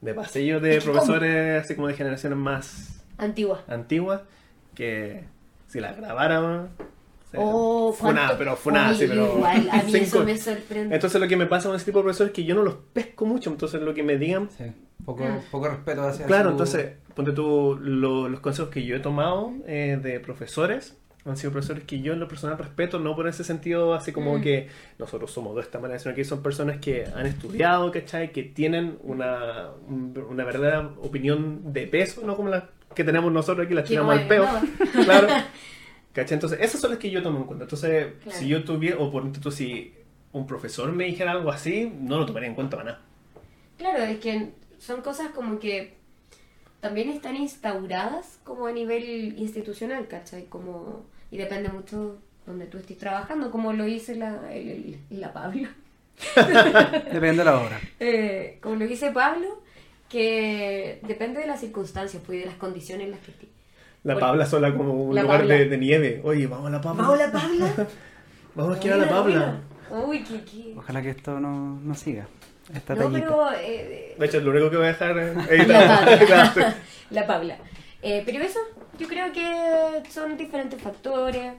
de 0.00 0.14
pasillos 0.14 0.60
de 0.60 0.80
profesores, 0.80 1.62
así 1.64 1.74
como 1.74 1.88
de 1.88 1.94
generaciones 1.94 2.38
más 2.38 3.02
Antigua. 3.16 3.62
antiguas, 3.68 4.22
que 4.74 5.24
si 5.68 5.80
las 5.80 5.96
grabaran... 5.96 6.70
Oh, 7.40 7.92
funada, 7.92 8.36
pero 8.38 8.56
funada, 8.56 8.90
Oye, 8.90 8.98
sí, 8.98 9.04
pero... 9.08 9.36
Igual, 9.36 9.68
a 9.70 9.82
mí 9.84 9.94
eso 9.94 10.24
me 10.24 10.36
sorprende. 10.36 10.94
Entonces 10.94 11.20
lo 11.20 11.28
que 11.28 11.36
me 11.36 11.46
pasa 11.46 11.68
con 11.68 11.76
ese 11.76 11.84
tipo 11.86 11.98
de 11.98 12.02
profesores 12.04 12.30
es 12.30 12.34
que 12.34 12.44
yo 12.44 12.54
no 12.54 12.62
los 12.62 12.74
pesco 12.92 13.24
mucho, 13.26 13.50
entonces 13.50 13.80
lo 13.82 13.94
que 13.94 14.02
me 14.02 14.16
digan... 14.18 14.48
Sí. 14.56 14.64
Poco, 15.04 15.24
Mm. 15.24 15.50
poco 15.50 15.68
respeto 15.68 16.02
hacia 16.06 16.24
Claro, 16.26 16.44
su- 16.44 16.50
entonces, 16.52 16.92
ponte 17.14 17.32
tú, 17.32 17.78
lo- 17.80 18.28
los 18.28 18.40
consejos 18.40 18.70
que 18.70 18.84
yo 18.84 18.96
he 18.96 19.00
tomado 19.00 19.52
eh, 19.66 19.98
de 20.02 20.18
profesores 20.20 20.96
han 21.26 21.36
sido 21.36 21.52
profesores 21.52 21.84
que 21.84 22.00
yo 22.00 22.12
en 22.14 22.20
lo 22.20 22.28
personal 22.28 22.56
respeto, 22.58 22.98
no 22.98 23.14
por 23.16 23.26
ese 23.28 23.44
sentido 23.44 23.92
así 23.94 24.12
como 24.12 24.38
Mm. 24.38 24.42
que 24.42 24.68
nosotros 24.98 25.30
somos 25.30 25.54
de 25.56 25.62
esta 25.62 25.78
manera, 25.78 25.98
sino 25.98 26.14
que 26.14 26.24
son 26.24 26.42
personas 26.42 26.78
que 26.78 27.06
han 27.14 27.26
estudiado, 27.26 27.90
¿cachai? 27.90 28.30
Que 28.32 28.42
tienen 28.44 28.96
una, 29.02 29.68
un- 29.88 30.14
una 30.30 30.44
verdadera 30.44 30.90
opinión 31.02 31.72
de 31.72 31.86
peso, 31.86 32.22
no 32.24 32.36
como 32.36 32.48
la 32.50 32.68
que 32.94 33.04
tenemos 33.04 33.30
nosotros 33.32 33.66
aquí, 33.66 33.74
la 33.74 33.82
Que 33.82 33.88
tiramos 33.88 34.16
al 34.18 34.26
peo. 34.28 34.46
claro. 35.04 35.28
¿Cachai? 36.14 36.36
Entonces, 36.36 36.58
esas 36.62 36.80
son 36.80 36.90
las 36.90 36.98
que 36.98 37.10
yo 37.10 37.22
tomo 37.22 37.38
en 37.40 37.44
cuenta. 37.44 37.64
Entonces, 37.64 38.14
Claro. 38.22 38.38
si 38.38 38.48
yo 38.48 38.64
tuviera, 38.64 38.98
o 38.98 39.10
por 39.12 39.22
ejemplo, 39.26 39.50
si 39.50 39.92
un 40.32 40.46
profesor 40.46 40.90
me 40.92 41.04
dijera 41.04 41.32
algo 41.32 41.50
así, 41.50 41.92
no 42.00 42.18
lo 42.18 42.24
tomaría 42.26 42.48
en 42.48 42.54
cuenta 42.54 42.76
para 42.76 42.90
nada. 42.92 43.02
Claro, 43.76 44.02
es 44.04 44.18
que 44.20 44.50
son 44.78 45.02
cosas 45.02 45.28
como 45.30 45.58
que 45.58 45.94
también 46.80 47.08
están 47.10 47.36
instauradas 47.36 48.38
como 48.44 48.66
a 48.66 48.72
nivel 48.72 49.36
institucional, 49.38 50.06
¿cachai? 50.08 50.44
Como, 50.46 51.04
y 51.30 51.36
depende 51.36 51.68
mucho 51.68 52.18
donde 52.46 52.66
tú 52.66 52.78
estés 52.78 52.98
trabajando, 52.98 53.50
como 53.50 53.72
lo 53.72 53.84
dice 53.84 54.14
la, 54.14 54.52
el- 54.54 54.98
el- 55.10 55.20
la 55.20 55.32
Pablo. 55.32 55.68
Depende 56.36 57.38
de 57.38 57.44
la 57.44 57.58
hora. 57.60 57.80
Eh, 57.98 58.58
como 58.62 58.76
lo 58.76 58.86
dice 58.86 59.10
Pablo, 59.10 59.62
que 60.08 61.00
depende 61.08 61.40
de 61.40 61.46
las 61.46 61.60
circunstancias, 61.60 62.22
pues, 62.24 62.36
y 62.36 62.40
de 62.40 62.46
las 62.46 62.56
condiciones 62.56 63.06
en 63.06 63.10
las 63.12 63.20
que 63.20 63.30
estés. 63.32 63.48
La 64.04 64.18
Pabla 64.18 64.46
sola 64.46 64.74
como 64.74 64.92
un 64.92 65.14
La 65.14 65.22
lugar 65.22 65.46
de, 65.46 65.64
de 65.68 65.78
nieve. 65.78 66.20
Oye, 66.24 66.46
vamos 66.46 66.66
a 66.68 66.70
la 66.70 66.80
Pabla. 66.80 67.02
¿Vamos 67.02 67.20
a 67.20 67.26
la 67.26 67.32
Pabla? 67.32 67.86
Vamos 68.54 68.72
a 68.72 68.74
esquivar 68.76 69.00
a 69.00 69.02
la 69.04 69.08
Pabla. 69.10 69.60
mira. 69.90 70.02
Uy, 70.06 70.22
qué, 70.22 70.44
qué. 70.44 70.74
Ojalá 70.76 71.02
que 71.02 71.10
esto 71.10 71.40
no, 71.40 71.80
no 71.82 71.94
siga. 71.94 72.26
Esta 72.72 72.94
No, 72.94 73.04
tallita. 73.04 73.20
pero... 73.26 73.52
eh, 73.60 74.14
De 74.18 74.26
hecho, 74.26 74.40
lo 74.40 74.50
único 74.52 74.70
que 74.70 74.76
voy 74.76 74.86
a 74.86 74.88
dejar 74.88 75.18
es 75.18 75.34
La 75.36 75.44
editar. 75.46 76.54
Pabla. 76.54 76.74
La 77.10 77.26
Pabla. 77.26 77.56
Eh, 78.02 78.22
pero 78.24 78.42
eso, 78.44 78.60
yo 78.98 79.08
creo 79.08 79.32
que 79.32 80.02
son 80.10 80.36
diferentes 80.36 80.80
factores. 80.80 81.54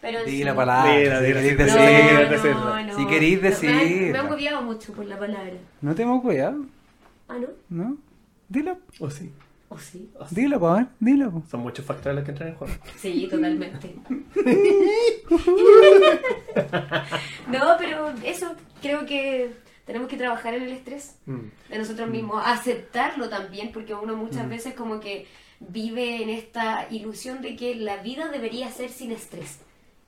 Pero 0.00 0.18
sí- 0.26 0.42
la 0.44 0.54
palabra. 0.54 0.92
Mira, 0.94 1.20
si 1.20 1.26
queréis 1.32 1.56
decir. 1.58 2.50
no, 2.54 2.82
no. 2.82 2.96
Si 2.96 3.06
queréis 3.06 3.40
Me 3.42 3.48
han- 3.68 4.12
Me 4.12 4.18
han, 4.18 4.28
copiado 4.28 4.62
mucho 4.62 4.92
por 4.92 5.04
la 5.06 5.18
palabra. 5.18 5.52
No 5.82 5.94
tengo 5.94 6.20
cuidado, 6.22 6.64
Ah, 7.28 7.36
¿no? 7.38 7.48
¿no? 7.70 7.96
Dila, 8.48 8.76
O 9.00 9.08
sí. 9.10 9.32
¿O 9.74 9.78
sí? 9.78 10.10
pa' 10.58 10.74
ver, 10.76 10.86
dila. 11.00 11.30
pa. 11.30 11.42
Son 11.50 11.60
muchos 11.60 11.84
factores 11.84 12.14
los 12.16 12.24
que 12.24 12.30
entran 12.30 12.48
en 12.50 12.54
juego. 12.56 12.74
Sí, 12.96 13.26
totalmente. 13.30 13.94
no, 17.48 17.76
pero 17.78 18.12
eso, 18.24 18.54
creo 18.80 19.04
que 19.06 19.52
tenemos 19.84 20.08
que 20.08 20.16
trabajar 20.16 20.54
en 20.54 20.62
el 20.62 20.72
estrés 20.72 21.16
Mm. 21.26 21.40
de 21.70 21.78
nosotros 21.78 22.08
mismos, 22.08 22.42
aceptarlo 22.44 23.28
también, 23.28 23.70
porque 23.72 23.94
uno 23.94 24.16
muchas 24.16 24.48
veces 24.48 24.74
como 24.74 25.00
que 25.00 25.26
vive 25.60 26.22
en 26.22 26.30
esta 26.30 26.86
ilusión 26.90 27.40
de 27.42 27.56
que 27.56 27.74
la 27.74 27.98
vida 27.98 28.28
debería 28.28 28.70
ser 28.70 28.90
sin 28.90 29.12
estrés 29.12 29.58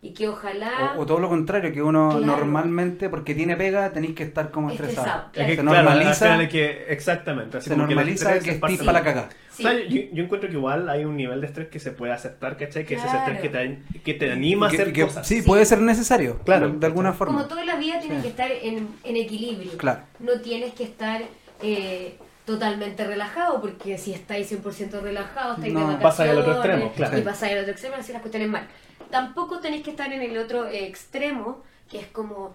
y 0.02 0.12
que 0.12 0.28
ojalá 0.28 0.94
O, 0.96 1.00
o 1.02 1.06
todo 1.06 1.18
lo 1.18 1.28
contrario, 1.28 1.72
que 1.72 1.82
uno 1.82 2.10
Claro. 2.10 2.24
normalmente, 2.26 3.08
porque 3.08 3.34
tiene 3.34 3.56
pega, 3.56 3.90
tenéis 3.92 4.14
que 4.14 4.22
estar 4.24 4.50
como 4.50 4.70
estresado. 4.70 5.06
Estresado, 5.06 5.30
Es 5.34 5.46
que, 5.46 5.56
Se 5.56 5.62
normaliza, 5.62 6.42
es 6.42 6.48
que, 6.48 6.86
exactamente. 6.92 7.58
así 7.58 7.68
se 7.68 7.74
como 7.74 7.86
que 7.86 7.92
el 7.92 7.96
normaliza 7.96 8.24
estrés 8.36 8.44
que 8.44 8.50
es 8.74 8.82
para 8.84 9.02
la. 9.02 9.28
Sí. 9.50 9.64
O 9.64 9.68
sea, 9.68 9.80
yo, 9.88 10.00
yo 10.12 10.22
encuentro 10.24 10.48
que 10.50 10.54
igual 10.56 10.88
hay 10.90 11.04
un 11.06 11.16
nivel 11.16 11.40
de 11.40 11.46
estrés 11.46 11.68
que 11.68 11.80
se 11.80 11.90
puede 11.90 12.12
aceptar, 12.12 12.56
¿cachai? 12.58 12.84
Que 12.84 12.94
es 12.96 13.04
ese 13.04 13.16
estrés 13.16 13.40
que 13.40 13.48
te, 13.48 13.78
que 14.04 14.14
te 14.14 14.30
anima 14.30 14.66
a 14.66 14.68
hacer 14.68 14.92
que- 14.92 15.02
cosas. 15.04 15.26
Sí, 15.26 15.40
Sí. 15.40 15.46
puede 15.46 15.64
ser 15.64 15.80
necesario, 15.80 16.38
Claro. 16.44 16.68
de 16.68 16.86
alguna 16.86 17.08
como 17.12 17.18
forma. 17.18 17.48
toda 17.48 17.64
la 17.64 17.76
vida 17.76 17.98
tiene 17.98 18.16
Sí. 18.16 18.22
que 18.22 18.28
estar 18.28 18.50
en, 18.52 18.88
en 19.02 19.16
equilibrio. 19.16 19.72
Claro. 19.78 20.00
No 20.20 20.40
tienes 20.42 20.74
que 20.74 20.84
estar 20.84 21.22
eh, 21.62 22.18
totalmente 22.44 23.04
relajado, 23.06 23.60
porque 23.62 23.96
si 23.98 24.12
estáis 24.12 24.46
100% 24.52 25.00
relajados, 25.00 25.56
estáis 25.56 25.72
No, 25.72 25.80
de 25.80 25.86
vacaciones 25.86 26.02
pasáis 26.02 26.30
al 26.32 26.38
otro 26.38 26.52
extremo, 26.52 26.92
claro. 26.94 27.18
y 27.18 27.22
pasáis 27.22 27.52
al 27.54 27.58
otro 27.60 27.72
extremo, 27.72 27.96
así 27.98 28.12
las 28.12 28.20
cuestiones 28.22 28.48
mal. 28.50 28.68
Tampoco 29.10 29.60
tenéis 29.60 29.82
que 29.82 29.90
estar 29.90 30.12
en 30.12 30.22
el 30.22 30.36
otro 30.38 30.66
eh, 30.66 30.86
extremo, 30.86 31.62
que 31.90 31.98
es 32.00 32.06
como, 32.08 32.54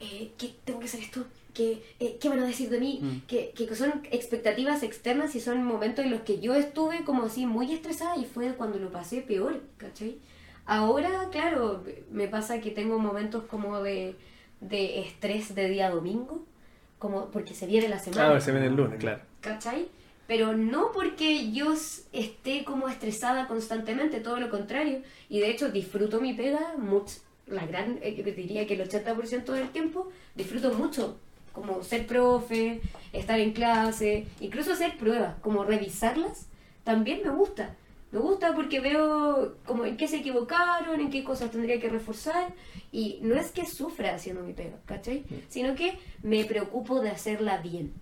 eh, 0.00 0.32
¿qué 0.38 0.54
tengo 0.64 0.80
que 0.80 0.86
hacer 0.86 1.00
esto? 1.00 1.24
¿Qué, 1.54 1.82
eh, 1.98 2.16
¿qué 2.20 2.28
van 2.28 2.40
a 2.40 2.46
decir 2.46 2.70
de 2.70 2.78
mí? 2.78 3.00
Mm. 3.02 3.26
Que, 3.26 3.50
que 3.50 3.74
son 3.74 4.02
expectativas 4.10 4.82
externas 4.82 5.34
y 5.34 5.40
son 5.40 5.64
momentos 5.64 6.04
en 6.04 6.12
los 6.12 6.20
que 6.20 6.40
yo 6.40 6.54
estuve 6.54 7.02
como 7.04 7.24
así 7.24 7.44
muy 7.46 7.72
estresada 7.72 8.16
y 8.16 8.24
fue 8.24 8.54
cuando 8.54 8.78
lo 8.78 8.90
pasé 8.90 9.20
peor, 9.20 9.60
¿cachai? 9.76 10.18
Ahora, 10.66 11.28
claro, 11.32 11.84
me 12.12 12.28
pasa 12.28 12.60
que 12.60 12.70
tengo 12.70 12.98
momentos 12.98 13.44
como 13.44 13.82
de, 13.82 14.14
de 14.60 15.00
estrés 15.00 15.54
de 15.54 15.68
día 15.68 15.90
domingo, 15.90 16.44
como 17.00 17.30
porque 17.30 17.54
se 17.54 17.66
viene 17.66 17.88
la 17.88 17.98
semana. 17.98 18.36
Ah, 18.36 18.40
se 18.40 18.52
viene 18.52 18.68
el 18.68 18.76
lunes, 18.76 19.00
claro. 19.00 19.20
¿cachai? 19.40 19.88
Pero 20.30 20.56
no 20.56 20.92
porque 20.92 21.50
yo 21.50 21.74
esté 22.12 22.62
como 22.64 22.88
estresada 22.88 23.48
constantemente, 23.48 24.20
todo 24.20 24.38
lo 24.38 24.48
contrario. 24.48 25.02
Y 25.28 25.40
de 25.40 25.50
hecho 25.50 25.72
disfruto 25.72 26.20
mi 26.20 26.34
pega, 26.34 26.74
mucho, 26.78 27.16
la 27.48 27.66
gran, 27.66 27.98
eh, 28.00 28.14
yo 28.14 28.22
diría 28.22 28.64
que 28.64 28.74
el 28.74 28.88
80% 28.88 29.46
del 29.46 29.70
tiempo 29.70 30.08
disfruto 30.36 30.72
mucho. 30.74 31.16
Como 31.52 31.82
ser 31.82 32.06
profe, 32.06 32.80
estar 33.12 33.40
en 33.40 33.52
clase, 33.52 34.24
incluso 34.38 34.74
hacer 34.74 34.96
pruebas, 34.98 35.34
como 35.40 35.64
revisarlas, 35.64 36.46
también 36.84 37.22
me 37.24 37.30
gusta. 37.30 37.74
Me 38.12 38.20
gusta 38.20 38.54
porque 38.54 38.78
veo 38.78 39.56
como 39.66 39.84
en 39.84 39.96
qué 39.96 40.06
se 40.06 40.18
equivocaron, 40.18 41.00
en 41.00 41.10
qué 41.10 41.24
cosas 41.24 41.50
tendría 41.50 41.80
que 41.80 41.88
reforzar. 41.88 42.54
Y 42.92 43.18
no 43.22 43.34
es 43.34 43.50
que 43.50 43.66
sufra 43.66 44.14
haciendo 44.14 44.44
mi 44.44 44.52
pega, 44.52 44.76
¿cachai? 44.86 45.24
Sino 45.48 45.74
que 45.74 45.98
me 46.22 46.44
preocupo 46.44 47.00
de 47.00 47.10
hacerla 47.10 47.56
bien. 47.56 47.92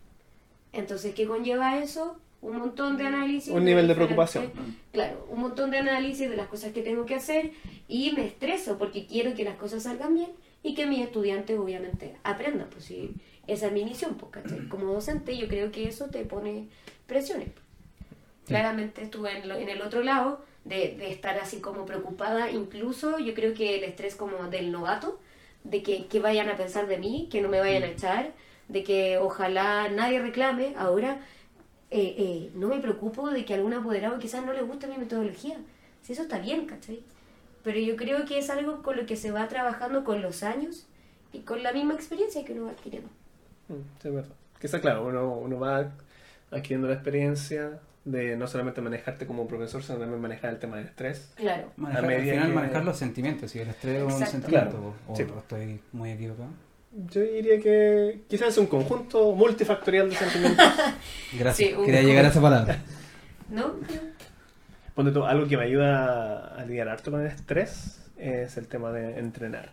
Entonces, 0.72 1.14
¿qué 1.14 1.26
conlleva 1.26 1.78
eso? 1.78 2.18
Un 2.40 2.56
montón 2.58 2.96
de 2.96 3.06
análisis. 3.06 3.52
Un 3.52 3.64
nivel 3.64 3.88
de 3.88 3.94
preocupación. 3.96 4.52
Claro, 4.92 5.26
un 5.30 5.40
montón 5.40 5.70
de 5.70 5.78
análisis 5.78 6.30
de 6.30 6.36
las 6.36 6.46
cosas 6.48 6.72
que 6.72 6.82
tengo 6.82 7.04
que 7.04 7.16
hacer 7.16 7.50
y 7.88 8.12
me 8.12 8.24
estreso 8.26 8.78
porque 8.78 9.06
quiero 9.06 9.34
que 9.34 9.44
las 9.44 9.56
cosas 9.56 9.82
salgan 9.82 10.14
bien 10.14 10.30
y 10.62 10.74
que 10.74 10.86
mis 10.86 11.00
estudiantes 11.00 11.58
obviamente 11.58 12.14
aprendan. 12.22 12.68
Pues 12.70 12.84
sí, 12.84 13.10
esa 13.48 13.66
es 13.66 13.72
mi 13.72 13.84
misión, 13.84 14.16
pues. 14.16 14.30
Como 14.68 14.92
docente 14.92 15.36
yo 15.36 15.48
creo 15.48 15.72
que 15.72 15.88
eso 15.88 16.06
te 16.06 16.24
pone 16.24 16.68
presiones. 17.08 17.48
Claramente 18.46 19.02
estuve 19.02 19.36
en, 19.38 19.48
lo- 19.48 19.56
en 19.56 19.68
el 19.68 19.82
otro 19.82 20.02
lado 20.02 20.42
de, 20.64 20.94
de 20.96 21.10
estar 21.10 21.38
así 21.38 21.60
como 21.60 21.84
preocupada, 21.86 22.50
incluso 22.50 23.18
yo 23.18 23.34
creo 23.34 23.52
que 23.54 23.76
el 23.78 23.84
estrés 23.84 24.14
como 24.14 24.48
del 24.48 24.70
novato, 24.72 25.18
de 25.64 25.82
que, 25.82 26.06
que 26.06 26.20
vayan 26.20 26.48
a 26.48 26.56
pensar 26.56 26.86
de 26.86 26.98
mí, 26.98 27.28
que 27.30 27.40
no 27.42 27.48
me 27.48 27.58
vayan 27.60 27.82
a 27.82 27.88
echar, 27.88 28.32
de 28.68 28.84
que 28.84 29.18
ojalá 29.18 29.88
nadie 29.88 30.20
reclame. 30.20 30.74
Ahora 30.76 31.20
eh, 31.90 32.14
eh, 32.18 32.50
no 32.54 32.68
me 32.68 32.78
preocupo 32.80 33.30
de 33.30 33.44
que 33.44 33.54
a 33.54 33.56
algún 33.56 33.72
apoderado 33.74 34.18
quizás 34.18 34.44
no 34.44 34.52
le 34.52 34.62
guste 34.62 34.86
mi 34.86 34.98
metodología. 34.98 35.56
Si 36.02 36.12
eso 36.12 36.22
está 36.22 36.38
bien, 36.38 36.66
¿cachai? 36.66 37.02
pero 37.64 37.80
yo 37.80 37.96
creo 37.96 38.24
que 38.24 38.38
es 38.38 38.48
algo 38.48 38.82
con 38.82 38.96
lo 38.96 39.04
que 39.04 39.16
se 39.16 39.30
va 39.30 39.46
trabajando 39.48 40.02
con 40.04 40.22
los 40.22 40.42
años 40.42 40.86
y 41.32 41.40
con 41.40 41.62
la 41.62 41.72
misma 41.72 41.92
experiencia 41.94 42.42
que 42.44 42.52
uno 42.54 42.66
va 42.66 42.70
adquiriendo. 42.70 43.10
Mm, 43.68 43.74
sí, 44.00 44.08
es 44.08 44.14
verdad. 44.14 44.34
Que 44.58 44.66
está 44.68 44.80
claro, 44.80 45.06
uno, 45.06 45.34
uno 45.36 45.58
va 45.58 45.90
adquiriendo 46.50 46.88
la 46.88 46.94
experiencia 46.94 47.78
de 48.06 48.36
no 48.36 48.46
solamente 48.46 48.80
manejarte 48.80 49.26
como 49.26 49.46
profesor, 49.46 49.82
sino 49.82 49.98
también 49.98 50.18
manejar 50.22 50.50
el 50.54 50.58
tema 50.58 50.76
del 50.78 50.86
estrés. 50.86 51.30
Claro. 51.34 51.70
Manejar, 51.76 52.04
A 52.04 52.08
al 52.08 52.14
medida 52.16 52.32
final 52.34 52.48
que- 52.48 52.54
manejar 52.54 52.84
los 52.84 52.96
sentimientos, 52.96 53.50
si 53.50 53.58
el 53.58 53.68
estrés 53.68 53.96
es 53.98 54.02
un 54.04 54.12
sentimiento, 54.26 54.70
Claro. 54.70 54.94
o, 55.08 55.16
Sí. 55.16 55.24
o 55.24 55.38
estoy 55.38 55.80
muy 55.92 56.12
equivocado. 56.12 56.48
Yo 56.92 57.20
diría 57.20 57.60
que 57.60 58.22
quizás 58.28 58.48
es 58.48 58.58
un 58.58 58.66
conjunto 58.66 59.32
multifactorial 59.34 60.08
de 60.10 60.16
sentimientos. 60.16 60.66
Gracias, 61.38 61.68
Sí, 61.70 61.74
un- 61.74 61.84
quería 61.84 62.02
llegar 62.02 62.24
a 62.24 62.28
esa 62.28 62.40
palabra. 62.40 62.78
¿No? 63.50 63.74
Ponte 64.94 65.12
tú, 65.12 65.24
algo 65.24 65.46
que 65.46 65.56
me 65.56 65.64
ayuda 65.64 66.54
a 66.56 66.64
lidiar 66.64 66.88
harto 66.88 67.10
con 67.10 67.20
el 67.20 67.26
estrés 67.28 68.00
es 68.16 68.56
el 68.56 68.66
tema 68.66 68.90
de 68.90 69.18
entrenar. 69.18 69.70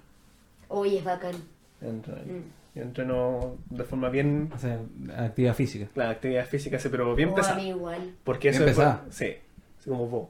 Hoy 0.68 0.97
es 0.97 1.03
bacán. 1.03 1.36
Entrenar. 1.82 2.26
Mm. 2.26 2.43
Yo 2.76 2.82
entreno 2.84 3.57
de 3.70 3.84
forma 3.86 4.09
bien... 4.09 4.51
O 4.53 4.59
sea, 4.59 4.80
actividad 5.18 5.55
física. 5.55 5.88
La 5.95 6.09
actividad 6.09 6.45
física, 6.45 6.78
sí, 6.78 6.89
pero 6.89 7.16
bien 7.16 7.30
O 7.30 7.32
a 7.32 7.36
pesada. 7.36 7.55
mí 7.55 7.70
igual. 7.70 8.13
Porque 8.24 8.49
Bien 8.49 8.61
eso 8.61 8.70
es- 8.70 8.76
pesada. 8.76 9.05
Sí, 9.09 9.34
así 9.80 9.89
como 9.89 10.07
vos. 10.07 10.28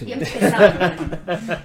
Bien 0.00 0.18
pesado. 0.18 0.92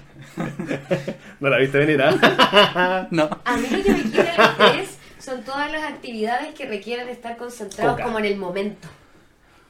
No 1.39 1.49
la 1.49 1.57
viste 1.57 1.77
venir, 1.79 2.01
¿ah? 2.01 3.07
No. 3.11 3.29
A 3.45 3.57
mí 3.57 3.67
lo 3.71 3.83
que 3.83 3.91
me 3.91 4.01
quita 4.03 4.21
el 4.21 4.27
estrés 4.71 4.97
son 5.19 5.43
todas 5.43 5.71
las 5.71 5.83
actividades 5.83 6.53
que 6.53 6.65
requieren 6.67 7.09
estar 7.09 7.37
concentrados 7.37 7.93
Coca. 7.93 8.03
como 8.05 8.19
en 8.19 8.25
el 8.25 8.37
momento. 8.37 8.87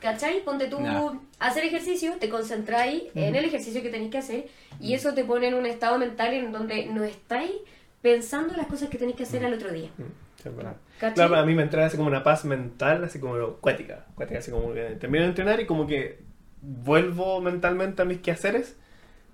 ¿Cachai? 0.02 0.44
Ponte 0.44 0.68
tú 0.68 0.80
Ya. 0.84 1.12
hacer 1.40 1.64
ejercicio, 1.66 2.16
te 2.20 2.30
concentráis 2.30 3.04
en 3.16 3.36
el 3.36 3.46
ejercicio 3.46 3.82
que 3.82 3.90
tenéis 3.90 4.12
que 4.12 4.18
hacer 4.20 4.48
y 4.80 4.94
eso 4.94 5.14
te 5.14 5.24
pone 5.24 5.48
en 5.48 5.56
un 5.56 5.66
estado 5.66 5.98
mental 5.98 6.34
en 6.34 6.52
donde 6.52 6.86
no 6.86 7.04
estáis 7.04 7.52
pensando 8.02 8.54
en 8.54 8.58
las 8.58 8.68
cosas 8.68 8.90
que 8.90 8.98
tenéis 8.98 9.18
que 9.18 9.24
hacer 9.24 9.44
al 9.44 9.54
otro 9.54 9.72
día. 9.72 9.90
Mm, 9.98 10.04
es. 10.46 11.14
Claro, 11.14 11.36
a 11.36 11.46
mí 11.46 11.56
me 11.56 11.64
entra 11.64 11.86
así 11.86 11.98
como 11.98 12.10
una 12.10 12.24
paz 12.24 12.46
mental, 12.46 13.04
así 13.04 13.20
como 13.20 13.54
cuática. 13.56 14.06
Cuática, 14.16 14.40
así 14.40 14.52
como 14.52 14.74
que 14.74 14.82
termino 15.00 15.24
de 15.24 15.30
entrenar 15.30 15.60
y 15.60 15.66
como 15.66 15.88
que 15.88 16.20
vuelvo 16.62 17.42
mentalmente 17.42 18.02
a 18.02 18.06
mis 18.06 18.20
quehaceres. 18.20 18.76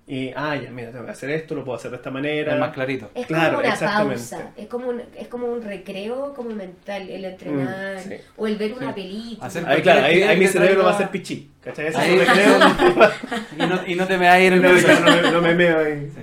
Y, 0.06 0.32
ah, 0.36 0.54
ya, 0.54 0.70
mira, 0.70 0.90
tengo 0.92 1.06
que 1.06 1.12
hacer 1.12 1.30
esto, 1.30 1.54
lo 1.54 1.64
puedo 1.64 1.76
hacer 1.78 1.90
de 1.90 1.96
esta 1.96 2.10
manera. 2.10 2.52
Es 2.52 2.60
más 2.60 2.74
clarito. 2.74 3.10
Es 3.14 3.26
Claro, 3.26 3.52
como 3.56 3.60
una 3.60 3.72
exactamente. 3.72 4.14
pausa, 4.16 4.50
es 4.54 4.66
como 4.66 4.88
un, 4.88 5.02
es 5.16 5.28
como 5.28 5.46
un 5.46 5.62
recreo 5.62 6.34
como 6.34 6.50
mental, 6.50 7.08
el 7.08 7.24
entrenar 7.24 7.96
Mm, 7.96 8.08
sí. 8.10 8.14
o 8.36 8.46
el 8.46 8.56
ver 8.58 8.74
una 8.74 8.94
película. 8.94 9.46
Hacer- 9.46 9.64
Ahí, 9.66 9.80
claro, 9.80 10.02
ahí, 10.04 10.22
ahí 10.22 10.38
mi 10.38 10.46
cerebro 10.46 10.74
traiga- 10.82 10.84
va 10.84 10.90
a 10.94 10.98
ser 10.98 11.08
pichí. 11.08 11.50
¿Cachai? 11.62 11.86
Ese 11.86 11.96
Ahí- 11.96 12.16
es 12.16 12.20
un 12.20 12.26
recreo. 12.26 12.58
y, 13.58 13.66
no, 13.66 13.80
y 13.86 13.94
no 13.94 14.06
te 14.06 14.18
me 14.18 14.26
va 14.26 14.32
a 14.34 14.40
ir 14.40 14.52
el 14.52 14.60
no, 14.62 14.68
no, 14.72 14.76
me- 15.22 15.30
no 15.32 15.40
me 15.40 15.54
meo 15.54 15.78
ahí. 15.78 16.10
Sí. 16.14 16.20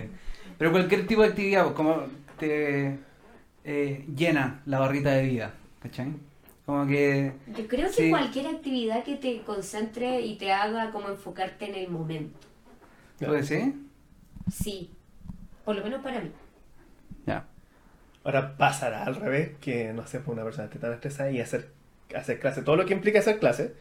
Pero 0.59 0.71
cualquier 0.71 1.07
tipo 1.07 1.23
de 1.23 1.29
actividad, 1.29 1.73
como 1.73 2.03
te 2.37 2.99
eh, 3.63 4.05
llena 4.15 4.61
la 4.67 4.77
barrita 4.77 5.09
de 5.11 5.23
vida, 5.23 5.53
¿cachai? 5.81 6.13
Como 6.71 6.87
que... 6.87 7.33
Yo 7.47 7.67
creo 7.67 7.87
que 7.87 7.93
Sí. 7.93 8.09
cualquier 8.09 8.47
actividad 8.47 9.03
que 9.03 9.17
te 9.17 9.41
concentre 9.41 10.21
y 10.21 10.37
te 10.37 10.53
haga 10.53 10.91
como 10.91 11.09
enfocarte 11.09 11.65
en 11.67 11.75
el 11.75 11.89
momento. 11.89 12.39
¿Puede 13.19 13.43
ser? 13.43 13.73
Sí, 14.49 14.89
por 15.65 15.75
lo 15.75 15.83
menos 15.83 16.01
para 16.01 16.21
mí. 16.21 16.31
Ya. 17.25 17.45
Ahora 18.23 18.55
pasará 18.55 19.03
al 19.03 19.17
revés, 19.17 19.51
que 19.59 19.91
no 19.91 20.07
sé, 20.07 20.19
pues 20.21 20.33
una 20.33 20.45
persona 20.45 20.65
esté 20.67 20.79
tan 20.79 20.93
estresada 20.93 21.29
y 21.29 21.41
hacer, 21.41 21.71
hacer 22.15 22.39
clase, 22.39 22.61
todo 22.61 22.77
lo 22.77 22.85
que 22.85 22.93
implica 22.93 23.19
hacer 23.19 23.37
clase, 23.37 23.75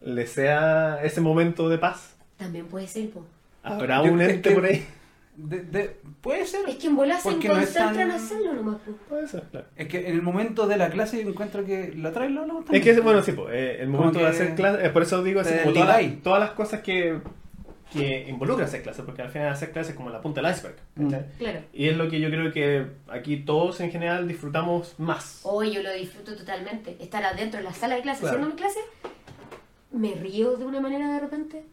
le 0.00 0.26
sea 0.26 1.00
ese 1.04 1.20
momento 1.20 1.68
de 1.68 1.76
paz. 1.76 2.16
También 2.38 2.68
puede 2.68 2.86
ser, 2.86 3.10
po. 3.10 3.22
Habrá 3.62 4.02
Yo- 4.02 4.14
un 4.14 4.22
ente 4.22 4.48
que- 4.48 4.54
por 4.54 4.64
ahí. 4.64 4.86
De- 5.36 5.62
de- 5.62 5.96
puede 6.20 6.46
ser. 6.46 6.68
Es 6.68 6.76
que 6.76 6.86
en 6.86 6.96
bolas 6.96 7.22
se 7.22 7.32
no 7.34 7.38
tan- 7.40 8.10
a 8.10 8.14
hacerlo 8.14 8.52
nomás. 8.54 8.76
Puede 9.08 9.26
ser, 9.26 9.42
claro. 9.50 9.66
Es 9.76 9.88
que 9.88 10.06
en 10.08 10.14
el 10.14 10.22
momento 10.22 10.66
de 10.68 10.76
la 10.76 10.90
clase 10.90 11.22
yo 11.22 11.28
encuentro 11.28 11.64
que 11.64 11.92
la 11.96 12.12
traes 12.12 12.30
lo 12.30 12.42
hablamos 12.42 12.64
Es 12.70 12.82
que, 12.82 13.00
bueno, 13.00 13.22
sí, 13.22 13.32
pues, 13.32 13.52
eh, 13.52 13.78
el 13.80 13.88
momento 13.88 14.20
de 14.20 14.26
hacer 14.28 14.54
clase, 14.54 14.86
eh, 14.86 14.90
por 14.90 15.02
eso 15.02 15.22
digo 15.24 15.40
así, 15.40 15.52
como 15.62 15.72
todas, 15.74 16.02
las- 16.02 16.22
todas 16.22 16.40
las 16.40 16.50
cosas 16.52 16.80
que, 16.82 17.18
que 17.92 18.26
involucran 18.28 18.66
hacer 18.68 18.82
clase, 18.82 19.02
porque 19.02 19.22
al 19.22 19.30
final 19.30 19.48
hacer 19.48 19.72
clase 19.72 19.90
es 19.90 19.96
como 19.96 20.10
la 20.10 20.20
punta 20.20 20.40
del 20.40 20.52
iceberg. 20.52 20.76
¿cachai? 20.96 21.26
Claro. 21.38 21.60
Y 21.72 21.88
es 21.88 21.96
lo 21.96 22.08
que 22.08 22.20
yo 22.20 22.28
creo 22.30 22.52
que 22.52 22.86
aquí 23.08 23.38
todos 23.38 23.80
en 23.80 23.90
general 23.90 24.26
disfrutamos 24.28 24.94
más. 24.98 25.40
Hoy 25.42 25.72
yo 25.72 25.82
lo 25.82 25.92
disfruto 25.92 26.36
totalmente. 26.36 26.96
Estar 27.00 27.24
adentro 27.24 27.58
de 27.58 27.64
la 27.64 27.74
sala 27.74 27.96
de 27.96 28.02
clase 28.02 28.20
Claro. 28.20 28.36
haciendo 28.38 28.54
mi 28.54 28.60
clase, 28.60 28.78
me 29.92 30.14
río 30.14 30.56
de 30.56 30.64
una 30.64 30.80
manera 30.80 31.12
de 31.12 31.20
repente. 31.20 31.64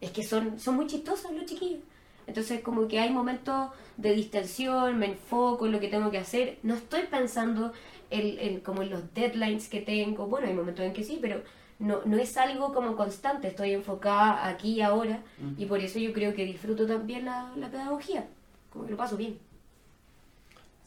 Es 0.00 0.10
que 0.10 0.22
son, 0.22 0.58
son 0.60 0.76
muy 0.76 0.86
chistosos 0.86 1.30
los 1.32 1.44
chiquillos. 1.46 1.80
Entonces 2.26 2.60
como 2.62 2.88
que 2.88 2.98
hay 3.00 3.10
momentos 3.10 3.70
de 3.96 4.14
distensión, 4.14 4.98
me 4.98 5.06
enfoco 5.06 5.66
en 5.66 5.72
lo 5.72 5.80
que 5.80 5.88
tengo 5.88 6.10
que 6.10 6.18
hacer. 6.18 6.58
No 6.62 6.74
estoy 6.74 7.02
pensando 7.10 7.72
en, 8.10 8.38
en 8.38 8.60
como 8.60 8.82
en 8.82 8.90
los 8.90 9.14
deadlines 9.14 9.68
que 9.68 9.80
tengo. 9.80 10.26
Bueno, 10.26 10.46
hay 10.48 10.54
momentos 10.54 10.84
en 10.84 10.92
que 10.92 11.04
sí, 11.04 11.18
pero 11.20 11.42
no, 11.78 12.00
no 12.04 12.16
es 12.18 12.36
algo 12.36 12.72
como 12.72 12.96
constante. 12.96 13.48
Estoy 13.48 13.72
enfocada 13.72 14.46
aquí 14.48 14.74
y 14.74 14.80
ahora. 14.82 15.22
Y 15.58 15.66
por 15.66 15.80
eso 15.80 15.98
yo 15.98 16.12
creo 16.12 16.34
que 16.34 16.44
disfruto 16.44 16.86
también 16.86 17.24
la, 17.26 17.52
la 17.56 17.70
pedagogía. 17.70 18.26
Como 18.72 18.84
que 18.86 18.90
lo 18.92 18.96
paso 18.96 19.16
bien. 19.16 19.38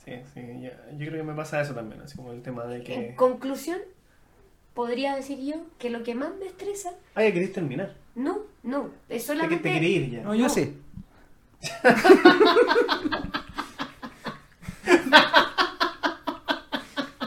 Sí, 0.03 0.11
sí, 0.33 0.41
ya- 0.61 0.89
yo 0.97 1.05
creo 1.07 1.17
que 1.17 1.23
me 1.23 1.33
pasa 1.33 1.61
eso 1.61 1.73
también, 1.75 2.01
así 2.01 2.15
como 2.15 2.31
el 2.31 2.41
tema 2.41 2.65
de 2.65 2.77
En 2.77 2.83
que... 2.83 3.15
conclusión, 3.15 3.79
podría 4.73 5.15
decir 5.15 5.39
yo 5.39 5.55
que 5.77 5.89
lo 5.89 6.03
que 6.03 6.15
más 6.15 6.31
me 6.39 6.47
estresa, 6.47 6.91
Ah, 7.15 7.23
ya 7.23 7.33
querés 7.33 7.53
terminar. 7.53 7.95
no, 8.15 8.39
no, 8.63 8.91
es 9.09 9.23
Te, 9.23 9.27
solamente... 9.27 9.63
te 9.63 9.73
quería 9.73 9.89
ir 9.89 10.09
ya. 10.11 10.23
No, 10.23 10.35
yo 10.35 10.43
No. 10.43 10.49
sí. 10.49 10.73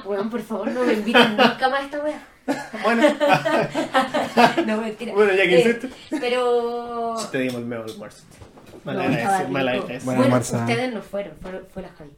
Weón, 0.05 0.31
por 0.31 0.43
favor, 0.43 0.71
no 0.73 0.85
me 0.85 0.95
inviten 0.95 1.37
nunca 1.37 1.69
más 1.69 1.81
a 1.81 1.85
esta 1.85 1.99
wea. 2.03 2.27
Bueno, 2.83 3.03
No, 4.67 4.81
mentira. 4.81 5.13
Bueno, 5.15 5.33
ya 5.33 5.45
que 5.45 5.57
Eh, 5.57 5.61
hiciste. 5.61 5.91
Pero... 6.21 7.17
te 7.31 7.39
dimos 7.39 7.57
el 7.57 7.67
meo 7.67 7.85
almuerzo. 7.85 8.25
No, 8.85 8.93
Mala 8.95 9.05
agradece- 9.05 9.49
mala 9.49 9.71
agradece. 9.73 10.05
Bueno, 10.05 10.21
Bueno, 10.23 10.37
ustedes 10.39 10.93
no 10.93 11.03
fueron, 11.03 11.37
fueron- 11.41 11.67
fue 11.73 11.83
la 11.83 11.89
Javi. 11.91 12.11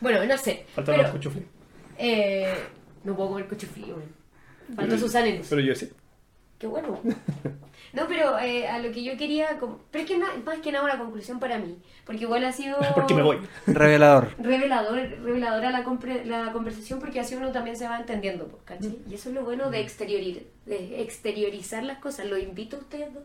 Bueno, 0.00 0.24
no 0.26 0.36
sé. 0.38 0.66
Faltan 0.74 0.94
pero, 0.94 1.02
los 1.04 1.12
cuchuflis. 1.12 1.44
eh, 1.96 2.54
no 3.04 3.16
puedo 3.16 3.30
comer 3.30 3.48
cuchuflí, 3.48 3.84
weón. 3.84 4.14
Faltó 4.76 4.98
Susana. 4.98 5.30
Pero 5.48 5.60
yo 5.62 5.74
sí. 5.74 5.90
Qué 6.58 6.66
bueno. 6.66 7.00
No, 7.92 8.06
pero 8.06 8.38
eh, 8.38 8.68
a 8.68 8.78
lo 8.78 8.92
que 8.92 9.02
yo 9.02 9.16
quería... 9.16 9.58
como- 9.58 9.80
Pero 9.90 10.04
es 10.04 10.10
que 10.10 10.16
na- 10.18 10.36
más 10.44 10.58
que 10.60 10.70
nada 10.72 10.84
una 10.84 10.98
conclusión 10.98 11.40
para 11.40 11.58
mí. 11.58 11.76
Porque 12.06 12.22
igual 12.22 12.44
ha 12.44 12.52
sido... 12.52 12.76
Porque 12.94 13.14
me 13.14 13.22
voy. 13.22 13.38
Revelador. 13.66 14.34
revelador, 14.38 14.96
reveladora 15.22 15.70
la, 15.70 15.84
compre- 15.84 16.24
la 16.24 16.52
conversación 16.52 17.00
porque 17.00 17.18
así 17.20 17.34
uno 17.34 17.50
también 17.52 17.76
se 17.76 17.88
va 17.88 17.98
entendiendo, 17.98 18.46
pues, 18.46 18.62
¿cachai? 18.64 18.98
Y 19.10 19.14
eso 19.14 19.28
es 19.30 19.34
lo 19.34 19.42
bueno 19.44 19.70
de, 19.70 19.80
exteriorir, 19.80 20.46
de 20.66 21.02
exteriorizar 21.02 21.82
las 21.82 21.98
cosas. 21.98 22.26
Lo 22.26 22.38
invito 22.38 22.76
a 22.76 22.80
ustedes 22.80 23.12
dos 23.12 23.24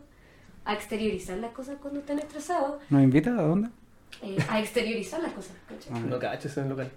a 0.64 0.74
exteriorizar 0.74 1.38
las 1.38 1.52
cosas 1.52 1.76
cuando 1.80 2.00
estén 2.00 2.18
estresados, 2.18 2.82
¿Nos 2.90 3.00
invita 3.00 3.30
a 3.30 3.42
dónde? 3.42 3.68
eh, 4.22 4.36
a 4.48 4.58
exteriorizar 4.58 5.20
las 5.22 5.32
cosas, 5.32 5.52
¿cachai? 5.68 5.92
Ah. 5.94 6.00
No 6.04 6.18
caches 6.18 6.56
en 6.56 6.64
el 6.64 6.70
local. 6.70 6.90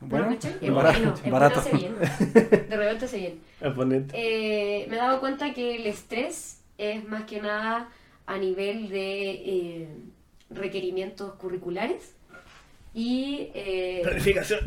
Bueno, 0.00 0.28
¿cachai? 0.30 0.68
Barato. 0.70 1.14
barato. 1.30 1.60
hace 1.60 1.76
bien. 1.76 1.94
De 1.98 2.76
repente 2.76 3.04
hace 3.06 3.16
bien. 3.18 3.40
Eh, 4.12 4.86
me 4.90 4.96
he 4.96 4.98
dado 4.98 5.20
cuenta 5.20 5.54
que 5.54 5.76
el 5.76 5.86
estrés 5.86 6.58
es 6.78 7.06
más 7.08 7.24
que 7.24 7.40
nada 7.40 7.88
a 8.26 8.38
nivel 8.38 8.88
de 8.88 9.30
eh, 9.32 9.88
requerimientos 10.50 11.34
curriculares 11.34 12.14
y 12.94 13.48
eh, 13.54 14.00
Planificación. 14.04 14.60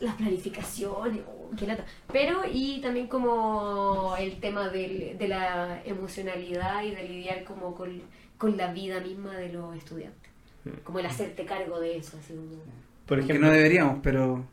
las 0.00 0.14
planificaciones, 0.16 1.20
oh, 1.26 1.50
qué 1.56 1.66
lata. 1.66 1.84
Pero 2.12 2.42
y 2.50 2.80
también 2.80 3.06
como 3.06 4.14
el 4.18 4.40
tema 4.40 4.68
del- 4.68 5.16
de 5.18 5.28
la 5.28 5.82
emocionalidad 5.84 6.82
y 6.84 6.90
de 6.94 7.08
lidiar 7.08 7.44
como 7.44 7.74
con, 7.74 8.02
con 8.38 8.56
la 8.56 8.72
vida 8.72 9.00
misma 9.00 9.36
de 9.36 9.52
los 9.52 9.76
estudiantes. 9.76 10.30
Como 10.84 10.98
el 10.98 11.06
hacerte 11.06 11.44
cargo 11.46 11.80
de 11.80 11.96
eso, 11.96 12.18
así 12.22 12.34
como... 12.34 12.62
Por 13.06 13.18
no 13.40 13.50
deberíamos, 13.50 13.98
pero 14.02 14.44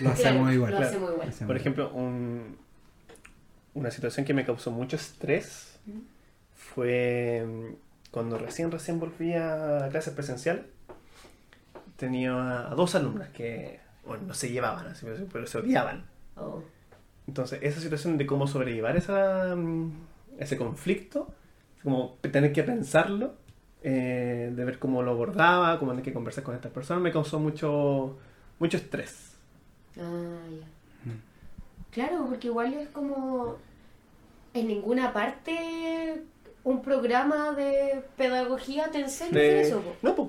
lo 0.00 0.10
hacemos 0.10 0.16
Claro, 0.42 0.52
igual. 0.52 0.70
Lo 0.72 0.76
Claro. 0.76 0.86
hacemos 0.86 1.12
igual. 1.12 1.32
Por 1.46 1.56
ejemplo 1.56 1.90
un- 1.94 2.56
una 3.74 3.90
situación 3.90 4.26
que 4.26 4.34
me 4.34 4.44
causó 4.44 4.70
mucho 4.70 4.96
estrés 4.96 5.67
fue 6.78 7.44
mm, 7.44 7.74
cuando 8.12 8.38
recién, 8.38 8.70
recién 8.70 9.00
volví 9.00 9.34
a 9.34 9.88
clases 9.90 10.14
presencial. 10.14 10.66
Tenía 11.96 12.70
a 12.70 12.74
dos 12.76 12.94
alumnas 12.94 13.30
que, 13.30 13.80
bueno, 14.06 14.28
no 14.28 14.34
se 14.34 14.52
llevaban, 14.52 14.86
así, 14.86 15.04
pero 15.32 15.44
se 15.48 15.58
odiaban. 15.58 16.04
Oh, 16.36 16.62
Entonces, 17.26 17.58
esa 17.62 17.80
situación 17.80 18.16
de 18.16 18.26
cómo 18.26 18.46
sobrellevar 18.46 18.96
esa, 18.96 19.56
mm, 19.56 19.90
ese 20.38 20.56
conflicto, 20.56 21.26
como 21.82 22.16
tener 22.20 22.52
que 22.52 22.62
pensarlo, 22.62 23.34
eh, 23.82 24.52
de 24.54 24.64
ver 24.64 24.78
cómo 24.78 25.02
lo 25.02 25.10
abordaba, 25.10 25.80
cómo 25.80 25.90
tener 25.90 26.04
que 26.04 26.12
conversar 26.12 26.44
con 26.44 26.54
estas 26.54 26.70
personas, 26.70 27.02
me 27.02 27.10
causó 27.10 27.40
mucho, 27.40 28.18
mucho 28.60 28.76
estrés. 28.76 29.36
Ah, 30.00 30.46
ya. 30.48 31.12
Claro, 31.90 32.26
porque 32.28 32.46
igual 32.46 32.72
es 32.74 32.88
como 32.90 33.56
en 34.54 34.68
ninguna 34.68 35.12
parte 35.12 36.22
un 36.64 36.82
programa 36.82 37.52
de 37.52 38.02
pedagogía 38.16 38.90
te 38.90 39.00
enseña 39.00 39.32
De- 39.32 39.60
eso. 39.62 39.80
po. 39.80 39.94
No, 40.02 40.14
pues. 40.14 40.28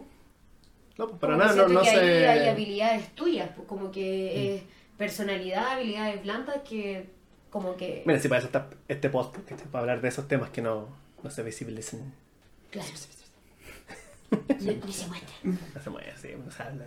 No, 0.98 1.08
pues 1.08 1.20
para 1.20 1.34
Como 1.34 1.46
nada, 1.46 1.56
no, 1.56 1.68
no 1.70 1.82
que 1.82 1.90
ahí 1.90 1.98
hay 2.26 2.40
sé. 2.40 2.50
habilidades 2.50 3.08
tuyas, 3.16 3.50
pues, 3.56 3.68
como 3.68 3.90
que 3.92 4.56
es 4.56 4.64
personalidad, 4.98 5.68
habilidades 5.74 6.22
blandas 6.24 6.58
que 6.68 7.10
como 7.50 7.76
que... 7.78 8.04
Mira, 8.06 8.20
si 8.20 8.28
para 8.28 8.40
eso 8.40 8.48
está 8.48 8.70
este 8.88 9.10
podcast, 9.10 9.50
está 9.50 9.64
para 9.72 9.82
hablar 9.84 10.02
de 10.02 10.10
esos 10.10 10.28
temas 10.28 10.50
que 10.50 10.62
no, 10.62 10.88
no 11.24 11.30
se 11.30 11.42
visibilicen. 11.44 12.14
Claro. 12.70 12.90
No, 14.32 14.74
no 14.86 14.92
se. 14.92 15.06
No 15.44 15.82
se 15.84 15.90
mueve 15.90 16.12
así, 16.12 16.28
no 16.46 16.52
se. 16.52 16.58
Claro. 16.58 16.86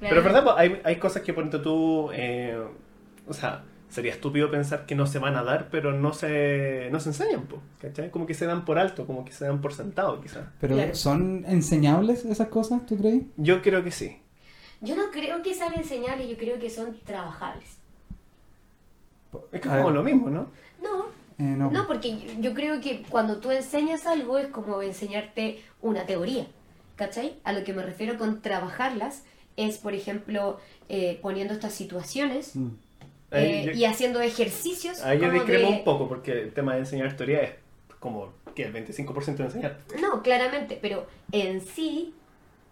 Pero 0.00 0.18
es 0.18 0.24
verdad, 0.24 0.44
hay, 0.56 0.80
hay 0.84 0.96
cosas 0.96 1.22
que, 1.22 1.32
por 1.32 1.42
ejemplo, 1.42 1.60
tú. 1.62 2.10
eh, 2.12 2.56
o 3.26 3.32
sea, 3.34 3.64
sería 3.90 4.12
estúpido 4.12 4.50
pensar 4.50 4.86
que 4.86 4.94
no 4.94 5.06
se 5.06 5.18
van 5.18 5.36
a 5.36 5.42
dar, 5.42 5.68
pero 5.70 5.92
no 5.92 6.12
se, 6.12 6.88
no 6.92 7.00
se 7.00 7.08
enseñan, 7.10 7.46
¿cachai? 7.80 8.10
Como 8.10 8.26
que 8.26 8.34
se 8.34 8.46
dan 8.46 8.64
por 8.64 8.78
alto, 8.78 9.06
como 9.06 9.24
que 9.24 9.32
se 9.32 9.44
dan 9.46 9.60
por 9.60 9.72
sentado, 9.74 10.20
quizás. 10.20 10.46
Pero 10.60 10.74
Claro. 10.76 10.94
¿son 10.94 11.44
enseñables 11.46 12.24
esas 12.24 12.48
cosas, 12.48 12.84
tú 12.86 12.96
crees? 12.96 13.22
Yo 13.36 13.62
creo 13.62 13.82
que 13.82 13.90
sí. 13.90 14.20
Yo 14.80 14.94
no 14.94 15.10
creo 15.10 15.42
que 15.42 15.54
sean 15.54 15.72
enseñables, 15.74 16.28
yo 16.28 16.36
creo 16.36 16.58
que 16.58 16.70
son 16.70 16.96
trabajables. 17.04 17.78
Es 19.52 19.60
que 19.60 19.68
es 19.68 19.74
como 19.74 19.90
lo 19.90 20.02
mismo, 20.02 20.30
¿no? 20.30 20.48
No, 20.82 21.06
Eh, 21.38 21.42
no. 21.42 21.70
no, 21.70 21.86
porque 21.86 22.18
yo, 22.18 22.32
yo 22.40 22.54
creo 22.54 22.80
que 22.80 23.02
cuando 23.08 23.38
tú 23.38 23.50
enseñas 23.50 24.06
algo 24.06 24.38
es 24.38 24.48
como 24.48 24.80
enseñarte 24.82 25.62
una 25.82 26.04
teoría, 26.06 26.46
¿cachai? 26.96 27.38
A 27.44 27.52
lo 27.52 27.64
que 27.64 27.72
me 27.72 27.82
refiero 27.82 28.16
con 28.18 28.40
trabajarlas 28.42 29.24
es, 29.56 29.78
por 29.78 29.94
ejemplo, 29.94 30.58
eh, 30.88 31.18
poniendo 31.22 31.54
estas 31.54 31.74
situaciones 31.74 32.54
Mm. 32.56 32.68
Ahí 33.30 33.44
eh, 33.46 33.64
yo- 33.66 33.72
y 33.72 33.84
haciendo 33.84 34.20
ejercicios. 34.20 35.02
Ahí 35.02 35.18
yo 35.20 35.30
discrepo 35.30 35.70
de- 35.70 35.78
un 35.78 35.84
poco, 35.84 36.08
porque 36.08 36.32
el 36.32 36.52
tema 36.52 36.74
de 36.74 36.80
enseñar 36.80 37.16
teoría 37.16 37.42
es 37.42 37.50
como 37.98 38.32
que 38.54 38.64
el 38.64 38.72
25% 38.72 39.36
de 39.36 39.44
enseñar. 39.44 39.78
No, 40.00 40.22
claramente, 40.22 40.78
pero 40.80 41.06
en 41.32 41.60
sí, 41.60 42.14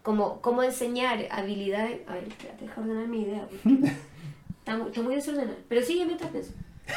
como, 0.03 0.41
como 0.41 0.63
enseñar 0.63 1.27
habilidades... 1.31 2.01
A 2.09 2.15
ver, 2.15 2.25
espérate, 2.29 2.65
deja 2.65 2.81
ordenar 2.81 3.09
mi 3.09 3.23
idea. 3.23 3.47
está, 4.59 4.77
mu- 4.79 4.87
está 4.89 5.03
muy 5.03 5.15
desordenada. 5.15 5.57
Pero 5.69 5.83
sigue 5.83 6.07
mientras 6.07 6.31
pienso. 6.31 6.53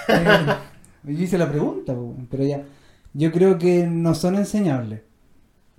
Eh, 0.08 0.56
yo 1.04 1.24
hice 1.24 1.38
la 1.38 1.50
pregunta, 1.50 1.96
pero 2.30 2.44
ya. 2.44 2.64
Yo 3.14 3.32
creo 3.32 3.58
que 3.58 3.86
no 3.88 4.14
son 4.16 4.36
enseñables. 4.36 5.02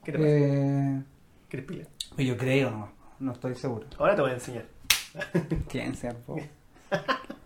¿Qué 0.04 0.12
te 0.12 0.18
parece? 0.18 0.48
Eh, 0.96 1.02
¿Quieres 1.48 1.66
pila? 1.68 1.84
yo 2.18 2.36
creo, 2.36 2.70
no, 2.70 2.92
no 3.20 3.32
estoy 3.32 3.54
seguro. 3.54 3.86
Ahora 3.98 4.14
te 4.16 4.22
voy 4.22 4.30
a 4.32 4.34
enseñar. 4.34 4.66
¿Quién 5.68 5.94
sea, 5.94 6.12
po? 6.14 6.36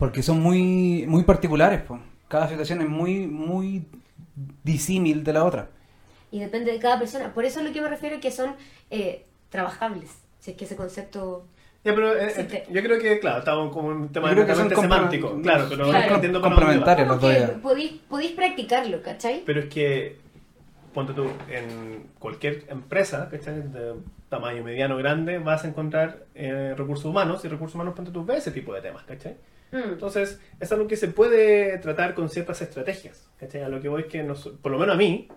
Porque 0.00 0.22
son 0.22 0.40
muy, 0.40 1.04
muy 1.06 1.24
particulares, 1.24 1.82
po. 1.82 2.00
Cada 2.26 2.48
situación 2.48 2.80
es 2.80 2.88
muy, 2.88 3.26
muy 3.26 3.84
disímil 4.64 5.22
de 5.22 5.32
la 5.34 5.44
otra. 5.44 5.68
Y 6.30 6.40
depende 6.40 6.72
de 6.72 6.78
cada 6.78 6.98
persona. 6.98 7.34
Por 7.34 7.44
eso 7.44 7.60
es 7.60 7.66
lo 7.66 7.72
que 7.74 7.82
me 7.82 7.88
refiero 7.88 8.18
que 8.18 8.30
son 8.30 8.54
eh, 8.90 9.26
trabajables. 9.50 10.10
Si 10.38 10.52
es 10.52 10.56
que 10.56 10.64
ese 10.64 10.74
concepto... 10.74 11.44
Ya, 11.84 11.94
pero 11.94 12.16
eh, 12.16 12.32
eh, 12.34 12.66
yo 12.70 12.82
creo 12.82 12.98
que, 12.98 13.20
claro, 13.20 13.40
estamos 13.40 13.70
como 13.74 13.88
un 13.88 14.08
tema 14.10 14.32
netamente 14.32 14.74
semántico. 14.74 15.38
Claro, 15.42 15.66
pero 15.68 15.84
Claro. 15.90 16.14
entiendo. 16.14 16.40
Como 16.40 16.56
los 16.58 16.80
dos 16.84 17.18
que 17.20 17.32
ya. 17.32 17.54
podéis, 17.60 17.92
podéis 18.08 18.32
practicarlo, 18.32 19.02
¿cachai? 19.02 19.42
Pero 19.44 19.60
es 19.60 19.66
que, 19.66 20.16
ponte 20.94 21.12
tú, 21.12 21.24
en 21.50 22.06
cualquier 22.18 22.64
empresa, 22.70 23.28
¿cachai? 23.30 23.62
De 23.70 23.96
tamaño 24.30 24.64
mediano 24.64 24.96
grande, 24.96 25.38
vas 25.38 25.64
a 25.64 25.68
encontrar 25.68 26.24
eh, 26.34 26.74
recursos 26.74 27.04
humanos 27.04 27.44
y 27.44 27.48
recursos 27.48 27.74
humanos, 27.74 27.92
ponte 27.94 28.10
tú, 28.10 28.24
ve 28.24 28.38
ese 28.38 28.50
tipo 28.50 28.72
de 28.72 28.80
temas, 28.80 29.04
¿cachai? 29.04 29.36
Mm. 29.72 29.92
Entonces, 29.92 30.40
es 30.58 30.72
algo 30.72 30.86
que 30.88 30.96
se 30.96 31.08
puede 31.08 31.78
tratar 31.78 32.14
con 32.14 32.28
ciertas 32.28 32.60
estrategias, 32.62 33.28
¿cachai? 33.38 33.62
A 33.62 33.68
lo 33.68 33.80
que 33.80 33.88
voy 33.88 34.02
es 34.02 34.08
que, 34.08 34.22
nos- 34.22 34.48
por 34.62 34.72
lo 34.72 34.78
menos 34.78 34.94
a 34.94 34.98
mí, 34.98 35.28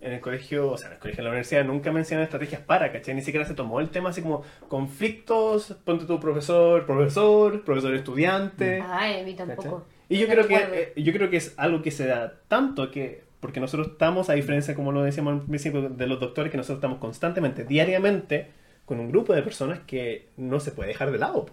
en 0.00 0.12
el 0.12 0.20
colegio, 0.20 0.70
o 0.72 0.76
sea, 0.78 0.88
en 0.88 0.94
el 0.94 0.98
colegio, 0.98 1.20
en 1.20 1.24
la 1.24 1.30
universidad, 1.30 1.64
nunca 1.64 1.92
me 1.92 2.00
enseñaron 2.00 2.24
estrategias 2.24 2.60
para, 2.60 2.90
¿cachai? 2.92 3.14
Ni 3.14 3.22
siquiera 3.22 3.46
se 3.46 3.54
tomó 3.54 3.80
el 3.80 3.88
tema 3.90 4.10
así 4.10 4.20
como 4.22 4.42
conflictos, 4.68 5.76
ponte 5.84 6.06
tú 6.06 6.18
profesor, 6.18 6.86
profesor, 6.86 7.64
profesor 7.64 7.94
estudiante. 7.94 8.82
Ay, 8.84 9.20
a 9.20 9.24
mí 9.24 9.34
¿cachai? 9.34 9.54
tampoco. 9.56 9.86
Y 10.08 10.18
yo 10.18 10.26
creo 10.28 10.46
que 10.46 10.56
eh, 10.56 10.92
yo 11.02 11.12
creo 11.12 11.30
que 11.30 11.36
es 11.38 11.54
algo 11.56 11.82
que 11.82 11.90
se 11.90 12.06
da 12.06 12.34
tanto 12.48 12.90
que 12.90 13.22
porque 13.40 13.60
nosotros 13.60 13.88
estamos 13.92 14.28
a 14.30 14.34
diferencia 14.34 14.74
como 14.74 14.92
lo 14.92 15.02
decíamos 15.02 15.34
al 15.34 15.42
principio 15.46 15.88
de 15.88 16.06
los 16.06 16.20
doctores 16.20 16.50
que 16.50 16.56
nosotros 16.56 16.78
estamos 16.78 16.98
constantemente 16.98 17.64
diariamente 17.64 18.50
con 18.84 19.00
un 19.00 19.08
grupo 19.10 19.32
de 19.32 19.42
personas 19.42 19.80
que 19.86 20.28
no 20.36 20.60
se 20.60 20.70
puede 20.72 20.88
dejar 20.88 21.10
de 21.12 21.18
lado. 21.18 21.46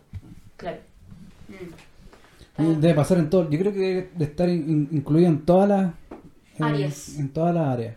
Claro. 0.57 0.77
Mm. 1.47 1.53
Y 2.59 2.75
Debe 2.75 2.93
pasar 2.93 3.17
en 3.19 3.29
todo. 3.29 3.49
Yo 3.49 3.59
creo 3.59 3.71
que 3.73 3.79
debe 3.79 4.09
de 4.15 4.25
estar 4.25 4.49
in- 4.49 4.87
incluido 4.91 5.27
en 5.29 5.45
todas 5.45 5.69
las 5.69 5.85
eh, 6.11 6.63
Áreas. 6.63 7.17
En 7.17 7.29
todas 7.29 7.53
las 7.55 7.67
áreas. 7.67 7.95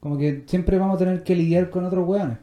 Como 0.00 0.16
que 0.18 0.44
siempre 0.46 0.78
vamos 0.78 0.96
a 0.96 0.98
tener 0.98 1.22
que 1.22 1.34
lidiar 1.36 1.70
con 1.70 1.84
otros 1.84 2.06
hueones. 2.08 2.38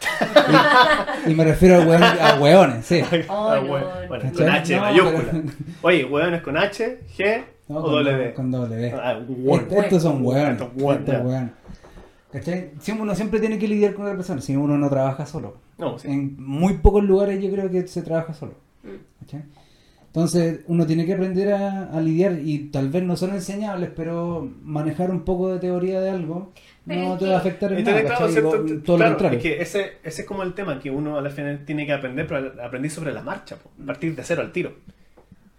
y, 1.26 1.30
y 1.30 1.34
me 1.34 1.44
refiero 1.44 1.76
a, 1.92 2.30
a 2.30 2.40
hueones, 2.40 2.84
sí. 2.86 3.02
Oh, 3.28 3.48
Ah, 3.50 3.60
no, 3.60 3.68
bueno, 3.68 3.86
bueno, 4.08 4.24
¿Cachai? 4.24 4.46
con 4.46 4.48
H 4.50 4.74
No, 4.76 4.80
mayúscula. 4.82 5.24
pero- 5.30 5.42
Oye, 5.82 6.04
hueones 6.06 6.42
con 6.42 6.56
H, 6.56 7.00
G 7.16 7.42
No, 7.68 7.78
o 7.78 7.82
con, 7.82 7.92
W. 8.04 8.34
con 8.34 8.50
W. 8.50 8.92
Ah, 8.96 9.20
hueón. 9.28 9.60
Est- 9.60 9.72
estos 9.72 10.02
son 10.02 10.24
hueones. 10.24 10.52
Estos 10.60 10.70
hueones. 10.76 11.50
¿Cachai? 12.32 12.70
Siempre- 12.80 13.02
uno 13.02 13.14
siempre 13.14 13.40
tiene 13.40 13.58
que 13.58 13.68
lidiar 13.68 13.92
con 13.94 14.04
otra 14.06 14.16
persona, 14.16 14.40
si 14.40 14.56
uno 14.56 14.78
no 14.78 14.88
trabaja 14.88 15.26
solo. 15.26 15.58
No, 15.76 15.98
sí. 15.98 16.08
En 16.08 16.36
muy 16.42 16.74
pocos 16.78 17.04
lugares 17.04 17.42
yo 17.42 17.50
creo 17.50 17.70
que 17.70 17.86
se 17.86 18.00
trabaja 18.02 18.32
solo. 18.32 18.54
Mm. 18.82 19.20
¿cachai? 19.20 19.42
Entonces 20.14 20.60
uno 20.66 20.86
tiene 20.86 21.06
que 21.06 21.14
aprender 21.14 21.52
a, 21.54 21.84
a 21.92 22.00
lidiar 22.00 22.38
y 22.42 22.70
tal 22.70 22.90
vez 22.90 23.02
no 23.02 23.16
son 23.16 23.30
enseñables, 23.32 23.90
pero 23.96 24.46
manejar 24.62 25.10
un 25.10 25.24
poco 25.24 25.52
de 25.52 25.58
teoría 25.58 26.00
de 26.02 26.10
algo 26.10 26.52
Pero 26.86 27.00
no 27.08 27.16
te 27.18 27.26
va 27.26 27.36
a 27.36 27.38
afectar 27.38 27.72
en 27.72 27.82
nada. 27.84 28.04
claro. 28.04 28.28
¿cierto? 28.28 28.50
Todo 28.84 28.96
Claro, 28.96 29.12
lo 29.16 29.18
contrario. 29.18 29.38
es 29.38 29.42
que 29.42 29.62
ese, 29.62 29.92
ese 30.04 30.22
es 30.22 30.28
como 30.28 30.42
el 30.42 30.54
tema 30.54 30.78
que 30.80 30.90
uno 30.90 31.16
al 31.18 31.30
final 31.30 31.64
tiene 31.64 31.86
que 31.86 31.92
aprender, 31.92 32.26
pero 32.26 32.52
aprendí 32.62 32.90
sobre 32.90 33.12
la 33.12 33.22
marcha, 33.22 33.56
po, 33.56 33.70
partir 33.86 34.14
de 34.14 34.22
cero 34.24 34.42
al 34.42 34.52
tiro. 34.52 34.74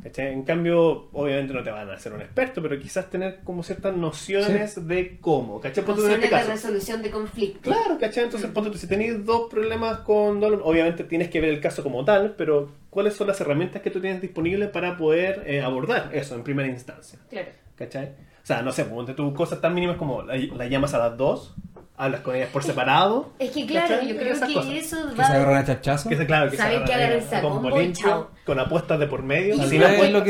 ¿Cachai? 0.03 0.34
En 0.34 0.43
cambio, 0.43 1.07
obviamente 1.13 1.53
no 1.53 1.63
te 1.63 1.71
van 1.71 1.89
a 1.89 1.93
hacer 1.93 2.11
un 2.11 2.21
experto, 2.21 2.61
pero 2.61 2.77
quizás 2.77 3.09
tener 3.09 3.39
como 3.45 3.63
ciertas 3.63 3.95
nociones 3.95 4.85
de 4.88 5.17
cómo, 5.21 5.61
¿cachai? 5.61 5.85
Ponte 5.85 6.01
tú 6.01 6.07
en 6.07 6.13
Nociones 6.13 6.25
este 6.25 6.35
de 6.35 6.41
caso. 6.41 6.51
resolución 6.51 7.01
de 7.01 7.09
conflictos. 7.11 7.73
Claro, 7.73 7.97
¿cachai? 7.97 8.25
Entonces, 8.25 8.49
ponte 8.51 8.69
tú, 8.69 8.77
si 8.77 8.88
tenéis 8.88 9.25
dos 9.25 9.49
problemas 9.49 9.99
con 9.99 10.41
dos, 10.41 10.59
obviamente 10.63 11.05
tienes 11.05 11.30
que 11.30 11.39
ver 11.39 11.51
el 11.51 11.61
caso 11.61 11.84
como 11.84 12.03
tal, 12.03 12.35
pero 12.38 12.69
¿cuáles 12.89 13.13
son 13.13 13.27
las 13.27 13.39
herramientas 13.39 13.81
que 13.81 13.91
tú 13.91 14.01
tienes 14.01 14.21
disponibles 14.21 14.69
para 14.69 14.97
poder 14.97 15.43
eh, 15.45 15.61
abordar 15.61 16.09
eso 16.13 16.35
en 16.35 16.43
primera 16.43 16.67
instancia? 16.67 17.19
Claro. 17.30 17.47
¿Cachai? 17.75 18.07
O 18.43 18.45
sea, 18.45 18.61
no 18.61 18.73
sé, 18.73 18.84
ponte 18.84 19.13
tú 19.13 19.34
cosas 19.34 19.61
tan 19.61 19.73
mínimas 19.73 19.95
como 19.95 20.21
la, 20.21 20.35
la 20.35 20.67
llamas 20.67 20.93
a 20.93 20.97
las 20.99 21.17
dos, 21.17 21.55
hablas 21.98 22.22
con 22.22 22.36
ellas 22.36 22.49
por 22.49 22.64
separado. 22.64 23.32
Es 23.40 23.52
que 23.52 23.65
claro, 23.65 23.88
¿cachai? 23.95 24.07
yo 24.10 24.15
creo 24.18 24.34
Esas 24.34 24.48
que 24.49 24.53
cosas. 24.56 24.72
eso 24.74 25.10
Que 25.10 25.15
va... 25.15 25.26
se 25.28 25.34
agarran 25.34 25.57
a 25.57 25.65
chachazo. 25.65 26.10
Que 26.10 26.18
se, 26.18 26.26
claro, 26.26 26.49
que 26.52 26.57
Saben 26.57 26.80
se 26.80 26.86
que 26.86 26.94
agarran 26.94 27.20
a 27.34 27.41
combo 27.41 27.61
combo 27.61 27.80
limpio, 27.80 28.03
chao. 28.03 28.30
con 28.45 28.60
apuestas 28.60 28.99
de 28.99 29.07
por 29.07 29.22
medio. 29.24 29.56
Y 29.56 29.60
sin 29.60 29.70
Sí, 29.70 29.76
igual- 29.76 29.91
apuestas. 29.94 30.07
es 30.07 30.14
lo 30.14 30.24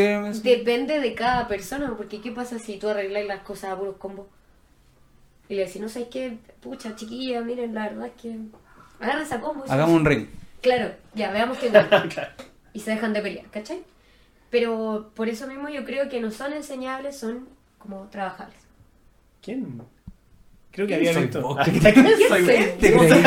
que... 0.43 0.49
Depende 0.57 0.99
de 0.99 1.13
cada 1.15 1.47
persona, 1.47 1.93
porque 1.97 2.19
¿qué 2.21 2.31
pasa 2.31 2.59
si 2.59 2.77
tú 2.77 2.89
arreglas 2.89 3.25
las 3.25 3.39
cosas 3.41 3.71
a 3.71 3.77
puros 3.77 3.95
combos? 3.97 4.27
Y 5.49 5.55
le 5.55 5.65
decís, 5.65 5.81
no 5.81 5.89
sé 5.89 6.07
qué, 6.09 6.37
pucha, 6.61 6.95
chiquilla, 6.95 7.41
miren, 7.41 7.73
la 7.75 7.89
verdad 7.89 8.07
es 8.07 8.21
que... 8.21 8.37
Agarra 8.99 9.21
esa 9.23 9.39
combo. 9.41 9.63
y 9.65 9.67
se- 9.67 9.73
Hagamos 9.73 9.95
un 9.95 10.05
ring. 10.05 10.27
Claro, 10.61 10.91
ya, 11.13 11.31
veamos 11.31 11.57
qué 11.57 11.69
gana. 11.71 12.07
Claro. 12.09 12.31
y 12.73 12.79
se 12.79 12.91
dejan 12.91 13.13
de 13.13 13.21
pelear, 13.21 13.45
¿cachai? 13.51 13.83
Pero 14.49 15.11
por 15.15 15.29
eso 15.29 15.47
mismo 15.47 15.67
yo 15.69 15.83
creo 15.83 16.09
que 16.09 16.19
no 16.19 16.29
son 16.31 16.53
enseñables, 16.53 17.17
son 17.19 17.47
como 17.79 18.07
trabajables. 18.09 18.57
¿Quién? 19.41 19.81
Creo 20.73 20.87
que 20.87 20.97
¿Quién 20.97 20.99
había 21.09 21.13
soy 21.13 21.21
visto. 21.23 21.41
vos? 21.41 21.57
Ah, 21.59 21.63
¿Quién 21.63 21.81
soy? 22.27 22.45
sé? 22.45 22.77
¿Te 22.79 22.93
creí? 22.93 23.23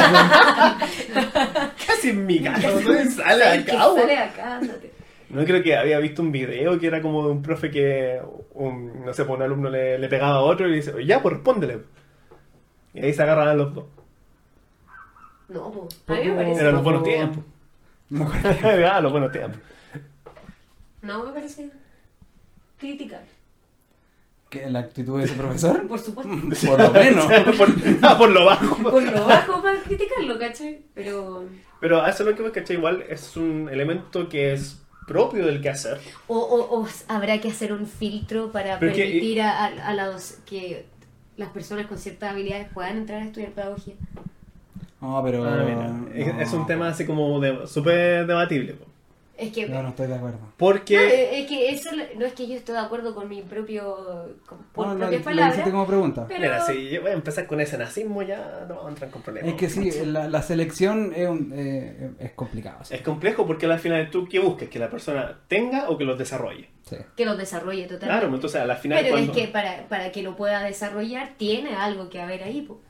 Casi 1.86 2.10
en 2.10 2.26
mi 2.26 2.40
casa. 2.42 2.70
¿dónde 2.70 3.04
sale 3.10 3.44
acá, 3.44 3.72
sale 3.94 4.18
acá, 4.18 4.56
ándate. 4.56 4.92
No 5.30 5.44
creo 5.44 5.62
que 5.62 5.76
había 5.76 5.98
visto 5.98 6.22
un 6.22 6.32
video 6.32 6.78
que 6.78 6.86
era 6.86 7.00
como 7.02 7.24
de 7.26 7.32
un 7.32 7.42
profe 7.42 7.70
que, 7.70 8.20
un, 8.54 9.04
no 9.04 9.12
sé, 9.12 9.24
pues 9.24 9.36
un 9.36 9.42
alumno 9.42 9.68
le, 9.70 9.98
le 9.98 10.08
pegaba 10.08 10.36
a 10.36 10.40
otro 10.40 10.66
y 10.66 10.70
le 10.70 10.76
dice, 10.76 10.92
ya, 11.04 11.20
pues 11.22 11.34
respóndele. 11.34 11.80
Y 12.94 13.04
ahí 13.04 13.12
se 13.12 13.22
agarran 13.22 13.56
los 13.58 13.74
dos. 13.74 13.84
No, 15.48 15.70
po. 15.70 15.88
a 16.08 16.12
mí 16.14 16.24
me 16.24 16.34
parece... 16.34 16.60
Eran 16.60 16.74
los 16.74 16.82
buenos 16.82 17.02
Poco- 17.02 17.12
tiempos. 17.14 17.44
Ah, 18.90 19.00
los 19.00 19.12
buenos 19.12 19.32
tiempos. 19.32 19.60
No, 21.02 21.24
me 21.24 21.32
parece 21.32 21.70
criticable. 22.78 23.26
¿Qué, 24.50 24.70
¿La 24.70 24.78
actitud 24.80 25.18
de 25.18 25.24
ese 25.24 25.34
profesor? 25.34 25.86
Por 25.88 25.98
supuesto. 25.98 26.32
Por 26.66 26.80
lo 26.80 26.90
menos. 26.92 27.26
por, 27.58 27.68
ah, 28.02 28.16
por 28.16 28.30
lo 28.30 28.44
bajo. 28.44 28.76
Por 28.76 29.02
lo 29.02 29.24
bajo 29.26 29.60
para 29.62 29.80
criticarlo, 29.80 30.38
¿cachai? 30.38 30.82
Pero... 30.94 31.44
Pero 31.80 32.00
a 32.02 32.08
eso 32.10 32.22
es 32.22 32.30
lo 32.30 32.36
que 32.36 32.42
me 32.42 32.50
caché 32.52 32.74
igual 32.74 33.04
es 33.08 33.36
un 33.36 33.68
elemento 33.70 34.28
que 34.28 34.52
es 34.52 34.80
propio 35.06 35.44
del 35.46 35.60
quehacer. 35.60 35.98
O, 36.28 36.38
o, 36.38 36.80
o 36.82 36.88
habrá 37.08 37.38
que 37.40 37.48
hacer 37.48 37.72
un 37.72 37.86
filtro 37.86 38.50
para 38.52 38.78
Pero 38.78 38.92
que- 38.94 39.02
permitir 39.04 39.42
a, 39.42 39.64
a, 39.66 39.88
a 39.88 39.94
los 39.94 40.38
que 40.46 40.86
las 41.36 41.50
personas 41.50 41.86
con 41.86 41.98
ciertas 41.98 42.30
habilidades 42.32 42.68
puedan 42.72 42.96
entrar 42.98 43.20
a 43.22 43.24
estudiar 43.26 43.50
pedagogía. 43.50 43.94
No, 45.00 45.20
pero... 45.24 45.44
Ah, 45.44 45.62
mira, 45.64 46.00
es, 46.28 46.34
no. 46.34 46.40
es 46.40 46.52
un 46.54 46.66
tema 46.66 46.88
así 46.88 47.04
como 47.04 47.38
de- 47.40 47.66
súper 47.66 48.26
debatible. 48.26 48.72
po. 48.74 48.86
Es 49.38 49.52
que, 49.52 49.68
Yo 49.68 49.82
no 49.82 49.90
estoy 49.90 50.06
de 50.06 50.14
acuerdo. 50.14 50.38
no, 50.40 50.52
Porque 50.56 50.96
eh, 50.96 51.40
es 51.40 51.46
que 51.46 51.68
eso 51.68 51.90
no 52.16 52.24
es 52.24 52.32
que 52.32 52.46
yo 52.48 52.54
esté 52.54 52.72
de 52.72 52.78
acuerdo 52.78 53.14
con 53.14 53.28
mi 53.28 53.42
propio 53.42 54.34
con, 54.46 54.58
por 54.72 54.86
No, 54.86 54.94
lo, 54.94 55.00
propias 55.00 55.20
lo 55.20 55.24
palabras. 55.26 55.52
hiciste 55.54 55.70
como 55.70 55.86
pregunta. 55.86 56.24
Pero- 56.26 56.40
Mira, 56.40 56.62
si 56.66 56.88
yo 56.88 57.02
voy 57.02 57.10
a 57.10 57.14
empezar 57.14 57.46
con 57.46 57.60
ese 57.60 57.76
nazismo 57.76 58.22
ya 58.22 58.64
no 58.66 58.76
vamos 58.76 58.86
a 58.86 58.88
entrar 58.88 59.10
con 59.10 59.20
problemas. 59.20 59.50
Es 59.50 59.56
que 59.56 59.68
sí, 59.68 59.90
la, 60.06 60.26
la 60.28 60.40
selección 60.40 61.12
es, 61.14 61.28
un- 61.28 61.52
eh, 61.54 62.12
es 62.18 62.32
complicado. 62.32 62.82
sí. 62.84 62.94
Es 62.94 63.02
complejo 63.02 63.46
porque 63.46 63.66
al 63.66 63.78
final 63.78 64.08
tú 64.10 64.26
qué 64.26 64.38
buscas, 64.38 64.68
que 64.70 64.78
la 64.78 64.88
persona 64.88 65.38
tenga 65.48 65.90
o 65.90 65.98
que 65.98 66.04
los 66.04 66.18
desarrolle. 66.18 66.70
Sí. 66.88 66.96
que 67.16 67.24
lo 67.26 67.36
desarrolle 67.36 67.82
totalmente. 67.82 68.20
Claro, 68.20 68.34
entonces 68.34 68.60
a 68.60 68.64
la 68.64 68.76
final 68.76 69.00
Pero 69.02 69.16
cuando... 69.16 69.32
es 69.32 69.38
que 69.38 69.48
para, 69.48 69.86
para 69.88 70.12
que 70.12 70.22
lo 70.22 70.34
pueda 70.36 70.62
desarrollar 70.62 71.32
tiene 71.36 71.74
algo 71.74 72.08
que 72.08 72.22
haber 72.22 72.42
ahí. 72.42 72.62
po. 72.62 72.80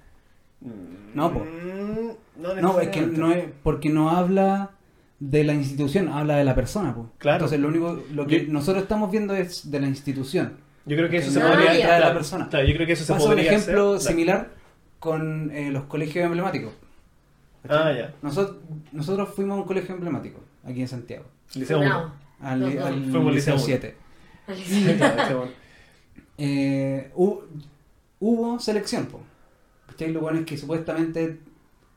No, 0.60 1.32
po. 1.32 1.40
Mm, 1.40 2.10
no, 2.36 2.54
No, 2.54 2.80
es 2.80 2.88
que 2.88 3.00
no 3.00 3.32
es 3.32 3.46
porque 3.62 3.88
no 3.88 4.10
habla 4.10 4.70
de 5.18 5.44
la 5.44 5.54
institución, 5.54 6.08
habla 6.08 6.36
de 6.36 6.44
la 6.44 6.54
persona. 6.54 6.94
po. 6.94 7.10
Claro. 7.18 7.36
Entonces 7.38 7.60
lo 7.60 7.68
único 7.68 8.02
lo 8.12 8.26
que 8.26 8.46
Yo- 8.46 8.52
nosotros 8.52 8.82
estamos 8.82 9.10
viendo 9.10 9.34
es 9.34 9.70
de 9.70 9.80
la 9.80 9.86
institución. 9.88 10.58
Yo 10.84 10.96
creo 10.96 11.08
que 11.08 11.16
eso 11.18 11.28
que 11.28 11.32
se 11.34 11.40
no 11.40 11.48
podría... 11.48 11.70
habla 11.70 11.94
de 11.94 12.00
la 12.00 12.12
persona. 12.14 12.48
Claro, 12.48 12.66
yo 12.66 12.74
creo 12.74 12.86
que 12.86 12.92
eso 12.92 13.04
se 13.04 13.12
Paso 13.12 13.24
un 13.24 13.30
podría 13.32 13.52
ejemplo 13.52 13.94
hacer. 13.94 14.12
similar 14.12 14.50
con 15.00 15.50
eh, 15.50 15.70
los 15.70 15.84
colegios 15.84 16.24
emblemáticos. 16.26 16.72
Ah, 17.68 17.92
ya. 17.96 18.14
Nosotros, 18.22 18.58
nosotros 18.92 19.30
fuimos 19.34 19.56
a 19.58 19.60
un 19.62 19.66
colegio 19.66 19.94
emblemático 19.94 20.40
aquí 20.64 20.80
en 20.82 20.88
Santiago, 20.88 21.24
Liceo 21.54 21.82
No. 21.82 21.84
1. 21.84 22.14
al, 22.40 22.60
Los 22.60 22.74
dos. 22.74 22.84
al 22.84 23.04
Fuimos 23.10 23.34
Liceo 23.34 23.54
Liceo 23.56 23.66
7. 23.66 23.96
Liceo 24.48 25.42
uno. 25.42 25.50
Eh, 26.38 27.10
hu- 27.16 27.40
hubo 28.20 28.58
selección, 28.60 29.06
po. 29.06 29.20
¿Cachai? 29.86 30.12
Lo 30.12 30.20
bueno 30.20 30.40
es 30.40 30.46
que 30.46 30.56
supuestamente 30.56 31.40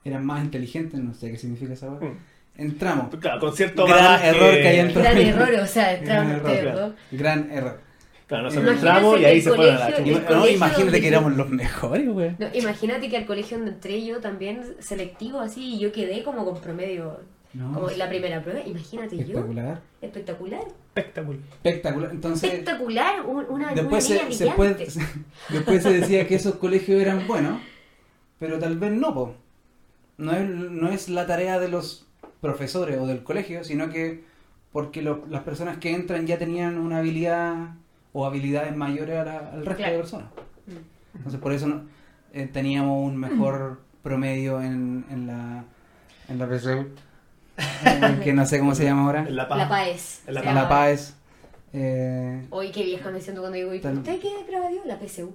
eran 0.03 0.25
más 0.25 0.43
inteligentes, 0.43 0.99
no 0.99 1.13
sé 1.13 1.31
qué 1.31 1.37
significa 1.37 1.73
esa 1.73 1.89
hueá. 1.91 2.09
Mm. 2.09 2.17
Entramos. 2.59 3.15
Claro, 3.19 3.39
con 3.39 3.55
cierto 3.55 3.85
Gran 3.85 3.99
bagaje- 3.99 4.27
error 4.29 4.51
que 4.53 4.67
hay 4.67 4.79
en- 4.79 4.93
Gran 4.93 5.17
error, 5.17 5.49
o 5.61 5.65
sea, 5.67 5.83
Gran 5.85 5.99
entraron 5.99 6.29
error, 6.31 6.45
ustedes 6.45 6.61
claro. 6.73 6.93
Gran 7.11 7.51
error. 7.51 7.79
Claro, 8.27 8.43
nosotros 8.43 8.73
entramos 8.75 9.19
y 9.19 9.25
ahí 9.25 9.41
se 9.41 9.49
fueron 9.49 9.75
a 9.75 9.79
la 9.79 9.87
el 9.97 10.05
No, 10.29 10.47
imagínate 10.47 10.83
donde 10.83 11.01
que 11.01 11.07
éramos 11.07 11.35
los 11.35 11.49
mejores, 11.49 12.07
güey. 12.09 12.35
No, 12.37 12.47
imagínate 12.53 13.09
que 13.09 13.17
al 13.17 13.25
colegio 13.25 13.57
donde 13.57 13.71
entré 13.71 14.05
yo 14.05 14.19
también 14.19 14.61
selectivo 14.79 15.39
así 15.39 15.75
y 15.75 15.79
yo 15.79 15.91
quedé 15.91 16.21
como 16.21 16.45
con 16.45 16.61
promedio, 16.61 17.21
No, 17.53 17.73
como 17.73 17.89
la 17.89 18.07
primera 18.07 18.43
prueba. 18.43 18.59
Imagínate 18.63 19.15
yo. 19.17 19.23
espectacular. 19.23 19.81
Espectacular. 20.01 20.61
Espectacular. 20.93 21.41
Espectacular. 21.63 22.11
Entonces, 22.11 22.49
Espectacular. 22.51 23.21
un- 23.25 23.45
Una, 23.49 23.73
después 23.73 24.07
una 24.11 24.19
se, 24.29 24.33
se 24.33 24.51
puede- 24.51 24.87
después 25.49 25.81
se 25.81 25.93
decía 25.93 26.27
que 26.27 26.35
esos 26.35 26.55
colegios 26.55 27.01
eran 27.01 27.25
buenos, 27.25 27.59
pero 28.37 28.59
tal 28.59 28.77
vez 28.77 28.91
no, 28.91 29.11
po. 29.13 29.35
No 30.17 30.33
es, 30.33 30.47
no 30.47 30.89
es 30.89 31.09
la 31.09 31.25
tarea 31.25 31.59
de 31.59 31.69
los 31.69 32.05
profesores 32.41 32.97
o 32.99 33.05
del 33.07 33.23
colegio, 33.23 33.63
sino 33.63 33.89
que 33.89 34.23
porque 34.71 35.01
lo- 35.01 35.25
las 35.29 35.43
personas 35.43 35.77
que 35.77 35.93
entran 35.93 36.27
ya 36.27 36.37
tenían 36.37 36.77
una 36.77 36.99
habilidad 36.99 37.75
o 38.13 38.25
habilidades 38.25 38.75
mayores 38.75 39.17
a 39.17 39.23
la- 39.25 39.37
al 39.51 39.65
resto 39.65 39.75
Claro. 39.77 39.91
de 39.93 39.99
personas. 39.99 40.27
Mm. 40.67 41.17
Entonces 41.17 41.39
por 41.41 41.51
eso 41.53 41.67
no- 41.67 41.81
eh, 42.33 42.47
teníamos 42.51 43.03
un 43.05 43.17
mejor 43.17 43.81
promedio 44.03 44.61
en, 44.61 45.05
en 45.09 45.27
la 45.27 45.63
en 46.29 46.37
la 46.37 46.47
PSU, 46.47 46.69
eh, 47.57 48.19
que 48.23 48.33
no 48.33 48.45
sé 48.45 48.59
cómo 48.59 48.75
se 48.75 48.83
llama 48.83 49.05
ahora, 49.05 49.25
En 49.27 49.35
La 49.35 49.47
PAES. 49.47 50.21
En 50.27 50.33
La 50.35 50.41
se 50.41 50.49
en 50.49 50.55
la. 50.55 50.69
PAES. 50.69 51.15
Eh, 51.73 52.45
Hoy 52.51 52.71
qué 52.71 52.83
vieja 52.83 53.09
me 53.11 53.19
siento 53.19 53.41
cuando 53.41 53.57
digo, 53.57 53.73
¿y 53.73 53.79
Tal- 53.79 53.97
usted 53.97 54.19
qué 54.19 54.29
prueba 54.47 54.69
dio? 54.69 54.81
La 54.85 54.97
PSU. 54.99 55.33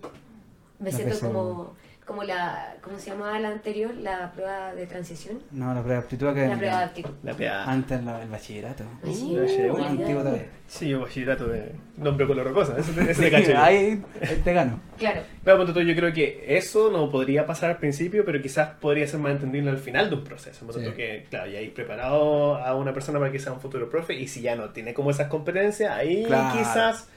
Me 0.79 0.91
La 0.93 0.97
siento 0.97 1.15
PSU. 1.17 1.27
como, 1.27 1.75
como 2.05 2.23
la, 2.23 2.75
¿cómo 2.83 2.99
se 2.99 3.11
llamaba 3.11 3.39
la 3.39 3.49
anterior? 3.49 3.95
La 3.95 4.31
prueba 4.33 4.75
de 4.75 4.87
transición. 4.87 5.39
no, 5.53 5.73
la 5.75 5.81
prueba 5.81 6.01
de 6.01 6.05
aptitud 6.05 6.27
La 6.27 6.57
prueba 6.57 6.79
de 6.79 6.85
aptitud. 6.85 7.11
La 7.23 7.33
PA. 7.35 7.65
Antes 7.65 8.05
la- 8.05 8.23
el 8.23 8.29
bachillerato. 8.29 8.85
Uh, 9.03 9.77
antiguo 9.83 10.21
todavía. 10.21 10.47
Sí, 10.67 10.89
yo 10.89 11.01
bachillerato 11.01 11.47
de 11.47 11.73
nombre 11.97 12.27
color 12.27 12.53
cosa. 12.53 12.75
Te 12.77 13.31
caché. 13.31 13.57
Ahí 13.57 14.03
te 14.43 14.53
gano. 14.53 14.81
Claro. 14.99 15.23
Claro, 15.43 15.59
ponte 15.59 15.73
tú, 15.73 15.81
yo 15.81 15.95
creo 15.95 16.13
que 16.13 16.45
eso 16.57 16.91
no 16.91 17.11
podría 17.11 17.47
pasar 17.47 17.71
al 17.71 17.77
principio, 17.79 18.25
pero 18.25 18.41
quizás 18.43 18.71
podría 18.81 19.07
ser 19.07 19.21
más 19.21 19.33
entendible 19.33 19.71
al 19.71 19.79
final 19.79 20.11
de 20.11 20.17
un 20.17 20.25
proceso. 20.25 20.67
Ponte 20.67 20.85
Sí. 20.85 20.93
que, 20.93 21.27
claro, 21.31 21.51
ya 21.51 21.59
hay 21.59 21.69
preparado 21.69 22.57
a 22.57 22.75
una 22.75 22.93
persona 22.93 23.19
para 23.19 23.31
que 23.33 23.39
sea 23.39 23.53
un 23.53 23.61
futuro 23.61 23.89
profe, 23.89 24.15
y 24.15 24.27
si 24.29 24.41
ya 24.43 24.57
no 24.57 24.71
tiene 24.71 24.93
como 24.95 25.11
esas 25.11 25.29
competencias, 25.29 25.91
ahí 25.93 26.25
Claro. 26.25 26.59
quizás. 26.59 27.09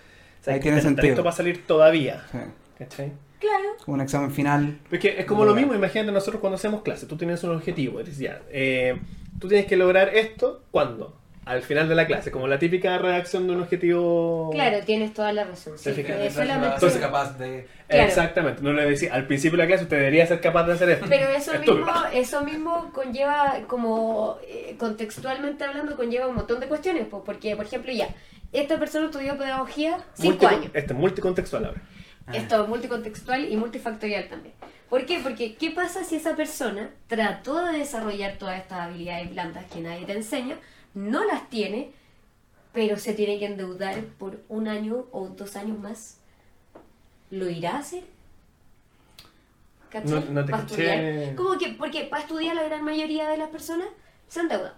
o 0.41 0.43
sea, 0.43 0.53
Ahí 0.53 0.59
tiene 0.59 0.81
sentido. 0.81 1.07
listo 1.07 1.23
para 1.23 1.35
salir 1.35 1.65
todavía. 1.65 2.23
Sí. 2.31 2.37
¿Cachai? 2.77 3.11
Claro. 3.39 3.69
Como 3.85 3.95
un 3.95 4.01
examen 4.01 4.31
final. 4.31 4.79
Es 4.91 4.99
que 4.99 5.19
es 5.19 5.25
como 5.25 5.45
lo 5.45 5.53
mismo, 5.53 5.73
imagínate 5.75 6.11
nosotros 6.11 6.41
cuando 6.41 6.55
hacemos 6.55 6.81
clases, 6.81 7.07
tú 7.07 7.17
tienes 7.17 7.43
un 7.43 7.51
objetivo, 7.55 7.99
dices 7.99 8.17
ya, 8.19 8.41
eh, 8.49 8.99
tú 9.39 9.47
tienes 9.47 9.67
que 9.67 9.77
lograr 9.77 10.09
esto, 10.15 10.63
¿cuándo? 10.71 11.15
Al 11.45 11.61
final 11.61 11.87
de 11.87 11.95
la 11.95 12.05
clase, 12.07 12.29
como 12.29 12.45
la 12.47 12.59
típica 12.59 12.97
redacción 12.97 13.47
de 13.47 13.53
un 13.53 13.61
objetivo... 13.61 14.49
Claro, 14.51 14.79
tienes 14.85 15.13
toda 15.13 15.31
la 15.31 15.45
razón. 15.45 15.77
Sí, 15.77 15.93
fija, 15.93 16.21
eh, 16.21 16.29
solamente- 16.29 16.73
Entonces, 16.73 16.99
capaz 16.99 17.37
de... 17.37 17.65
Claro. 17.87 18.03
Exactamente, 18.03 18.61
no 18.61 18.73
le 18.73 18.83
decís, 18.83 19.09
al 19.09 19.27
principio 19.27 19.55
de 19.55 19.63
la 19.63 19.67
clase 19.67 19.83
usted 19.83 19.95
debería 19.97 20.27
ser 20.27 20.41
capaz 20.41 20.65
de 20.65 20.73
hacer 20.73 20.89
esto. 20.89 21.05
Pero 21.07 21.29
eso 21.29 21.53
Estúpido. 21.53 21.85
mismo, 21.85 21.93
eso 22.13 22.43
mismo 22.43 22.91
conlleva, 22.91 23.59
como 23.67 24.39
eh, 24.45 24.75
contextualmente 24.77 25.63
hablando, 25.63 25.95
conlleva 25.95 26.27
un 26.27 26.35
montón 26.35 26.59
de 26.59 26.67
cuestiones. 26.67 27.05
pues, 27.09 27.23
porque, 27.25 27.55
por 27.55 27.63
ejemplo, 27.63 27.93
ya, 27.93 28.09
esta 28.51 28.77
persona 28.77 29.05
estudió 29.05 29.37
pedagogía 29.37 29.99
cinco 30.15 30.47
años. 30.47 30.65
Este 30.73 30.91
es 30.91 30.99
multicontextual 30.99 31.63
ahora. 31.65 31.81
Ah. 32.27 32.35
Esto 32.35 32.63
es 32.63 32.69
multicontextual 32.69 33.51
y 33.51 33.55
multifactorial 33.57 34.27
también. 34.29 34.53
¿Por 34.89 35.05
qué? 35.05 35.19
Porque 35.19 35.55
¿qué 35.55 35.71
pasa 35.71 36.03
si 36.03 36.15
esa 36.15 36.35
persona 36.35 36.89
trató 37.07 37.65
de 37.65 37.79
desarrollar 37.79 38.37
todas 38.37 38.59
estas 38.61 38.79
habilidades 38.81 39.29
blandas 39.31 39.65
que 39.71 39.81
nadie 39.81 40.05
te 40.05 40.13
enseña, 40.13 40.57
no 40.93 41.23
las 41.25 41.49
tiene, 41.49 41.91
pero 42.73 42.97
se 42.97 43.13
tiene 43.13 43.39
que 43.39 43.45
endeudar 43.45 44.01
por 44.17 44.39
un 44.49 44.67
año 44.67 45.05
o 45.11 45.27
dos 45.29 45.55
años 45.55 45.77
más? 45.79 46.17
¿Lo 47.31 47.49
irá 47.49 47.75
a 47.75 47.79
hacer? 47.79 48.03
¿Cachai? 49.89 50.09
No- 50.11 50.21
no 50.31 50.45
te 50.45 50.51
¿Va 50.51 50.57
a 50.59 50.61
caché. 50.61 51.33
¿Cómo 51.35 51.57
que? 51.57 51.69
Porque 51.69 52.03
para 52.05 52.23
estudiar 52.23 52.55
la 52.55 52.63
gran 52.63 52.83
mayoría 52.83 53.29
de 53.29 53.37
las 53.37 53.49
personas 53.49 53.87
se 54.27 54.41
endeudan 54.41 54.73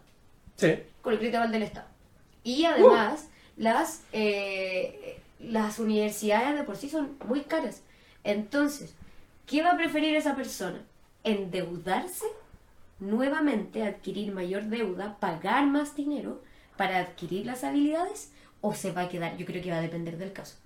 Sí. 0.55 0.75
con 1.01 1.13
el 1.13 1.19
crédito 1.19 1.47
del 1.47 1.63
Estado. 1.63 1.87
Y 2.43 2.63
Uh. 2.63 2.67
además, 2.67 3.27
las, 3.57 4.03
eh, 4.11 5.18
las 5.39 5.79
universidades 5.79 6.57
de 6.57 6.63
por 6.63 6.77
sí 6.77 6.89
son 6.89 7.17
muy 7.27 7.41
caras. 7.41 7.81
Entonces, 8.23 8.95
¿qué 9.45 9.63
va 9.63 9.71
a 9.71 9.77
preferir 9.77 10.15
esa 10.15 10.35
persona? 10.35 10.81
¿Endeudarse? 11.23 12.25
Nuevamente, 12.99 13.83
adquirir 13.83 14.33
mayor 14.33 14.63
deuda, 14.65 15.17
pagar 15.19 15.65
más 15.67 15.95
dinero 15.95 16.41
para 16.77 16.99
adquirir 16.99 17.45
las 17.45 17.63
habilidades? 17.63 18.31
¿O 18.61 18.73
se 18.73 18.91
va 18.91 19.03
a 19.03 19.09
quedar? 19.09 19.37
Yo 19.37 19.45
creo 19.45 19.63
que 19.63 19.71
va 19.71 19.77
a 19.77 19.81
depender 19.81 20.17
del 20.17 20.33
caso. 20.33 20.57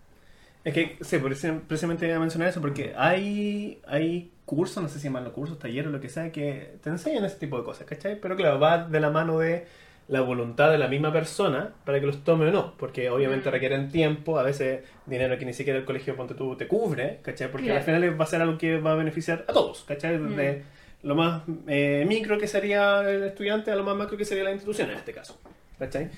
Es 0.64 0.74
que, 0.74 0.98
sí, 1.02 1.18
precisamente 1.18 2.08
iba 2.08 2.16
a 2.16 2.20
mencionar 2.20 2.48
eso, 2.48 2.62
porque 2.62 2.94
hay, 2.95 3.82
hay 3.86 4.32
cursos, 4.45 4.82
no 4.82 4.90
sé 4.90 4.98
si 4.98 5.06
llaman 5.06 5.26
los 5.26 5.34
cursos, 5.34 5.60
talleres, 5.60 5.91
lo 5.91 6.00
que 6.00 6.10
sea, 6.10 6.32
que 6.32 6.78
te 6.82 6.90
enseñan 6.90 7.26
ese 7.26 7.36
tipo 7.36 7.58
de 7.58 7.64
cosas, 7.64 7.86
¿cachai? 7.86 8.20
Pero 8.20 8.36
claro, 8.36 8.60
va 8.60 8.88
de 8.88 9.00
la 9.00 9.10
mano 9.10 9.40
de 9.40 9.68
la 10.08 10.22
voluntad 10.22 10.70
de 10.72 10.78
la 10.78 10.88
misma 10.88 11.14
persona 11.14 11.74
para 11.86 12.00
que 12.00 12.06
los 12.06 12.24
tome 12.24 12.48
o 12.48 12.52
no, 12.52 12.74
porque 12.78 13.10
obviamente 13.10 13.50
requieren 13.50 13.90
tiempo, 13.90 14.38
a 14.38 14.44
veces 14.44 14.82
dinero 15.06 15.38
que 15.38 15.46
ni 15.46 15.54
siquiera 15.54 15.80
el 15.80 15.86
colegio 15.86 16.16
ponte 16.16 16.34
tú 16.34 16.56
te 16.58 16.68
cubre, 16.68 17.20
¿cachai? 17.22 17.50
Porque 17.52 17.68
Claro. 17.68 17.80
al 17.80 17.86
final 17.86 18.20
va 18.20 18.24
a 18.26 18.28
ser 18.28 18.42
algo 18.42 18.58
que 18.58 18.80
va 18.80 18.92
a 18.92 18.96
beneficiar 18.96 19.46
a 19.48 19.54
todos, 19.54 19.84
¿cachai? 19.86 20.18
Desde 20.18 20.64
Mm. 21.04 21.08
lo 21.08 21.16
más 21.16 21.44
eh, 21.68 22.06
micro 22.08 22.38
que 22.38 22.48
sería 22.48 23.02
el 23.10 23.24
estudiante 23.24 23.72
a 23.72 23.76
lo 23.76 23.84
más 23.84 23.96
macro 23.96 24.18
que 24.18 24.26
sería 24.26 24.44
la 24.44 24.52
institución 24.52 24.90
en 24.92 24.98
este 24.98 25.14
caso, 25.14 25.40
¿cachai? 25.80 26.10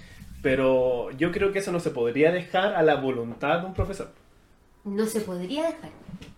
Pero 0.41 1.11
yo 1.11 1.31
creo 1.31 1.51
que 1.51 1.59
eso 1.59 1.71
no 1.71 1.79
se 1.79 1.89
podría 1.91 2.31
dejar 2.31 2.75
a 2.75 2.83
la 2.83 2.95
voluntad 2.95 3.59
de 3.61 3.65
un 3.67 3.73
profesor. 3.73 4.09
No 4.83 5.05
se 5.07 5.21
podría 5.21 5.63
dejar. 5.63 5.89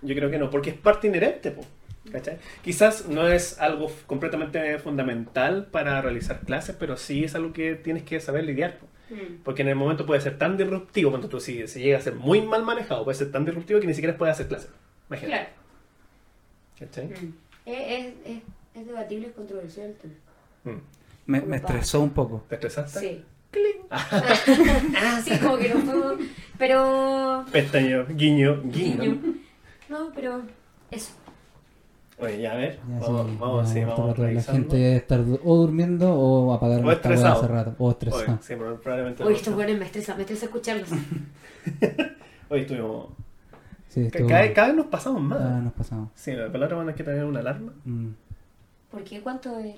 Yo 0.02 0.16
creo 0.16 0.30
que 0.32 0.38
no, 0.38 0.50
porque 0.50 0.70
es 0.72 0.78
parte 0.78 1.08
inherente, 1.08 1.52
po, 1.52 1.62
¿cachai? 2.12 2.38
Quizás 2.64 3.08
no 3.08 3.28
es 3.28 3.60
algo 3.60 3.92
completamente 4.06 4.80
fundamental 4.80 5.68
para 5.68 6.02
realizar 6.02 6.42
clases, 6.42 6.76
pero 6.80 6.98
sí 6.98 7.24
es 7.24 7.36
algo 7.36 7.54
que 7.54 7.76
tienes 7.76 8.04
que 8.04 8.20
saber 8.20 8.44
lidiar. 8.44 8.78
po. 8.78 8.88
Porque 9.44 9.62
en 9.62 9.70
el 9.70 9.76
momento 9.76 10.06
puede 10.06 10.20
ser 10.20 10.38
tan 10.38 10.58
disruptivo, 10.58 11.12
cuando 11.12 11.30
tú 11.30 11.40
si, 11.40 11.68
si 11.68 11.82
llega 11.82 11.98
a 11.98 12.02
ser 12.02 12.16
muy 12.16 12.42
mal 12.42 12.64
manejado, 12.64 13.06
puede 13.06 13.18
ser 13.18 13.32
tan 13.32 13.46
disruptivo 13.46 13.80
que 13.80 13.88
ni 13.88 13.94
siquiera 13.94 14.18
puedes 14.18 14.34
hacer 14.34 14.48
clases. 14.48 14.70
Imagínate. 15.10 15.44
Claro. 15.44 15.58
¿cachai? 16.80 17.08
Mm. 17.08 17.34
Es, 17.66 18.14
es, 18.26 18.42
es, 18.76 18.88
debatible, 18.88 19.28
es 19.28 19.34
controversial 19.34 19.88
el 19.88 19.96
tema. 19.96 20.14
Mm. 20.64 20.82
Me, 21.26 21.42
me 21.42 21.58
estresó 21.58 22.02
un 22.02 22.12
poco. 22.12 22.46
¿Te 22.50 22.56
estresaste? 22.56 23.00
Sí. 23.00 23.26
ah, 23.90 25.22
sí, 25.24 25.38
como 25.40 25.58
que 25.58 25.74
no. 25.74 26.18
Pero. 26.58 27.46
Pestañeo, 27.52 28.06
guiño, 28.08 28.62
guiño. 28.64 29.02
Guiño. 29.02 29.22
No, 29.90 30.12
pero. 30.14 30.42
Eso. 30.92 31.12
Oye, 32.20 32.42
ya 32.42 32.54
a 32.54 32.56
ver, 32.56 32.80
Ya, 32.90 33.00
vamos, 33.00 33.28
sí, 33.30 33.38
vamos, 33.40 33.68
ya, 33.68 33.74
sí, 33.74 33.80
vamos 33.86 34.18
La 34.20 34.42
gente 34.42 34.76
debe 34.76 34.96
estar 34.96 35.20
o 35.44 35.56
durmiendo 35.56 36.14
o 36.16 36.52
apagaron 36.54 36.90
esta 36.90 37.10
estresado. 37.10 37.40
hace 37.44 37.48
rato. 37.48 37.76
O 37.78 37.86
Oye, 37.86 37.92
estresado. 37.94 38.40
sí, 38.42 38.56
probablemente 38.56 39.24
Oye, 39.24 39.32
no. 39.34 39.38
estos 39.38 39.54
buenos 39.54 39.78
me 39.78 39.86
estresa, 39.86 40.16
me 40.16 40.22
estresa 40.22 40.46
escucharlos. 40.46 40.90
Hoy 42.50 42.62
estuvimos... 42.62 43.08
Sí, 43.90 44.02
estuvo- 44.08 44.28
Cada, 44.28 44.52
cada 44.54 44.68
vez 44.70 44.78
nos 44.78 44.86
pasamos 44.88 45.22
más. 45.22 45.40
Ah, 45.42 45.60
nos 45.64 45.74
pasamos. 45.74 46.10
Sí, 46.16 46.32
la 46.34 46.48
otra 46.48 46.76
van 46.78 46.90
a 46.90 46.96
que 46.96 47.04
tener 47.04 47.24
una 47.24 47.40
alarma. 47.40 47.74
Mm. 47.86 48.08
¿Por 48.92 49.04
qué? 49.04 49.22
¿Cuánto 49.22 49.60
el.? 49.60 49.76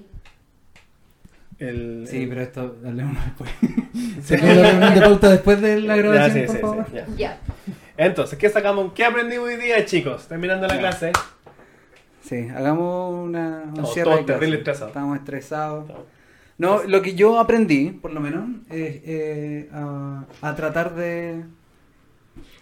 el- 1.60 2.06
Sí, 2.08 2.24
el- 2.24 2.30
pero 2.30 2.42
esto 2.42 2.76
hablemos 2.86 3.18
después. 3.26 3.50
Sacamos 4.24 4.56
la 4.56 4.72
reunión 4.72 4.94
de 4.96 5.02
pauta 5.02 5.30
después 5.30 5.62
de 5.62 5.82
la 5.82 5.96
Ya, 5.96 6.02
grabación, 6.02 6.34
sí, 6.34 6.46
por 6.48 6.56
sí, 6.56 6.62
favor. 6.62 6.86
sí, 6.90 6.96
ya. 6.96 7.06
Ya. 7.18 7.38
Entonces, 7.98 8.40
¿qué 8.40 8.50
sacamos? 8.50 8.94
¿Qué 8.94 9.04
aprendimos 9.04 9.48
hoy 9.50 9.58
día, 9.58 9.84
chicos? 9.86 10.26
Terminando 10.28 10.68
la 10.68 10.76
Ya. 10.76 10.80
clase. 10.80 11.12
Sí, 12.30 12.48
hagamos 12.50 13.26
una, 13.28 13.62
un 13.64 13.70
Estamos 13.70 13.94
cierre 13.94 14.12
todos 14.12 14.26
terrible 14.28 14.58
estresados. 14.58 14.90
Estamos 14.90 15.18
estresados. 15.18 15.92
No, 16.60 16.84
lo 16.84 17.02
que 17.02 17.16
yo 17.16 17.40
aprendí, 17.40 17.90
por 17.92 18.14
lo 18.14 18.20
menos, 18.20 18.48
es 18.70 19.02
eh, 19.04 19.70
a, 19.74 20.26
a 20.42 20.56
tratar 20.56 20.94
de 20.94 21.44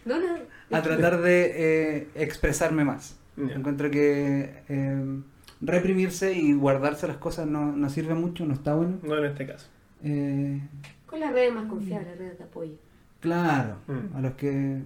No, 0.06 0.20
no. 0.20 0.78
a 0.78 0.82
tratar 0.82 1.20
de 1.22 1.52
eh, 1.98 2.08
expresarme 2.16 2.86
más. 2.86 3.18
Encuentro 3.38 3.92
que 3.92 4.64
eh, 4.70 5.20
reprimirse 5.62 6.32
y 6.34 6.54
guardarse 6.54 7.08
las 7.08 7.18
cosas 7.18 7.46
no, 7.46 7.72
no 7.74 7.90
sirve 7.90 8.14
mucho, 8.14 8.46
no 8.46 8.54
está 8.54 8.74
bueno. 8.74 9.00
No 9.04 9.18
en 9.18 9.26
este 9.26 9.46
caso. 9.48 9.68
Eh, 10.04 10.62
Con 11.08 11.20
las 11.20 11.34
redes 11.34 11.54
más 11.54 11.66
confiables, 11.66 12.08
las 12.08 12.18
redes 12.20 12.38
de 12.38 12.44
apoyo. 12.46 12.74
claro, 13.20 13.76
Mm. 13.88 14.16
a 14.16 14.22
los 14.22 14.34
que... 14.36 14.82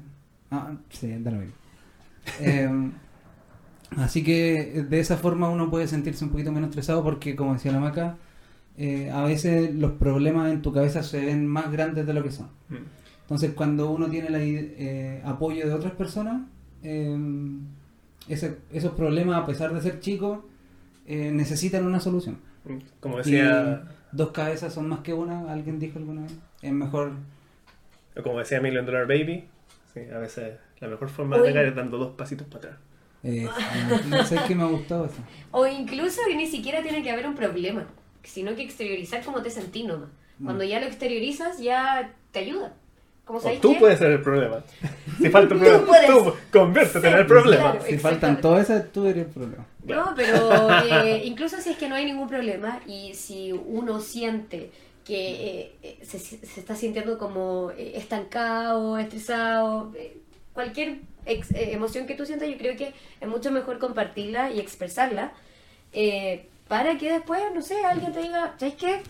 Ah, 0.49 0.71
sí, 0.89 1.15
da 1.19 1.31
lo 1.31 1.37
mismo. 1.37 1.53
Eh, 3.91 3.95
así 4.01 4.23
que 4.23 4.85
de 4.88 4.99
esa 4.99 5.18
forma 5.18 5.49
uno 5.49 5.69
puede 5.69 5.88
sentirse 5.88 6.23
un 6.26 6.31
poquito 6.31 6.51
menos 6.51 6.69
estresado 6.69 7.03
porque, 7.03 7.35
como 7.35 7.53
decía 7.53 7.72
la 7.72 7.80
maca, 7.80 8.18
eh, 8.77 9.09
a 9.11 9.23
veces 9.23 9.73
los 9.76 9.91
problemas 9.93 10.51
en 10.51 10.61
tu 10.61 10.72
cabeza 10.73 11.03
se 11.03 11.26
ven 11.26 11.45
más 11.47 11.72
grandes 11.72 12.05
de 12.07 12.13
lo 12.13 12.23
que 12.23 12.31
son. 12.31 12.47
Mm. 12.69 12.76
Entonces, 13.23 13.51
cuando 13.53 13.91
uno 13.91 14.07
tiene 14.09 14.27
el 14.27 14.35
eh, 14.77 15.22
apoyo 15.26 15.68
de 15.68 15.73
otras 15.73 15.93
personas, 15.93 16.41
eh, 16.84 17.18
ese- 18.27 18.57
esos 18.72 18.93
problemas, 18.93 19.41
a 19.41 19.45
pesar 19.45 19.73
de 19.73 19.81
ser 19.81 19.99
chicos, 19.99 20.39
eh, 21.07 21.31
necesitan 21.31 21.85
una 21.85 21.99
solución. 21.99 22.38
Como 22.99 23.15
Y 23.15 23.18
decía, 23.19 23.84
dos 24.11 24.31
cabezas 24.31 24.73
son 24.73 24.88
más 24.88 24.99
que 24.99 25.13
una, 25.13 25.51
alguien 25.51 25.80
dijo 25.80 25.97
alguna 25.97 26.22
vez. 26.23 26.34
Es 26.61 26.72
mejor. 26.72 27.11
como 28.23 28.39
decía 28.39 28.59
Million 28.61 28.85
Dollar 28.85 29.07
Baby, 29.07 29.45
sí, 29.93 30.01
a 30.13 30.18
veces 30.19 30.55
la 30.80 30.88
mejor 30.89 31.09
forma 31.09 31.38
de 31.38 31.43
atacar 31.43 31.65
es 31.65 31.76
dando 31.76 31.97
dos 31.97 32.11
pasitos 32.15 32.45
para 32.47 32.57
atrás. 32.59 32.76
Eh, 33.23 33.48
no 34.07 34.26
sé 34.26 34.38
qué 34.48 34.56
me 34.56 34.64
ha 34.64 34.68
gustado 34.68 35.06
eso. 35.06 35.15
O 35.52 35.68
incluso 35.68 36.22
que 36.27 36.35
ni 36.35 36.48
siquiera 36.48 36.81
tiene 36.81 37.03
que 37.03 37.11
haber 37.11 37.27
un 37.27 37.35
problema, 37.35 37.85
sino 38.23 38.56
que 38.56 38.64
exteriorizar 38.64 39.23
cómo 39.23 39.41
te 39.41 39.49
sentís 39.49 39.85
nomás. 39.85 40.10
Cuando 40.43 40.64
ya 40.64 40.80
lo 40.80 40.88
exteriorizas, 40.88 41.60
ya 41.60 42.14
te 42.31 42.39
ayuda. 42.39 42.73
Como 43.26 43.39
O 43.39 43.52
tú 43.60 43.73
qué? 43.73 43.80
puedes 43.80 43.99
ser 43.99 44.11
el 44.11 44.22
problema. 44.22 44.64
Si 45.22 45.30
falta 45.30 45.53
un 45.53 45.60
Tú 45.61 45.65
problema, 45.68 45.85
puedes 45.85 46.07
tú 46.07 46.34
conviértete 46.52 47.07
en 47.10 47.14
ser, 47.14 47.19
el 47.19 47.26
problema. 47.27 47.72
claro. 47.72 47.85
Si 47.88 47.98
faltan 47.99 48.41
todas 48.41 48.64
esas, 48.69 48.91
tú 48.91 49.06
eres 49.06 49.27
el 49.27 49.31
problema. 49.34 49.65
No, 49.84 50.14
pero 50.15 50.81
eh, 50.84 51.22
incluso 51.26 51.60
si 51.61 51.72
es 51.72 51.77
que 51.77 51.88
no 51.88 51.95
hay 51.95 52.06
ningún 52.06 52.27
problema 52.27 52.80
y 52.88 53.14
si 53.14 53.52
uno 53.52 53.99
siente 54.02 54.72
que 55.03 55.61
eh, 55.61 55.76
eh, 55.84 55.99
se, 56.03 56.18
se 56.19 56.60
está 56.60 56.76
sintiendo 56.76 57.18
como 57.18 57.72
estancado, 57.77 58.98
estresado, 58.98 59.91
eh, 59.95 60.18
cualquier 60.53 60.99
ex- 61.26 61.52
eh, 61.52 61.73
emoción 61.73 62.06
que 62.07 62.15
tú 62.15 62.26
sientas, 62.26 62.48
yo 62.49 62.57
creo 62.57 62.76
que 62.77 62.93
es 63.19 63.27
mucho 63.27 63.52
mejor 63.52 63.80
compartirla 63.80 64.52
y 64.52 64.60
expresarla 64.60 65.31
eh, 65.93 66.48
para 66.68 66.98
que 66.98 67.11
después, 67.11 67.41
no 67.53 67.61
sé, 67.61 67.84
alguien 67.85 68.14
te 68.14 68.22
diga, 68.22 68.53
¿sabes 68.57 68.76
qué? 68.76 69.02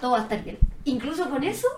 Todo 0.00 0.12
va 0.12 0.18
a 0.20 0.22
estar 0.22 0.42
bien. 0.42 0.56
Incluso 0.84 1.28
con 1.28 1.44
eso, 1.44 1.68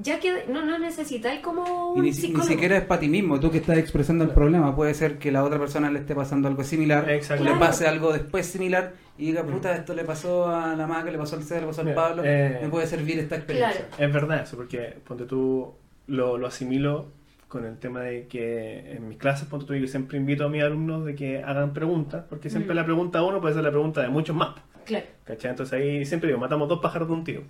ya 0.00 0.20
que 0.20 0.44
no, 0.48 0.64
no 0.64 0.78
necesitáis 0.78 1.40
como 1.40 1.92
un 1.92 2.02
ni, 2.02 2.12
si- 2.12 2.22
ni 2.22 2.26
psicólogo. 2.28 2.48
siquiera 2.50 2.76
es 2.78 2.84
para 2.84 3.00
ti 3.00 3.08
mismo, 3.08 3.40
tú 3.40 3.50
que 3.50 3.58
estás 3.58 3.78
expresando 3.78 4.22
el 4.24 4.30
problema. 4.30 4.74
Puede 4.76 4.94
ser 4.94 5.18
que 5.18 5.32
la 5.32 5.42
otra 5.44 5.58
persona 5.58 5.90
le 5.90 5.98
esté 5.98 6.14
pasando 6.14 6.46
algo 6.48 6.62
similar, 6.62 7.04
o 7.38 7.42
le 7.44 7.54
pase 7.56 7.86
algo 7.88 8.12
después 8.12 8.46
similar 8.46 8.92
y 9.18 9.26
diga, 9.26 9.42
puta, 9.44 9.74
esto 9.74 9.92
le 9.94 10.04
pasó 10.04 10.46
a 10.48 10.74
la 10.76 10.86
maca, 10.86 11.10
le 11.10 11.18
pasó 11.18 11.36
al 11.36 11.42
César, 11.42 11.60
le 11.62 11.66
pasó 11.66 11.80
al 11.82 11.88
Mira, 11.88 11.96
Pablo, 11.96 12.22
eh, 12.24 12.60
me 12.62 12.68
puede 12.68 12.86
servir 12.86 13.18
esta 13.18 13.36
experiencia. 13.36 13.86
Claro. 13.88 14.06
Es 14.06 14.12
verdad 14.12 14.42
eso, 14.42 14.56
porque 14.56 14.96
ponte 15.06 15.24
tú, 15.24 15.74
lo, 16.06 16.38
lo 16.38 16.46
asimilo 16.46 17.08
con 17.52 17.66
el 17.66 17.76
tema 17.76 18.00
de 18.00 18.26
que 18.28 18.92
en 18.92 19.08
mis 19.10 19.18
clases, 19.18 19.46
ponte 19.46 19.66
tú, 19.66 19.74
yo 19.74 19.86
siempre 19.86 20.16
invito 20.16 20.46
a 20.46 20.48
mis 20.48 20.62
alumnos 20.62 21.04
de 21.04 21.14
que 21.14 21.42
hagan 21.44 21.74
preguntas, 21.74 22.24
porque 22.30 22.48
siempre 22.48 22.72
Mm. 22.72 22.76
la 22.78 22.84
pregunta 22.86 23.18
de 23.18 23.24
uno 23.26 23.42
puede 23.42 23.52
ser 23.54 23.62
la 23.62 23.70
pregunta 23.70 24.00
de 24.00 24.08
muchos 24.08 24.34
más. 24.34 24.56
Claro. 24.86 25.04
¿Cachai? 25.24 25.50
Entonces 25.50 25.74
ahí 25.78 26.06
siempre 26.06 26.28
digo, 26.28 26.40
matamos 26.40 26.66
dos 26.66 26.80
pájaros 26.80 27.08
de 27.08 27.14
un 27.14 27.24
tiro. 27.24 27.42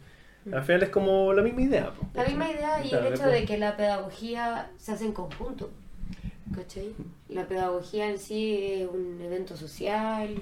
Al 0.53 0.65
final 0.65 0.83
es 0.83 0.89
como 0.89 1.33
la 1.33 1.41
misma 1.43 1.63
idea. 1.63 1.93
La 2.15 2.25
misma 2.25 2.51
idea 2.51 2.85
y 2.85 2.89
Claro, 2.89 3.07
el 3.07 3.13
hecho 3.15 3.23
después- 3.23 3.41
de 3.43 3.47
que 3.47 3.59
la 3.59 3.77
pedagogía 3.77 4.71
se 4.77 4.91
hace 4.91 5.05
en 5.05 5.13
conjunto. 5.13 5.71
¿Cachai? 6.53 6.93
La 7.29 7.47
pedagogía 7.47 8.11
en 8.11 8.19
sí 8.19 8.59
es 8.83 8.89
un 8.93 9.21
evento 9.23 9.57
social, 9.57 10.35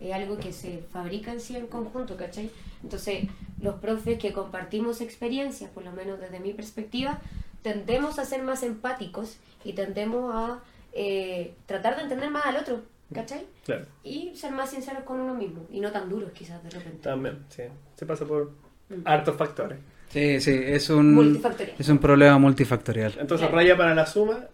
es 0.00 0.14
algo 0.14 0.38
que 0.38 0.52
se 0.52 0.78
fabrica 0.92 1.32
en 1.32 1.40
sí 1.40 1.56
en 1.56 1.66
conjunto, 1.66 2.16
¿cachai? 2.16 2.50
Entonces, 2.84 3.24
los 3.60 3.74
profes 3.80 4.16
que 4.18 4.32
compartimos 4.32 5.00
experiencias, 5.00 5.70
por 5.70 5.84
lo 5.84 5.90
menos 5.90 6.20
desde 6.20 6.38
mi 6.38 6.52
perspectiva, 6.54 7.18
tendemos 7.62 8.18
a 8.18 8.24
ser 8.24 8.42
más 8.42 8.62
empáticos 8.62 9.38
y 9.64 9.72
tendemos 9.72 10.34
a 10.34 10.60
eh, 10.92 11.52
tratar 11.66 11.96
de 11.96 12.02
entender 12.02 12.30
más 12.30 12.46
al 12.46 12.56
otro, 12.56 12.82
¿cachai? 13.12 13.44
Claro, 13.64 13.84
Y 14.04 14.32
ser 14.34 14.52
más 14.52 14.70
sinceros 14.70 15.02
con 15.04 15.20
uno 15.20 15.34
mismo 15.34 15.66
y 15.70 15.80
no 15.80 15.90
tan 15.92 16.08
duros 16.08 16.30
quizás 16.32 16.62
de 16.64 16.70
repente. 16.70 16.98
también, 17.02 17.38
sí. 17.48 17.64
Se 17.96 18.06
pasa 18.06 18.24
por 18.24 18.50
Mm. 18.90 19.02
hartos 19.04 19.36
factores. 19.36 19.78
Sí, 20.08 20.40
sí, 20.40 20.58
es 20.64 20.88
un, 20.88 21.12
Multifactorial. 21.14 21.76
es 21.78 21.88
un 21.90 21.98
problema 21.98 22.38
multifactorial. 22.38 23.12
Entonces, 23.20 23.46
Claro. 23.48 23.56
raya 23.56 23.76
para 23.76 23.94
la 23.94 24.06
suma, 24.06 24.46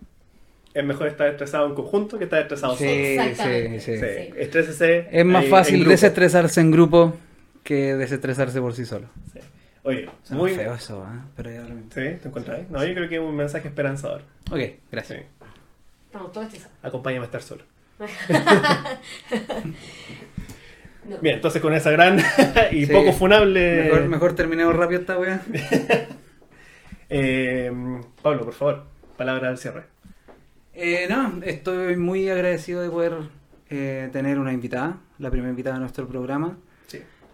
es 0.74 0.84
mejor 0.84 1.06
estar 1.06 1.28
estresado 1.28 1.68
en 1.68 1.74
conjunto 1.76 2.18
que 2.18 2.24
estar 2.24 2.42
estresado 2.42 2.74
Sí, 2.76 3.14
solo. 3.16 3.30
Sí, 3.36 3.80
sí. 3.80 3.96
Sí, 3.98 4.32
estrésese 4.36 5.06
Es 5.12 5.24
más 5.24 5.46
fácil 5.46 5.82
en 5.84 5.88
desestresarse 5.88 6.60
en 6.60 6.72
grupo 6.72 7.14
que 7.62 7.94
desestresarse 7.94 8.60
por 8.60 8.74
sí 8.74 8.84
solo. 8.84 9.06
Sí. 9.32 9.38
Oye, 9.84 10.08
muy... 10.30 10.50
feo 10.52 10.74
eso, 10.74 11.04
¿eh? 11.04 11.20
pero 11.36 11.50
ya 11.50 11.60
lo. 11.60 11.74
¿Sí? 11.76 12.18
¿Te 12.20 12.28
encuentras 12.28 12.58
ahí? 12.58 12.66
No, 12.70 12.84
yo 12.84 12.94
creo 12.94 13.08
que 13.08 13.14
es 13.16 13.20
un 13.20 13.36
mensaje 13.36 13.68
esperanzador. 13.68 14.22
Ok, 14.50 14.58
Sí. 14.58 14.76
gracias. 14.90 15.24
Estamos 16.06 16.32
todos 16.32 16.46
estresados. 16.46 16.76
Acompáñame 16.82 17.22
a 17.22 17.26
estar 17.26 17.42
solo. 17.42 17.64
No. 21.06 21.18
Bien, 21.18 21.34
entonces 21.36 21.60
con 21.60 21.74
esa 21.74 21.90
gran 21.90 22.18
y 22.72 22.86
Sí. 22.86 22.92
poco 22.92 23.12
funable... 23.12 23.84
Mejor, 23.84 24.04
mejor 24.08 24.34
terminemos 24.34 24.74
rápido 24.74 25.00
esta 25.00 25.18
wea. 25.18 25.42
Eh, 27.10 27.70
Pablo, 28.22 28.44
por 28.46 28.54
favor, 28.54 28.84
palabra 29.18 29.50
al 29.50 29.58
cierre. 29.58 29.84
Eh, 30.72 31.06
no, 31.08 31.40
estoy 31.44 31.96
muy 31.96 32.28
agradecido 32.30 32.80
de 32.80 32.88
poder 32.88 33.12
eh, 33.68 34.08
tener 34.10 34.38
una 34.38 34.52
invitada, 34.54 34.96
la 35.18 35.30
primera 35.30 35.50
invitada 35.50 35.74
de 35.76 35.80
nuestro 35.82 36.08
programa, 36.08 36.56
Sí. 36.56 36.63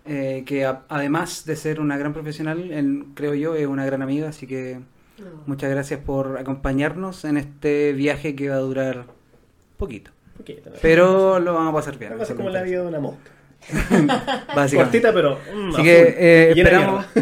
Eh, 0.07 0.43
que 0.47 0.65
a- 0.65 0.83
además 0.89 1.45
de 1.47 1.57
ser 1.57 1.81
una 1.81 1.97
gran 1.99 2.13
profesional, 2.13 2.71
en- 2.73 3.13
creo 3.15 3.35
yo, 3.35 3.55
es 3.55 3.67
una 3.67 3.85
gran 3.85 4.03
amiga, 4.03 4.29
así 4.29 4.47
que 4.47 4.81
No. 5.19 5.27
muchas 5.47 5.71
gracias 5.71 6.01
por 6.01 6.39
acompañarnos 6.39 7.25
en 7.25 7.37
este 7.37 7.93
viaje 7.93 8.35
que 8.35 8.49
va 8.49 8.57
a 8.57 8.61
durar 8.61 9.05
poquito. 9.77 10.11
Poquito. 10.37 10.71
Pero 10.81 11.39
lo 11.41 11.53
vamos 11.55 11.73
a 11.73 11.77
pasar 11.77 11.99
bien. 11.99 12.13
Algo 12.13 12.23
así 12.25 12.33
eso 12.33 12.37
como 12.39 12.51
la 12.51 12.63
vida 12.63 12.81
de 12.83 12.87
una 12.89 13.01
mosca. 13.01 13.31
Cortita, 14.75 15.13
pero. 15.13 15.39
mm, 15.55 15.69
Así 15.73 15.81
a 15.81 15.85
que 15.85 16.15
eh, 16.19 16.51
esperamos. 16.57 17.05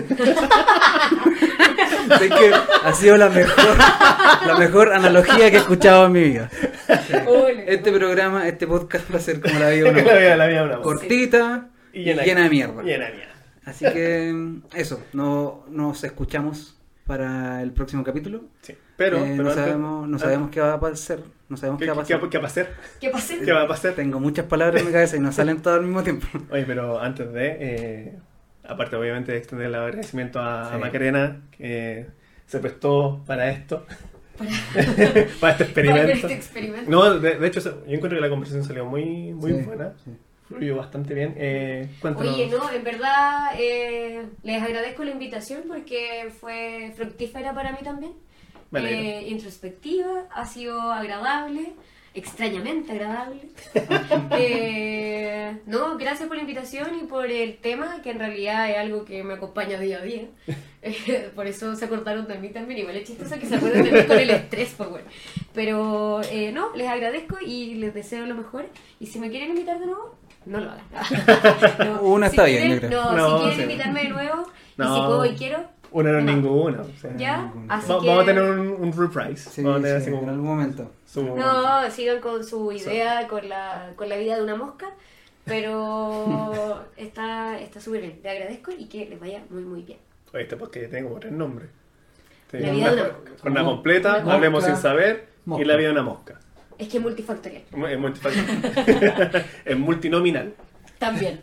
que 2.19 2.53
ha 2.85 2.93
sido 2.93 3.17
la 3.17 3.29
mejor, 3.29 3.77
la 4.47 4.57
mejor 4.59 4.93
analogía 4.93 5.51
que 5.51 5.57
he 5.57 5.61
escuchado 5.61 6.07
en 6.07 6.13
mi 6.13 6.23
vida. 6.23 6.49
Este 7.67 7.93
programa, 7.93 8.47
este 8.49 8.67
podcast 8.67 9.13
va 9.13 9.17
a 9.19 9.21
ser 9.21 9.41
como 9.41 9.59
la 9.59 9.71
vida 9.71 9.85
de 9.85 9.91
una 9.91 10.03
la 10.13 10.19
vida, 10.19 10.37
la 10.37 10.47
vida 10.47 10.59
de 10.61 10.65
una 10.67 10.77
mosca. 10.79 10.83
cortita 10.83 11.69
Y 11.93 12.01
y 12.01 12.05
llena, 12.15 12.43
de 12.45 12.51
mierda. 12.51 12.83
Llena 12.83 13.07
de 13.07 13.13
mierda. 13.15 13.33
Así 13.65 13.85
que 13.93 14.35
eso, 14.75 15.03
no, 15.13 15.65
nos 15.69 16.03
escuchamos 16.05 16.79
para 17.07 17.63
el 17.63 17.73
próximo 17.73 18.05
capítulo. 18.05 18.45
Sí. 18.63 18.75
Pero, 18.97 19.19
Eh, 19.19 19.35
pero 19.37 19.43
no, 19.45 19.51
antes- 19.51 19.65
sabemos, 19.65 19.91
no 20.01 20.05
antes- 20.05 20.21
sabemos 20.21 20.51
qué 20.51 20.61
va 20.61 20.73
a 20.75 20.81
pasar. 20.81 21.19
No 21.49 21.57
sabemos 21.57 21.79
¿Qué, 21.79 21.85
qué, 21.87 21.91
va 21.91 21.95
a 21.95 22.01
pasar. 22.01 22.21
qué 22.29 22.39
va 22.39 22.41
a 22.41 22.43
pasar? 22.43 22.69
¿Qué 23.01 23.11
pasé? 23.11 23.39
¿Qué 23.45 23.53
va 23.53 23.63
a 23.63 23.69
pasar? 23.69 23.95
Tengo 23.95 24.21
muchas 24.21 24.45
palabras 24.47 24.81
en 24.83 24.87
mi 24.89 24.93
cabeza 24.93 25.17
y 25.17 25.21
no 25.21 25.33
salen 25.33 25.63
todas 25.63 25.79
al 25.79 25.85
mismo 25.87 26.03
tiempo. 26.03 26.27
Oye, 26.51 26.65
pero 26.67 27.01
antes 27.01 27.33
de, 27.33 27.57
eh, 27.61 28.19
aparte 28.67 28.97
obviamente 28.97 29.33
de 29.33 29.39
extender 29.39 29.69
el 29.69 29.75
agradecimiento 29.75 30.41
a, 30.41 30.69
a 30.69 30.75
Sí. 30.75 30.79
Macarena, 30.81 31.41
que 31.57 32.07
se 32.47 32.59
prestó 32.59 33.23
para 33.27 33.51
esto, 33.51 33.87
Para, 34.37 34.51
para 35.41 35.53
este 35.53 35.65
para 35.85 36.13
este 36.13 36.35
experimento. 36.35 36.91
No, 36.91 37.19
de, 37.19 37.37
de 37.39 37.47
hecho 37.47 37.61
yo 37.61 37.71
encuentro 37.87 38.19
que 38.19 38.21
la 38.21 38.29
conversación 38.29 38.65
salió 38.65 38.85
muy, 38.85 39.33
muy 39.33 39.53
Sí, 39.53 39.63
buena, 39.63 39.93
sí. 40.05 40.11
Fluyó 40.49 40.77
bastante 40.77 41.15
bien. 41.15 41.35
Eh. 41.37 41.89
Oye, 42.17 42.49
no, 42.49 42.71
en 42.71 42.85
verdad 42.85 43.51
eh, 43.59 44.27
les 44.43 44.63
agradezco 44.63 45.05
la 45.05 45.11
invitación 45.11 45.63
porque 45.69 46.33
fue 46.41 46.93
fructífera 46.97 47.55
para 47.55 47.73
mí 47.73 47.79
también. 47.83 48.13
Alegro. 48.73 48.99
Eh, 48.99 49.29
introspectiva, 49.29 50.27
ha 50.31 50.47
sido 50.47 50.81
agradable, 50.93 51.73
extrañamente 52.15 52.93
agradable. 52.93 53.41
Eh, 54.41 55.59
no, 55.67 55.97
gracias 55.97 56.29
por 56.29 56.37
la 56.37 56.43
invitación 56.43 56.89
y 57.03 57.07
por 57.07 57.31
el 57.31 57.57
tema, 57.59 58.03
que 58.03 58.11
en 58.11 58.19
realidad 58.19 58.71
es 58.71 58.77
algo 58.77 59.05
que 59.05 59.23
me 59.23 59.35
acompaña 59.35 59.79
día 59.79 59.99
a 59.99 60.03
día. 60.03 60.23
Eh, 60.81 61.33
por 61.35 61.49
eso 61.49 61.75
se 61.75 61.87
acordaron 61.87 62.29
de 62.29 62.39
mí 62.39 62.51
también. 62.51 62.79
Igual 62.79 62.97
es 62.97 63.09
chistoso 63.09 63.37
que 63.37 63.47
se 63.47 63.57
acuerden 63.57 63.83
de 63.83 63.91
mí 63.91 64.07
con 64.07 64.17
el 64.17 64.31
estrés, 64.31 64.75
pues 64.77 64.89
bueno. 64.89 65.09
Pero 65.53 66.21
eh, 66.31 66.53
no, 66.53 66.75
les 66.77 66.87
agradezco 66.87 67.37
y 67.45 67.75
les 67.75 67.93
deseo 67.93 68.27
lo 68.27 68.37
mejor. 68.37 68.67
Y 69.01 69.07
si 69.07 69.19
me 69.19 69.29
quieren 69.29 69.51
invitar 69.51 69.81
de 69.81 69.87
nuevo, 69.87 70.15
no 70.49 70.61
lo 70.61 70.71
hagan. 70.71 70.85
No, 71.87 72.03
Una 72.03 72.27
está 72.27 72.45
bien, 72.45 72.73
yo 72.73 72.79
creo. 72.89 72.91
No, 72.91 73.17
No, 73.17 73.39
si 73.39 73.43
quieren 73.45 73.57
sí. 73.57 73.63
invitarme 73.63 74.03
de 74.03 74.09
nuevo, 74.09 74.43
y 74.77 74.81
No. 74.81 74.95
si 74.95 75.01
puedo 75.07 75.25
y 75.27 75.31
quiero, 75.37 75.59
Una 75.91 76.13
no 76.13 76.19
es 76.19 76.25
No. 76.25 76.33
ninguna. 76.33 76.81
o 76.83 77.01
sea, 77.01 77.17
ya. 77.17 77.43
ninguna. 77.43 77.75
Así 77.75 77.93
va- 77.93 78.01
que... 78.01 78.07
Vamos 78.09 78.23
a 78.23 78.27
tener 78.27 78.43
un, 78.43 78.59
un 78.69 78.93
reprise. 78.93 79.51
Sí, 79.51 79.63
vamos 79.63 79.81
a 79.81 79.83
tener 79.83 79.97
sí, 79.99 80.03
así 80.03 80.11
como 80.11 80.23
en 80.25 80.29
algún 80.31 80.47
momento. 80.47 80.91
su- 81.07 81.23
No, 81.23 81.91
sigan 81.91 82.21
con 82.21 82.45
su 82.45 82.73
idea, 82.73 83.27
con 83.29 83.49
la, 83.49 83.93
con 83.97 84.09
la 84.09 84.17
vida 84.17 84.37
de 84.37 84.43
una 84.43 84.57
mosca, 84.57 84.91
pero 85.45 86.85
está 86.97 87.59
está 87.59 87.81
súper 87.81 88.03
bien. 88.03 88.21
Le 88.23 88.31
agradezco 88.31 88.71
y 88.77 88.87
que 88.87 89.07
les 89.07 89.19
vaya 89.21 89.43
muy, 89.51 89.63
muy 89.63 89.83
bien. 89.83 89.99
Oye, 90.33 90.43
este 90.43 90.57
podcast 90.57 90.85
ya 90.85 90.91
tiene 90.91 91.09
como 91.09 91.19
tres 91.21 91.33
nombres. 91.33 91.71
Sí, 92.51 92.59
La 92.59 92.71
vida 92.73 92.95
de 92.95 93.03
una, 93.03 93.03
una 93.03 93.13
mosca. 93.13 93.31
Jornada 93.43 93.65
Mo- 93.65 93.73
completa, 93.73 94.13
mosca, 94.21 94.35
hablemos 94.35 94.65
sin 94.65 94.77
saber, 94.77 95.29
y 95.59 95.65
la 95.65 95.77
vida 95.77 95.89
de 95.89 95.93
una 95.93 96.03
mosca. 96.03 96.39
Es 96.79 96.89
que 96.89 96.99
es 96.99 97.03
multifactorial. 97.03 97.63
Es, 97.63 97.99
multifactorial. 97.99 99.47
es 99.65 99.79
multinominal. 99.79 100.55
También. 100.99 101.43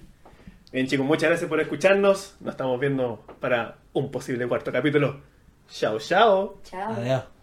Bien 0.72 0.88
chicos, 0.88 1.06
muchas 1.06 1.30
gracias 1.30 1.50
por 1.50 1.60
escucharnos. 1.60 2.38
Nos 2.40 2.54
estamos 2.54 2.80
viendo 2.80 3.26
para 3.40 3.78
un 3.94 4.12
posible 4.12 4.48
cuarto 4.48 4.72
capítulo. 4.72 5.22
Chao, 5.70 6.00
chao. 6.00 6.60
Chao. 6.64 6.94
Adiós. 6.94 7.35